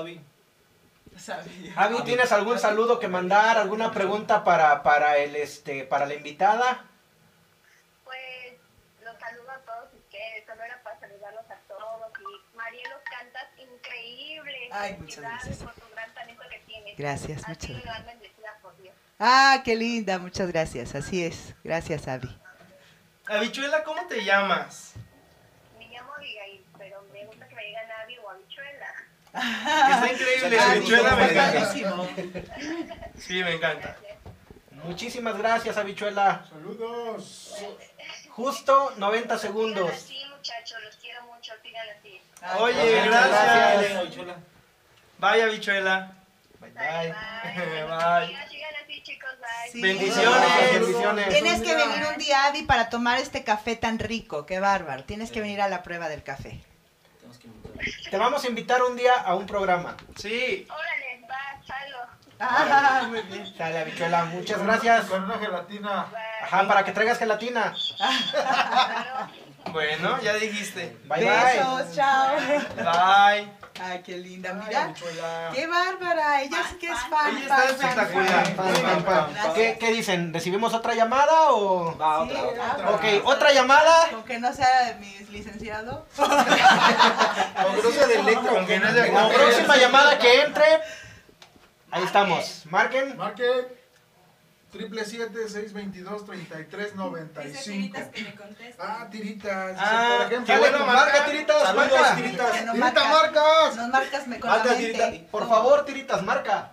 Avi. 1.29 1.69
Javi, 1.71 2.03
¿tienes 2.03 2.31
algún 2.31 2.59
saludo 2.59 2.99
que 2.99 3.07
mandar? 3.07 3.57
¿Alguna 3.57 3.91
pregunta 3.91 4.43
para, 4.43 4.83
para, 4.83 5.17
el, 5.17 5.35
este, 5.35 5.83
para 5.85 6.05
la 6.05 6.13
invitada? 6.15 6.85
Pues 8.03 8.53
los 9.03 9.17
saludo 9.19 9.51
a 9.51 9.57
todos 9.59 9.93
ustedes. 9.93 10.45
Solo 10.45 10.63
era 10.63 10.81
para 10.83 10.99
saludarlos 10.99 11.45
a 11.49 11.55
todos. 11.67 12.11
Y 12.19 12.55
Marielos 12.57 12.99
cantas 13.09 13.45
increíble. 13.57 14.69
Ay, 14.71 14.97
muchas 14.99 15.15
Felicidades 15.15 15.45
gracias. 15.45 15.57
por 15.63 15.73
tu 15.73 15.93
gran 15.93 16.13
talento 16.13 16.43
que 16.49 16.59
tienes. 16.59 16.97
Gracias, 16.97 17.47
muchas 17.47 18.05
bendecida 18.05 18.57
por 18.61 18.75
Dios. 18.81 18.95
Ah, 19.19 19.61
qué 19.63 19.75
linda, 19.75 20.19
muchas 20.19 20.51
gracias. 20.51 20.95
Así 20.95 21.23
es. 21.23 21.55
Gracias, 21.63 22.07
Abby. 22.07 22.37
Habichuela, 23.27 23.83
¿cómo 23.83 24.05
te 24.07 24.23
llamas? 24.23 24.93
Me 25.79 25.87
llamo 25.87 26.13
Abigail, 26.13 26.63
pero 26.77 27.01
me 27.11 27.25
gusta 27.25 27.47
que 27.47 27.55
me 27.55 27.63
digan 27.63 27.89
Abby 28.03 28.17
o 28.19 28.29
Habichuela. 28.29 28.93
Está 29.35 30.11
increíble. 30.11 30.57
Ah, 30.59 30.71
Habichuela 30.71 31.15
me 31.15 31.25
encanta. 31.31 31.73
Sí, 33.17 33.43
me 33.43 33.53
encanta. 33.53 33.97
Muchísimas 34.83 35.37
gracias, 35.37 35.77
habichuela. 35.77 36.45
Saludos. 36.49 37.53
Justo 38.29 38.93
90 38.97 39.23
Sigan 39.23 39.39
segundos. 39.39 39.91
así, 39.91 40.21
muchachos, 40.35 40.77
los 40.83 40.95
quiero 40.97 41.23
mucho, 41.23 41.53
así. 41.99 42.21
Oye, 42.59 43.05
gracias. 43.05 44.05
Bye, 45.17 45.41
habichuela. 45.41 46.11
Bye, 46.59 46.71
Bye, 46.71 47.83
bye. 47.85 48.37
Sí. 49.71 49.81
Bendiciones. 49.81 50.71
Bendiciones. 50.73 51.29
Tienes 51.29 51.61
que 51.61 51.75
venir 51.75 52.05
un 52.11 52.17
día, 52.17 52.45
Avi, 52.45 52.63
para 52.63 52.89
tomar 52.89 53.19
este 53.19 53.43
café 53.43 53.75
tan 53.75 53.99
rico. 53.99 54.45
Qué 54.45 54.59
bárbaro. 54.59 55.03
Tienes 55.03 55.31
que 55.31 55.41
venir 55.41 55.61
a 55.61 55.67
la 55.67 55.83
prueba 55.83 56.07
del 56.09 56.23
café. 56.23 56.63
Te 58.09 58.17
vamos 58.17 58.43
a 58.43 58.47
invitar 58.47 58.81
un 58.83 58.95
día 58.95 59.13
a 59.13 59.35
un 59.35 59.45
programa. 59.45 59.95
Sí. 60.15 60.67
Órale, 60.69 61.27
va, 61.29 61.65
chalo. 61.65 61.97
Ah, 62.39 63.05
muy 63.09 63.21
bien. 63.23 63.53
Dale, 63.57 63.79
habichuela, 63.79 64.25
muchas 64.25 64.61
gracias. 64.63 65.05
Con 65.05 65.23
una 65.23 65.37
gelatina. 65.37 66.05
Bye. 66.11 66.19
Ajá, 66.43 66.67
para 66.67 66.83
que 66.85 66.91
traigas 66.91 67.19
gelatina. 67.19 67.73
Bueno, 69.71 70.21
ya 70.21 70.33
dijiste. 70.35 70.95
Bye, 71.05 71.25
bye. 71.25 71.27
Besos, 71.27 71.95
chao. 71.95 72.35
Bye. 72.77 73.64
Ay, 73.81 74.01
qué 74.03 74.17
linda. 74.17 74.53
Mira, 74.53 74.93
qué 75.53 75.67
bárbara. 75.67 76.41
Ella 76.41 76.57
sí 76.69 76.75
que 76.77 76.89
es 76.89 76.99
fan. 77.09 77.37
Ella 77.37 77.65
está 77.65 77.65
espectacular. 77.65 79.53
¿Qué, 79.53 79.77
qué 79.79 79.91
dicen? 79.91 80.33
¿Recibimos 80.33 80.73
otra 80.73 80.93
llamada 80.95 81.51
o...? 81.51 81.97
Va, 81.97 82.25
Sí, 82.25 82.31
otra, 82.31 82.43
otra. 82.47 82.73
otra. 82.73 82.89
Ok, 82.91 83.03
otra 83.25 83.51
llamada. 83.53 83.93
Aunque 84.13 84.39
no 84.39 84.53
sea 84.53 84.85
de 84.85 84.95
mi 84.95 85.13
licenciado. 85.29 86.05
Aunque 86.17 87.81
no 87.83 87.91
sea 87.91 88.07
de 88.07 88.15
Electra, 88.19 88.51
Aunque 88.55 88.79
no 88.79 88.91
sea 88.93 89.07
La 89.11 89.29
próxima 89.29 89.75
llamada 89.77 90.17
que 90.19 90.41
entre. 90.41 90.65
Ahí 91.91 92.03
estamos. 92.03 92.63
Marquen. 92.69 93.17
Marque 93.17 93.84
triple 94.71 95.05
siete 95.05 95.47
seis 95.47 95.71
veintidós 95.73 96.25
treinta 96.25 96.59
y 96.59 96.65
tres 96.65 96.85
Dice 96.87 96.95
noventa 96.97 97.41
y 97.43 97.51
Tiritas 97.51 97.63
cinco. 97.63 98.11
que 98.13 98.23
me 98.23 98.35
conteste. 98.35 98.75
Ah, 98.81 99.07
tiritas. 99.09 99.77
Ah, 99.79 100.15
por 100.23 100.25
ejemplo. 100.33 100.53
qué 100.53 100.59
bueno, 100.59 100.85
Marca, 100.85 101.25
tiritas, 101.25 101.63
Saludos, 101.63 101.91
marca. 101.91 102.15
tiritas. 102.15 102.51
Que 102.51 102.65
no 102.65 102.71
¡Tirita, 102.73 102.93
marcas. 103.03 103.11
marcas! 103.11 103.75
Nos 103.77 103.89
marcas 103.89 104.27
me 104.27 104.39
con 104.39 104.49
Marca, 104.49 104.65
la 104.71 104.77
tirita. 104.77 105.09
mente. 105.09 105.27
Por 105.31 105.47
favor, 105.47 105.85
tiritas, 105.85 106.23
marca. 106.23 106.71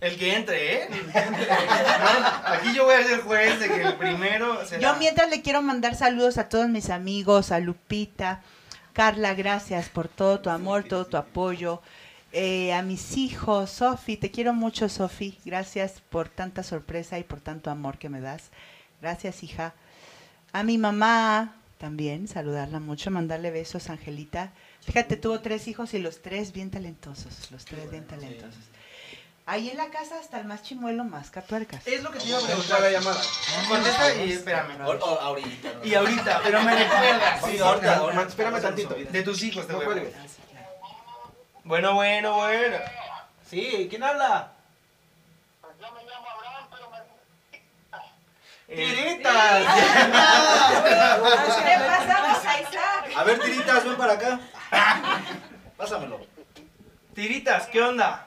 El 0.00 0.18
que 0.18 0.34
entre, 0.34 0.74
¿eh? 0.82 0.88
Aquí 2.46 2.74
yo 2.74 2.84
voy 2.84 2.94
a 2.96 3.04
ser 3.04 3.20
juez 3.22 3.60
de 3.60 3.68
que 3.68 3.82
el 3.82 3.94
primero 3.94 4.64
será. 4.66 4.80
Yo 4.80 4.96
mientras 4.98 5.30
le 5.30 5.40
quiero 5.40 5.62
mandar 5.62 5.94
saludos 5.94 6.36
a 6.36 6.48
todos 6.48 6.68
mis 6.68 6.90
amigos, 6.90 7.52
a 7.52 7.60
Lupita, 7.60 8.42
Carla, 8.92 9.34
gracias 9.34 9.88
por 9.88 10.08
todo 10.08 10.40
tu 10.40 10.50
amor, 10.50 10.84
todo 10.84 11.06
tu 11.06 11.16
apoyo. 11.16 11.80
Eh, 12.36 12.72
a 12.74 12.82
mis 12.82 13.16
hijos, 13.16 13.70
Sofi, 13.70 14.16
te 14.16 14.30
quiero 14.32 14.52
mucho, 14.54 14.88
Sofi. 14.88 15.38
Gracias 15.44 16.02
por 16.10 16.28
tanta 16.28 16.64
sorpresa 16.64 17.16
y 17.18 17.22
por 17.22 17.40
tanto 17.40 17.70
amor 17.70 17.96
que 17.98 18.08
me 18.08 18.20
das. 18.20 18.50
Gracias, 19.00 19.44
hija. 19.44 19.72
A 20.52 20.64
mi 20.64 20.76
mamá 20.76 21.54
también, 21.78 22.26
saludarla 22.26 22.80
mucho, 22.80 23.10
mandarle 23.12 23.52
besos, 23.52 23.88
Angelita. 23.88 24.52
Fíjate, 24.82 25.16
tuvo 25.16 25.40
tres 25.40 25.68
hijos 25.68 25.94
y 25.94 26.00
los 26.00 26.22
tres 26.22 26.52
bien 26.52 26.70
talentosos, 26.72 27.50
los 27.52 27.64
tres 27.64 27.88
bien 27.90 28.04
talentosos. 28.06 28.58
Ahí 29.46 29.68
en 29.70 29.76
la 29.76 29.90
casa 29.90 30.18
hasta 30.18 30.40
el 30.40 30.46
más 30.46 30.62
chimuelo, 30.62 31.04
más 31.04 31.30
catuercas. 31.30 31.86
Es 31.86 32.02
lo 32.02 32.10
que 32.10 32.18
te 32.18 32.28
iba 32.28 32.38
a 32.38 32.40
preguntar. 32.40 32.80
la 32.80 32.90
llamada. 32.90 33.22
Contesta 33.68 34.24
y 34.24 34.32
espérame. 34.32 34.80
O- 34.86 34.90
o- 34.90 35.20
ahorita. 35.20 35.72
¿no? 35.74 35.84
Y 35.84 35.94
ahorita, 35.94 36.40
pero 36.42 36.62
me 36.62 36.74
recuerdas. 36.84 37.40
Sí, 37.44 37.58
ahorita, 37.58 37.96
ahorita. 37.98 38.22
Espérame 38.22 38.60
tantito. 38.62 38.94
De 38.94 39.22
tus 39.22 39.42
hijos 39.42 39.66
te 39.66 39.72
No 39.72 39.78
voy 39.78 39.84
a 39.86 39.88
cuelgues. 39.90 40.14
Bueno, 41.64 41.94
bueno, 41.94 42.34
bueno. 42.34 42.76
Sí, 43.48 43.86
¿quién 43.88 44.02
habla? 44.02 44.52
Eh, 48.66 48.76
Tiritas. 48.76 49.60
Le 51.64 51.76
pasamos 51.86 52.46
a 52.46 52.60
Isaac. 52.60 53.12
A 53.16 53.24
ver, 53.24 53.38
tiritas, 53.40 53.84
ven 53.84 53.96
para 53.96 54.12
acá. 54.14 54.40
Pásamelo. 55.76 56.20
Tiritas, 57.14 57.66
¿qué 57.66 57.82
onda? 57.82 58.26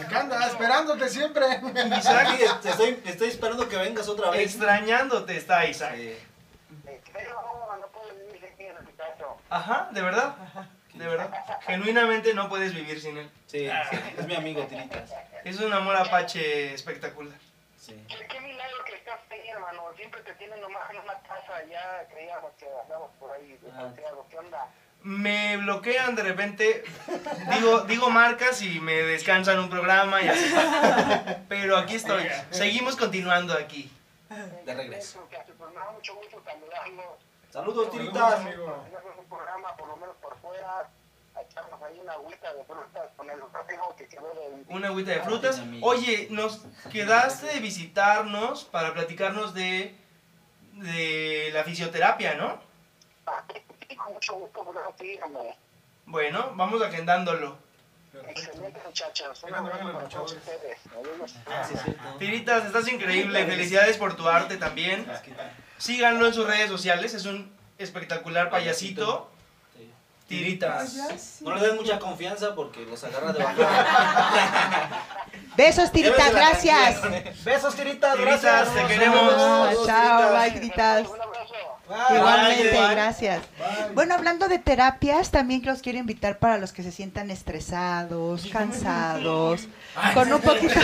Acá 0.00 0.20
anda, 0.20 0.46
esperándote 0.46 1.08
siempre. 1.08 1.46
Isaac, 1.98 2.28
Aquí 2.28 2.44
te 2.62 2.70
estoy, 2.70 3.02
estoy 3.04 3.28
esperando 3.28 3.68
que 3.68 3.76
vengas 3.76 4.08
otra 4.08 4.30
vez. 4.30 4.40
extrañándote 4.42 5.36
está 5.36 5.66
Isaac. 5.66 5.96
Sí. 5.96 6.16
Ajá, 9.54 9.88
de 9.92 10.02
verdad. 10.02 10.34
De 10.94 11.06
verdad. 11.06 11.30
Genuinamente 11.62 12.34
no 12.34 12.48
puedes 12.48 12.74
vivir 12.74 13.00
sin 13.00 13.16
él. 13.18 13.30
Sí, 13.46 13.68
sí, 13.68 13.96
es 14.18 14.26
mi 14.26 14.34
amigo 14.34 14.64
Tiritas. 14.64 15.12
Es 15.44 15.60
un 15.60 15.72
amor 15.72 15.94
apache 15.94 16.74
espectacular. 16.74 17.38
Sí. 17.78 17.94
Qué 18.08 18.40
milagro 18.40 18.84
que 18.84 18.94
estás 18.96 19.20
ahí, 19.30 19.48
hermano. 19.48 19.82
Siempre 19.96 20.22
te 20.22 20.34
tienen 20.34 20.60
nomás 20.60 20.90
en 20.90 20.96
una 20.98 21.14
casa. 21.20 21.62
Ya 21.70 22.04
creíamos 22.10 22.50
que 22.58 22.66
andamos 22.82 23.10
por 23.20 23.30
ahí 23.30 23.56
Ah. 23.72 23.92
¿Qué 24.28 24.38
onda? 24.38 24.66
Me 25.04 25.56
bloquean 25.58 26.16
de 26.16 26.22
repente, 26.22 26.82
digo, 27.54 27.82
digo 27.82 28.10
marcas 28.10 28.60
y 28.62 28.80
me 28.80 28.94
descansan 28.94 29.60
un 29.60 29.70
programa 29.70 30.20
y 30.20 30.28
así. 30.28 30.52
Pero 31.48 31.76
aquí 31.76 31.94
estoy. 31.94 32.26
Seguimos 32.50 32.96
continuando 32.96 33.52
aquí. 33.54 33.88
De 34.64 34.74
regreso. 34.74 35.28
Pues 35.30 35.70
me 35.72 35.78
da 35.78 35.90
mucho 35.92 36.14
gusto 36.16 36.42
saludarlo. 36.44 37.18
Saludos, 37.54 37.86
Saludos, 37.86 37.90
tiritas. 37.92 38.40
un 39.16 39.26
programa, 39.26 39.76
por 39.76 39.86
lo 39.86 39.96
menos 39.96 40.16
por 40.16 40.36
fuera. 40.40 40.90
a 41.36 41.40
Echarnos 41.40 41.80
ahí 41.82 42.00
una 42.00 42.14
agüita 42.14 42.52
de 42.52 42.64
frutas 42.64 43.10
con 43.16 43.30
el 43.30 43.40
reflejo 43.40 43.94
que 43.96 44.08
quedó 44.08 44.34
del... 44.34 44.64
Una 44.68 44.88
agüita 44.88 45.12
de 45.12 45.20
frutas. 45.20 45.62
Oye, 45.80 46.26
nos 46.32 46.66
quedaste 46.90 47.46
de 47.46 47.60
visitarnos 47.60 48.64
para 48.64 48.92
platicarnos 48.92 49.54
de, 49.54 49.96
de 50.72 51.50
la 51.52 51.62
fisioterapia, 51.62 52.34
¿no? 52.34 52.58
Con 53.96 54.14
mucho 54.14 54.34
gusto, 54.34 54.64
por 54.64 54.74
eso 54.76 54.92
sí, 54.98 55.16
hombre. 55.24 55.56
Bueno, 56.06 56.50
vamos 56.56 56.82
agendándolo. 56.82 57.56
Excelente, 58.28 58.80
muchachos. 58.84 59.42
Un 59.42 59.54
abrazo 59.54 59.92
para 59.92 60.08
todos 60.08 60.32
ustedes. 60.32 60.78
Ah. 61.46 62.14
Tiritas, 62.18 62.66
estás 62.66 62.88
increíble. 62.88 63.44
Felicidades 63.44 63.96
por 63.96 64.16
tu 64.16 64.28
arte 64.28 64.56
también. 64.56 65.06
Síganlo 65.78 66.26
en 66.26 66.34
sus 66.34 66.46
redes 66.46 66.68
sociales. 66.68 67.14
Es 67.14 67.26
un 67.26 67.52
espectacular 67.78 68.50
payasito. 68.50 69.30
Tiritas. 70.28 71.40
No 71.42 71.54
le 71.54 71.66
den 71.66 71.76
mucha 71.76 71.98
confianza 71.98 72.54
porque 72.54 72.86
los 72.86 73.02
agarra 73.04 73.32
de 73.32 73.44
bajada. 73.44 75.02
Besos, 75.56 75.92
Tirita, 75.92 76.16
Llévensela 76.16 76.48
gracias. 76.48 77.44
Besos, 77.44 77.74
tiritas, 77.76 78.16
Tiritas, 78.16 78.42
gracias. 78.42 78.74
te 78.74 78.86
queremos. 78.86 79.34
Chao, 79.86 80.18
Tiritas. 80.18 80.32
bye, 80.32 80.50
Tiritas. 80.52 81.06
Bye. 81.88 82.16
Igualmente, 82.16 82.70
bye. 82.70 82.94
gracias. 82.94 83.42
Bueno, 83.94 84.14
hablando 84.14 84.48
de 84.48 84.58
terapias, 84.58 85.30
también 85.30 85.62
los 85.64 85.82
quiero 85.82 85.98
invitar 85.98 86.38
para 86.38 86.56
los 86.56 86.72
que 86.72 86.82
se 86.82 86.90
sientan 86.90 87.30
estresados, 87.30 88.46
cansados, 88.46 89.68
con 90.14 90.32
un 90.32 90.40
poquito, 90.40 90.80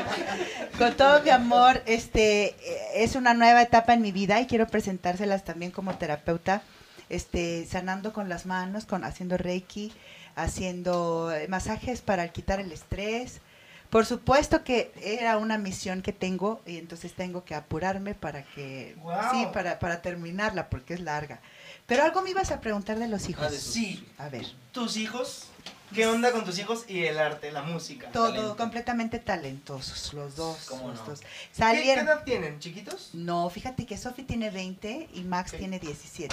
con 0.78 0.94
todo 0.96 1.22
mi 1.22 1.30
amor. 1.30 1.82
Este 1.84 2.56
es 2.94 3.16
una 3.16 3.34
nueva 3.34 3.62
etapa 3.62 3.92
en 3.92 4.00
mi 4.00 4.12
vida 4.12 4.40
y 4.40 4.46
quiero 4.46 4.66
presentárselas 4.66 5.44
también 5.44 5.70
como 5.72 5.96
terapeuta, 5.96 6.62
este, 7.10 7.66
sanando 7.66 8.12
con 8.12 8.28
las 8.28 8.46
manos, 8.46 8.86
con 8.86 9.04
haciendo 9.04 9.36
reiki, 9.36 9.92
haciendo 10.36 11.32
eh, 11.32 11.48
masajes 11.48 12.00
para 12.00 12.28
quitar 12.28 12.60
el 12.60 12.72
estrés. 12.72 13.40
Por 13.90 14.06
supuesto 14.06 14.62
que 14.62 14.92
era 15.02 15.36
una 15.36 15.58
misión 15.58 16.00
que 16.00 16.12
tengo 16.12 16.60
y 16.64 16.78
entonces 16.78 17.12
tengo 17.12 17.44
que 17.44 17.54
apurarme 17.56 18.14
para 18.14 18.44
que 18.44 18.96
sí, 19.32 19.46
para, 19.52 19.78
para 19.80 20.00
terminarla 20.00 20.70
porque 20.70 20.94
es 20.94 21.00
larga. 21.00 21.40
Pero 21.86 22.04
algo 22.04 22.22
me 22.22 22.30
ibas 22.30 22.52
a 22.52 22.60
preguntar 22.60 22.98
de 23.00 23.08
los 23.08 23.28
hijos. 23.28 23.46
Ah, 23.48 23.50
Sí, 23.50 24.06
A 24.18 24.28
ver, 24.28 24.46
tus 24.72 24.96
hijos. 24.96 25.48
¿Qué 25.92 26.06
onda 26.06 26.30
con 26.30 26.44
tus 26.44 26.56
hijos 26.60 26.84
y 26.86 27.02
el 27.02 27.18
arte, 27.18 27.50
la 27.50 27.62
música? 27.62 28.12
todo 28.12 28.28
talento. 28.28 28.56
completamente 28.56 29.18
talentosos, 29.18 30.14
los 30.14 30.36
dos. 30.36 30.66
¿Cómo 30.68 30.90
los 30.90 31.00
no? 31.00 31.06
dos. 31.06 31.20
¿Qué, 31.20 31.26
qué 31.26 31.54
Salieron. 31.56 32.06
edad 32.06 32.22
tienen? 32.22 32.60
¿Chiquitos? 32.60 33.10
No, 33.12 33.50
fíjate 33.50 33.86
que 33.86 33.98
Sofi 33.98 34.22
tiene 34.22 34.50
20 34.50 35.08
y 35.12 35.22
Max 35.24 35.50
tiene 35.50 35.80
17. 35.80 36.32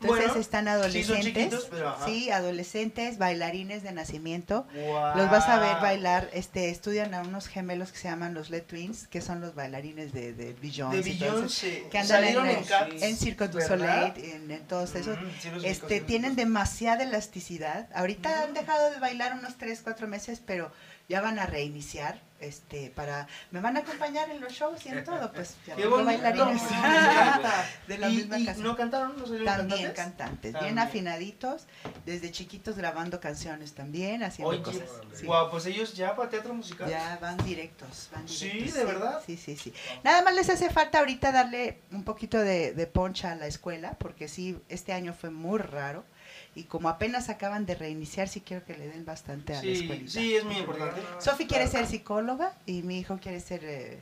Entonces 0.00 0.26
Bueno, 0.28 0.40
están 0.40 0.66
adolescentes. 0.68 1.66
pero 1.70 1.94
sí, 2.06 2.30
adolescentes, 2.30 3.18
bailarines 3.18 3.82
de 3.82 3.92
nacimiento. 3.92 4.66
Wow. 4.74 5.16
Los 5.16 5.30
vas 5.30 5.46
a 5.48 5.58
ver 5.58 5.76
bailar, 5.82 6.30
este, 6.32 6.70
estudian 6.70 7.12
a 7.12 7.20
unos 7.20 7.48
gemelos 7.48 7.92
que 7.92 7.98
se 7.98 8.08
llaman 8.08 8.32
los 8.32 8.48
Let 8.48 8.62
Twins, 8.62 9.06
que 9.08 9.20
son 9.20 9.40
los 9.42 9.54
bailarines 9.54 10.12
de, 10.14 10.32
de 10.32 10.54
Beyoncé. 10.54 10.96
De 10.96 11.02
Beyoncé. 11.02 11.88
que 11.90 11.98
andan 11.98 12.24
en, 12.24 12.34
Salieron 12.34 12.48
en 12.96 13.02
en, 13.02 13.16
Circo 13.16 13.46
du. 13.48 13.60
Soleil, 13.60 14.12
en, 14.16 14.50
en 14.50 14.66
todos 14.66 14.94
esos. 14.94 15.18
Mm, 15.20 15.24
sí 15.42 15.50
Este, 15.64 16.00
tienen 16.00 16.34
demasiada 16.34 17.02
elasticidad. 17.04 17.88
Ahorita 17.94 18.42
han 18.44 18.54
dejado 18.54 18.90
de 18.90 18.98
bailar 19.00 19.34
unos 19.34 19.56
3, 19.58 19.80
4 19.84 20.08
meses, 20.08 20.40
pero 20.44 20.72
ya 21.10 21.20
van 21.20 21.38
a 21.38 21.44
reiniciar. 21.44 22.22
Este, 22.40 22.88
para, 22.96 23.28
me 23.50 23.60
van 23.60 23.76
a 23.76 23.80
acompañar 23.80 24.30
en 24.30 24.40
los 24.40 24.50
shows 24.54 24.86
y 24.86 24.88
en 24.88 25.04
todo, 25.04 25.30
pues 25.30 25.56
ya 25.66 25.76
tengo 25.76 26.02
bailarines 26.02 26.62
de 27.86 27.98
la 27.98 28.08
¿Y, 28.08 28.16
misma 28.16 28.38
y 28.38 28.46
casa. 28.46 28.60
no 28.62 28.74
cantaron? 28.76 29.14
¿No 29.18 29.24
También 29.24 29.44
cantantes? 29.44 29.92
cantantes, 29.92 30.52
También. 30.54 30.74
bien 30.74 30.78
afinaditos, 30.78 31.66
desde 32.06 32.30
chiquitos 32.30 32.76
grabando 32.78 33.20
canciones 33.20 33.74
también, 33.74 34.22
haciendo 34.22 34.52
Oye, 34.54 34.62
cosas. 34.62 34.88
Sí. 35.14 35.26
guau, 35.26 35.50
pues 35.50 35.66
ellos 35.66 35.92
ya 35.92 36.16
para 36.16 36.30
teatro 36.30 36.54
musical. 36.54 36.88
Ya 36.88 37.18
van 37.20 37.36
directos, 37.44 38.08
van 38.10 38.26
Sí, 38.26 38.48
directos. 38.48 38.74
¿de 38.74 38.84
verdad? 38.86 39.22
Sí, 39.26 39.36
sí, 39.36 39.54
sí. 39.56 39.74
Nada 40.02 40.22
más 40.22 40.34
les 40.34 40.48
hace 40.48 40.70
falta 40.70 41.00
ahorita 41.00 41.32
darle 41.32 41.82
un 41.92 42.04
poquito 42.04 42.38
de, 42.38 42.72
de 42.72 42.86
poncha 42.86 43.32
a 43.32 43.34
la 43.34 43.48
escuela, 43.48 43.96
porque 43.98 44.28
sí, 44.28 44.58
este 44.70 44.94
año 44.94 45.12
fue 45.12 45.28
muy 45.28 45.58
raro. 45.58 46.06
Y 46.54 46.64
como 46.64 46.88
apenas 46.88 47.28
acaban 47.28 47.64
de 47.64 47.74
reiniciar, 47.76 48.28
sí 48.28 48.40
quiero 48.40 48.64
que 48.64 48.76
le 48.76 48.88
den 48.88 49.04
bastante 49.04 49.54
a 49.54 49.62
la 49.62 49.70
escuelita. 49.70 50.10
sí, 50.10 50.34
es 50.34 50.44
muy 50.44 50.56
importante. 50.56 51.00
Sofi 51.20 51.46
quiere 51.46 51.68
ser 51.68 51.86
psicóloga 51.86 52.52
y 52.66 52.82
mi 52.82 52.98
hijo 52.98 53.18
quiere 53.22 53.38
ser 53.40 53.60
eh, 53.64 53.98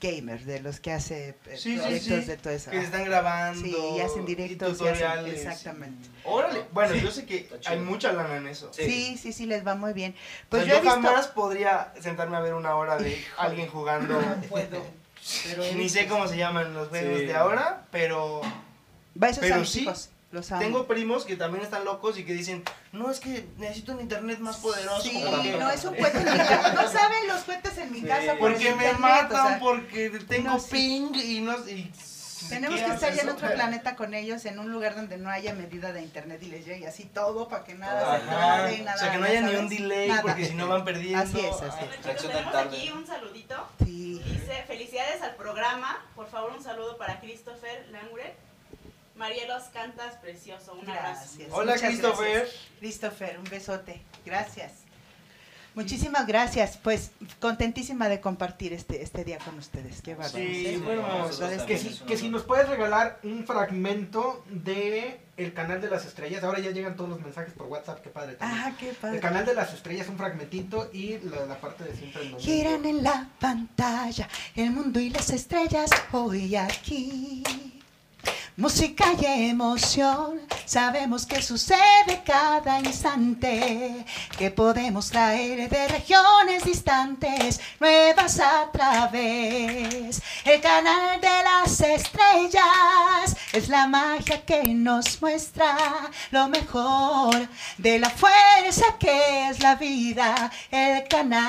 gamer, 0.00 0.42
de 0.44 0.60
los 0.60 0.80
que 0.80 0.92
hace 0.92 1.36
eh, 1.46 1.56
Sí, 1.58 1.76
proyectos 1.76 2.20
sí. 2.20 2.24
de 2.24 2.36
todo 2.38 2.52
eso. 2.54 2.70
Que 2.70 2.78
se 2.78 2.84
están 2.86 3.04
grabando. 3.04 3.60
Sí, 3.60 3.76
y 3.96 4.00
hacen 4.00 4.24
directos. 4.24 4.68
y 4.68 4.72
hacen- 4.72 4.94
tutoriales. 4.94 5.34
exactamente. 5.34 6.08
Órale. 6.24 6.64
Bueno, 6.72 6.94
Sí. 6.94 7.00
yo 7.02 7.10
sé 7.10 7.26
que 7.26 7.50
hay 7.66 7.78
mucha 7.78 8.12
lana 8.12 8.36
en 8.38 8.46
eso. 8.46 8.72
Sí. 8.72 8.84
Sí, 8.86 9.16
sí, 9.18 9.32
sí, 9.34 9.44
les 9.46 9.66
va 9.66 9.74
muy 9.74 9.92
bien. 9.92 10.14
Pues 10.48 10.62
yo, 10.62 10.68
yo 10.70 10.74
he 10.76 10.80
visto... 10.80 10.94
jamás 11.02 11.26
podría 11.28 11.92
sentarme 12.00 12.38
a 12.38 12.40
ver 12.40 12.54
una 12.54 12.74
hora 12.76 12.96
de 12.96 13.22
alguien 13.36 13.68
jugando. 13.68 14.18
puedo. 14.48 14.82
Pero 15.44 15.62
he 15.64 15.74
Ni 15.74 15.90
sé 15.90 16.06
cómo 16.06 16.26
se 16.26 16.38
llaman 16.38 16.72
los 16.72 16.88
juegos 16.88 17.18
Sí. 17.20 17.26
de 17.26 17.34
ahora, 17.36 17.84
pero 17.90 18.40
Va, 19.22 19.28
esos 19.28 19.40
pero 19.40 19.64
sí, 19.66 19.80
chicos, 19.80 20.08
los 20.30 20.50
amo. 20.52 20.60
tengo 20.62 20.86
primos 20.86 21.24
que 21.24 21.36
también 21.36 21.64
están 21.64 21.84
locos 21.84 22.18
y 22.18 22.24
que 22.24 22.32
dicen, 22.34 22.62
no, 22.92 23.10
es 23.10 23.18
que 23.20 23.48
necesito 23.58 23.92
un 23.92 24.00
internet 24.00 24.38
más 24.38 24.58
poderoso. 24.58 25.02
Sí, 25.02 25.22
porque, 25.28 25.56
no 25.58 25.70
es 25.70 25.84
un 25.84 25.94
cohete 25.96 26.18
en 26.18 26.24
mi 26.24 26.38
casa. 26.38 26.72
No 26.74 26.88
saben 26.90 27.28
los 27.28 27.40
cohetes 27.42 27.78
en 27.78 27.92
mi 27.92 28.00
Sí. 28.00 28.06
casa 28.06 28.32
por 28.36 28.50
porque 28.52 28.64
me 28.64 28.70
internet, 28.70 28.98
matan, 28.98 29.46
o 29.46 29.48
sea, 29.48 29.58
porque 29.60 30.10
tengo 30.28 30.50
no, 30.50 30.60
sí. 30.60 30.68
ping 30.70 31.14
y 31.14 31.40
no 31.40 31.56
y 31.68 31.90
Tenemos 32.48 32.78
¿qué 32.80 32.86
que 32.86 32.92
estar 32.92 33.12
ya 33.12 33.22
en 33.22 33.28
otro 33.28 33.52
planeta 33.52 33.96
con 33.96 34.14
ellos, 34.14 34.44
en 34.46 34.58
un 34.58 34.72
lugar 34.72 34.96
donde 34.96 35.18
no 35.18 35.28
haya 35.30 35.52
medida 35.54 35.92
de 35.92 36.00
internet 36.02 36.42
y 36.42 36.46
les 36.46 36.64
llegue 36.64 36.86
así 36.88 37.04
todo 37.04 37.48
para 37.48 37.64
que 37.64 37.74
nada 37.74 38.00
se 38.18 38.22
Ajá. 38.24 38.36
trabe 38.36 38.74
y 38.76 38.80
nada. 38.80 38.96
o 38.96 38.98
sea, 38.98 39.12
que 39.12 39.18
no 39.18 39.24
haya 39.26 39.40
ni 39.42 39.54
un 39.56 39.68
delay 39.68 40.08
Nada. 40.08 40.22
porque 40.22 40.46
si 40.46 40.54
no 40.54 40.66
van 40.66 40.84
perdiendo. 40.84 41.18
Así 41.22 41.38
es, 41.38 41.54
así 41.54 41.84
es. 41.84 41.88
Bueno, 42.02 42.02
chicos, 42.18 42.22
tenemos 42.32 42.52
tarde. 42.52 42.76
aquí 42.78 42.90
un 42.90 43.06
saludito. 43.06 43.68
Sí. 43.84 44.22
Dice, 44.24 44.64
felicidades 44.66 45.20
al 45.22 45.34
programa. 45.36 45.98
Por 46.16 46.28
favor, 46.28 46.52
un 46.56 46.62
saludo 46.64 46.96
para 46.96 47.20
Christopher 47.20 47.86
Langure. 47.90 48.34
Marielos, 49.20 49.64
cantas 49.72 50.14
precioso. 50.16 50.72
Un 50.72 50.88
abrazo. 50.88 51.20
Gracias. 51.36 51.48
Hola, 51.52 51.72
muchas 51.74 51.88
Christopher. 51.90 52.32
gracias. 52.38 52.60
Christopher, 52.78 53.38
un 53.38 53.44
besote. 53.44 54.02
Gracias. 54.24 54.72
Muchísimas 55.74 56.26
gracias. 56.26 56.78
Pues 56.82 57.10
contentísima 57.38 58.08
de 58.08 58.20
compartir 58.20 58.72
este, 58.72 59.02
este 59.02 59.22
día 59.24 59.38
con 59.38 59.56
ustedes. 59.58 60.00
Qué 60.02 60.14
bárbaro. 60.14 60.38
Sí, 60.42 60.82
¿Sabes 61.38 61.62
Que 61.62 61.76
si, 61.78 61.90
que 61.98 62.16
si 62.16 62.28
nos 62.30 62.42
puedes 62.44 62.66
regalar 62.68 63.20
un 63.22 63.46
fragmento 63.46 64.42
de 64.48 65.20
el 65.36 65.52
canal 65.54 65.80
de 65.82 65.88
las 65.90 66.06
estrellas. 66.06 66.42
Ahora 66.42 66.58
ya 66.58 66.70
llegan 66.70 66.96
todos 66.96 67.10
los 67.10 67.20
mensajes 67.20 67.52
por 67.52 67.66
WhatsApp, 67.68 68.00
qué 68.02 68.08
padre. 68.10 68.34
también. 68.36 68.62
Ah, 68.62 68.72
qué 68.80 68.88
El 68.88 68.96
padre. 68.96 69.20
canal 69.20 69.44
de 69.46 69.54
las 69.54 69.72
estrellas, 69.74 70.08
un 70.08 70.16
fragmentito 70.16 70.90
y 70.92 71.18
la, 71.18 71.44
la 71.46 71.60
parte 71.60 71.84
de 71.84 71.94
siempre 71.94 72.24
en. 72.26 72.38
Giran 72.40 72.84
en 72.86 73.02
la 73.04 73.28
pantalla 73.38 74.28
el 74.56 74.70
mundo 74.70 74.98
y 74.98 75.10
las 75.10 75.30
estrellas 75.30 75.90
hoy 76.10 76.56
aquí. 76.56 77.44
Música 78.60 79.06
y 79.18 79.24
emoción, 79.48 80.40
sabemos 80.66 81.24
que 81.24 81.40
sucede 81.40 82.22
cada 82.26 82.78
instante, 82.80 84.04
que 84.36 84.50
podemos 84.50 85.08
traer 85.08 85.70
de 85.70 85.88
regiones 85.88 86.64
distantes, 86.64 87.58
nuevas 87.80 88.38
a 88.38 88.70
través. 88.70 90.20
El 90.44 90.60
canal 90.60 91.18
de 91.22 91.42
las 91.42 91.80
estrellas 91.80 93.34
es 93.54 93.68
la 93.70 93.86
magia 93.86 94.44
que 94.44 94.62
nos 94.64 95.22
muestra 95.22 96.10
lo 96.30 96.48
mejor 96.48 97.48
de 97.78 97.98
la 97.98 98.10
fuerza 98.10 98.98
que 98.98 99.48
es 99.48 99.60
la 99.60 99.76
vida, 99.76 100.50
el 100.70 101.08
canal, 101.08 101.40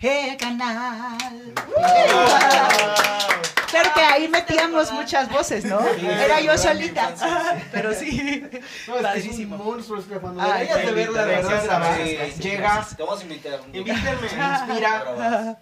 el 0.00 0.36
canal. 0.36 1.54
Claro 3.68 3.90
que 3.94 4.00
ahí 4.00 4.28
metíamos 4.28 4.92
muchas 4.92 5.28
voces, 5.28 5.64
¿no? 5.64 5.80
Sí. 5.80 6.06
Era 6.06 6.40
yo 6.40 6.56
solita. 6.56 7.10
infancia, 7.10 7.68
Pero 7.72 7.92
sí. 7.94 8.42
No, 8.86 8.98
es 8.98 9.24
que 9.24 9.30
es 9.30 9.38
un 9.38 9.48
monstruo, 9.50 9.98
es 10.00 10.06
que 10.06 10.14
cuando 10.18 10.42
Ay, 10.42 10.66
deberías 10.68 11.12
de 11.14 11.24
verdad, 11.24 11.64
grabar, 11.64 11.96
Sí, 11.96 12.18
sí, 12.36 12.42
llega, 12.42 12.86
Te 12.96 13.02
vamos 13.02 13.20
a 13.20 13.22
invitar. 13.22 13.60
Invítenme. 13.72 14.10
inspira, 14.22 15.04
Ahora. 15.06 15.58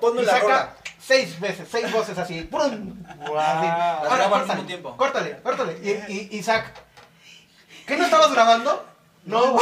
Ponme 0.00 0.22
y 0.22 0.24
la 0.24 0.32
saca 0.32 0.42
rola. 0.42 0.74
seis 1.00 1.38
veces, 1.40 1.68
seis 1.70 1.90
voces 1.92 2.18
así. 2.18 2.42
¡prum! 2.42 2.94
Así. 3.08 3.18
Wow. 3.28 3.38
Ahora, 3.38 4.00
graba 4.02 4.22
al 4.24 4.30
córtale, 4.30 4.46
mismo 4.54 4.66
tiempo. 4.66 4.96
Córtale, 4.96 5.36
córtale. 5.42 5.78
Y, 6.08 6.12
y, 6.12 6.38
Isaac, 6.38 6.72
¿qué 7.86 7.96
no 7.96 8.04
estabas 8.04 8.32
grabando? 8.32 8.84
No, 9.30 9.58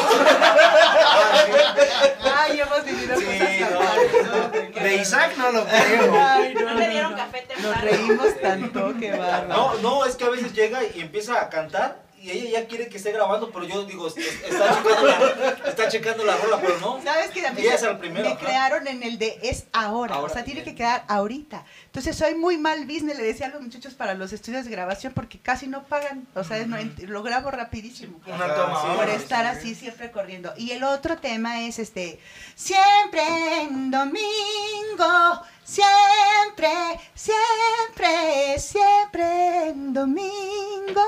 Ay, 2.36 2.60
hemos 2.60 2.84
vivido 2.84 3.16
Sí, 3.18 3.24
cosas 3.26 3.96
no. 4.24 4.30
tan 4.50 4.72
De 4.82 4.96
Isaac 4.96 5.36
no 5.36 5.52
lo 5.52 5.64
creo. 5.66 6.14
Ay, 6.18 6.54
No 6.54 6.74
le 6.74 6.88
dieron 6.88 7.14
café 7.14 7.42
temprano. 7.46 7.68
Nos 7.74 7.80
reímos 7.82 8.40
tanto, 8.40 8.94
qué 8.98 9.10
bárbaro. 9.12 9.48
No, 9.48 9.74
no, 9.82 10.04
es 10.06 10.16
que 10.16 10.24
a 10.24 10.30
veces 10.30 10.52
llega 10.52 10.80
y 10.84 11.00
empieza 11.00 11.40
a 11.40 11.48
cantar 11.48 11.96
y 12.20 12.30
ella 12.30 12.60
ya 12.60 12.66
quiere 12.68 12.88
que 12.88 12.96
esté 12.96 13.12
grabando, 13.12 13.50
pero 13.50 13.64
yo 13.66 13.84
digo, 13.84 14.08
es- 14.08 14.16
está 14.16 14.74
checando 14.74 15.06
la, 15.06 15.48
está 15.68 15.88
checando 15.88 16.24
la 16.24 16.36
rola, 16.36 16.60
pero 16.60 16.78
no. 16.80 17.00
¿Sabes 17.02 17.30
que 17.30 17.40
se- 17.40 17.74
es 17.74 17.82
el 17.82 17.98
primero, 17.98 18.24
me 18.26 18.32
ajá. 18.34 18.44
crearon 18.44 18.86
en 18.88 19.02
el 19.02 19.18
de 19.18 19.38
es 19.42 19.64
ahora, 19.72 20.16
Ahora, 20.16 20.26
o 20.30 20.34
sea, 20.34 20.44
tiene 20.44 20.62
bien. 20.62 20.74
que 20.74 20.78
quedar 20.82 21.04
ahorita. 21.08 21.64
Entonces 21.86 22.16
soy 22.16 22.34
muy 22.34 22.58
mal 22.58 22.84
business, 22.86 23.16
le 23.16 23.22
decía 23.24 23.46
a 23.46 23.50
los 23.50 23.60
muchachos 23.62 23.94
para 23.94 24.14
los 24.14 24.32
estudios 24.32 24.64
de 24.64 24.70
grabación 24.70 25.12
porque 25.14 25.38
casi 25.38 25.66
no 25.68 25.84
pagan, 25.84 26.26
o 26.34 26.44
sea, 26.44 26.58
lo 26.66 27.22
grabo 27.22 27.50
rapidísimo. 27.50 28.20
Una 28.26 28.54
toma. 28.54 28.80
sí, 28.82 28.86
por 28.96 29.08
estar 29.10 29.46
así 29.46 29.74
siempre 29.74 30.10
corriendo. 30.10 30.52
Y 30.56 30.72
el 30.72 30.84
otro 30.84 31.18
tema 31.18 31.62
es 31.62 31.78
este, 31.78 32.18
siempre 32.54 33.22
en 33.62 33.90
domingo, 33.90 35.42
siempre, 35.64 36.70
siempre, 37.14 38.58
siempre 38.58 39.68
en 39.68 39.92
domingo. 39.92 41.04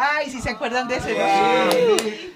Ay, 0.00 0.30
si 0.30 0.40
se 0.40 0.50
acuerdan 0.50 0.86
de 0.86 0.96
ese. 0.96 1.08
Sí. 1.12 2.32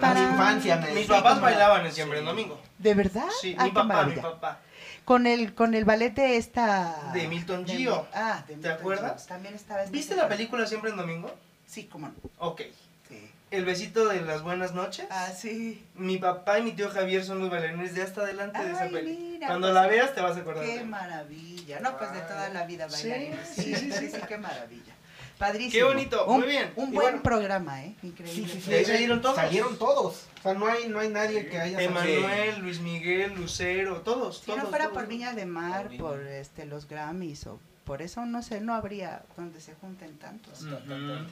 Param. 0.00 0.30
infancia 0.32 0.76
me 0.76 0.92
Mis 0.92 1.06
papás 1.08 1.32
como- 1.34 1.42
bailaban 1.42 1.84
en 1.86 1.92
siempre 1.92 2.20
en 2.20 2.24
domingo. 2.24 2.60
¿De 2.78 2.94
verdad? 2.94 3.26
Sí, 3.40 3.56
Ah, 3.58 3.64
mi 3.64 3.70
qué 3.70 3.74
papá, 3.74 3.84
mi 3.84 3.88
maravilla. 3.94 4.22
papá. 4.22 4.58
Con 5.04 5.26
el, 5.26 5.54
con 5.54 5.74
el 5.74 5.84
ballet 5.84 6.14
de 6.14 6.36
esta... 6.36 7.10
De 7.12 7.26
Milton 7.26 7.64
de- 7.64 7.74
Gio. 7.76 8.06
Ah, 8.14 8.44
de 8.46 8.54
¿Te 8.54 8.54
Milton 8.54 8.72
acuerdas? 8.72 9.22
Gio. 9.22 9.28
También 9.28 9.54
estaba... 9.54 9.80
esta 9.80 9.90
¿Viste 9.92 10.14
la 10.14 10.28
película 10.28 10.64
siempre 10.66 10.90
en 10.90 10.96
domingo? 10.96 11.34
Sí, 11.66 11.86
cómo 11.90 12.06
no. 12.08 12.14
Ok. 12.38 12.62
Sí. 13.08 13.28
El 13.50 13.64
besito 13.64 14.06
de 14.08 14.20
las 14.22 14.42
buenas 14.42 14.72
noches. 14.72 15.06
Ah, 15.10 15.30
sí. 15.36 15.84
Mi 15.96 16.18
papá 16.18 16.60
y 16.60 16.62
mi 16.62 16.72
tío 16.72 16.88
Javier 16.90 17.24
son 17.24 17.40
los 17.40 17.50
bailarines 17.50 17.94
de 17.96 18.02
hasta 18.02 18.20
adelante 18.20 18.64
de 18.64 18.70
esa 18.72 18.84
peli. 18.88 19.18
mira, 19.32 19.48
Cuando 19.48 19.66
pues, 19.66 19.74
la 19.74 19.86
veas 19.88 20.14
te 20.14 20.20
vas 20.20 20.36
a 20.36 20.40
acordar. 20.40 20.64
Qué 20.64 20.78
de 20.78 20.84
maravilla. 20.84 21.80
No, 21.80 21.98
pues 21.98 22.12
de 22.12 22.20
toda 22.20 22.48
la 22.50 22.64
vida 22.66 22.88
Sí, 22.88 23.08
bailarines. 23.08 23.48
sí, 23.48 23.62
Sí, 23.62 23.74
sí, 23.74 23.92
sí, 23.92 23.98
sí. 23.98 24.10
sí, 24.12 24.20
qué 24.28 24.38
maravilla. 24.38 24.94
Padrísimo. 25.38 25.72
Qué 25.72 25.82
bonito, 25.82 26.24
Un- 26.26 26.40
muy 26.40 26.48
bien. 26.48 26.72
Un 26.76 26.92
buen 26.92 27.06
bueno. 27.08 27.22
programa, 27.22 27.82
¿eh? 27.84 27.94
Increíble. 28.02 28.48
sí, 28.48 28.60
sí. 28.60 28.70
De 28.70 28.78
ahí 28.78 28.84
salieron 28.84 29.20
todos. 29.20 29.36
Salieron 29.36 29.76
todos. 29.78 30.26
O 30.38 30.42
sea, 30.42 30.54
no 30.54 30.66
hay, 30.66 30.88
no 30.88 30.98
hay 31.00 31.08
nadie 31.08 31.46
que 31.48 31.58
haya 31.60 31.78
salido. 31.78 31.98
Emanuel, 32.18 32.58
Luis 32.60 32.80
Miguel, 32.80 33.34
Lucero, 33.34 34.02
todos, 34.02 34.38
Si 34.38 34.46
todos. 34.46 34.62
no 34.62 34.68
fuera 34.68 34.84
todos. 34.86 34.98
por 34.98 35.06
Viña 35.08 35.32
de 35.34 35.46
Mar, 35.46 35.88
Por 35.98 36.20
este 36.26 36.64
los 36.66 36.86
Grammys 36.88 37.46
o 37.46 37.58
por 37.84 38.00
eso 38.00 38.24
no 38.26 38.42
sé, 38.44 38.60
no 38.60 38.74
habría 38.74 39.22
donde 39.36 39.60
se 39.60 39.74
junten 39.74 40.16
tantos. 40.16 40.64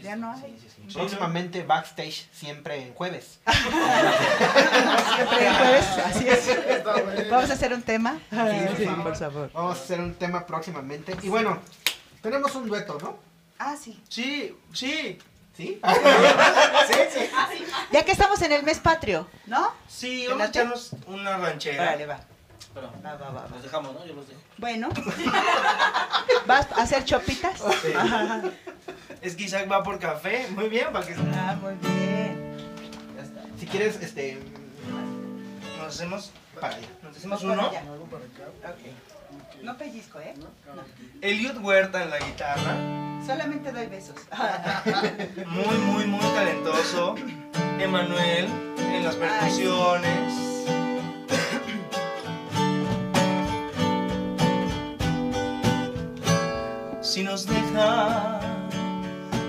Ya 0.03 0.17
no 0.17 0.33
hay. 0.33 0.57
Sí, 0.61 0.69
sí, 0.69 0.83
sí. 0.89 0.95
Próximamente 0.95 1.63
backstage, 1.63 2.29
siempre 2.33 2.83
en 2.83 2.93
jueves. 2.95 3.39
Siempre 5.17 5.47
el 5.47 5.55
jueves, 5.55 5.85
así 6.05 6.29
es. 6.29 6.59
Vamos 7.31 7.51
a 7.51 7.53
hacer 7.53 7.73
un 7.73 7.83
tema. 7.83 8.19
Sí, 8.31 8.37
Sí, 8.79 8.87
por 9.03 9.17
favor. 9.17 9.51
Vamos 9.53 9.79
a 9.79 9.83
hacer 9.83 10.01
un 10.01 10.15
tema 10.15 10.47
próximamente. 10.47 11.17
Y 11.23 11.29
bueno, 11.29 11.59
tenemos 12.23 12.55
un 12.57 12.67
dueto, 12.69 12.99
¿no? 13.01 13.30
Ah, 13.63 13.77
sí. 13.77 14.01
Sí, 14.09 14.57
sí. 14.73 15.19
¿Sí? 15.57 15.79
Ah, 15.83 15.95
sí. 17.53 17.65
Ya 17.93 18.03
que 18.05 18.13
estamos 18.13 18.41
en 18.41 18.53
el 18.53 18.63
mes 18.63 18.79
patrio, 18.79 19.29
¿no? 19.47 19.71
Sí, 19.87 20.23
¿Te 20.23 20.29
vamos 20.29 20.47
a 20.47 20.49
echarnos 20.49 20.91
una 21.07 21.37
ranchera. 21.37 21.85
Vale, 21.85 22.07
va. 22.07 22.21
Pero, 22.73 22.91
Va, 23.05 23.15
va, 23.17 23.31
va, 23.31 23.49
los 23.51 23.63
dejamos, 23.63 23.93
¿no? 23.93 24.07
Yo 24.07 24.15
los 24.15 24.27
dejo. 24.29 24.41
Bueno. 24.57 24.89
¿Vas 26.47 26.73
a 26.73 26.83
hacer 26.83 27.05
chopitas? 27.05 27.61
Ajá. 27.97 28.43
Es 29.21 29.37
que 29.37 29.43
Isaac 29.45 29.71
va 29.71 29.83
por 29.83 29.99
café. 29.99 30.47
Muy 30.51 30.71
bien, 30.71 30.87
para 30.93 31.05
que 31.07 31.15
Ah, 31.35 31.59
muy 31.61 31.75
bien. 31.75 32.57
Ya 33.17 33.23
está. 33.23 33.43
Si 33.59 33.67
quieres, 33.67 33.97
este. 34.01 34.41
nos 35.79 35.89
hacemos, 35.95 36.31
Para 36.59 36.77
allá. 36.77 36.89
nos 37.03 37.15
hacemos 37.17 37.43
Para 37.43 37.53
uno. 37.53 37.69
allá. 37.69 37.83
Para 37.83 38.25
acá. 38.25 38.79
Ok. 38.79 39.10
No 39.63 39.77
pellizco, 39.77 40.19
¿eh? 40.21 40.35
¿no? 40.39 40.47
Eliud 41.21 41.57
Huerta 41.59 42.03
en 42.03 42.11
la 42.11 42.19
guitarra. 42.19 42.77
Solamente 43.27 43.73
doy 43.73 43.87
besos. 43.87 44.17
Muy, 45.47 45.77
muy, 45.79 46.07
muy 46.07 46.35
talentoso. 46.35 47.15
Emanuel 47.79 48.47
en 48.79 49.05
las 49.05 49.17
percusiones. 49.17 50.51
Si 57.01 57.23
nos 57.25 57.47
deja, 57.47 58.41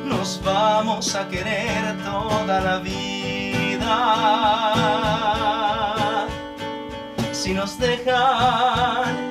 nos 0.05 0.41
vamos 0.43 1.13
a 1.15 1.27
querer 1.29 1.97
toda 2.03 2.59
la 2.59 2.79
vida. 2.79 3.91
Si 7.31 7.53
nos 7.53 7.77
dejan, 7.77 9.31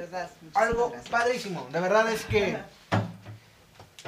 Verdad. 0.00 0.30
Algo 0.54 0.90
gracias. 0.90 1.10
padrísimo. 1.10 1.68
De 1.72 1.80
verdad 1.80 2.10
es 2.10 2.24
que. 2.24 2.58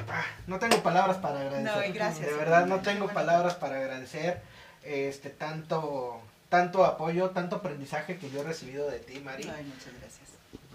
Ah, 0.09 0.25
no 0.47 0.59
tengo 0.59 0.81
palabras 0.81 1.17
para 1.17 1.41
agradecer. 1.41 1.75
No, 1.75 1.83
y 1.83 1.91
gracias. 1.91 2.25
De 2.25 2.33
verdad 2.33 2.65
no 2.65 2.79
tengo 2.81 3.07
palabras 3.09 3.55
para 3.55 3.77
agradecer 3.77 4.41
este 4.83 5.29
tanto 5.29 6.21
tanto 6.49 6.83
apoyo, 6.83 7.29
tanto 7.29 7.55
aprendizaje 7.55 8.17
que 8.17 8.29
yo 8.29 8.41
he 8.41 8.43
recibido 8.43 8.89
de 8.89 8.99
ti, 8.99 9.21
Mari. 9.21 9.43
Ay, 9.43 9.63
muchas 9.63 9.93
gracias. 9.99 10.31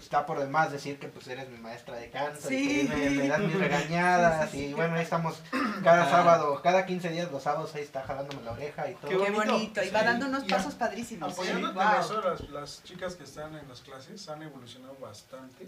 Está 0.07 0.25
por 0.25 0.39
demás 0.39 0.71
decir 0.71 0.99
que 0.99 1.09
pues 1.09 1.27
eres 1.27 1.49
mi 1.49 1.57
maestra 1.57 1.97
de 1.97 2.09
canto 2.09 2.49
y 2.49 2.87
que 2.87 2.95
me, 2.95 3.09
me 3.09 3.27
das 3.27 3.39
mis 3.41 3.59
regañadas 3.59 4.49
Sí, 4.51 4.57
sí, 4.57 4.63
sí. 4.63 4.69
y 4.69 4.73
bueno, 4.73 4.95
ahí 4.95 5.01
estamos 5.03 5.41
cada 5.83 6.03
Ah. 6.03 6.09
sábado, 6.09 6.61
cada 6.63 6.85
15 6.85 7.09
días 7.09 7.29
los 7.29 7.43
sábados 7.43 7.75
ahí 7.75 7.81
está 7.83 8.03
jalándome 8.03 8.41
la 8.43 8.53
oreja 8.53 8.89
y 8.89 8.95
todo. 8.95 9.09
Qué 9.11 9.17
Qué 9.17 9.31
bonito. 9.31 9.83
Y 9.83 9.89
va 9.89 9.99
Sí. 9.99 10.05
dando 10.05 10.27
unos 10.27 10.43
Y 10.45 10.47
pasos 10.47 10.75
padrísimos. 10.75 11.33
Apoyándote 11.33 11.73
Wow. 11.73 11.99
eso, 11.99 12.21
las, 12.21 12.49
las 12.51 12.83
chicas 12.85 13.15
que 13.15 13.25
están 13.25 13.53
en 13.57 13.67
las 13.67 13.81
clases 13.81 14.29
han 14.29 14.41
evolucionado 14.43 14.95
bastante. 14.97 15.67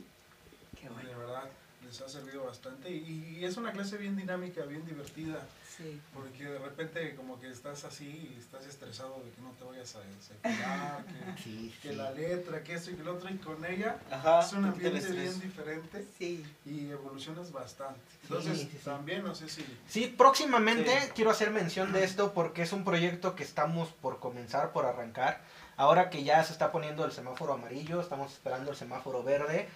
Qué 0.79 0.87
bueno. 0.87 1.09
De 1.09 1.15
verdad, 1.15 1.43
les 1.89 2.01
ha 2.01 2.07
servido 2.09 2.45
bastante. 2.45 2.89
Y, 2.91 3.37
y 3.39 3.45
es 3.45 3.57
una 3.57 3.71
clase 3.71 3.97
bien 3.97 4.15
dinámica, 4.15 4.63
bien 4.65 4.85
divertida. 4.85 5.39
Sí. 5.75 5.99
Porque 6.13 6.43
de 6.43 6.59
repente 6.59 7.15
como 7.15 7.39
que 7.39 7.49
estás 7.49 7.83
así 7.85 8.05
y 8.35 8.39
estás 8.39 8.65
estresado 8.65 9.21
de 9.23 9.31
que 9.31 9.41
no 9.41 9.51
te 9.51 9.63
vayas 9.63 9.95
a 9.95 9.99
separar, 10.21 11.05
que, 11.35 11.41
Sí, 11.41 11.73
que 11.81 11.89
sí. 11.91 11.95
la 11.95 12.11
letra, 12.11 12.63
que 12.63 12.73
esto 12.73 12.91
y 12.91 12.95
que 12.95 13.03
lo 13.03 13.15
otro. 13.15 13.29
Y 13.29 13.37
con 13.37 13.63
ella 13.65 13.97
Ajá. 14.11 14.41
es 14.41 14.53
un 14.53 14.65
ambiente 14.65 15.11
bien 15.11 15.39
diferente 15.39 16.05
Sí. 16.17 16.45
y 16.65 16.89
evolucionas 16.89 17.51
bastante. 17.51 17.99
Entonces 18.23 18.59
sí, 18.59 18.69
sí. 18.71 18.77
también 18.83 19.23
no 19.23 19.33
sé 19.33 19.49
si... 19.49 19.65
Sí, 19.87 20.13
próximamente 20.17 20.91
Sí. 21.01 21.07
quiero 21.15 21.31
hacer 21.31 21.49
mención 21.51 21.91
de 21.93 22.03
esto 22.03 22.33
porque 22.33 22.61
es 22.63 22.73
un 22.73 22.83
proyecto 22.83 23.35
que 23.35 23.43
estamos 23.43 23.89
por 23.89 24.19
comenzar, 24.19 24.71
por 24.73 24.85
arrancar. 24.85 25.41
Ahora 25.77 26.09
que 26.09 26.23
ya 26.25 26.43
se 26.43 26.51
está 26.51 26.73
poniendo 26.73 27.05
el 27.05 27.13
semáforo 27.13 27.53
amarillo, 27.53 28.01
estamos 28.01 28.33
esperando 28.33 28.69
el 28.71 28.75
semáforo 28.77 29.23
verde. 29.23 29.69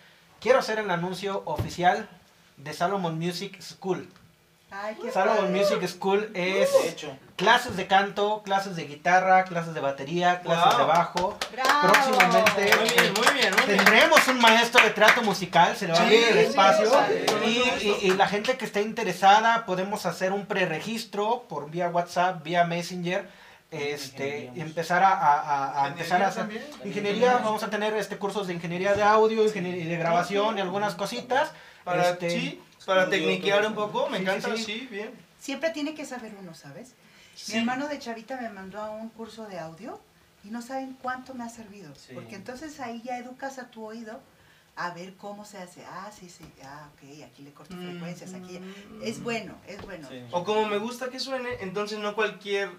Quiero 0.44 0.60
hacer 0.60 0.78
el 0.80 0.92
anuncio 0.92 1.42
oficial 1.46 2.08
de 2.58 2.74
Salomon 2.74 3.18
Music 3.18 3.60
School. 3.62 4.10
Ay, 4.70 4.98
qué 5.02 5.10
Salomon 5.12 5.46
padre. 5.46 5.60
Music 5.60 5.88
School 5.88 6.32
es 6.34 6.70
De 6.74 6.90
hecho, 6.90 7.16
clases 7.38 7.78
de 7.78 7.88
canto, 7.88 8.42
clases 8.44 8.76
de 8.76 8.86
guitarra, 8.86 9.46
clases 9.46 9.74
de 9.74 9.80
batería, 9.80 10.42
clases 10.42 10.74
Wow. 10.76 10.78
de 10.80 10.86
bajo. 10.86 11.38
Bravo. 11.52 11.80
Próximamente 11.82 12.76
Muy 12.76 12.90
bien, 12.90 13.14
muy 13.14 13.34
bien, 13.40 13.56
muy 13.56 13.66
bien. 13.68 13.78
Tendremos 13.78 14.28
un 14.28 14.40
maestro 14.42 14.84
de 14.84 14.90
teatro 14.90 15.22
musical, 15.24 15.78
se 15.78 15.88
le 15.88 15.94
va 15.94 16.00
a 16.00 16.02
abrir 16.02 16.24
el 16.28 16.38
espacio. 16.40 16.92
sí, 17.44 17.64
y, 17.82 17.88
y- 17.88 17.98
y 18.12 18.14
la 18.16 18.28
gente 18.28 18.58
que 18.58 18.66
esté 18.66 18.82
interesada, 18.82 19.66
podemos 19.66 20.06
hacer 20.06 20.34
un 20.34 20.46
preregistro 20.46 21.46
por 21.48 21.70
vía 21.72 21.88
WhatsApp, 21.88 22.44
vía 22.44 22.66
Messenger. 22.66 23.30
Este, 23.74 24.52
empezar 24.56 25.04
a, 25.04 25.10
a- 25.12 25.42
a- 25.42 25.86
a 25.86 25.88
empezar 25.88 26.22
a 26.22 26.28
hacer 26.28 26.44
también. 26.44 26.64
ingeniería, 26.86 27.38
vamos 27.38 27.64
a 27.64 27.70
tener 27.70 27.94
este 27.96 28.18
cursos 28.18 28.48
de 28.48 28.54
ingeniería 28.54 28.94
de 28.94 29.04
audio, 29.04 29.44
ingeniería 29.44 29.86
de 29.86 29.98
grabación 29.98 30.58
y 30.58 30.62
algunas 30.62 30.96
cositas. 30.96 31.52
Para, 31.84 32.12
Este, 32.12 32.30
sí, 32.30 32.62
para 32.86 33.10
tecniquear 33.10 33.66
un 33.68 33.74
poco, 33.76 34.08
me 34.10 34.18
Sí, 34.18 34.24
encanta, 34.24 34.56
sí, 34.56 34.58
sí, 34.58 34.64
sí. 34.82 34.88
bien. 34.90 35.12
Siempre 35.40 35.72
tiene 35.72 35.94
que 35.96 36.06
saber 36.06 36.34
uno, 36.40 36.54
¿sabes? 36.54 36.94
Sí. 37.36 37.54
Mi 37.54 37.60
hermano 37.60 37.88
de 37.88 38.00
Chavita 38.00 38.40
me 38.40 38.50
mandó 38.50 38.80
a 38.80 38.92
un 38.92 39.10
curso 39.10 39.48
de 39.48 39.60
audio 39.60 40.00
y 40.46 40.50
no 40.50 40.62
saben 40.62 40.96
cuánto 41.02 41.34
me 41.34 41.44
ha 41.44 41.50
servido. 41.50 41.94
Sí. 41.96 42.14
Porque 42.14 42.36
entonces 42.36 42.80
ahí 42.80 43.02
ya 43.04 43.18
educas 43.18 43.58
a 43.60 43.70
tu 43.70 43.84
oído 43.86 44.22
a 44.76 44.92
ver 44.92 45.16
cómo 45.16 45.44
se 45.46 45.58
hace. 45.58 45.84
Ah, 45.86 46.10
sí, 46.18 46.30
sí, 46.30 46.46
ah, 46.64 46.88
ok, 46.94 47.24
aquí 47.26 47.44
le 47.44 47.52
corto 47.52 47.76
Mm. 47.76 47.92
frecuencias, 47.92 48.34
aquí. 48.34 48.60
Es 49.04 49.22
bueno, 49.22 49.56
es 49.68 49.82
bueno. 49.82 50.08
Sí. 50.10 50.22
O 50.32 50.44
como 50.44 50.66
me 50.68 50.78
gusta 50.78 51.10
que 51.10 51.20
suene, 51.20 51.50
entonces 51.60 52.00
no 52.00 52.16
cualquier, 52.16 52.70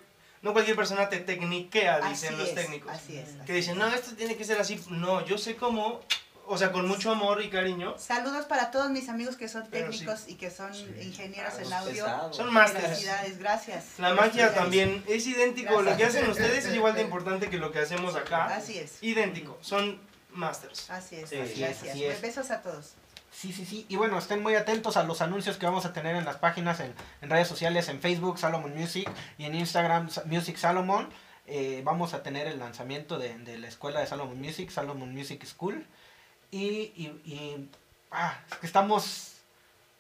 no 0.45 0.53
cualquier 0.53 0.77
persona 0.77 1.09
te 1.09 1.19
tecniquea, 1.19 2.01
dicen 2.09 2.35
Así 2.35 2.39
los 2.39 2.49
es, 2.51 2.55
técnicos. 2.55 2.93
Así 2.93 3.17
es. 3.17 3.29
así 3.31 3.39
Que 3.47 3.55
dicen, 3.55 3.79
no, 3.79 3.89
esto 3.89 4.15
tiene 4.15 4.37
que 4.37 4.45
ser 4.45 4.61
así. 4.61 4.81
No, 4.91 5.25
yo 5.25 5.39
sé 5.39 5.57
cómo, 5.57 6.03
o 6.47 6.59
sea, 6.59 6.71
con 6.71 6.87
mucho 6.87 7.11
amor 7.11 7.43
y 7.43 7.49
cariño. 7.49 7.97
Saludos 7.99 8.45
para 8.45 8.71
todos 8.71 8.91
mis 8.91 9.09
amigos 9.09 9.37
que 9.37 9.49
son 9.49 9.67
Pero 9.71 9.91
sí. 9.91 10.01
técnicos 10.01 10.29
y 10.29 10.35
que 10.35 10.51
son 10.51 10.71
ingenieros 11.01 11.55
en 11.55 11.63
Los 11.65 11.73
audio. 11.73 12.05
pesados. 12.05 12.37
Son 12.37 12.53
másteres. 12.53 12.91
Felicidades, 12.91 13.39
gracias. 13.39 13.85
La 13.99 14.13
magia 14.15 14.53
también 14.55 15.03
es 15.09 15.27
idéntico. 15.27 15.81
Lo 15.81 15.91
que 15.97 15.97
Gracias. 15.97 16.17
hacen 16.17 16.31
ustedes 16.31 16.67
es 16.67 16.75
igual 16.75 16.95
de 16.95 17.01
importante 17.03 17.49
que 17.49 17.57
lo 17.57 17.73
que 17.73 17.79
hacemos 17.81 18.15
acá. 18.15 18.45
Así 18.55 18.79
es. 18.79 19.03
Idéntico. 19.03 19.57
Son 19.63 19.99
masters. 20.33 20.91
Así 20.91 21.17
es. 21.17 21.31
Sí, 21.31 21.37
gracias. 21.37 21.89
así 21.91 22.05
es. 22.05 22.21
Besos 22.21 22.51
a 22.51 22.61
todos. 22.61 22.93
Sí, 23.35 23.53
sí, 23.53 23.67
sí. 23.67 23.85
Y 23.89 23.97
bueno, 23.97 24.17
estén 24.17 24.43
muy 24.43 24.55
atentos 24.55 24.97
a 24.97 25.03
los 25.03 25.21
anuncios 25.21 25.57
que 25.57 25.67
vamos 25.67 25.85
a 25.85 25.93
tener 25.93 26.15
en 26.15 26.25
las 26.25 26.37
páginas, 26.37 26.79
en, 26.81 26.95
en 27.21 27.31
redes 27.31 27.49
sociales, 27.49 27.89
en 27.89 28.01
Facebook, 28.01 28.39
Salomon 28.39 28.75
Music, 28.75 29.11
y 29.39 29.45
en 29.45 29.55
Instagram, 29.57 30.09
Music 30.27 30.57
Salomon. 30.57 31.09
Eh, 31.47 31.83
vamos 31.85 32.15
a 32.15 32.23
tener 32.23 32.47
el 32.47 32.59
lanzamiento 32.59 33.19
de, 33.19 33.37
de 33.39 33.59
la 33.59 33.69
escuela 33.69 34.01
de 34.01 34.07
Salomon 34.07 34.41
Music, 34.41 34.71
Salomon 34.71 35.13
Music 35.13 35.45
School. 35.45 35.85
Y, 36.51 36.93
y, 36.97 37.21
y, 37.25 37.71
ah, 38.13 38.39
es 38.51 38.59
que 38.59 38.67
estamos 38.67 39.33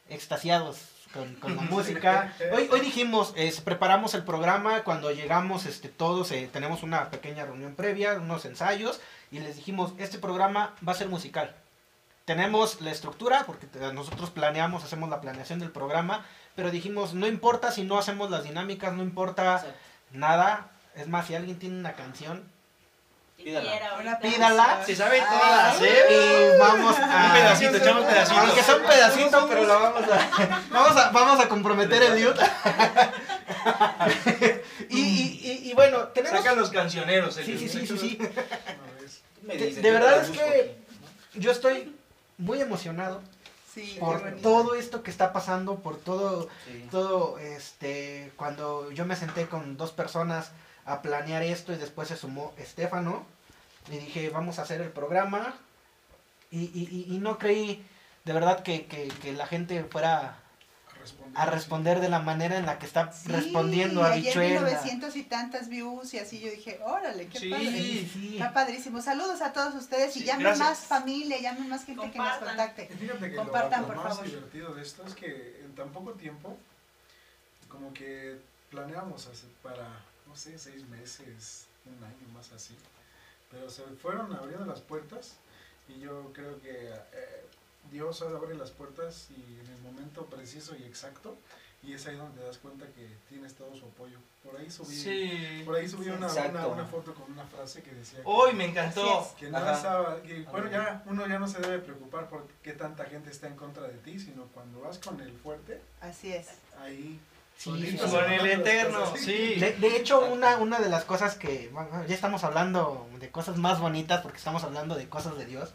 extasiados 0.09 0.79
con, 1.13 1.35
con 1.35 1.57
la 1.57 1.63
música. 1.71 2.33
Hoy, 2.53 2.69
hoy 2.71 2.81
dijimos, 2.81 3.33
eh, 3.37 3.53
preparamos 3.65 4.15
el 4.15 4.23
programa, 4.23 4.85
cuando 4.85 5.11
llegamos 5.11 5.67
este, 5.67 5.89
todos 5.89 6.31
eh, 6.31 6.49
tenemos 6.53 6.85
una 6.85 7.11
pequeña 7.11 7.45
reunión 7.45 7.75
previa, 7.75 8.15
unos 8.15 8.45
ensayos, 8.45 9.01
y 9.33 9.41
les 9.41 9.57
dijimos, 9.57 9.93
este 9.99 10.19
programa 10.19 10.77
va 10.87 10.93
a 10.93 10.97
ser 10.97 11.09
musical. 11.09 11.57
Tenemos 12.25 12.81
la 12.81 12.91
estructura, 12.91 13.45
porque 13.47 13.67
nosotros 13.93 14.31
planeamos, 14.31 14.83
hacemos 14.83 15.11
la 15.11 15.21
planeación 15.21 15.59
del 15.59 15.71
programa, 15.71 16.25
pero 16.57 16.71
dijimos, 16.71 17.13
no 17.15 17.27
importa 17.27 17.71
si 17.71 17.83
no 17.83 17.99
hacemos 17.99 18.31
las 18.31 18.45
dinámicas, 18.45 18.95
no 18.95 19.03
importa 19.03 19.57
Exacto. 19.57 19.75
nada. 20.13 20.71
Es 20.95 21.07
más, 21.09 21.27
si 21.27 21.35
alguien 21.35 21.59
tiene 21.59 21.79
una 21.79 21.93
canción, 21.93 22.51
Pídala. 23.37 24.19
Pídala. 24.23 24.83
Se 24.87 24.95
saben 24.97 25.23
Ah, 25.27 25.73
todas, 25.75 25.83
¿eh? 25.83 26.05
y 26.09 26.57
vamos 26.59 26.97
a... 26.99 27.27
Un 27.27 27.33
pedacito, 27.33 27.77
echamos 27.77 28.05
pedacitos. 28.05 28.39
Aunque 28.45 28.63
sea 28.63 28.77
un 28.77 28.83
pedacito, 28.85 29.47
pero 29.49 29.65
lo 29.65 29.81
vamos 29.81 30.05
a, 30.05 30.63
vamos 30.71 30.97
a, 30.97 31.11
vamos 31.11 31.41
a 31.41 31.49
comprometer 31.49 32.03
el 32.03 32.23
youth. 32.23 32.39
y, 34.89 35.01
y, 35.01 35.41
y, 35.43 35.71
y 35.71 35.75
bueno, 35.75 36.05
tenemos... 36.09 36.39
Sacan 36.39 36.59
los 36.59 36.71
cancioneros. 36.71 37.35
Sí, 37.35 37.43
ellos. 37.43 37.61
sí, 37.73 37.87
sí, 37.87 37.99
sí, 37.99 38.19
De, 39.43 39.91
verdad 39.91 40.23
es 40.23 40.31
que 40.31 40.79
yo 41.35 41.51
estoy 41.51 41.95
muy 42.39 42.61
emocionado 42.61 43.21
Sí, 43.73 43.97
por 43.99 44.21
todo 44.37 44.77
esto 44.77 45.03
que 45.03 45.11
está 45.11 45.33
pasando, 45.33 45.81
por 45.81 45.97
todo, 45.99 46.49
Sí. 46.65 46.87
todo, 46.93 47.39
este, 47.39 48.31
cuando 48.37 48.91
yo 48.93 49.05
me 49.05 49.17
senté 49.17 49.47
con 49.47 49.77
dos 49.77 49.91
personas 49.91 50.53
a 50.85 51.03
planear 51.03 51.43
esto 51.43 51.73
y 51.73 51.77
después 51.77 52.07
se 52.07 52.17
sumó 52.17 52.53
Estefano 52.57 53.27
y 53.91 53.99
dije, 53.99 54.31
vamos 54.31 54.59
a 54.59 54.63
hacer 54.63 54.81
el 54.81 54.91
programa 54.91 55.57
y, 56.53 56.67
y, 56.67 56.89
y- 57.11 57.15
y 57.17 57.19
no 57.19 57.37
creí 57.39 57.85
de 58.25 58.33
verdad 58.33 58.63
que, 58.63 58.87
que, 58.87 59.09
que 59.09 59.33
la 59.33 59.47
gente 59.47 59.83
fuera 59.85 60.37
responder. 61.05 61.33
a 61.41 61.47
responder 61.47 62.01
de 62.01 62.09
la 62.09 62.19
manera 62.19 62.57
en 62.59 62.67
la 62.67 62.79
que 62.79 62.87
está 62.87 63.13
Sí, 63.13 63.29
respondiendo 63.29 64.03
a 64.05 64.15
Bichuela. 64.17 64.61
900 64.61 65.17
y 65.17 65.23
tantas 65.25 65.69
views 65.69 66.13
y 66.15 66.19
así 66.19 66.41
yo 66.41 66.51
dije, 66.51 66.81
órale, 66.85 67.29
qué 67.29 67.39
Sí. 67.39 67.51
padre. 67.51 67.71
Sí, 67.71 68.11
sí. 68.13 68.33
Está 68.39 68.53
padrísimo. 68.53 69.01
Saludos 69.01 69.41
a 69.43 69.53
todos 69.53 69.75
ustedes 69.75 70.17
y 70.17 70.25
llamen 70.25 70.45
gracias. 70.47 70.69
más 70.69 70.79
familia, 70.81 71.39
llamen 71.41 71.69
más 71.69 71.85
gente 71.85 72.11
que 72.11 72.19
nos 72.19 72.37
contacte. 72.39 72.87
Fíjate 72.89 73.31
que 73.31 73.37
lo- 73.37 73.43
Compartan, 73.45 73.81
lo, 73.83 73.87
por 73.89 73.97
más 73.97 74.09
favor. 74.09 74.27
divertido 74.27 74.75
de 74.75 74.83
esto 74.83 75.05
es 75.07 75.15
que 75.15 75.61
en 75.65 75.75
tan 75.75 75.91
poco 75.91 76.13
tiempo, 76.13 76.57
como 77.69 77.93
que 77.93 78.39
planeamos 78.71 79.27
hacer 79.27 79.49
para, 79.63 79.87
no 80.27 80.37
sé, 80.37 80.59
seis 80.59 80.87
meses, 80.89 81.67
un 81.87 82.03
año 82.05 82.29
más 82.35 82.51
así. 82.53 82.75
Pero 83.51 83.69
se 83.71 83.83
fueron 84.03 84.35
abriendo 84.35 84.65
las 84.67 84.81
puertas 84.81 85.35
y 85.89 86.01
yo 86.01 86.33
creo 86.33 86.61
que 86.63 86.71
eh, 86.91 87.45
Dios 87.91 88.23
abre 88.23 88.55
las 88.57 88.71
puertas 88.71 89.29
y 89.31 89.61
en 89.61 89.67
el 89.71 89.79
momento 89.83 90.27
preciso 90.27 90.75
y 90.77 90.83
exacto 90.85 91.37
y 91.83 91.93
es 91.93 92.07
ahí 92.07 92.17
donde 92.17 92.41
te 92.41 92.47
das 92.47 92.57
cuenta 92.59 92.87
que 92.87 93.07
tienes 93.29 93.55
todo 93.55 93.75
su 93.77 93.85
apoyo. 93.85 94.17
Por 94.43 94.57
ahí 94.59 94.71
subí, 94.71 94.95
Sí. 94.97 95.63
por 95.67 95.77
ahí 95.77 95.87
subí 95.87 96.05
Sí. 96.05 96.11
una, 96.11 96.29
una, 96.33 96.67
una 96.67 96.85
foto 96.87 97.13
con 97.15 97.31
una 97.31 97.45
frase 97.45 97.83
que 97.83 97.93
decía 97.93 98.21
que- 98.21 98.25
Hoy 98.25 98.55
me 98.55 98.65
encantó. 98.65 99.31
Que 99.39 99.49
Ajá. 99.49 99.75
estaba, 99.75 100.23
que, 100.23 100.43
bueno, 100.51 100.71
ya 100.71 101.03
uno 101.07 101.27
ya 101.27 101.39
no 101.39 101.47
se 101.47 101.61
debe 101.61 101.81
preocupar 101.81 102.29
por 102.31 102.47
qué 102.63 102.73
tanta 102.73 103.05
gente 103.05 103.31
está 103.31 103.49
en 103.49 103.57
contra 103.57 103.83
de 103.87 103.99
ti, 103.99 104.19
sino 104.19 104.45
cuando 104.55 104.81
vas 104.81 104.99
con 104.99 105.21
el 105.21 105.33
fuerte, 105.33 105.83
Así 106.01 106.33
es. 106.33 106.49
ahí 106.81 107.21
Sí, 107.57 107.71
Con 107.71 107.79
el 108.33 108.47
eterno, 108.51 109.01
cosas. 109.01 109.21
sí. 109.21 109.55
De, 109.61 109.73
de 109.75 109.97
hecho, 109.97 110.25
una, 110.33 110.57
una 110.57 110.81
de 110.81 110.89
las 110.89 111.05
cosas 111.05 111.37
que, 111.37 111.69
bueno, 111.73 112.05
ya 112.07 112.15
estamos 112.15 112.43
hablando 112.43 113.07
de 113.21 113.31
cosas 113.31 113.59
más 113.59 113.79
bonitas 113.79 114.23
porque 114.23 114.39
estamos 114.39 114.65
hablando 114.65 114.97
de 114.97 115.09
cosas 115.09 115.39
de 115.39 115.45
Dios. 115.47 115.73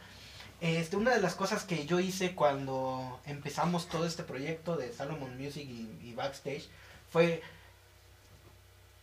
Este, 0.62 0.98
una 0.98 1.12
de 1.16 1.22
las 1.22 1.36
cosas 1.36 1.64
que 1.64 1.86
yo 1.86 2.00
hice 2.02 2.36
cuando 2.36 3.20
empezamos 3.26 3.88
todo 3.88 4.06
este 4.06 4.24
proyecto 4.24 4.76
de 4.76 4.92
Salomon 4.92 5.38
Music 5.42 5.64
y, 5.70 5.90
y 6.04 6.14
Backstage 6.16 6.68
fue, 7.10 7.42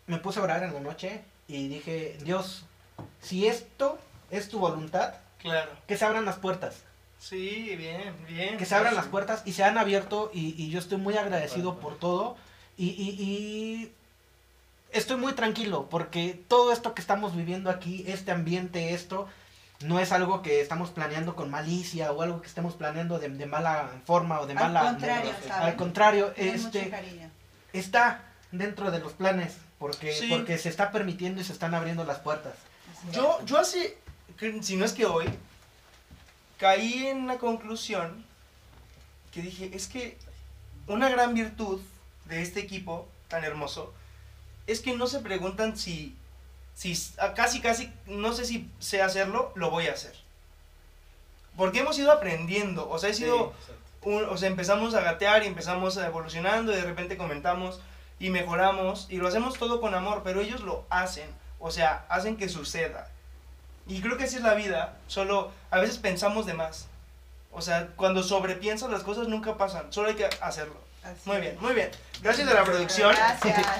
me 0.07 0.19
puse 0.19 0.39
a 0.39 0.43
orar 0.43 0.63
en 0.63 0.75
la 0.75 0.81
noche 0.81 1.23
y 1.49 1.69
dije, 1.69 2.19
Dios, 2.23 2.65
si 3.23 3.47
esto 3.47 3.99
es 4.31 4.49
tu 4.49 4.59
voluntad, 4.59 5.15
Claro. 5.39 5.71
que 5.87 5.97
se 5.97 6.05
abran 6.05 6.25
las 6.25 6.37
puertas. 6.37 6.83
Sí, 7.21 7.75
bien, 7.77 8.15
bien. 8.27 8.59
que 8.59 8.67
se 8.67 8.75
abran 8.75 8.95
las 8.95 9.07
puertas 9.07 9.43
y 9.47 9.53
se 9.53 9.65
han 9.65 9.79
abierto 9.79 10.31
y, 10.35 10.61
y 10.63 10.71
yo 10.71 10.79
estoy 10.79 10.99
muy 10.99 11.17
agradecido 11.17 11.73
Bueno, 11.73 11.81
por 11.89 11.99
todo 11.99 12.37
y, 12.77 12.89
y- 12.91 13.23
y 13.23 13.93
estoy 14.91 15.17
muy 15.17 15.33
tranquilo 15.33 15.89
porque 15.89 16.39
todo 16.49 16.73
esto 16.73 16.95
que 16.95 17.01
estamos 17.01 17.35
viviendo 17.35 17.71
aquí, 17.71 18.05
este 18.07 18.33
ambiente, 18.33 18.93
esto, 18.93 19.29
no 19.81 19.99
es 20.01 20.13
algo 20.13 20.43
que 20.43 20.61
estamos 20.61 20.91
planeando 20.91 21.35
con 21.37 21.51
malicia 21.51 22.13
o 22.13 22.23
algo 22.23 22.41
que 22.41 22.49
estemos 22.49 22.75
planeando 22.75 23.19
de, 23.19 23.29
de 23.29 23.47
mala 23.47 23.91
forma 24.05 24.41
o 24.41 24.47
de 24.47 24.55
Al 24.55 24.73
mala... 24.73 24.81
contrario, 24.91 25.33
al 25.51 25.77
contrario, 25.77 26.27
Tienen 26.33 26.63
mucho 26.63 26.79
este, 26.79 27.31
está 27.73 28.23
dentro 28.53 28.91
de 28.91 29.01
los 29.01 29.13
planes 29.13 29.57
porque, 29.79 30.13
Sí. 30.15 30.29
porque 30.31 30.57
se 30.57 30.69
está 30.71 30.91
permitiendo 30.91 31.41
y 31.41 31.45
se 31.45 31.53
están 31.53 31.75
abriendo 31.75 32.05
las 32.05 32.19
puertas. 32.21 32.55
Yo, 33.13 33.39
yo 33.45 33.59
hace, 33.59 33.99
si 34.63 34.77
no 34.77 34.85
es 34.87 34.93
que 34.93 35.05
hoy, 35.05 35.27
caí 36.59 37.07
en 37.09 37.27
la 37.27 37.37
conclusión 37.37 38.25
que 39.33 39.43
dije, 39.43 39.71
es 39.75 39.87
que 39.89 40.17
una 40.87 41.11
gran 41.11 41.35
virtud 41.35 41.81
de 42.25 42.41
este 42.41 42.61
equipo 42.61 43.07
tan 43.29 43.45
hermoso 43.45 43.93
es 44.67 44.81
que 44.81 44.97
no 44.97 45.07
se 45.07 45.21
preguntan 45.21 45.77
si, 45.77 46.17
si 46.77 46.93
s- 46.93 47.21
a- 47.21 47.35
casi, 47.35 47.61
casi, 47.61 47.93
no 48.07 48.33
sé 48.33 48.45
si 48.45 48.71
sé 48.79 49.03
hacerlo, 49.03 49.51
lo 49.57 49.71
voy 49.71 49.89
a 49.89 49.93
hacer. 49.95 50.15
Porque 51.57 51.81
hemos 51.81 51.99
ido 51.99 52.13
aprendiendo, 52.13 52.89
o 52.89 52.99
sea, 52.99 53.11
he 53.11 53.15
sido 53.15 53.55
un- 54.03 54.25
o 54.25 54.37
sea, 54.37 54.49
empezamos 54.49 54.95
a 54.95 55.01
gatear 55.01 55.43
y 55.43 55.47
empezamos 55.47 55.97
a 55.97 56.07
evolucionando 56.07 56.73
y 56.73 56.77
de 56.77 56.83
repente 56.85 57.17
comentamos 57.17 57.81
y 58.21 58.31
mejoramos 58.31 59.07
y 59.11 59.17
lo 59.17 59.27
hacemos 59.27 59.59
todo 59.59 59.81
con 59.81 59.95
amor, 59.95 60.21
pero 60.23 60.41
ellos 60.43 60.61
lo 60.61 60.85
hacen, 60.91 61.29
o 61.59 61.71
sea, 61.71 62.05
hacen 62.09 62.37
que 62.37 62.49
suceda. 62.49 63.09
Y 63.89 64.01
creo 64.03 64.17
que 64.19 64.25
así 64.25 64.37
es 64.37 64.43
la 64.43 64.55
vida, 64.55 64.99
solo 65.07 65.51
a 65.71 65.81
veces 65.81 65.99
pensamos 65.99 66.45
de 66.47 66.55
más. 66.55 66.87
O 67.53 67.63
sea, 67.63 67.89
cuando 67.97 68.23
sobrepiensas 68.23 68.91
las 68.91 69.03
cosas 69.03 69.29
nunca 69.29 69.57
pasan, 69.57 69.91
solo 69.93 70.09
hay 70.09 70.15
que 70.15 70.27
hacerlo. 70.43 70.77
Así 71.07 71.29
Muy 71.31 71.41
bien, 71.41 71.57
muy 71.61 71.75
bien. 71.75 71.91
Gracias 72.23 72.49
a 72.49 72.55
la 72.55 72.65
producción. 72.65 73.15
Gracias. 73.15 73.67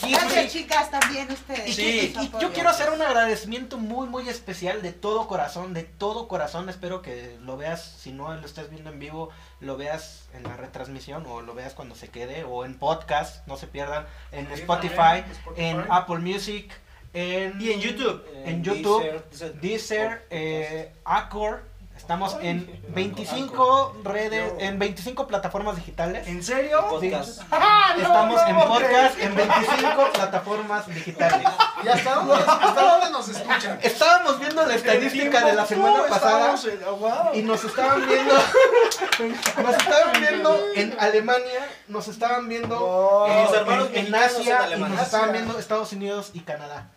Sí, 0.00 0.10
Gracias, 0.12 0.52
sí. 0.52 0.58
chicas, 0.60 0.90
también 0.90 1.30
ustedes. 1.30 1.68
Y, 1.70 1.72
Sí. 1.72 2.30
yo 2.40 2.52
quiero 2.52 2.68
hacer 2.68 2.90
un 2.90 3.00
agradecimiento 3.00 3.78
muy, 3.78 4.08
muy 4.08 4.28
especial 4.28 4.82
de 4.82 4.92
todo 4.92 5.26
corazón, 5.26 5.72
de 5.74 5.84
todo 5.84 6.28
corazón. 6.28 6.68
Espero 6.68 7.00
que 7.02 7.36
lo 7.42 7.56
veas, 7.56 7.82
si 7.82 8.12
no 8.12 8.34
lo 8.34 8.44
estás 8.46 8.68
viendo 8.70 8.90
en 8.90 8.98
vivo, 8.98 9.30
lo 9.60 9.76
veas 9.76 10.28
en 10.34 10.42
la 10.42 10.56
retransmisión 10.56 11.24
o 11.26 11.40
lo 11.40 11.54
veas 11.54 11.72
cuando 11.72 11.94
se 11.94 12.08
quede 12.08 12.44
o 12.44 12.64
en 12.64 12.78
podcast, 12.78 13.46
no 13.46 13.56
se 13.56 13.66
pierdan, 13.66 14.06
en 14.32 14.46
Sí, 14.48 14.54
Spotify, 14.54 14.94
también, 14.96 15.30
Spotify. 15.32 15.62
en 15.62 15.84
Apple 15.88 16.18
Music, 16.18 16.72
en, 17.14 17.60
Y 17.60 17.70
en 17.72 17.80
YouTube. 17.80 18.22
En 18.44 18.62
YouTube, 18.62 19.02
Deezer, 19.30 19.54
Deezer, 19.60 20.26
eh. 20.30 20.92
Estamos 21.96 22.36
en 22.40 22.80
25 22.88 23.96
redes, 24.04 24.52
en 24.58 24.78
25 24.78 25.26
plataformas 25.26 25.76
digitales. 25.76 26.28
¿En 26.28 26.42
serio? 26.42 26.86
podcast. 26.88 27.40
Estamos 27.96 28.40
en 28.46 28.56
no, 28.56 28.68
podcast 28.68 29.18
en 29.18 29.34
25 29.34 30.12
plataformas 30.12 30.86
digitales. 30.86 31.48
¿Y 31.84 31.88
hasta 31.88 32.14
dónde, 32.14 32.34
hasta 32.34 32.82
dónde 32.82 33.10
nos 33.10 33.28
escuchan? 33.28 33.78
Estábamos 33.82 34.38
viendo 34.38 34.64
la 34.66 34.74
estadística 34.74 35.44
de 35.46 35.54
la 35.54 35.66
semana 35.66 36.02
pasada 36.08 36.54
estábamos 36.54 36.64
en- 36.66 36.80
oh, 36.86 36.96
wow. 36.96 37.34
y 37.34 37.42
nos 37.42 37.64
estaban 37.64 38.06
viendo, 38.06 38.34
nos 39.62 39.76
estaban 39.76 40.20
viendo 40.20 40.60
en 40.74 40.96
Alemania, 41.00 41.68
nos 41.88 42.08
estaban 42.08 42.48
viendo 42.48 43.26
en, 43.94 44.14
Asia 44.14 44.76
y 44.76 44.80
nos 44.80 45.00
estaban 45.00 45.32
viendo 45.32 45.58
Estados 45.58 45.92
Unidos 45.92 46.30
y 46.34 46.40
Canadá. 46.40 46.90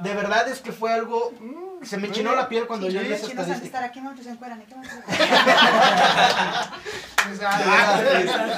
De 0.00 0.14
verdad 0.14 0.48
es 0.48 0.60
que 0.60 0.72
fue 0.72 0.92
algo, 0.92 1.32
se 1.82 1.96
me 1.96 2.10
chinó 2.10 2.34
la 2.34 2.48
piel 2.48 2.66
cuando 2.66 2.86
Sí, 2.86 2.92
yo 2.94 3.00
vi 3.00 3.08
los 3.08 3.18
esa 3.18 3.28
chinos 3.28 3.44
han 3.44 3.50
de 3.60 3.66
estadística. 3.66 3.86
estar 3.86 4.08
aquí, 4.10 4.22
se 4.22 4.30
encueran. 4.30 4.62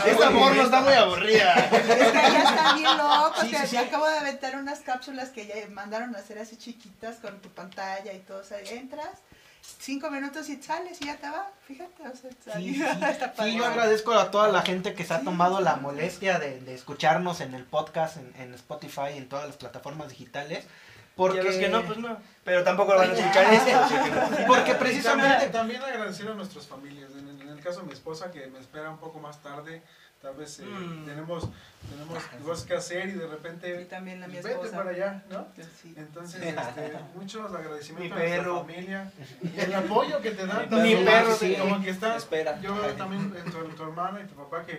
Esta 0.07 0.31
porno 0.31 0.63
está 0.63 0.81
muy 0.81 0.93
aburrida. 0.95 1.55
Es 1.55 1.71
que 1.87 2.13
ya 2.13 2.43
están 2.43 2.77
bien 2.77 2.97
locos. 2.97 3.41
Sí, 3.41 3.51
que 3.51 3.59
sí, 3.59 3.67
sí. 3.69 3.77
Acabo 3.77 4.09
de 4.09 4.19
aventar 4.19 4.57
unas 4.57 4.81
cápsulas 4.81 5.31
que 5.31 5.47
ya 5.47 5.55
mandaron 5.71 6.15
a 6.15 6.19
hacer 6.19 6.39
así 6.39 6.57
chiquitas 6.57 7.17
con 7.17 7.39
tu 7.41 7.49
pantalla 7.51 8.13
y 8.13 8.19
todo. 8.21 8.41
O 8.41 8.45
sea, 8.45 8.59
entras, 8.61 9.09
cinco 9.79 10.11
minutos 10.11 10.49
y 10.49 10.61
sales 10.63 11.01
y 11.01 11.07
ya 11.07 11.17
te 11.17 11.29
va. 11.29 11.51
Fíjate, 11.67 12.03
o 12.03 12.17
sea, 12.17 12.57
Sí, 12.57 12.75
sí. 12.75 12.83
está 13.11 13.33
Sí, 13.45 13.57
yo 13.57 13.65
agradezco 13.67 14.13
a 14.13 14.31
toda 14.31 14.49
la 14.49 14.63
gente 14.63 14.95
que 14.95 15.05
se 15.05 15.15
ha 15.15 15.19
Sí, 15.21 15.25
tomado 15.25 15.61
la 15.61 15.77
molestia 15.77 16.39
de, 16.39 16.61
de 16.61 16.75
escucharnos 16.75 17.41
en 17.41 17.55
el 17.55 17.65
podcast, 17.65 18.17
en, 18.17 18.33
en 18.41 18.55
Spotify, 18.55 19.17
en 19.17 19.29
todas 19.29 19.47
las 19.47 19.57
plataformas 19.57 20.09
digitales. 20.09 20.67
Porque 21.19 21.39
Porque, 21.39 21.43
los 21.51 21.57
que 21.59 21.69
no, 21.69 21.83
pues 21.83 21.99
no. 21.99 22.17
Pero 22.45 22.63
tampoco 22.65 22.93
lo 22.95 23.01
van 23.01 23.11
a 23.11 23.15
escuchar 23.15 23.53
esto. 23.53 23.79
porque 24.47 24.71
Y 24.71 24.75
precisamente 24.75 25.49
también, 25.49 25.53
también 25.53 25.83
agradecer 25.83 26.29
a 26.29 26.35
nuestras 26.35 26.67
familias. 26.67 27.11
En, 27.19 27.29
en 27.43 27.49
el 27.49 27.61
caso 27.61 27.81
de 27.81 27.87
mi 27.87 27.93
esposa, 27.93 28.31
que 28.31 28.47
me 28.47 28.61
espera 28.61 28.89
un 28.89 28.99
poco 28.99 29.19
más 29.19 29.43
tarde, 29.43 29.83
tal 30.23 30.35
vez 30.37 30.61
eh, 30.61 30.65
Mm. 30.65 31.05
tenemos, 31.07 31.49
tenemos 31.91 32.23
cosas 32.45 32.65
que 32.65 32.75
hacer 32.75 33.09
y 33.09 33.13
de 33.13 33.27
Y 33.27 33.29
repente 33.29 33.85
también 33.87 34.23
a 34.23 34.29
mi 34.29 34.35
vete 34.37 34.51
esposa. 34.53 34.77
para 34.77 34.91
allá, 34.91 35.23
¿no? 35.29 35.47
Sí. 35.83 35.93
Entonces, 35.97 36.41
este, 36.43 36.93
muchos 37.17 37.53
agradecimientos 37.53 38.17
Mi 38.19 38.25
a 38.25 38.27
nuestra 38.29 38.45
perro. 38.45 38.61
familia 38.61 39.13
y 39.43 39.61
el 39.61 39.75
apoyo 39.75 40.21
que 40.23 40.31
te 40.31 40.47
dan. 40.47 40.69
Mi 40.83 40.95
perro, 41.05 41.35
sí. 41.35 41.57
Como 41.59 41.83
que 41.83 41.91
está, 41.91 42.17
Espera. 42.17 42.61
yo 42.61 42.75
también, 42.97 43.35
eh, 43.37 43.51
tu, 43.51 43.59
tu 43.75 43.83
hermana 43.83 44.21
y 44.21 44.27
tu 44.29 44.35
papá 44.37 44.65
que 44.65 44.79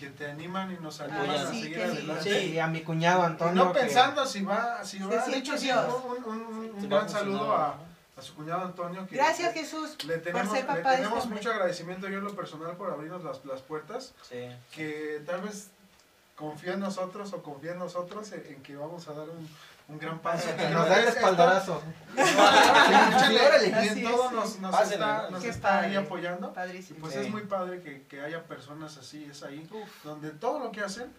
que 0.00 0.08
te 0.08 0.30
animan 0.30 0.72
y 0.72 0.82
nos 0.82 0.98
Ah, 1.00 1.04
ayudan 1.04 1.30
a 1.30 1.50
sí, 1.50 1.60
seguir 1.62 1.76
que 1.76 1.84
sí. 1.86 1.92
adelante. 1.98 2.40
Sí, 2.40 2.58
a 2.58 2.66
mi 2.66 2.80
cuñado 2.80 3.22
Y 3.22 3.26
Antonio. 3.26 3.64
no 3.66 3.72
que- 3.72 3.80
pensando 3.80 4.24
si 4.24 4.42
va, 4.42 4.82
si 4.82 4.98
va. 4.98 5.22
Sí, 5.22 5.30
De 5.30 5.36
hecho, 5.38 5.58
sí, 5.58 5.70
un, 5.70 6.24
un- 6.24 6.42
un- 6.42 6.70
un 6.74 6.88
gran 6.88 7.06
saludo 7.08 7.52
a, 7.54 7.76
a 8.16 8.22
su 8.22 8.34
cuñado 8.34 8.62
Antonio. 8.64 9.06
Que 9.06 9.16
Gracias 9.16 9.52
Jesús 9.52 10.02
Le 10.04 10.14
por 10.14 10.22
tenemos, 10.22 10.52
ser 10.52 10.62
le 10.62 10.66
papá 10.66 10.74
de 10.74 10.80
este 10.94 10.96
tenemos 11.02 11.24
hombre. 11.24 11.36
mucho 11.38 11.50
agradecimiento 11.50 12.08
yo 12.08 12.18
en 12.18 12.24
lo 12.24 12.34
personal 12.34 12.76
por 12.76 12.90
abrirnos 12.90 13.22
las, 13.22 13.44
las 13.44 13.60
puertas, 13.60 14.14
Sí. 14.28 14.48
que 14.74 15.22
tal 15.26 15.42
vez 15.42 15.68
confía 16.34 16.72
en 16.72 16.80
nosotros 16.80 17.32
o 17.34 17.42
confía 17.42 17.72
en 17.72 17.78
nosotros 17.78 18.32
en, 18.32 18.46
en 18.48 18.62
que 18.62 18.74
vamos 18.74 19.06
a 19.08 19.12
dar 19.12 19.28
un, 19.28 19.46
un 19.90 19.98
gran 19.98 20.18
paso. 20.20 20.48
Que 20.56 20.68
nos 20.70 20.88
da 20.88 21.00
el 21.00 21.08
espaldarazo. 21.08 21.82
Y 22.16 23.88
en 23.88 24.02
todo 24.02 24.30
nos, 24.30 24.58
nos 24.58 24.70
Pásenle. 24.72 24.94
está, 24.94 25.30
nos 25.30 25.44
está 25.44 25.80
ahí 25.80 25.96
apoyando. 25.96 26.52
Padrísimo. 26.52 27.00
Pues 27.00 27.14
Sí. 27.14 27.20
es 27.20 27.30
muy 27.30 27.42
padre 27.42 27.80
que, 27.82 28.02
que 28.02 28.20
haya 28.20 28.42
personas 28.44 28.96
así, 28.96 29.24
es 29.30 29.42
ahí, 29.42 29.68
donde 30.04 30.30
todo 30.30 30.58
lo 30.60 30.70
que 30.72 30.80
hacen, 30.80 31.12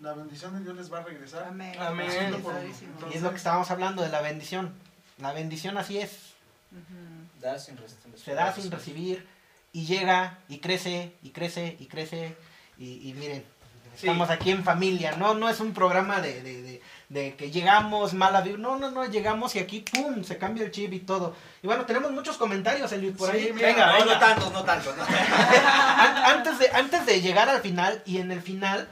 la 0.00 0.12
bendición 0.14 0.54
de 0.54 0.60
Dios 0.64 0.76
les 0.76 0.92
va 0.92 0.98
a 0.98 1.02
regresar. 1.02 1.44
Amén. 1.44 1.74
Amén. 1.78 2.40
Por-. 2.42 2.54
Y 3.12 3.16
es 3.16 3.22
lo 3.22 3.30
que 3.30 3.36
estábamos 3.36 3.70
hablando 3.70 4.02
de 4.02 4.08
la 4.08 4.20
bendición. 4.20 4.72
La 5.18 5.32
bendición 5.32 5.78
así 5.78 5.98
es. 5.98 6.34
Dar 7.40 7.58
sin. 7.60 7.78
Se 8.22 8.34
da 8.34 8.52
sin 8.52 8.70
recibir 8.70 9.26
y 9.72 9.86
llega 9.86 10.38
y 10.48 10.58
crece 10.58 11.14
y 11.22 11.30
crece 11.30 11.76
y 11.78 11.86
crece. 11.86 12.36
Y, 12.78 13.08
y 13.10 13.14
miren, 13.14 13.44
Sí. 13.96 14.06
estamos 14.06 14.28
aquí 14.28 14.50
en 14.50 14.62
familia. 14.62 15.16
No, 15.16 15.32
no 15.32 15.48
es 15.48 15.58
un 15.58 15.72
programa 15.72 16.20
de, 16.20 16.42
de, 16.42 16.60
de, 16.62 16.82
de 17.08 17.36
que 17.36 17.50
llegamos 17.50 18.14
mala 18.14 18.40
vibra. 18.40 18.60
No, 18.60 18.76
no, 18.78 18.90
no, 18.90 19.04
llegamos 19.04 19.54
y 19.54 19.60
aquí, 19.60 19.80
¡pum! 19.92 20.24
Se 20.24 20.38
cambia 20.38 20.64
el 20.64 20.70
chip 20.72 20.92
y 20.92 21.00
todo. 21.00 21.34
Y 21.62 21.66
bueno, 21.66 21.84
tenemos 21.86 22.10
muchos 22.10 22.36
comentarios, 22.36 22.90
Eli, 22.92 23.10
por 23.12 23.30
Sí, 23.30 23.36
ahí. 23.36 23.52
mira, 23.52 23.68
Venga, 23.68 23.86
No, 23.86 23.92
venga. 23.94 24.14
no 24.14 24.18
tantos, 24.18 24.52
no 24.52 24.64
tantos. 24.64 24.96
no. 24.96 25.04
Antes, 26.24 26.58
de, 26.58 26.68
antes 26.70 27.06
de 27.06 27.20
llegar 27.20 27.48
al 27.48 27.60
final, 27.60 28.02
y 28.06 28.18
en 28.18 28.32
el 28.32 28.42
final, 28.42 28.88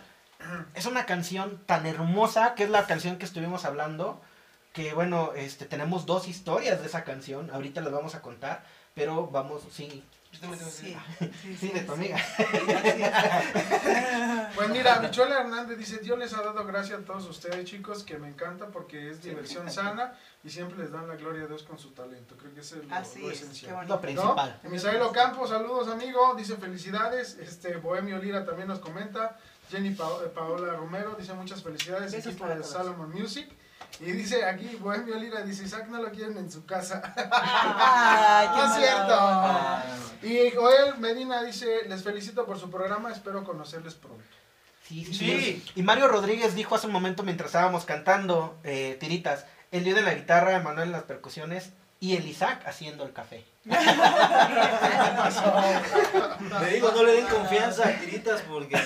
es 0.75 0.87
una 0.87 1.07
canción 1.07 1.61
tan 1.67 1.87
hermosa, 1.87 2.55
que 2.55 2.65
es 2.65 2.71
la 2.71 2.87
canción 2.87 3.17
que 3.19 3.25
estuvimos 3.25 3.65
hablando, 3.65 4.21
que 4.73 4.93
bueno, 4.93 5.33
este, 5.37 5.65
tenemos 5.65 6.05
dos 6.07 6.29
historias 6.29 6.81
de 6.81 6.87
esa 6.87 7.05
canción, 7.05 7.51
ahorita 7.51 7.81
las 7.81 7.93
vamos 7.93 8.15
a 8.15 8.23
contar, 8.23 8.65
pero 8.95 9.27
vamos, 9.29 9.63
sí, 9.73 10.05
Yo 10.35 10.41
también 10.41 10.59
tengo 10.59 10.71
que 10.71 11.33
Sí, 11.43 11.57
sí, 11.61 11.69
de 11.69 11.81
tu 11.83 11.93
amiga. 11.93 12.17
Pues 14.55 14.69
mira, 14.71 15.01
Michola 15.01 15.41
Hernández 15.41 15.79
dice, 15.79 15.99
Dios 15.99 16.19
les 16.19 16.33
ha 16.35 16.43
dado 16.43 16.65
gracia 16.67 16.97
a 16.97 17.01
todos 17.01 17.27
ustedes 17.27 17.65
chicos, 17.65 18.03
que 18.03 18.19
me 18.19 18.29
encanta 18.29 18.67
porque 18.69 19.11
es 19.11 19.23
diversión 19.23 19.71
sana 19.71 20.15
y 20.43 20.51
siempre 20.51 20.79
les 20.79 20.91
dan 20.93 21.09
la 21.09 21.17
gloria 21.17 21.45
a 21.45 21.47
Dios 21.47 21.63
con 21.63 21.79
su 21.79 21.91
talento. 21.93 22.37
Creo 22.37 22.53
que 22.55 22.61
ese 22.61 22.79
es 22.81 22.85
lo, 22.87 22.95
Así 22.95 23.21
lo 23.23 23.31
es, 23.31 23.39
qué 23.39 23.45
esencial. 23.45 23.71
Lo 23.73 23.77
bonito. 23.77 24.01
principal. 24.01 24.61
¿No? 24.63 24.71
Misael 24.71 25.03
Ocampo, 25.03 25.47
saludos 25.47 25.89
amigo, 25.89 26.35
dice 26.37 26.57
felicidades. 26.57 27.37
Este 27.41 27.77
Bohemio 27.77 28.19
Lira 28.19 28.45
también 28.45 28.69
nos 28.69 28.79
comenta. 28.81 29.39
Jenny 29.71 29.91
Pa- 29.91 30.05
eh, 30.25 30.29
Paola 30.35 30.75
Romero 30.75 31.15
dice 31.19 31.33
muchas 31.35 31.63
felicidades, 31.63 32.13
Besos 32.13 32.33
equipo 32.33 32.47
de. 32.47 32.63
Salomon 32.63 33.11
Music. 33.11 33.49
Y 34.01 34.11
dice 34.13 34.45
aquí 34.45 34.77
Bohemio 34.81 35.17
Lira, 35.17 35.43
dice 35.43 35.65
Isaac 35.65 35.87
no 35.89 36.03
lo 36.03 36.11
quieren 36.11 36.37
en 36.39 36.51
su 36.51 36.65
casa. 36.67 37.01
Qué 37.15 37.25
No 38.57 38.65
es 38.67 38.75
cierto. 38.75 39.17
Y 40.23 40.51
Joel 40.55 40.99
Medina 40.99 41.43
dice, 41.43 41.83
les 41.89 42.03
felicito 42.03 42.45
por 42.47 42.59
su 42.59 42.71
programa, 42.71 43.13
espero 43.13 43.45
conocerles 43.45 43.95
pronto. 43.95 44.25
Sí, 44.87 45.05
sí, 45.05 45.15
Sí. 45.15 45.65
Y 45.77 45.83
Mario 45.83 46.09
Rodríguez 46.09 46.55
dijo 46.55 46.75
hace 46.75 46.87
un 46.89 46.93
momento 46.93 47.23
mientras 47.23 47.49
estábamos 47.49 47.85
cantando 47.85 48.59
eh, 48.65 48.97
tiritas, 49.01 49.47
el 49.71 49.85
dio 49.85 49.95
de 49.95 50.03
la 50.03 50.15
guitarra, 50.15 50.59
Manuel 50.61 50.89
en 50.89 50.93
las 50.93 51.05
percusiones 51.05 51.71
y 52.01 52.17
el 52.17 52.27
Isaac 52.27 52.63
haciendo 52.67 53.05
el 53.05 53.13
café. 53.13 53.45
Le 56.61 56.71
digo, 56.75 56.93
no 56.93 57.03
le 57.03 57.13
den 57.13 57.27
confianza 57.27 57.89
a 57.89 57.93
tiritas 57.99 58.43
porque. 58.43 58.77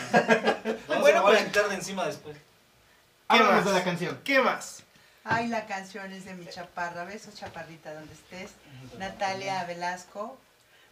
Bueno, 1.01 1.21
a 1.21 1.23
pues- 1.23 1.45
quitar 1.45 1.69
de 1.69 1.75
encima 1.77 2.07
después. 2.07 2.37
¿Qué 2.37 3.37
Háblanos 3.37 3.57
más? 3.57 3.65
de 3.67 3.73
la 3.79 3.85
canción. 3.85 4.21
¿Qué 4.25 4.41
más? 4.41 4.83
Ay, 5.25 5.49
la 5.49 5.67
canción 5.67 6.13
es 6.13 6.25
de 6.25 6.35
mi 6.35 6.47
chaparra. 6.47 7.05
Besos, 7.05 7.35
chaparrita, 7.35 7.93
donde 7.95 8.15
estés. 8.15 8.53
Natalia 8.99 9.65
Velasco. 9.65 10.39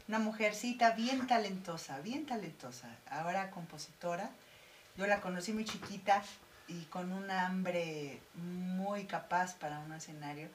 Una 0.09 0.19
mujercita 0.19 0.93
bien 0.93 1.27
talentosa, 1.27 1.99
bien 2.01 2.27
talentosa. 2.27 2.89
Ahora 3.11 3.51
compositora. 3.51 4.31
Yo 4.97 5.07
la 5.07 5.21
conocí 5.21 5.53
muy 5.53 5.65
chiquita 5.65 6.23
y 6.69 6.85
con 6.85 7.13
un 7.13 7.31
hambre 7.31 8.21
muy 8.35 9.05
capaz 9.05 9.55
para 9.55 9.79
un 9.81 9.93
escenario. 9.93 10.49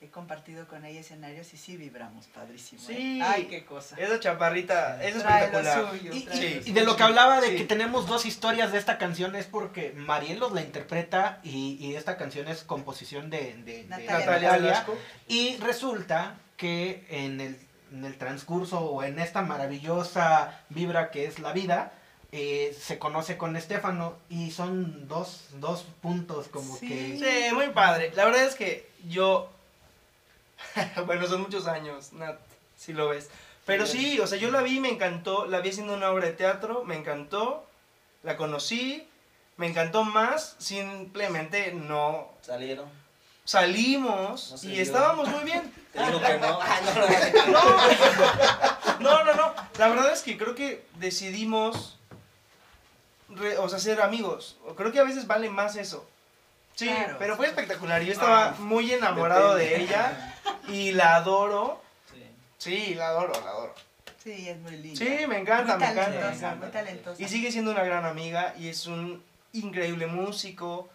He 0.00 0.10
compartido 0.10 0.68
con 0.68 0.84
ella 0.84 1.00
escenarios 1.00 1.52
y 1.54 1.56
sí 1.56 1.76
vibramos, 1.76 2.28
padrísimo. 2.28 2.80
¿eh? 2.82 2.84
Sí. 2.86 3.20
Ay, 3.20 3.46
qué 3.50 3.64
cosa. 3.64 3.96
Esa 3.98 4.20
chaparrita 4.20 5.02
es 5.02 5.18
Trae 5.18 5.50
lo 5.50 5.58
espectacular. 5.58 5.90
suyo, 5.98 6.12
Y, 6.14 6.20
trae 6.22 6.36
y- 6.36 6.40
lo 6.40 6.60
y 6.60 6.62
suyo. 6.62 6.74
de 6.74 6.82
lo 6.84 6.96
que 6.96 7.02
hablaba 7.02 7.40
de 7.40 7.48
Sí. 7.48 7.56
que 7.56 7.64
tenemos 7.64 8.06
dos 8.06 8.24
historias 8.24 8.70
de 8.70 8.78
esta 8.78 8.96
canción 8.96 9.34
es 9.34 9.46
porque 9.46 9.92
Marielos 9.96 10.52
la 10.52 10.60
interpreta 10.62 11.40
y, 11.42 11.78
y 11.84 11.96
esta 11.96 12.16
canción 12.16 12.46
es 12.46 12.62
composición 12.62 13.28
de, 13.28 13.54
de- 13.64 13.82
de 13.82 13.84
Natalia 13.88 14.18
Natalia 14.20 14.52
Velasco. 14.52 14.96
Y 15.26 15.56
resulta 15.56 16.36
que 16.56 17.04
en 17.10 17.40
el, 17.40 17.58
en 17.92 18.04
el 18.04 18.16
transcurso 18.18 18.78
o 18.78 19.02
en 19.02 19.18
esta 19.18 19.42
maravillosa 19.42 20.60
vibra 20.68 21.10
que 21.10 21.24
es 21.26 21.40
la 21.40 21.52
vida, 21.52 21.92
eh, 22.30 22.76
se 22.80 23.00
conoce 23.00 23.36
con 23.36 23.56
Estefano 23.56 24.16
y 24.28 24.52
son 24.52 25.08
dos, 25.08 25.46
dos 25.54 25.84
puntos 26.00 26.46
como 26.46 26.76
Sí. 26.76 26.86
que... 26.86 27.18
Sí, 27.48 27.52
muy 27.54 27.70
padre. 27.70 28.12
La 28.14 28.24
verdad 28.26 28.44
es 28.44 28.54
que 28.54 28.88
yo. 29.08 29.52
bueno, 31.06 31.26
son 31.26 31.42
muchos 31.42 31.66
años, 31.66 32.12
Nat, 32.12 32.38
si 32.76 32.92
lo 32.92 33.08
ves. 33.08 33.28
Pero 33.66 33.86
sí, 33.86 34.18
o 34.20 34.26
sea, 34.26 34.38
yo 34.38 34.50
la 34.50 34.62
vi, 34.62 34.80
me 34.80 34.88
encantó. 34.88 35.46
La 35.46 35.60
vi 35.60 35.68
haciendo 35.70 35.94
una 35.94 36.10
obra 36.10 36.26
de 36.26 36.32
teatro, 36.32 36.84
me 36.84 36.96
encantó. 36.96 37.66
La 38.22 38.36
conocí, 38.36 39.06
me 39.58 39.66
encantó 39.66 40.04
más. 40.04 40.56
Simplemente 40.58 41.72
no. 41.72 42.32
Salieron. 42.40 42.88
Salimos 43.44 44.62
No 44.62 44.70
y 44.70 44.78
estábamos 44.80 45.28
muy 45.28 45.42
bien. 45.44 45.72
Te 45.92 46.04
digo 46.04 46.20
que 46.20 46.38
no. 46.38 46.58
Ah, 46.62 46.80
no, 49.00 49.24
no, 49.24 49.34
no. 49.34 49.34
No. 49.34 49.54
La 49.78 49.88
verdad 49.88 50.12
es 50.12 50.22
que 50.22 50.36
creo 50.36 50.54
que 50.54 50.84
decidimos, 50.96 51.98
re- 53.28 53.58
o 53.58 53.68
sea, 53.68 53.78
ser 53.78 54.00
amigos. 54.02 54.56
Creo 54.76 54.92
que 54.92 54.98
a 55.00 55.04
veces 55.04 55.26
vale 55.26 55.50
más 55.50 55.76
eso. 55.76 56.08
Sí, 56.74 56.86
Claro. 56.88 57.16
pero 57.18 57.36
fue 57.36 57.46
espectacular. 57.46 58.02
Yo 58.02 58.12
estaba 58.12 58.52
muy 58.58 58.92
enamorado 58.92 59.54
de 59.56 59.64
depende. 59.64 59.84
ella 59.86 60.27
y 60.68 60.92
la 60.92 61.16
adoro. 61.16 61.80
Sí. 62.12 62.24
Sí, 62.58 62.94
la 62.94 63.08
adoro, 63.08 63.32
la 63.44 63.50
adoro. 63.50 63.74
Sí, 64.22 64.48
es 64.48 64.58
muy 64.58 64.76
linda. 64.76 64.98
Sí, 64.98 65.26
me 65.26 65.38
encanta, 65.38 65.76
muy 65.76 65.86
me 65.86 65.92
encanta. 65.92 66.04
talentosa, 66.04 66.30
me 66.30 66.36
encanta. 66.36 66.56
muy 66.56 66.70
talentosa. 66.72 67.22
Y 67.22 67.28
sigue 67.28 67.52
siendo 67.52 67.70
una 67.70 67.84
gran 67.84 68.04
amiga 68.04 68.54
y 68.58 68.68
es 68.68 68.86
un 68.86 69.22
increíble 69.52 70.06
músico, 70.06 70.88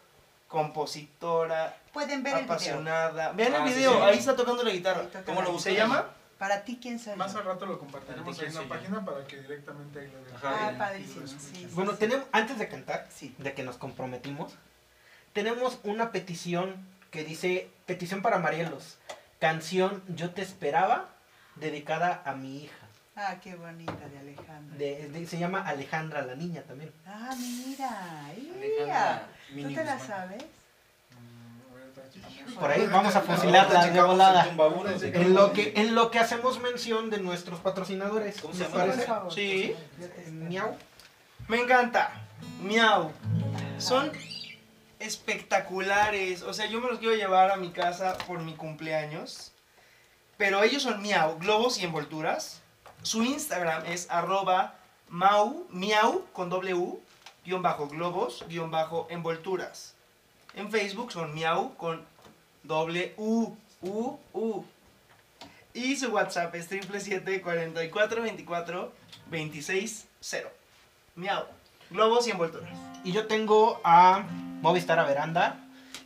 compositora, 0.48 1.78
Pueden 1.94 2.24
ver 2.24 2.34
el 2.34 2.40
video. 2.42 2.54
apasionada. 2.54 3.32
Vean 3.34 3.54
Ah, 3.56 3.64
el 3.64 3.70
sí, 3.70 3.76
video, 3.76 3.94
sí. 3.94 4.02
ahí 4.02 4.18
está 4.18 4.36
tocando 4.36 4.64
la 4.64 4.72
guitarra. 4.72 5.06
¿Cómo 5.26 5.42
lo 5.42 5.48
guitarra. 5.52 5.60
¿Se 5.64 5.76
llama? 5.76 6.06
Para 6.40 6.64
ti, 6.64 6.78
¿quién 6.82 7.00
soy 7.00 7.16
Más 7.16 7.34
al 7.36 7.46
rato 7.46 7.66
lo 7.66 7.80
compartiremos 7.80 8.36
¿De 8.38 8.44
ahí 8.46 8.50
en 8.50 8.56
la 8.56 8.68
página 8.68 9.06
para 9.06 9.26
que 9.26 9.38
directamente 9.38 10.00
ahí 10.00 10.08
lo 10.12 10.22
vean. 10.24 10.36
Ajá. 10.36 10.68
Ah, 10.68 10.74
padrísimo, 10.78 11.26
sí. 11.28 11.68
Bueno, 11.72 11.92
sí. 11.94 11.98
tenemos, 12.00 12.26
antes 12.32 12.58
de 12.60 12.68
cantar, 12.68 13.08
Sí. 13.16 13.34
de 13.38 13.54
que 13.54 13.64
nos 13.64 13.78
comprometimos, 13.78 14.54
tenemos 15.32 15.80
una 15.84 16.12
petición 16.12 16.76
que 17.12 17.24
dice, 17.24 17.70
petición 17.86 18.22
para 18.22 18.40
Marielos, 18.40 18.98
canción 19.44 20.02
Yo 20.08 20.30
te 20.32 20.42
esperaba, 20.42 21.10
dedicada 21.58 22.22
a 22.26 22.34
mi 22.34 22.64
hija. 22.64 22.86
Ah, 23.18 23.36
qué 23.44 23.56
bonita 23.56 23.92
de 24.08 24.18
Alejandra. 24.20 24.78
De- 24.78 25.10
de- 25.10 25.28
se 25.28 25.38
llama 25.38 25.68
Alejandra, 25.68 26.22
la 26.22 26.36
niña 26.36 26.62
también. 26.64 26.92
Ah, 27.06 27.36
mira, 27.38 28.32
mira. 28.58 29.28
¿Tú 29.68 29.76
te 29.76 29.84
la 29.84 30.00
sabes? 30.00 30.44
Por 32.58 32.72
ahí 32.72 32.88
vamos 32.88 33.14
a 33.16 33.22
fusilarla 33.22 33.88
de 33.88 34.02
volada. 34.02 34.48
En 35.02 35.34
lo, 35.34 35.52
que, 35.52 35.74
en 35.76 35.94
lo 35.94 36.10
que 36.10 36.20
hacemos 36.20 36.62
mención 36.62 37.10
de 37.10 37.20
nuestros 37.20 37.60
patrocinadores. 37.60 38.40
¿Cómo 38.42 38.54
se 38.54 38.64
parece? 38.66 39.06
Sí. 39.36 39.76
Miau. 40.32 40.78
Me 41.50 41.60
encanta. 41.62 42.12
Miau. 42.62 43.12
Son 43.78 44.10
espectaculares. 45.04 46.42
O 46.44 46.54
sea, 46.54 46.66
yo 46.68 46.82
me 46.82 46.90
los 46.90 47.00
quiero 47.00 47.16
llevar 47.16 47.52
a 47.52 47.58
mi 47.58 47.72
casa 47.72 48.18
por 48.28 48.40
mi 48.40 48.54
cumpleaños. 48.54 49.52
Pero 50.38 50.64
ellos 50.64 50.84
son 50.84 51.02
miau, 51.02 51.38
globos 51.38 51.78
y 51.78 51.86
envolturas. 51.86 52.62
Su 53.04 53.24
Instagram 53.24 53.86
es 53.86 54.10
arroba 54.10 54.76
mau, 55.10 55.68
miau 55.70 56.26
con 56.34 56.52
u, 56.52 57.02
guion 57.46 57.62
bajo 57.62 57.88
globos, 57.88 58.44
guion 58.48 58.72
bajo 58.72 59.08
envolturas. 59.10 59.94
En 60.56 60.72
Facebook 60.72 61.12
son 61.12 61.34
miau 61.34 61.76
con 61.76 62.06
doble 62.64 63.14
u, 63.18 63.56
u. 63.82 64.66
Y 65.74 65.96
su 65.96 66.10
WhatsApp 66.10 66.54
es 66.56 66.66
777 66.68 67.42
44 67.42 68.22
24 68.22 68.94
26 69.28 70.08
0. 70.20 70.52
Miau. 71.16 71.46
Globos 71.90 72.28
y 72.28 72.32
envolturas. 72.32 72.70
Y 73.04 73.12
yo 73.12 73.28
tengo 73.28 73.80
a 73.84 74.24
Movistar 74.64 74.98
a 74.98 75.04
Veranda. 75.04 75.58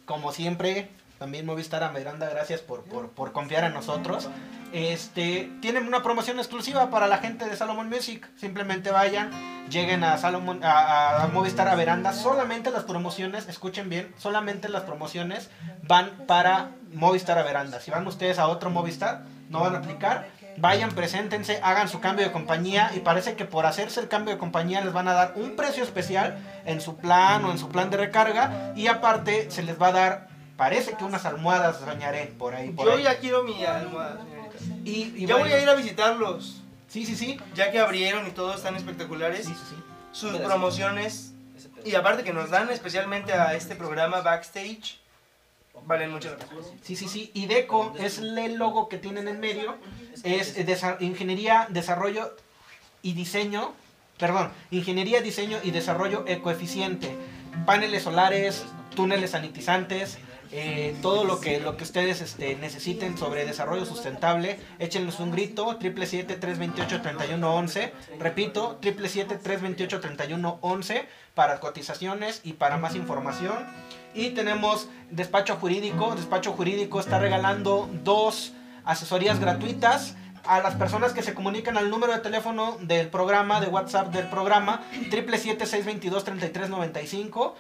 Como 0.06 0.32
siempre, 0.32 0.90
también 1.20 1.46
Movistar 1.46 1.84
a 1.84 1.90
Veranda, 1.90 2.28
gracias 2.28 2.62
por, 2.62 2.84
por, 2.86 3.32
confiar 3.32 3.64
en 3.64 3.74
nosotros. 3.74 4.30
este, 4.74 5.52
tienen 5.62 5.88
una 5.88 6.02
promoción 6.02 6.40
exclusiva 6.40 6.90
para 6.90 7.08
la 7.08 7.20
gente 7.20 7.46
de 7.46 7.56
Salomon 7.56 7.88
Music. 7.88 8.28
Simplemente 8.36 8.90
vayan, 8.90 9.30
lleguen 9.70 10.04
a 10.04 10.18
Salomon, 10.18 10.64
a, 10.64 11.24
a 11.24 11.28
Movistar 11.28 11.68
a 11.68 11.76
Veranda. 11.76 12.14
Solamente 12.14 12.72
las 12.72 12.84
promociones, 12.84 13.48
escuchen 13.48 13.90
bien, 13.90 14.12
solamente 14.18 14.70
las 14.70 14.84
promociones 14.84 15.52
van 15.84 16.10
para 16.26 16.72
Movistar 16.94 17.38
a 17.38 17.44
Veranda. 17.44 17.80
Si 17.80 17.92
van 17.92 18.08
ustedes 18.08 18.40
a 18.40 18.48
otro 18.48 18.72
Movistar, 18.72 19.24
no 19.50 19.60
van 19.60 19.76
a 19.76 19.78
aplicar. 19.78 20.28
Vayan, 20.58 20.92
preséntense, 20.92 21.60
hagan 21.64 21.88
su 21.88 22.00
cambio 22.00 22.26
de 22.26 22.32
compañía 22.32 22.92
y 22.96 23.00
parece 23.00 23.36
que 23.36 23.46
por 23.46 23.66
hacerse 23.68 24.00
el 24.00 24.08
cambio 24.08 24.34
de 24.34 24.40
compañía 24.40 24.82
les 24.82 24.92
van 24.92 25.08
a 25.08 25.14
dar 25.14 25.34
un 25.36 25.56
precio 25.56 25.84
especial 25.84 26.40
en 26.66 26.82
su 26.82 26.98
plan 26.98 27.46
o 27.46 27.52
en 27.52 27.60
su 27.60 27.70
plan 27.70 27.92
de 27.92 27.98
recarga 27.98 28.74
y 28.76 28.88
aparte 28.88 29.52
se 29.52 29.62
les 29.62 29.80
va 29.80 29.90
a 29.90 29.92
dar, 29.92 30.28
parece 30.58 30.94
que 30.94 31.04
unas 31.04 31.26
almohadas 31.26 31.78
soñaré 31.78 32.26
por 32.40 32.56
ahí. 32.56 32.70
Por 32.72 32.88
Yo 32.88 32.94
ahí. 32.94 33.04
ya 33.04 33.20
quiero 33.20 33.44
mi 33.44 33.64
almohada, 33.64 34.18
señorita. 34.24 34.58
Y, 34.84 35.14
y 35.16 35.26
Ya 35.28 35.36
voy 35.36 35.52
a 35.52 35.62
ir 35.62 35.70
a 35.70 35.76
visitarlos. 35.76 36.64
Sí, 36.88 37.06
sí, 37.06 37.16
sí. 37.16 37.40
Ya 37.54 37.70
que 37.70 37.80
abrieron 37.80 38.26
y 38.26 38.32
todos 38.32 38.56
están 38.56 38.76
espectaculares. 38.76 39.46
Sí, 39.46 39.54
sí, 39.54 39.64
sí. 39.70 39.76
Sus 40.12 40.38
promociones. 40.40 41.34
Y 41.86 41.94
aparte 41.94 42.24
que 42.24 42.34
nos 42.34 42.50
dan 42.50 42.70
especialmente 42.72 43.34
a 43.34 43.54
este 43.54 43.76
programa 43.76 44.22
backstage. 44.22 45.00
Valen 45.86 46.12
mucho 46.12 46.32
la 46.32 46.38
pena. 46.38 46.62
Sí, 46.82 46.96
sí, 46.96 47.08
sí. 47.08 47.32
Y 47.34 47.46
Deco 47.46 47.94
es 48.00 48.20
el 48.20 48.56
logo 48.56 48.90
que 48.90 48.98
tienen 48.98 49.28
en 49.28 49.40
medio. 49.40 49.76
Es 50.24 50.56
ingeniería, 51.00 51.68
desarrollo 51.70 52.36
y 53.02 53.14
diseño. 53.14 53.74
Perdón, 54.18 54.52
ingeniería, 54.72 55.22
diseño 55.22 55.58
y 55.64 55.72
desarrollo 55.72 56.26
ecoeficiente. 56.28 57.16
Paneles 57.66 58.04
solares, 58.04 58.66
túneles 58.96 59.32
sanitizantes, 59.32 60.18
eh, 60.52 60.96
todo 61.02 61.24
lo 61.26 61.42
que, 61.42 61.60
lo 61.60 61.76
que 61.78 61.84
ustedes 61.84 62.22
este, 62.22 62.56
necesiten 62.56 63.18
sobre 63.18 63.46
desarrollo 63.46 63.86
sustentable, 63.86 64.60
échenles 64.80 65.20
un 65.20 65.32
grito, 65.32 65.78
777-328-3111. 65.80 67.92
Repito, 68.20 68.80
777-328-3111 68.82 71.06
para 71.36 71.60
cotizaciones 71.60 72.42
y 72.44 72.54
para 72.54 72.78
más 72.78 72.96
información. 72.96 73.58
Y 74.14 74.32
tenemos 74.32 74.90
despacho 75.12 75.56
jurídico. 75.56 76.14
Despacho 76.16 76.52
jurídico 76.54 77.00
está 77.00 77.20
regalando 77.20 77.90
dos 78.04 78.54
asesorías 78.84 79.40
gratuitas 79.40 80.16
a 80.46 80.60
las 80.62 80.76
personas 80.76 81.14
que 81.14 81.22
se 81.22 81.34
comunican 81.34 81.78
al 81.78 81.90
número 81.90 82.14
de 82.14 82.20
teléfono 82.20 82.78
del 82.82 83.10
programa, 83.10 83.60
de 83.60 83.68
WhatsApp 83.68 84.14
del 84.14 84.28
programa, 84.28 84.84
777-622-3395. 85.12 87.54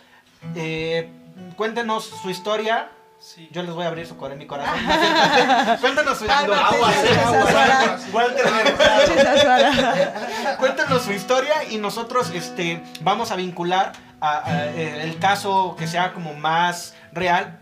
Eh, 0.55 1.09
cuéntenos 1.55 2.05
su 2.05 2.29
historia. 2.29 2.91
Sí. 3.19 3.49
Yo 3.51 3.63
les 3.63 3.73
voy 3.73 3.83
a 3.83 3.87
abrir 3.87 4.05
su 4.05 4.15
cor- 4.15 4.35
mi 4.35 4.45
corazón. 4.45 4.79
cuéntanos 5.81 6.17
su 6.19 6.25
Suárez. 6.25 8.01
Cuéntanos 10.59 11.01
su 11.03 11.11
historia 11.13 11.63
y 11.69 11.77
nosotros 11.77 12.31
este, 12.33 12.81
vamos 13.01 13.31
a 13.31 13.35
vincular 13.35 13.93
a- 14.21 14.37
a, 14.49 14.65
eh, 14.67 15.01
el 15.03 15.17
caso 15.19 15.75
que 15.77 15.87
sea 15.87 16.13
como 16.13 16.33
más 16.33 16.95
real. 17.11 17.59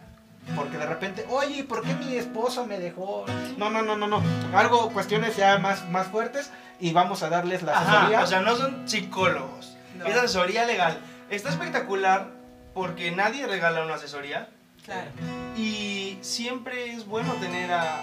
Porque 0.56 0.78
de 0.78 0.86
repente, 0.86 1.26
oye, 1.30 1.64
¿por 1.64 1.82
qué 1.84 1.96
mi 1.96 2.16
esposo 2.18 2.68
me 2.68 2.78
dejó? 2.78 3.26
No, 3.58 3.72
no, 3.72 3.82
no, 3.82 3.96
no, 3.98 4.06
no. 4.08 4.22
Algo, 4.54 4.92
cuestiones 4.92 5.36
ya 5.36 5.58
más, 5.58 5.90
más 5.90 6.08
fuertes 6.08 6.52
y 6.80 6.94
vamos 6.94 7.24
a 7.24 7.30
darles 7.30 7.64
la 7.64 7.80
asesoría. 7.80 8.18
Ajá, 8.18 8.24
o 8.26 8.28
sea, 8.28 8.42
no 8.42 8.56
son 8.56 8.88
psicólogos. 8.88 9.76
No. 9.98 10.06
Es 10.06 10.16
asesoría 10.16 10.66
legal. 10.66 11.00
Está 11.32 11.50
espectacular 11.50 12.28
porque 12.76 13.10
nadie 13.12 13.48
regala 13.48 13.82
una 13.84 13.96
asesoría. 13.96 14.50
Claro. 14.86 15.10
Y 15.58 16.18
siempre 16.22 16.94
es 16.94 17.06
bueno 17.08 17.34
tener 17.34 17.72
a 17.72 18.02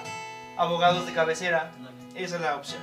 abogados 0.57 1.07
de 1.07 1.13
cabecera. 1.13 1.71
Esa 2.15 2.37
es 2.37 2.43
la 2.43 2.57
opción. 2.57 2.81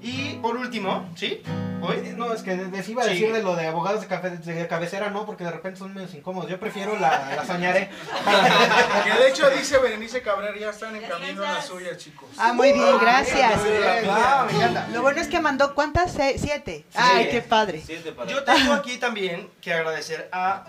Y 0.00 0.34
por 0.36 0.56
último, 0.56 1.08
¿sí? 1.14 1.42
¿Hoy? 1.80 2.14
No, 2.16 2.32
es 2.32 2.42
que 2.42 2.56
les 2.56 2.88
iba 2.88 3.02
a 3.02 3.06
Sí. 3.06 3.10
decir 3.14 3.32
de 3.32 3.42
lo 3.42 3.54
de 3.56 3.66
abogados 3.66 4.00
de, 4.00 4.06
cafe- 4.08 4.30
de 4.30 4.66
cabecera, 4.68 5.10
no, 5.10 5.26
porque 5.26 5.42
de 5.44 5.50
repente 5.50 5.78
son 5.80 5.92
medio 5.94 6.08
incómodos. 6.16 6.48
Yo 6.50 6.58
prefiero 6.60 6.96
la, 6.98 7.34
la 7.36 7.44
soñaré. 7.44 7.88
Que 9.04 9.10
de 9.22 9.28
hecho 9.28 9.48
dice 9.50 9.78
Berenice 9.78 10.22
Cabrera, 10.22 10.56
ya 10.58 10.70
están 10.70 10.94
en 10.96 11.02
camino 11.02 11.44
a 11.44 11.52
la 11.54 11.62
suya, 11.62 11.96
chicos. 11.96 12.28
Ah, 12.38 12.52
muy 12.52 12.72
bien, 12.72 12.98
gracias. 13.00 13.60
Ah, 14.08 14.46
me 14.48 14.56
encanta. 14.56 14.88
Lo 14.92 15.02
bueno 15.02 15.20
es 15.20 15.28
que 15.28 15.40
mandó, 15.40 15.74
¿cuántas? 15.74 16.12
Se- 16.12 16.38
Siete. 16.38 16.84
Ay, 16.94 17.28
qué 17.30 17.40
padre. 17.42 17.82
Siete 17.84 18.14
Yo 18.28 18.42
tengo 18.44 18.72
aquí 18.74 18.98
también 18.98 19.48
que 19.60 19.72
agradecer 19.74 20.28
a 20.32 20.64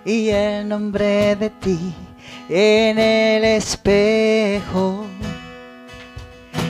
Y 0.02 0.30
el 0.30 0.66
nombre 0.66 1.36
de 1.36 1.50
ti 1.50 1.94
en 2.48 2.98
el 2.98 3.44
espejo. 3.44 5.04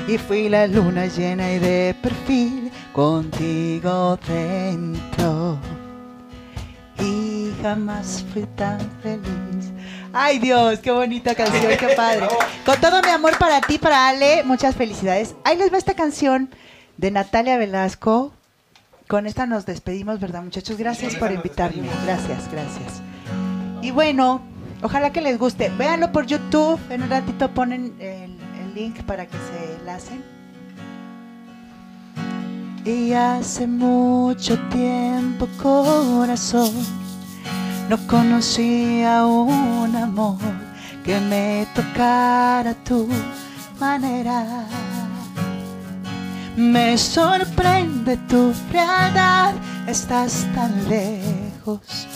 Y 0.09 0.19
fui 0.19 0.49
la 0.49 0.67
luna 0.67 1.07
llena 1.07 1.53
y 1.53 1.59
de 1.61 1.97
perfil 2.03 2.71
contigo 2.93 4.19
dentro. 4.27 5.57
Y 6.99 7.53
jamás 7.63 8.25
fui 8.33 8.43
tan 8.57 8.81
feliz. 9.03 9.73
Ay 10.13 10.39
Dios, 10.41 10.81
qué 10.81 10.91
bonita 10.91 11.35
canción, 11.35 11.73
qué 11.79 11.95
padre. 11.97 12.27
Con 12.67 12.81
todo 12.81 13.01
mi 13.03 13.09
amor 13.09 13.39
para 13.39 13.61
ti, 13.61 13.79
para 13.79 14.09
Ale, 14.09 14.43
muchas 14.45 14.75
felicidades. 14.75 15.35
Ahí 15.45 15.57
les 15.57 15.73
va 15.73 15.79
esta 15.79 15.95
canción 15.95 16.51
de 16.97 17.13
Natalia 17.13 17.57
Velasco. 17.57 18.33
Con 19.09 19.27
esta 19.27 19.47
nos 19.47 19.67
despedimos, 19.67 20.19
¿verdad 20.19 20.43
muchachos? 20.43 20.79
Gracias 20.79 21.15
por 21.17 21.31
invitarme. 21.31 21.89
Gracias, 22.05 22.51
gracias. 22.51 23.03
Y 23.83 23.91
bueno, 23.91 24.41
ojalá 24.83 25.13
que 25.13 25.21
les 25.21 25.39
guste. 25.39 25.71
Véanlo 25.77 26.11
por 26.11 26.27
YouTube. 26.27 26.81
En 26.89 27.03
un 27.03 27.11
ratito 27.11 27.51
ponen 27.53 27.95
el, 28.01 28.39
el 28.61 28.75
link 28.75 29.03
para 29.03 29.27
que 29.27 29.37
se 29.37 29.75
enlacen. 29.81 30.25
Y 32.87 33.13
hace 33.13 33.67
mucho 33.67 34.59
tiempo, 34.69 35.49
corazón, 35.63 36.71
no 37.89 37.99
conocía 38.07 39.25
un 39.27 39.97
amor 39.97 40.37
que 41.05 41.19
me 41.21 41.67
tocara 41.75 42.71
a 42.71 42.85
tu 42.85 43.09
manera. 43.79 44.67
Me 46.57 46.97
sorprende 46.97 48.17
tu 48.29 48.53
frialdad, 48.71 49.55
estás 49.89 50.47
tan 50.55 50.89
lejos. 50.89 52.07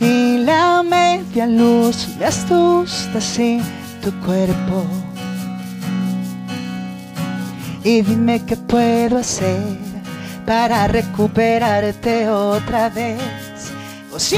Y 0.00 0.38
la 0.38 0.82
media 0.82 1.46
luz 1.46 2.08
me 2.18 2.26
asusta 2.26 3.20
sin 3.20 3.62
tu 4.02 4.12
cuerpo. 4.24 4.84
Y 7.84 8.02
dime 8.02 8.44
qué 8.44 8.56
puedo 8.56 9.18
hacer 9.18 9.62
para 10.44 10.88
recuperarte 10.88 12.28
otra 12.28 12.88
vez. 12.88 13.20
O 14.12 14.18
si 14.18 14.34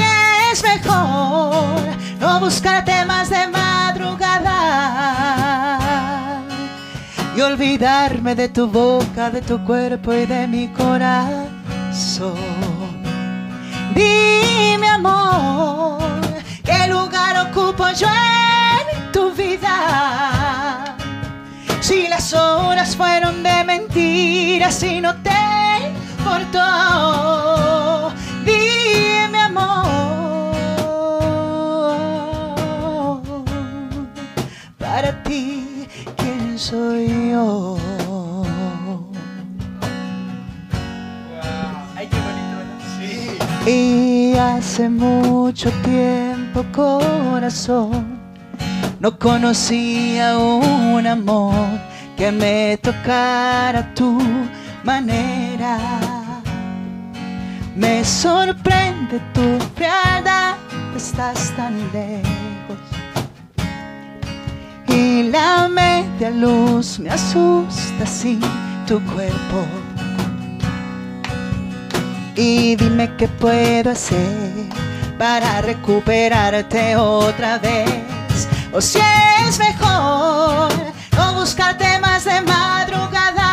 es 0.51 0.61
mejor 0.61 1.81
no 2.19 2.39
buscarte 2.39 3.05
más 3.05 3.31
de 3.31 3.47
madrugada 3.47 4.59
y 7.39 7.41
olvidarme 7.41 8.35
de 8.35 8.49
tu 8.49 8.67
boca, 8.67 9.29
de 9.29 9.41
tu 9.41 9.63
cuerpo 9.63 10.13
y 10.13 10.25
de 10.25 10.45
mi 10.45 10.67
corazón. 10.67 12.35
Dime 13.95 14.89
amor, 14.89 16.01
¿qué 16.65 16.87
lugar 16.89 17.47
ocupo 17.47 17.85
yo 17.91 18.09
en 18.09 19.11
tu 19.13 19.31
vida? 19.31 20.97
Si 21.79 22.09
las 22.09 22.33
horas 22.33 22.93
fueron 22.93 23.41
de 23.41 23.63
mentiras 23.63 24.83
y 24.83 24.99
no 24.99 25.15
te 25.23 25.39
importó, 26.17 26.59
dime 28.43 29.39
amor, 29.39 30.28
soy 36.59 37.31
yo? 37.31 37.77
Ay, 41.95 42.07
qué 42.07 42.17
bonito. 42.19 43.69
Y 43.69 44.33
hace 44.37 44.89
mucho 44.89 45.71
tiempo, 45.83 46.65
corazón, 46.73 48.19
no 48.99 49.17
conocía 49.17 50.37
un 50.37 51.07
amor 51.07 51.79
que 52.17 52.31
me 52.31 52.77
tocara 52.81 53.79
a 53.79 53.93
tu 53.93 54.17
manera. 54.83 55.77
Me 57.75 58.03
sorprende 58.03 59.21
tu 59.33 59.57
frialdad, 59.75 60.55
estás 60.95 61.53
tan 61.55 61.75
lejos. 61.93 62.58
Y 64.91 65.23
la 65.23 65.67
media 65.67 66.29
luz 66.31 66.99
me 66.99 67.09
asusta 67.09 68.05
sin 68.05 68.41
tu 68.87 68.99
cuerpo. 69.05 69.65
Y 72.35 72.75
dime 72.75 73.15
qué 73.17 73.27
puedo 73.27 73.91
hacer 73.91 74.69
para 75.17 75.61
recuperarte 75.61 76.95
otra 76.95 77.57
vez. 77.59 78.47
O 78.71 78.79
si 78.81 78.99
es 79.45 79.59
mejor 79.59 80.71
no 81.17 81.33
buscarte 81.33 81.99
más 81.99 82.23
de 82.23 82.41
madrugada 82.41 83.49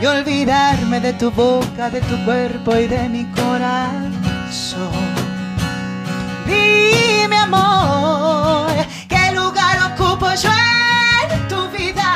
y 0.00 0.06
olvidarme 0.06 1.00
de 1.00 1.12
tu 1.12 1.30
boca, 1.30 1.90
de 1.90 2.00
tu 2.00 2.16
cuerpo 2.24 2.74
y 2.76 2.86
de 2.88 3.08
mi 3.08 3.24
corazón. 3.26 4.90
Dime 6.46 7.37
amor, 7.48 8.70
¿qué 9.08 9.32
lugar 9.32 9.92
ocupo 9.92 10.26
yo 10.34 10.50
en 11.30 11.48
tu 11.48 11.68
vida? 11.76 12.10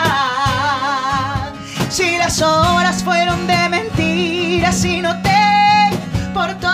Si 1.89 2.17
las 2.19 2.41
horas 2.43 3.03
fueron 3.03 3.47
de 3.47 3.69
mentiras 3.69 4.85
y 4.85 5.01
no 5.01 5.21
te 5.23 5.91
importó, 6.27 6.69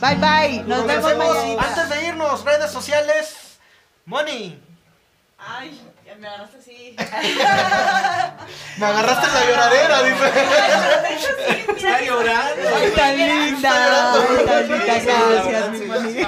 Bye 0.00 0.16
bye. 0.16 0.58
Nos 0.66 0.78
Nos 0.78 0.86
vemos 0.86 1.16
mañana. 1.16 1.62
Antes 1.62 1.88
de 1.88 2.06
irnos, 2.06 2.44
redes 2.44 2.70
sociales. 2.70 3.58
Moni, 4.04 4.60
Ay, 5.38 5.80
me 6.18 6.26
agarraste 6.26 6.58
así. 6.58 6.96
me 8.78 8.86
agarraste 8.86 9.26
la 9.32 9.46
lloradera, 9.46 10.02
dice. 10.02 10.32
Está 11.76 12.00
llorando. 12.02 12.68
Ay, 12.76 12.90
tan 12.92 13.16
linda. 13.16 14.12
Ay, 14.12 14.44
tan 14.46 14.68
linda. 14.68 14.84
Gracias, 14.86 15.70
mi 15.70 15.86
Moni. 15.86 16.14
Me 16.14 16.24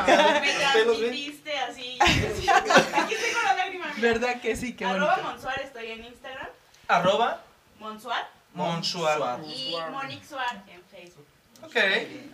transmitiste 0.84 1.58
así. 1.58 1.98
Aquí 2.00 3.14
estoy 3.14 3.32
con 3.32 3.44
la 3.44 3.54
lágrima. 3.54 3.86
¿Verdad 3.96 4.40
que 4.40 4.56
sí? 4.56 4.74
Qué 4.74 4.84
Arroba. 4.84 5.18
Monsuar 5.22 5.60
estoy 5.60 5.90
en 5.92 6.04
Instagram. 6.04 6.48
Arroba 6.88 7.40
Monsuar. 7.78 8.28
Monsuar. 8.54 9.40
Y 9.44 9.74
Monique 9.90 10.26
Suar 10.26 10.62
en 10.68 10.82
Facebook. 10.84 11.26
Ok, 11.62 11.76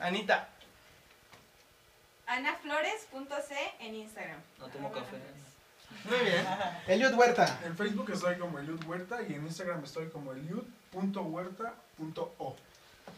Anita. 0.01 0.49
Anaflores.c 2.35 3.55
en 3.81 3.95
Instagram. 3.95 4.41
No 4.59 4.67
tomo 4.69 4.91
café. 4.91 5.17
Muy 6.05 6.19
bien. 6.19 6.45
Eliud 6.89 7.15
Huerta. 7.15 7.61
En 7.65 7.77
Facebook 7.77 8.11
estoy 8.11 8.37
como 8.39 8.59
Eliud 8.59 8.83
Huerta 8.85 9.23
y 9.23 9.35
en 9.35 9.45
Instagram 9.47 9.85
estoy 9.85 10.09
como 10.09 10.33
eliud.huerta.o. 10.33 12.57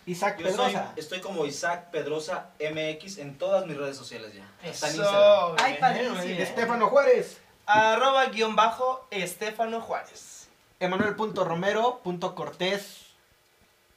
Isaac 0.05 0.37
Yo 0.39 0.45
soy, 0.47 0.53
Pedrosa. 0.57 0.93
estoy 0.97 1.21
como 1.21 1.47
Isaac 1.47 1.91
Pedrosa 1.91 2.51
MX 2.61 3.19
en 3.19 3.39
todas 3.39 3.67
mis 3.67 3.77
redes 3.77 3.97
sociales 3.97 4.33
ya. 4.35 4.45
Hasta 4.69 4.89
en 4.91 4.95
Eso. 4.95 5.57
Ay, 5.59 5.73
bien, 5.73 5.81
padrísimo. 5.81 6.15
muy 6.17 6.27
bien. 6.29 6.43
Estefano 6.43 6.89
Juárez. 6.89 7.41
Arroba 7.67 8.27
guion 8.27 8.55
bajo 8.55 9.09
Estefano 9.11 9.81
Juárez. 9.81 10.49
Emanuel.romero.cortés. 10.79 13.07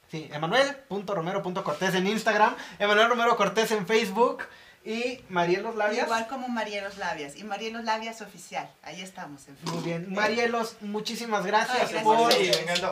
Sí, 0.09 0.27
Emanuel.romero.cortés 0.33 1.93
en 1.93 2.07
Instagram. 2.07 2.55
Emanuel 2.79 3.09
Romero 3.09 3.37
Cortés 3.37 3.69
en 3.71 3.85
Facebook. 3.85 4.43
Y 4.85 5.19
Marielos 5.29 5.75
Labias. 5.75 6.05
Igual 6.05 6.27
como 6.27 6.47
Marielos 6.47 6.97
Labias. 6.97 7.35
Y 7.35 7.43
Marielos 7.43 7.83
Labias 7.83 8.21
oficial. 8.21 8.71
Ahí 8.81 9.01
estamos. 9.01 9.47
En 9.47 9.53
Muy 9.55 9.63
Facebook. 9.63 9.83
bien. 9.83 10.13
Marielos, 10.13 10.77
muchísimas 10.81 11.45
gracias, 11.45 11.75
Ay, 11.75 11.79
gracias 11.91 12.03
por 12.03 12.15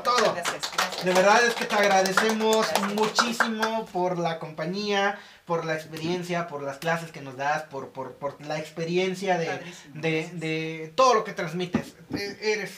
todo. 0.03 0.33
Gracias, 0.33 0.71
gracias. 0.75 1.05
De 1.05 1.13
verdad 1.13 1.43
es 1.45 1.53
que 1.55 1.65
te 1.65 1.75
agradecemos 1.75 2.67
Gracias. 2.67 2.93
muchísimo 2.93 3.85
por 3.93 4.17
la 4.19 4.37
compañía, 4.37 5.17
por 5.45 5.63
la 5.65 5.75
experiencia, 5.75 6.47
por 6.47 6.61
las 6.61 6.77
clases 6.77 7.11
que 7.11 7.21
nos 7.21 7.37
das, 7.37 7.63
por, 7.63 7.89
por, 7.89 8.15
por 8.15 8.39
la 8.45 8.59
experiencia 8.59 9.37
de, 9.37 9.59
de, 9.93 10.29
de 10.33 10.91
todo 10.95 11.13
lo 11.13 11.23
que 11.23 11.31
transmites. 11.33 11.95
E- 12.13 12.37
Eres, 12.41 12.71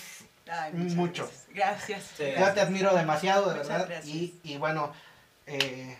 Ay, 0.50 0.72
mucho. 0.74 1.30
Gracias. 1.50 2.04
Sí. 2.16 2.24
Gracias. 2.26 2.40
ya 2.40 2.54
te 2.54 2.62
admiro 2.62 2.96
demasiado, 2.96 3.50
de 3.50 3.56
Muchas 3.60 3.88
verdad. 3.88 4.04
Y, 4.06 4.36
y 4.44 4.58
bueno, 4.58 4.94
eh, 5.48 5.98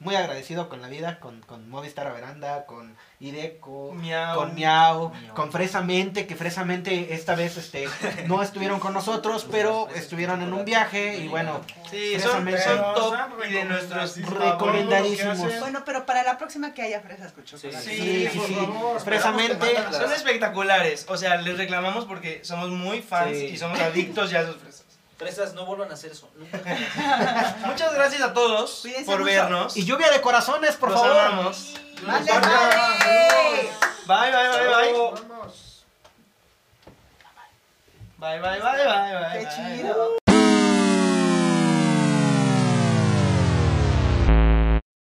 muy 0.00 0.16
agradecido 0.16 0.68
con 0.68 0.82
la 0.82 0.88
vida, 0.88 1.18
con, 1.20 1.40
con 1.42 1.68
Movistar 1.70 2.06
a 2.06 2.12
Veranda, 2.12 2.66
con 2.66 2.96
Ideco, 3.20 3.92
Miau. 3.94 4.36
con 4.36 4.54
Miau, 4.54 5.10
Miau. 5.10 5.34
con 5.34 5.50
Fresamente, 5.52 6.26
que 6.26 6.34
Fresamente 6.36 7.14
esta 7.14 7.34
vez 7.34 7.56
este, 7.56 7.88
no 8.26 8.42
estuvieron 8.42 8.80
con 8.80 8.92
nosotros, 8.92 9.46
pero 9.50 9.88
estuvieron 9.94 10.42
en 10.42 10.52
un 10.52 10.64
viaje 10.64 11.16
y 11.18 11.28
bueno, 11.28 11.60
Sí, 11.90 12.18
son, 12.20 12.42
Fresamente. 12.44 12.62
son 12.62 12.94
top 12.94 13.14
y 13.48 13.52
de 13.52 13.64
nuestros 13.64 14.16
recomendadísimos. 14.18 15.38
Bueno, 15.60 15.82
pero 15.86 16.04
para 16.06 16.22
la 16.22 16.38
próxima 16.38 16.74
que 16.74 16.82
haya 16.82 17.00
fresas 17.00 17.32
con 17.32 17.44
chocolate. 17.44 17.80
Sí, 17.80 18.28
Sí, 18.30 18.54
favor, 18.54 19.02
que 19.04 19.18
Son 19.20 20.12
espectaculares. 20.12 21.06
O 21.08 21.16
sea, 21.16 21.36
les 21.36 21.56
reclamamos 21.56 22.04
porque 22.04 22.44
somos 22.44 22.68
muy 22.70 23.00
fans 23.00 23.36
Sí. 23.38 23.44
y 23.46 23.56
somos 23.56 23.78
adictos 23.80 24.30
ya 24.30 24.40
a 24.40 24.46
sus 24.46 24.56
fresas. 24.56 24.83
Fresas, 25.16 25.54
no 25.54 25.64
vuelvan 25.66 25.90
a 25.90 25.94
hacer 25.94 26.12
eso. 26.12 26.28
Nunca. 26.36 26.58
Muchas 27.66 27.94
gracias 27.94 28.20
a 28.22 28.32
todos 28.34 28.80
Cuídense 28.82 29.04
por 29.06 29.20
mucho. 29.20 29.24
vernos. 29.32 29.76
Y 29.76 29.84
lluvia 29.84 30.10
de 30.10 30.20
corazones, 30.20 30.74
por 30.76 30.90
Los 30.90 31.00
favor. 31.00 31.16
amamos. 31.18 31.74
¡Vale, 32.02 32.20
Nos 32.26 32.40
vale! 32.40 33.70
Bye, 34.06 34.30
bye, 34.32 34.48
bye, 34.48 34.66
bye. 34.68 34.92
Vamos. 35.28 35.84
Bye. 38.18 38.38
Bye, 38.40 38.60
bye, 38.60 38.60
bye, 38.60 38.84
bye. 38.84 39.38
Qué 39.38 39.48
chido. 39.82 40.16